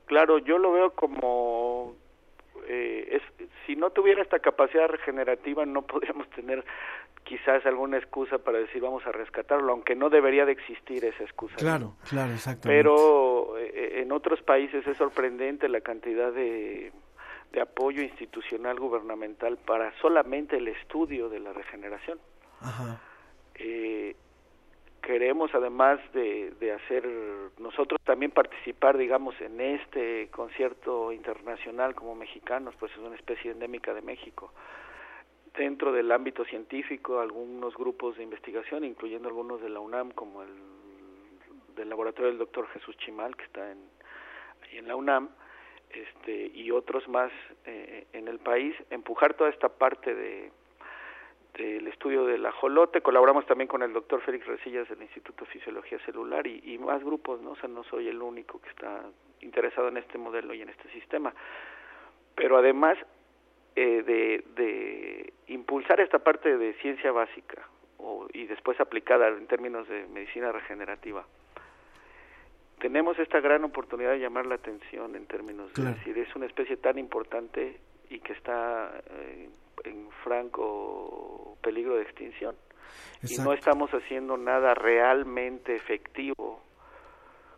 Claro, 0.06 0.38
yo 0.38 0.58
lo 0.58 0.70
veo 0.70 0.94
como 0.94 1.53
si 3.74 3.80
no 3.80 3.90
tuviera 3.90 4.22
esta 4.22 4.38
capacidad 4.38 4.86
regenerativa 4.86 5.66
no 5.66 5.82
podríamos 5.82 6.28
tener 6.30 6.64
quizás 7.24 7.64
alguna 7.66 7.98
excusa 7.98 8.38
para 8.38 8.58
decir 8.58 8.80
vamos 8.80 9.04
a 9.06 9.12
rescatarlo, 9.12 9.72
aunque 9.72 9.96
no 9.96 10.10
debería 10.10 10.44
de 10.44 10.52
existir 10.52 11.04
esa 11.04 11.24
excusa. 11.24 11.56
Claro, 11.56 11.96
claro, 12.08 12.32
exactamente. 12.32 12.68
Pero 12.68 13.56
en 13.58 14.12
otros 14.12 14.42
países 14.42 14.86
es 14.86 14.96
sorprendente 14.96 15.68
la 15.68 15.80
cantidad 15.80 16.32
de 16.32 16.92
de 17.54 17.60
apoyo 17.60 18.02
institucional 18.02 18.78
gubernamental 18.80 19.56
para 19.58 19.96
solamente 20.00 20.56
el 20.56 20.66
estudio 20.68 21.28
de 21.28 21.38
la 21.38 21.52
regeneración. 21.52 22.18
Eh, 23.54 24.16
queremos 25.06 25.54
además 25.54 26.00
de, 26.12 26.52
de, 26.60 26.72
hacer 26.72 27.06
nosotros 27.58 28.00
también 28.04 28.30
participar 28.30 28.96
digamos 28.96 29.38
en 29.40 29.60
este 29.60 30.28
concierto 30.30 31.12
internacional 31.12 31.94
como 31.94 32.14
mexicanos 32.14 32.74
pues 32.78 32.92
es 32.92 32.98
una 32.98 33.16
especie 33.16 33.50
endémica 33.50 33.92
de 33.92 34.02
México. 34.02 34.52
Dentro 35.56 35.92
del 35.92 36.10
ámbito 36.10 36.44
científico 36.44 37.20
algunos 37.20 37.74
grupos 37.76 38.16
de 38.16 38.22
investigación 38.22 38.84
incluyendo 38.84 39.28
algunos 39.28 39.60
de 39.60 39.68
la 39.68 39.80
UNAM 39.80 40.10
como 40.12 40.42
el 40.42 40.50
del 41.76 41.88
laboratorio 41.88 42.30
del 42.30 42.38
doctor 42.38 42.66
Jesús 42.68 42.96
Chimal 42.98 43.36
que 43.36 43.44
está 43.44 43.70
en, 43.70 43.78
en 44.72 44.88
la 44.88 44.96
UNAM 44.96 45.28
este, 45.94 46.50
y 46.54 46.70
otros 46.70 47.06
más 47.08 47.30
eh, 47.66 48.06
en 48.12 48.26
el 48.26 48.38
país, 48.38 48.74
empujar 48.90 49.34
toda 49.34 49.50
esta 49.50 49.68
parte 49.68 50.14
de 50.14 50.50
del 51.56 51.86
estudio 51.86 52.24
del 52.24 52.44
ajolote, 52.44 53.00
colaboramos 53.00 53.46
también 53.46 53.68
con 53.68 53.82
el 53.82 53.92
doctor 53.92 54.20
Félix 54.22 54.46
Resillas 54.46 54.88
del 54.88 55.02
Instituto 55.02 55.44
de 55.44 55.50
Fisiología 55.50 55.98
Celular 56.04 56.46
y, 56.46 56.60
y, 56.64 56.78
más 56.78 57.02
grupos, 57.02 57.40
¿no? 57.40 57.52
O 57.52 57.56
sea, 57.56 57.68
no 57.68 57.84
soy 57.84 58.08
el 58.08 58.20
único 58.20 58.60
que 58.60 58.68
está 58.70 59.02
interesado 59.40 59.88
en 59.88 59.98
este 59.98 60.18
modelo 60.18 60.52
y 60.54 60.62
en 60.62 60.68
este 60.68 60.88
sistema. 60.90 61.32
Pero 62.34 62.56
además 62.56 62.98
eh, 63.76 64.02
de, 64.02 64.44
de 64.56 65.32
impulsar 65.48 66.00
esta 66.00 66.18
parte 66.18 66.56
de 66.56 66.74
ciencia 66.74 67.12
básica 67.12 67.68
o, 67.98 68.26
y 68.32 68.46
después 68.46 68.80
aplicada 68.80 69.28
en 69.28 69.46
términos 69.46 69.88
de 69.88 70.06
medicina 70.06 70.50
regenerativa, 70.50 71.24
tenemos 72.80 73.18
esta 73.18 73.40
gran 73.40 73.64
oportunidad 73.64 74.10
de 74.10 74.18
llamar 74.18 74.46
la 74.46 74.56
atención 74.56 75.14
en 75.16 75.26
términos 75.26 75.72
de 75.74 75.84
decir, 75.84 76.18
es 76.18 76.34
una 76.36 76.46
especie 76.46 76.76
tan 76.76 76.98
importante 76.98 77.80
y 78.10 78.18
que 78.18 78.32
está 78.32 78.92
eh, 79.10 79.48
en 79.84 80.10
franco 80.22 81.56
peligro 81.62 81.96
de 81.96 82.02
extinción. 82.02 82.54
Y 83.22 83.38
no 83.38 83.52
estamos 83.52 83.90
haciendo 83.90 84.36
nada 84.36 84.74
realmente 84.74 85.74
efectivo 85.74 86.62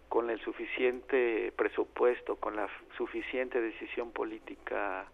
con 0.09 0.31
el 0.31 0.41
suficiente 0.41 1.53
presupuesto, 1.57 2.37
con 2.37 2.57
la 2.57 2.69
suficiente 2.97 3.61
decisión 3.61 4.13
política, 4.13 5.07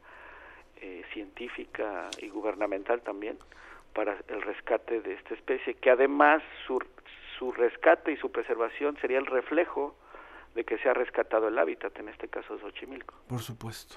eh, 0.77 1.03
científica 1.13 2.09
y 2.19 2.29
gubernamental 2.29 3.01
también 3.03 3.39
para 3.95 4.17
el 4.29 4.43
rescate 4.43 5.01
de 5.01 5.15
esta 5.15 5.35
especie, 5.35 5.75
que 5.75 5.91
además 5.91 6.43
su, 6.67 6.79
su 7.39 7.53
rescate 7.53 8.13
y 8.13 8.17
su 8.17 8.31
preservación 8.31 8.97
sería 9.01 9.19
el 9.19 9.27
reflejo 9.27 9.97
de 10.55 10.65
que 10.65 10.79
se 10.79 10.89
ha 10.89 10.95
rescatado 10.95 11.49
el 11.49 11.59
hábitat, 11.59 11.99
en 11.99 12.09
este 12.09 12.29
caso 12.29 12.59
Xochimilco. 12.59 13.15
Por 13.29 13.41
supuesto. 13.41 13.97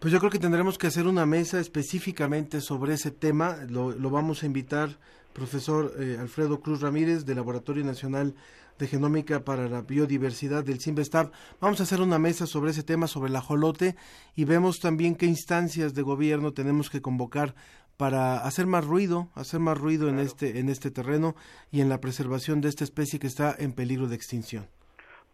Pues 0.00 0.12
yo 0.12 0.18
creo 0.18 0.30
que 0.30 0.38
tendremos 0.38 0.78
que 0.78 0.88
hacer 0.88 1.06
una 1.06 1.26
mesa 1.26 1.60
específicamente 1.60 2.60
sobre 2.60 2.94
ese 2.94 3.10
tema. 3.10 3.58
Lo, 3.68 3.92
lo 3.92 4.10
vamos 4.10 4.42
a 4.42 4.46
invitar, 4.46 4.90
profesor 5.32 5.92
eh, 5.98 6.16
Alfredo 6.18 6.60
Cruz 6.60 6.80
Ramírez, 6.80 7.24
del 7.24 7.36
Laboratorio 7.36 7.84
Nacional 7.84 8.34
de 8.78 8.88
Genómica 8.88 9.44
para 9.44 9.68
la 9.68 9.82
Biodiversidad 9.82 10.64
del 10.64 10.80
CIMBESTAB. 10.80 11.30
Vamos 11.60 11.78
a 11.80 11.84
hacer 11.84 12.00
una 12.00 12.18
mesa 12.18 12.46
sobre 12.46 12.72
ese 12.72 12.82
tema, 12.82 13.06
sobre 13.06 13.30
el 13.30 13.36
ajolote, 13.36 13.94
y 14.34 14.44
vemos 14.44 14.80
también 14.80 15.14
qué 15.14 15.26
instancias 15.26 15.94
de 15.94 16.02
gobierno 16.02 16.52
tenemos 16.52 16.90
que 16.90 17.00
convocar 17.00 17.54
para 17.96 18.38
hacer 18.38 18.66
más 18.66 18.84
ruido, 18.84 19.28
hacer 19.34 19.60
más 19.60 19.78
ruido 19.78 20.08
en 20.08 20.18
este 20.18 20.58
en 20.58 20.68
este 20.68 20.90
terreno 20.90 21.36
y 21.70 21.82
en 21.82 21.88
la 21.88 22.00
preservación 22.00 22.60
de 22.60 22.68
esta 22.70 22.82
especie 22.82 23.20
que 23.20 23.28
está 23.28 23.54
en 23.56 23.72
peligro 23.72 24.08
de 24.08 24.16
extinción. 24.16 24.66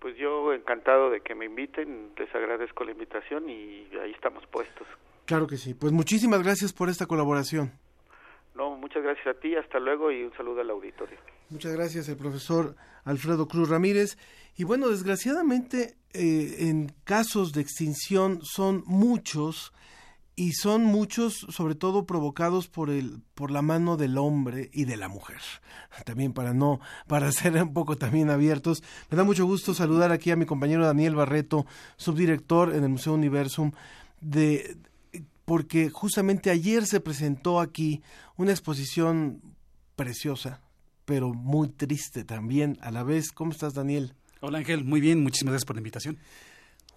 Pues 0.01 0.17
yo 0.17 0.53
encantado 0.53 1.11
de 1.11 1.21
que 1.21 1.35
me 1.35 1.47
inviten, 1.47 2.13
les 2.17 2.33
agradezco 2.35 2.85
la 2.85 2.93
invitación 2.93 3.49
y 3.49 3.89
ahí 4.03 4.13
estamos 4.13 4.47
puestos. 4.47 4.87
Claro 5.25 5.47
que 5.47 5.57
sí, 5.57 5.75
pues 5.75 5.93
muchísimas 5.93 6.43
gracias 6.43 6.73
por 6.73 6.89
esta 6.89 7.07
colaboración. 7.07 7.73
No, 8.55 8.77
muchas 8.77 9.03
gracias 9.03 9.27
a 9.27 9.35
ti, 9.39 9.55
hasta 9.55 9.79
luego 9.79 10.11
y 10.11 10.25
un 10.25 10.33
saludo 10.33 10.61
al 10.61 10.71
auditorio. 10.71 11.17
Muchas 11.51 11.73
gracias, 11.73 12.09
el 12.09 12.17
profesor 12.17 12.75
Alfredo 13.05 13.47
Cruz 13.47 13.69
Ramírez. 13.69 14.19
Y 14.57 14.65
bueno, 14.65 14.89
desgraciadamente 14.89 15.95
eh, 16.13 16.69
en 16.69 16.93
casos 17.05 17.53
de 17.53 17.61
extinción 17.61 18.41
son 18.43 18.83
muchos 18.87 19.73
y 20.39 20.53
son 20.53 20.85
muchos 20.85 21.35
sobre 21.49 21.75
todo 21.75 22.07
provocados 22.07 22.69
por 22.69 22.91
el 22.91 23.21
por 23.35 23.51
la 23.51 23.61
mano 23.61 23.97
del 23.97 24.17
hombre 24.17 24.71
y 24.73 24.85
de 24.85 24.97
la 24.97 25.09
mujer. 25.09 25.41
También 26.05 26.33
para 26.33 26.55
no 26.55 26.79
para 27.09 27.33
ser 27.33 27.61
un 27.61 27.73
poco 27.73 27.97
también 27.97 28.31
abiertos 28.31 28.85
me 29.11 29.17
da 29.17 29.25
mucho 29.25 29.45
gusto 29.47 29.75
saludar 29.75 30.13
aquí 30.13 30.31
a 30.31 30.37
mi 30.37 30.47
compañero 30.47 30.87
Daniel 30.87 31.17
Barreto 31.17 31.67
subdirector 31.97 32.73
en 32.73 32.85
el 32.85 32.89
Museo 32.89 33.15
Universum 33.15 33.73
de 34.21 34.77
porque 35.45 35.91
justamente 35.91 36.51
ayer 36.51 36.87
se 36.87 37.01
presentó 37.01 37.59
aquí 37.59 38.01
una 38.37 38.53
exposición 38.53 39.43
preciosa 39.97 40.61
pero 41.05 41.35
muy 41.35 41.69
triste 41.69 42.23
también 42.23 42.79
a 42.81 42.93
la 42.93 43.03
vez. 43.03 43.33
Cómo 43.33 43.51
estás 43.51 43.75
Daniel 43.75 44.15
Hola 44.41 44.59
Ángel, 44.59 44.85
muy 44.85 45.01
bien, 45.01 45.21
muchísimas 45.21 45.51
gracias 45.51 45.67
por 45.67 45.75
la 45.75 45.81
invitación. 45.81 46.17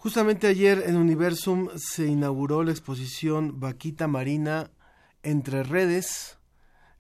Justamente 0.02 0.48
ayer 0.48 0.86
en 0.88 0.98
Universum 0.98 1.70
se 1.78 2.08
inauguró 2.08 2.64
la 2.64 2.72
exposición 2.72 3.60
Vaquita 3.60 4.08
Marina 4.08 4.72
entre 5.22 5.62
redes, 5.62 6.40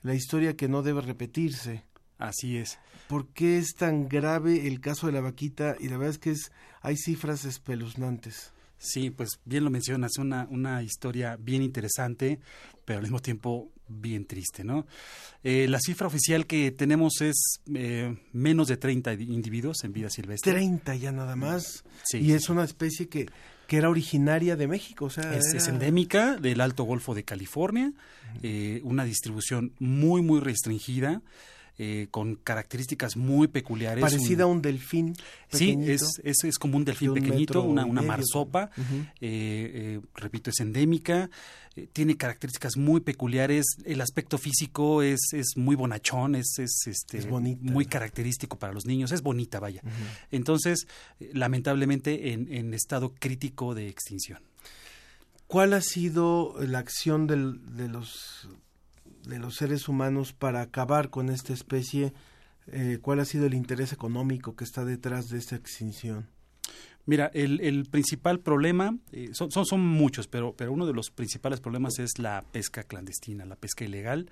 la 0.04 0.14
historia 0.14 0.56
que 0.56 0.68
no 0.68 0.84
debe 0.84 1.02
repetirse. 1.02 1.84
Así 2.20 2.58
es. 2.58 2.78
¿Por 3.08 3.30
qué 3.30 3.58
es 3.58 3.74
tan 3.74 4.08
grave 4.08 4.68
el 4.68 4.82
caso 4.82 5.08
de 5.08 5.14
la 5.14 5.22
vaquita? 5.22 5.76
Y 5.80 5.90
la 5.90 5.98
verdad 5.98 6.12
es 6.12 6.20
que 6.20 6.30
es, 6.30 6.52
hay 6.82 6.96
cifras 6.96 7.44
espeluznantes. 7.44 8.54
Sí, 8.78 9.10
pues 9.10 9.40
bien 9.46 9.64
lo 9.64 9.72
mencionas, 9.72 10.20
una, 10.20 10.48
una 10.52 10.84
historia 10.84 11.38
bien 11.38 11.64
interesante, 11.64 12.40
pero 12.86 13.00
al 13.00 13.04
mismo 13.04 13.20
tiempo 13.20 13.72
bien 14.00 14.26
triste, 14.26 14.64
¿no? 14.64 14.86
Eh, 15.44 15.68
la 15.68 15.80
cifra 15.80 16.08
oficial 16.08 16.46
que 16.46 16.72
tenemos 16.72 17.22
es 17.22 17.62
eh, 17.74 18.16
menos 18.32 18.68
de 18.68 18.78
30 18.78 19.14
individuos 19.14 19.84
en 19.84 19.94
vida 19.94 20.10
silvestre. 20.10 20.52
30 20.52 20.96
ya 20.96 21.12
nada 21.12 21.36
más. 21.36 21.84
Sí. 22.04 22.20
Y 22.20 22.34
es 22.34 22.50
una 22.50 22.64
especie 22.64 23.10
que, 23.10 23.28
que 23.68 23.78
era 23.78 23.90
originaria 23.90 24.56
de 24.56 24.68
México, 24.68 25.06
o 25.06 25.10
sea, 25.10 25.34
es, 25.34 25.68
endémica 25.68 26.36
del 26.36 26.62
Alto 26.62 26.84
Golfo 26.84 27.16
de 27.16 27.24
California, 27.24 27.94
eh, 28.44 28.82
una 28.84 29.04
distribución 29.04 29.74
muy 29.80 30.22
muy 30.22 30.40
restringida. 30.40 31.22
Eh, 31.84 32.10
con 32.12 32.36
características 32.36 33.18
muy 33.18 33.48
peculiares. 33.48 34.04
Parecida 34.04 34.44
a 34.44 34.46
un 34.46 34.62
delfín. 34.62 35.16
Sí, 35.52 35.76
es, 35.82 36.04
es, 36.24 36.44
es, 36.44 36.60
como 36.60 36.78
un 36.78 36.86
delfín 36.86 37.16
pequeñito, 37.16 37.64
una, 37.64 37.86
una 37.86 38.04
marsopa. 38.04 38.70
Eh, 39.20 40.00
repito, 40.14 40.52
es 40.52 40.60
endémica. 40.60 41.32
tiene 41.92 42.18
características 42.18 42.78
muy 42.78 43.00
peculiares. 43.00 43.66
El 43.84 44.02
aspecto 44.02 44.38
físico 44.38 45.02
es, 45.02 45.34
es 45.34 45.54
muy 45.56 45.76
bonachón, 45.76 46.36
es, 46.36 46.60
es, 46.60 46.84
este, 46.86 47.28
muy 47.28 47.88
característico 47.88 48.60
para 48.60 48.74
los 48.74 48.86
niños. 48.86 49.12
Es 49.12 49.24
bonita, 49.24 49.60
vaya. 49.60 49.82
Entonces, 50.30 50.86
lamentablemente, 51.34 52.34
en, 52.34 52.54
en 52.54 52.76
estado 52.76 53.16
crítico 53.18 53.74
de 53.74 53.88
extinción. 53.88 54.38
¿Cuál 55.48 55.74
ha 55.74 55.82
sido 55.82 56.56
la 56.60 56.78
acción 56.78 57.26
del, 57.26 57.76
de 57.76 57.90
los 57.90 58.48
de 59.32 59.40
los 59.40 59.56
seres 59.56 59.88
humanos 59.88 60.34
para 60.34 60.62
acabar 60.62 61.10
con 61.10 61.30
esta 61.30 61.54
especie, 61.54 62.14
eh, 62.68 63.00
¿cuál 63.02 63.22
ha 63.22 63.26
sido 63.26 63.46
el 63.46 63.54
interés 63.54 63.94
económico 63.94 64.56
que 64.58 64.66
está 64.66 64.84
detrás 64.84 65.30
de 65.30 65.38
esta 65.38 65.56
extinción? 65.56 66.28
Mira, 67.06 67.32
el, 67.34 67.62
el 67.62 67.86
principal 67.86 68.42
problema, 68.42 68.98
eh, 69.14 69.30
son, 69.32 69.50
son, 69.50 69.66
son, 69.66 69.80
muchos, 69.80 70.28
pero, 70.28 70.54
pero 70.56 70.74
uno 70.74 70.86
de 70.86 70.94
los 70.94 71.10
principales 71.10 71.62
problemas 71.62 71.98
es 71.98 72.20
la 72.20 72.44
pesca 72.52 72.84
clandestina, 72.84 73.46
la 73.46 73.56
pesca 73.56 73.86
ilegal 73.86 74.30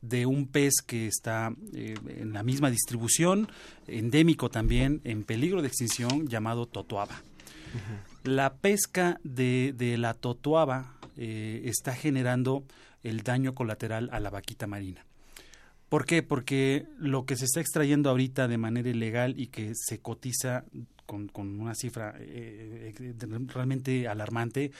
de 0.00 0.26
un 0.26 0.46
pez 0.46 0.74
que 0.86 1.08
está 1.08 1.52
eh, 1.74 1.94
en 2.06 2.32
la 2.32 2.44
misma 2.44 2.70
distribución, 2.70 3.48
endémico 3.88 4.48
también, 4.48 5.00
en 5.02 5.24
peligro 5.24 5.60
de 5.60 5.68
extinción, 5.68 6.28
llamado 6.28 6.66
totoaba. 6.66 7.20
La 8.22 8.54
pesca 8.54 9.20
de, 9.22 9.74
de 9.76 9.98
la 9.98 10.14
totoaba 10.14 10.95
está 11.16 11.94
generando 11.94 12.64
el 13.02 13.22
daño 13.22 13.54
colateral 13.54 14.08
a 14.12 14.20
la 14.20 14.30
vaquita 14.30 14.66
marina. 14.66 15.04
¿Por 15.88 16.04
qué? 16.04 16.22
Porque 16.22 16.86
lo 16.98 17.26
que 17.26 17.36
se 17.36 17.44
está 17.44 17.60
extrayendo 17.60 18.10
ahorita 18.10 18.48
de 18.48 18.58
manera 18.58 18.88
ilegal 18.88 19.38
y 19.38 19.46
que 19.48 19.72
se 19.74 20.00
cotiza 20.00 20.64
con, 21.06 21.30
una 21.36 21.74
cifra 21.74 22.14
eh, 22.18 22.92
eh, 22.98 23.14
realmente 23.46 24.08
alarmante, 24.08 24.72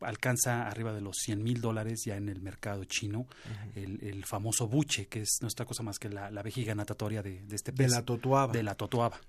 alcanza 0.00 0.66
arriba 0.66 0.94
de 0.94 1.02
los 1.02 1.16
100 1.18 1.42
mil 1.42 1.60
dólares 1.60 2.02
ya 2.04 2.16
en 2.16 2.28
el 2.28 2.40
mercado 2.40 2.84
chino, 2.84 3.26
el, 3.74 4.24
famoso 4.24 4.66
buche, 4.66 5.06
que 5.06 5.20
es 5.20 5.38
no 5.40 5.48
es 5.48 5.54
cosa 5.54 5.82
más 5.82 5.98
que 5.98 6.08
la, 6.08 6.30
vejiga 6.42 6.74
natatoria 6.74 7.22
de, 7.22 7.44
este 7.50 7.72
pez. 7.72 7.90
De 7.90 7.96
la 7.96 8.02
totuaba. 8.02 8.52
De 8.52 8.62
la 8.62 8.74
totuaba. 8.74 9.20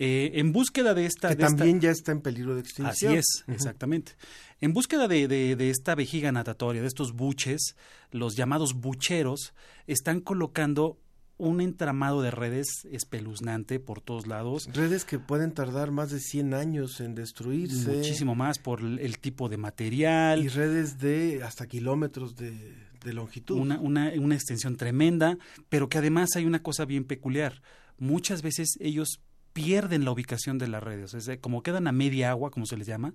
Eh, 0.00 0.38
en 0.38 0.52
búsqueda 0.52 0.94
de 0.94 1.06
esta... 1.06 1.30
Que 1.30 1.36
también 1.36 1.80
ya 1.80 1.90
está 1.90 2.12
en 2.12 2.20
peligro 2.20 2.54
de 2.54 2.60
extinción. 2.60 3.12
Así 3.12 3.18
es, 3.18 3.44
exactamente. 3.48 4.12
En 4.60 4.72
búsqueda 4.72 5.08
de, 5.08 5.26
de, 5.26 5.70
esta 5.70 5.96
vejiga 5.96 6.30
natatoria, 6.30 6.80
de 6.80 6.86
estos 6.86 7.12
buches, 7.12 7.74
los 8.12 8.36
llamados 8.36 8.74
bucheros 8.74 9.54
están 9.88 10.20
colocando 10.20 10.98
un 11.36 11.60
entramado 11.60 12.22
de 12.22 12.30
redes 12.30 12.86
espeluznante 12.92 13.80
por 13.80 14.00
todos 14.00 14.28
lados. 14.28 14.68
Redes 14.72 15.04
que 15.04 15.18
pueden 15.18 15.52
tardar 15.52 15.90
más 15.90 16.10
de 16.10 16.20
100 16.20 16.54
años 16.54 17.00
en 17.00 17.16
destruirse. 17.16 17.90
Muchísimo 17.90 18.36
más 18.36 18.60
por 18.60 18.80
el 18.80 19.18
tipo 19.18 19.48
de 19.48 19.56
material. 19.56 20.44
Y 20.44 20.48
redes 20.48 20.98
de 20.98 21.42
hasta 21.42 21.66
kilómetros 21.66 22.36
de, 22.36 22.72
de 23.04 23.12
longitud. 23.12 23.58
Una, 23.58 23.80
una, 23.80 24.12
una 24.16 24.34
extensión 24.36 24.76
tremenda, 24.76 25.38
pero 25.68 25.88
que 25.88 25.98
además 25.98 26.30
hay 26.36 26.44
una 26.44 26.62
cosa 26.62 26.84
bien 26.84 27.04
peculiar. 27.04 27.62
Muchas 27.98 28.42
veces 28.42 28.76
ellos 28.80 29.20
pierden 29.58 30.04
la 30.04 30.12
ubicación 30.12 30.56
de 30.58 30.68
las 30.68 30.82
redes. 30.82 31.14
Es 31.14 31.28
como 31.40 31.64
quedan 31.64 31.88
a 31.88 31.92
media 31.92 32.30
agua, 32.30 32.50
como 32.50 32.64
se 32.64 32.76
les 32.76 32.86
llama, 32.86 33.12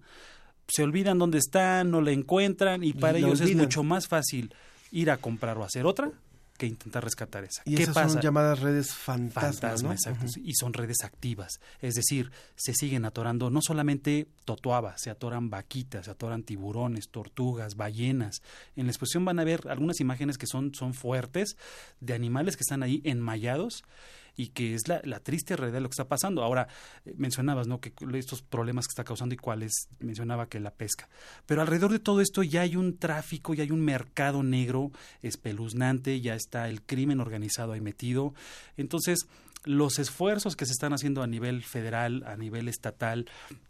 se 0.67 0.83
olvidan 0.83 1.17
dónde 1.17 1.37
están, 1.37 1.89
no 1.89 2.01
la 2.01 2.11
encuentran 2.11 2.83
y 2.83 2.93
para 2.93 3.17
ellos 3.17 3.39
es 3.39 3.55
mucho 3.55 3.83
más 3.83 4.07
fácil 4.07 4.53
ir 4.91 5.09
a 5.09 5.17
comprar 5.17 5.57
o 5.57 5.63
hacer 5.63 5.85
otra 5.85 6.11
que 6.57 6.67
intentar 6.67 7.03
rescatar 7.03 7.43
esa. 7.43 7.63
Y 7.65 7.81
esas 7.81 8.11
son 8.11 8.21
llamadas 8.21 8.59
redes 8.59 8.93
fantasmas, 8.93 10.01
Y 10.37 10.53
son 10.53 10.73
redes 10.73 10.97
activas. 11.03 11.59
Es 11.81 11.95
decir, 11.95 12.31
se 12.55 12.73
siguen 12.73 13.05
atorando 13.05 13.49
no 13.49 13.61
solamente 13.61 14.27
totoaba, 14.45 14.95
se 14.97 15.09
atoran 15.09 15.49
vaquitas, 15.49 16.05
se 16.05 16.11
atoran 16.11 16.43
tiburones, 16.43 17.09
tortugas, 17.09 17.75
ballenas. 17.75 18.41
En 18.75 18.85
la 18.85 18.91
exposición 18.91 19.25
van 19.25 19.39
a 19.39 19.43
ver 19.43 19.67
algunas 19.67 19.99
imágenes 19.99 20.37
que 20.37 20.45
son, 20.45 20.75
son 20.75 20.93
fuertes 20.93 21.57
de 22.01 22.13
animales 22.13 22.55
que 22.55 22.61
están 22.61 22.83
ahí 22.83 23.01
enmayados 23.03 23.83
y 24.35 24.47
que 24.47 24.73
es 24.73 24.87
la, 24.87 25.01
triste 25.19 25.55
realidad 25.55 25.77
de 25.77 25.81
lo 25.81 25.89
que 25.89 25.93
está 25.93 26.07
pasando. 26.07 26.43
Ahora, 26.43 26.67
eh, 27.05 27.13
mencionabas, 27.17 27.67
¿no? 27.67 27.79
Que 27.79 27.93
estos 28.13 28.41
problemas 28.41 28.87
que 28.87 28.91
está 28.91 29.03
causando 29.03 29.35
y 29.35 29.37
cuáles, 29.37 29.87
mencionaba 29.99 30.47
que 30.47 30.59
la 30.59 30.71
pesca. 30.71 31.09
Pero 31.45 31.61
alrededor 31.61 31.91
de 31.91 31.99
todo 31.99 32.21
esto 32.21 32.43
ya 32.43 32.61
hay 32.61 32.75
un 32.75 32.97
tráfico, 32.97 33.53
ya 33.53 33.63
hay 33.63 33.71
un 33.71 33.81
mercado 33.81 34.43
negro 34.43 34.91
espeluznante, 35.21 36.21
ya 36.21 36.35
está 36.35 36.69
el 36.69 36.81
crimen 36.81 37.19
organizado 37.19 37.73
ahí 37.73 37.81
metido. 37.81 38.33
Entonces, 38.77 39.27
los 39.65 39.97
esfuerzos 39.99 40.55
que 40.55 40.65
se 40.65 40.73
están 40.73 40.93
haciendo 40.93 41.21
a 41.21 41.27
nivel 41.27 41.63
federal, 41.63 42.23
a 42.27 42.35
nivel 42.35 42.67
estatal, 42.67 43.25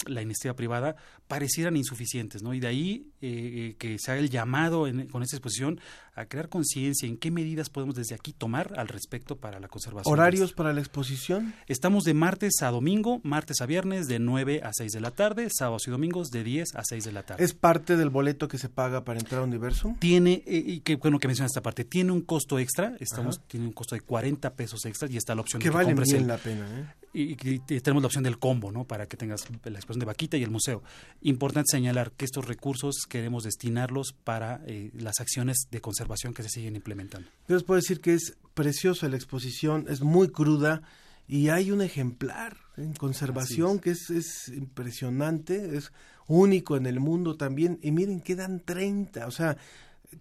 la 0.07 0.22
iniciativa 0.22 0.56
privada, 0.56 0.95
parecieran 1.27 1.77
insuficientes, 1.77 2.41
¿no? 2.41 2.53
Y 2.53 2.60
de 2.60 2.68
ahí 2.68 3.07
eh, 3.22 3.30
eh, 3.72 3.76
que 3.77 3.98
se 3.99 4.11
haga 4.11 4.19
el 4.19 4.30
llamado 4.30 4.88
con 5.11 5.23
esta 5.23 5.38
exposición 5.38 5.80
a 6.15 6.26
crear 6.26 6.48
conciencia 6.48 7.07
en 7.07 7.18
qué 7.18 7.31
medidas 7.31 7.69
podemos 7.69 7.95
desde 7.95 8.14
aquí 8.14 8.34
tomar 8.34 8.73
al 8.77 8.88
respecto 8.88 9.38
para 9.38 9.60
la 9.60 9.68
conservación. 9.68 10.11
¿Horarios 10.14 10.53
para 10.53 10.72
la 10.73 10.80
exposición? 10.80 11.56
Estamos 11.68 12.03
de 12.03 12.14
martes 12.14 12.61
a 12.61 12.69
domingo, 12.69 13.19
martes 13.23 13.61
a 13.61 13.65
viernes 13.65 14.07
de 14.07 14.19
9 14.19 14.61
a 14.64 14.72
6 14.73 14.91
de 14.91 15.02
la 15.02 15.11
tarde, 15.11 15.48
sábados 15.52 15.88
y 15.88 15.91
domingos 15.91 16.30
de 16.30 16.44
10 16.44 16.76
a 16.76 16.84
6 16.84 17.06
de 17.06 17.11
la 17.11 17.23
tarde. 17.23 17.44
¿Es 17.44 17.53
parte 17.53 17.98
del 17.98 18.10
boleto 18.10 18.48
que 18.48 18.60
se 18.60 18.69
paga 18.69 19.03
para 19.03 19.19
entrar 19.19 19.41
a 19.41 19.44
Universo? 19.44 19.95
Tiene, 19.99 20.44
eh, 20.45 20.64
y 20.65 20.80
qué 20.81 20.98
bueno 20.98 21.18
que 21.18 21.27
menciona 21.27 21.48
esta 21.48 21.61
parte, 21.61 21.84
tiene 21.84 22.11
un 22.11 22.22
costo 22.22 22.60
extra, 22.60 22.95
estamos, 22.99 23.41
tiene 23.48 23.65
un 23.65 23.73
costo 23.73 23.95
de 23.95 24.02
40 24.02 24.53
pesos 24.53 24.85
extra 24.85 25.10
y 25.10 25.18
está 25.18 25.34
la 25.34 25.41
opción 25.41 25.60
de 25.60 25.64
que 25.64 25.69
vale 25.72 25.94
bien 25.94 26.27
la 26.27 26.38
pena, 26.38 26.68
¿eh? 26.80 26.85
y, 27.14 27.35
tenemos 27.35 28.03
la 28.03 28.07
opción 28.07 28.23
del 28.23 28.40
combo, 28.40 28.72
¿no? 28.72 28.85
Para 28.85 29.07
que 29.07 29.18
tengas 29.18 29.48
la 29.49 29.77
exposición 29.77 29.99
de 29.99 30.06
vaquita 30.06 30.38
y 30.38 30.44
el 30.44 30.49
museo. 30.49 30.84
Importante 31.22 31.69
señalar 31.72 32.11
que 32.11 32.26
estos 32.26 32.48
recursos 32.48 33.06
queremos 33.07 33.44
destinarlos 33.44 34.14
para 34.23 34.61
eh, 34.65 34.91
las 34.94 35.19
acciones 35.19 35.68
de 35.69 35.81
conservación 35.81 36.02
que 36.34 36.43
se 36.43 36.49
siguen 36.49 36.75
implementando. 36.75 37.27
Yo 37.47 37.55
les 37.55 37.63
puedo 37.63 37.80
decir 37.80 38.01
que 38.01 38.13
es 38.13 38.38
preciosa 38.53 39.09
la 39.09 39.15
exposición, 39.15 39.85
es 39.89 40.01
muy 40.01 40.30
cruda 40.30 40.81
y 41.27 41.49
hay 41.49 41.71
un 41.71 41.81
ejemplar 41.81 42.57
en 42.77 42.93
conservación 42.93 43.80
que 43.80 43.91
es, 43.91 44.09
es 44.09 44.49
impresionante, 44.49 45.77
es 45.77 45.91
único 46.27 46.77
en 46.77 46.85
el 46.85 46.99
mundo 46.99 47.35
también. 47.35 47.80
Y 47.81 47.91
miren, 47.91 48.21
quedan 48.21 48.59
30, 48.59 49.27
o 49.27 49.31
sea, 49.31 49.57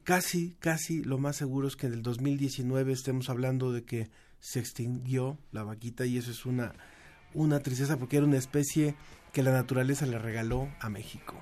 casi, 0.05 0.57
casi 0.59 1.03
lo 1.03 1.19
más 1.19 1.37
seguro 1.37 1.69
es 1.69 1.77
que 1.77 1.87
en 1.87 1.95
el 1.95 2.03
2019 2.03 2.93
estemos 2.93 3.29
hablando 3.29 3.73
de 3.73 3.85
que 3.85 4.11
se 4.41 4.59
extinguió 4.59 5.39
la 5.53 5.63
vaquita 5.63 6.05
y 6.05 6.19
eso 6.19 6.31
es 6.31 6.47
una, 6.47 6.73
una 7.35 7.61
tristeza 7.61 7.97
porque 7.97 8.17
era 8.17 8.27
una 8.27 8.39
especie 8.39 8.97
que 9.33 9.43
la 9.43 9.53
naturaleza 9.53 10.07
le 10.07 10.19
regaló 10.19 10.69
a 10.81 10.89
México. 10.89 11.35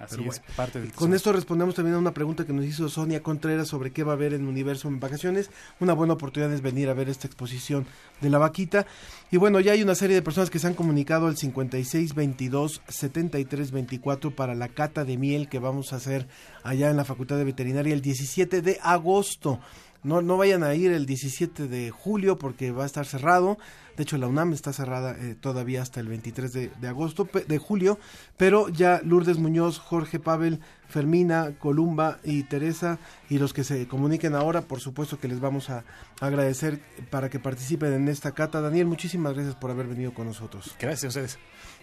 Así 0.00 0.26
es, 0.26 0.40
parte 0.56 0.80
del 0.80 0.90
Con 0.92 1.12
esto 1.12 1.30
respondemos 1.32 1.74
también 1.74 1.94
a 1.94 1.98
una 1.98 2.14
pregunta 2.14 2.46
que 2.46 2.54
nos 2.54 2.64
hizo 2.64 2.88
Sonia 2.88 3.22
Contreras 3.22 3.68
sobre 3.68 3.90
qué 3.90 4.02
va 4.02 4.12
a 4.12 4.16
haber 4.16 4.32
en 4.32 4.48
Universo 4.48 4.88
en 4.88 4.98
vacaciones. 4.98 5.50
Una 5.78 5.92
buena 5.92 6.14
oportunidad 6.14 6.50
es 6.54 6.62
venir 6.62 6.88
a 6.88 6.94
ver 6.94 7.10
esta 7.10 7.26
exposición 7.26 7.84
de 8.22 8.30
la 8.30 8.38
vaquita. 8.38 8.86
Y 9.30 9.36
bueno, 9.36 9.60
ya 9.60 9.72
hay 9.72 9.82
una 9.82 9.94
serie 9.94 10.16
de 10.16 10.22
personas 10.22 10.48
que 10.48 10.58
se 10.58 10.66
han 10.66 10.72
comunicado 10.74 11.26
al 11.26 11.36
5622-7324 11.36 14.34
para 14.34 14.54
la 14.54 14.68
cata 14.68 15.04
de 15.04 15.18
miel 15.18 15.50
que 15.50 15.58
vamos 15.58 15.92
a 15.92 15.96
hacer 15.96 16.26
allá 16.62 16.88
en 16.90 16.96
la 16.96 17.04
Facultad 17.04 17.36
de 17.36 17.44
Veterinaria 17.44 17.92
el 17.92 18.00
17 18.00 18.62
de 18.62 18.78
agosto. 18.82 19.60
No, 20.02 20.22
no 20.22 20.36
vayan 20.36 20.62
a 20.62 20.74
ir 20.74 20.92
el 20.92 21.04
17 21.04 21.68
de 21.68 21.90
julio 21.90 22.38
porque 22.38 22.72
va 22.72 22.84
a 22.84 22.86
estar 22.86 23.04
cerrado. 23.04 23.58
De 23.96 24.04
hecho, 24.04 24.16
la 24.16 24.28
UNAM 24.28 24.54
está 24.54 24.72
cerrada 24.72 25.14
eh, 25.18 25.34
todavía 25.38 25.82
hasta 25.82 26.00
el 26.00 26.08
23 26.08 26.52
de, 26.52 26.88
agosto, 26.88 27.28
de 27.46 27.58
julio. 27.58 27.98
Pero 28.38 28.70
ya 28.70 29.02
Lourdes 29.04 29.36
Muñoz, 29.36 29.78
Jorge 29.78 30.18
Pavel, 30.18 30.60
Fermina, 30.88 31.52
Columba 31.58 32.18
y 32.24 32.44
Teresa 32.44 32.98
y 33.28 33.38
los 33.38 33.52
que 33.52 33.62
se 33.62 33.86
comuniquen 33.88 34.34
ahora, 34.34 34.62
por 34.62 34.80
supuesto 34.80 35.18
que 35.18 35.28
les 35.28 35.40
vamos 35.40 35.68
a 35.68 35.84
agradecer 36.20 36.80
para 37.10 37.28
que 37.28 37.38
participen 37.38 37.92
en 37.92 38.08
esta 38.08 38.32
cata. 38.32 38.62
Daniel, 38.62 38.86
muchísimas 38.86 39.34
gracias 39.34 39.54
por 39.54 39.70
haber 39.70 39.86
venido 39.86 40.14
con 40.14 40.26
nosotros. 40.26 40.74
Gracias 40.80 41.04
a 41.04 41.08
ustedes. 41.08 41.38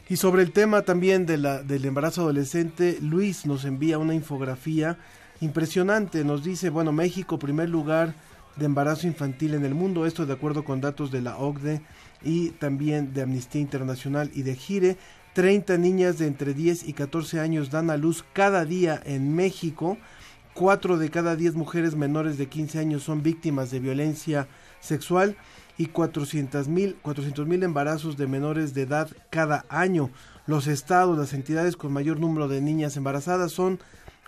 Y 0.10 0.18
sobre 0.18 0.42
el 0.42 0.54
tema 0.54 0.84
también 0.84 1.26
de 1.26 1.38
la, 1.38 1.62
del 1.62 1.86
embarazo 1.86 2.22
adolescente, 2.22 2.98
Luis 3.02 3.46
nos 3.46 3.66
envía 3.66 4.00
una 4.00 4.16
infografía 4.16 4.98
impresionante. 5.42 6.24
Nos 6.24 6.44
dice, 6.44 6.70
bueno, 6.70 6.92
México, 6.92 7.40
primer 7.40 7.70
lugar 7.70 8.16
de 8.56 8.66
embarazo 8.66 9.08
infantil 9.08 9.54
en 9.54 9.66
el 9.66 9.76
mundo, 9.76 10.06
esto 10.06 10.26
de 10.26 10.34
acuerdo 10.34 10.64
con 10.64 10.82
datos 10.82 11.12
de 11.12 11.22
la 11.22 11.38
OCDE 11.38 11.82
y 12.24 12.50
también 12.52 13.14
de 13.14 13.22
Amnistía 13.22 13.62
Internacional 13.62 14.32
y 14.34 14.42
de 14.42 14.56
Gire. 14.56 14.98
30 15.34 15.78
niñas 15.78 16.18
de 16.18 16.26
entre 16.26 16.56
10 16.56 16.88
y 16.88 16.94
14 16.94 17.40
años 17.40 17.70
dan 17.70 17.92
a 17.92 17.98
luz 17.98 18.26
cada 18.34 18.66
día 18.66 19.00
en 19.06 19.36
México. 19.36 19.98
4 20.56 20.98
de 20.98 21.12
cada 21.12 21.36
10 21.36 21.54
mujeres 21.54 21.96
menores 21.96 22.40
de 22.40 22.48
15 22.48 22.80
años 22.80 23.04
son 23.04 23.22
víctimas 23.22 23.70
de 23.70 23.80
violencia 23.80 24.48
sexual 24.80 25.38
y 25.78 25.86
400 25.86 26.68
mil 26.68 26.96
400, 27.04 27.48
embarazos 27.62 28.18
de 28.18 28.26
menores 28.26 28.74
de 28.74 28.82
edad 28.82 29.10
cada 29.30 29.66
año. 29.70 30.10
Los 30.48 30.66
estados, 30.66 31.16
las 31.18 31.34
entidades 31.34 31.78
con 31.78 31.94
mayor 31.94 32.20
número 32.20 32.48
de 32.48 32.62
niñas 32.62 32.98
embarazadas 32.98 33.52
son 33.52 33.80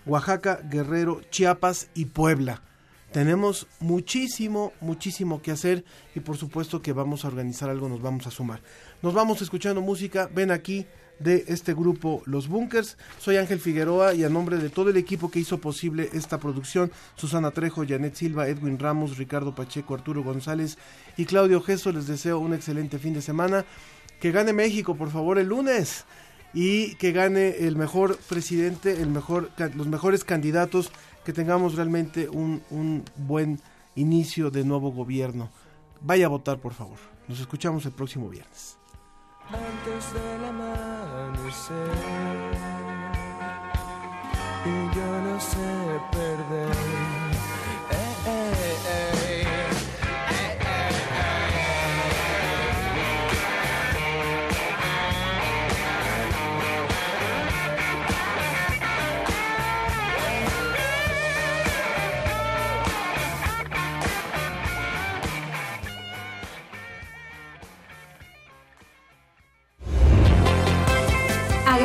Oaxaca, 0.09 0.59
Guerrero, 0.63 1.21
Chiapas 1.29 1.89
y 1.93 2.05
Puebla. 2.05 2.63
tenemos 3.11 3.67
muchísimo, 3.79 4.73
muchísimo 4.81 5.41
que 5.41 5.51
hacer 5.51 5.83
y 6.15 6.19
por 6.19 6.37
supuesto 6.37 6.81
que 6.81 6.93
vamos 6.93 7.23
a 7.23 7.27
organizar 7.27 7.69
algo, 7.69 7.89
nos 7.89 8.01
vamos 8.01 8.25
a 8.27 8.31
sumar. 8.31 8.61
Nos 9.03 9.13
vamos 9.13 9.41
escuchando 9.41 9.81
música, 9.81 10.29
ven 10.33 10.51
aquí 10.51 10.85
de 11.19 11.45
este 11.47 11.73
grupo 11.73 12.23
Los 12.25 12.47
Bunkers. 12.47 12.97
Soy 13.19 13.37
Ángel 13.37 13.59
Figueroa 13.59 14.15
y 14.15 14.23
a 14.23 14.29
nombre 14.29 14.57
de 14.57 14.69
todo 14.69 14.89
el 14.89 14.97
equipo 14.97 15.29
que 15.29 15.39
hizo 15.39 15.59
posible 15.59 16.09
esta 16.13 16.39
producción, 16.39 16.91
Susana 17.15 17.51
Trejo, 17.51 17.85
Janet 17.87 18.15
Silva, 18.15 18.47
Edwin 18.47 18.79
Ramos, 18.79 19.17
Ricardo 19.17 19.53
Pacheco, 19.53 19.93
Arturo 19.93 20.23
González 20.23 20.77
y 21.17 21.25
Claudio 21.25 21.61
Gesso, 21.61 21.91
les 21.91 22.07
deseo 22.07 22.39
un 22.39 22.53
excelente 22.53 22.97
fin 22.97 23.13
de 23.13 23.21
semana. 23.21 23.65
Que 24.19 24.31
gane 24.31 24.53
México, 24.53 24.95
por 24.95 25.11
favor, 25.11 25.39
el 25.39 25.47
lunes 25.47 26.05
y 26.53 26.95
que 26.95 27.11
gane 27.11 27.57
el 27.67 27.75
mejor 27.75 28.17
presidente, 28.17 29.01
el 29.01 29.09
mejor, 29.09 29.51
los 29.75 29.87
mejores 29.87 30.23
candidatos, 30.23 30.91
que 31.23 31.33
tengamos 31.33 31.75
realmente 31.75 32.29
un, 32.29 32.63
un 32.69 33.03
buen 33.15 33.59
inicio 33.95 34.49
de 34.49 34.63
nuevo 34.63 34.91
gobierno. 34.91 35.49
Vaya 36.01 36.25
a 36.25 36.29
votar, 36.29 36.59
por 36.59 36.73
favor. 36.73 36.97
Nos 37.27 37.39
escuchamos 37.39 37.85
el 37.85 37.91
próximo 37.91 38.29
viernes. 38.29 38.77
Antes 39.47 40.13
del 40.13 40.45
amanecer, 40.45 41.89
y 44.65 44.95
yo 44.95 45.21
no 45.21 45.39
sé 45.39 45.99
perder. 46.11 46.98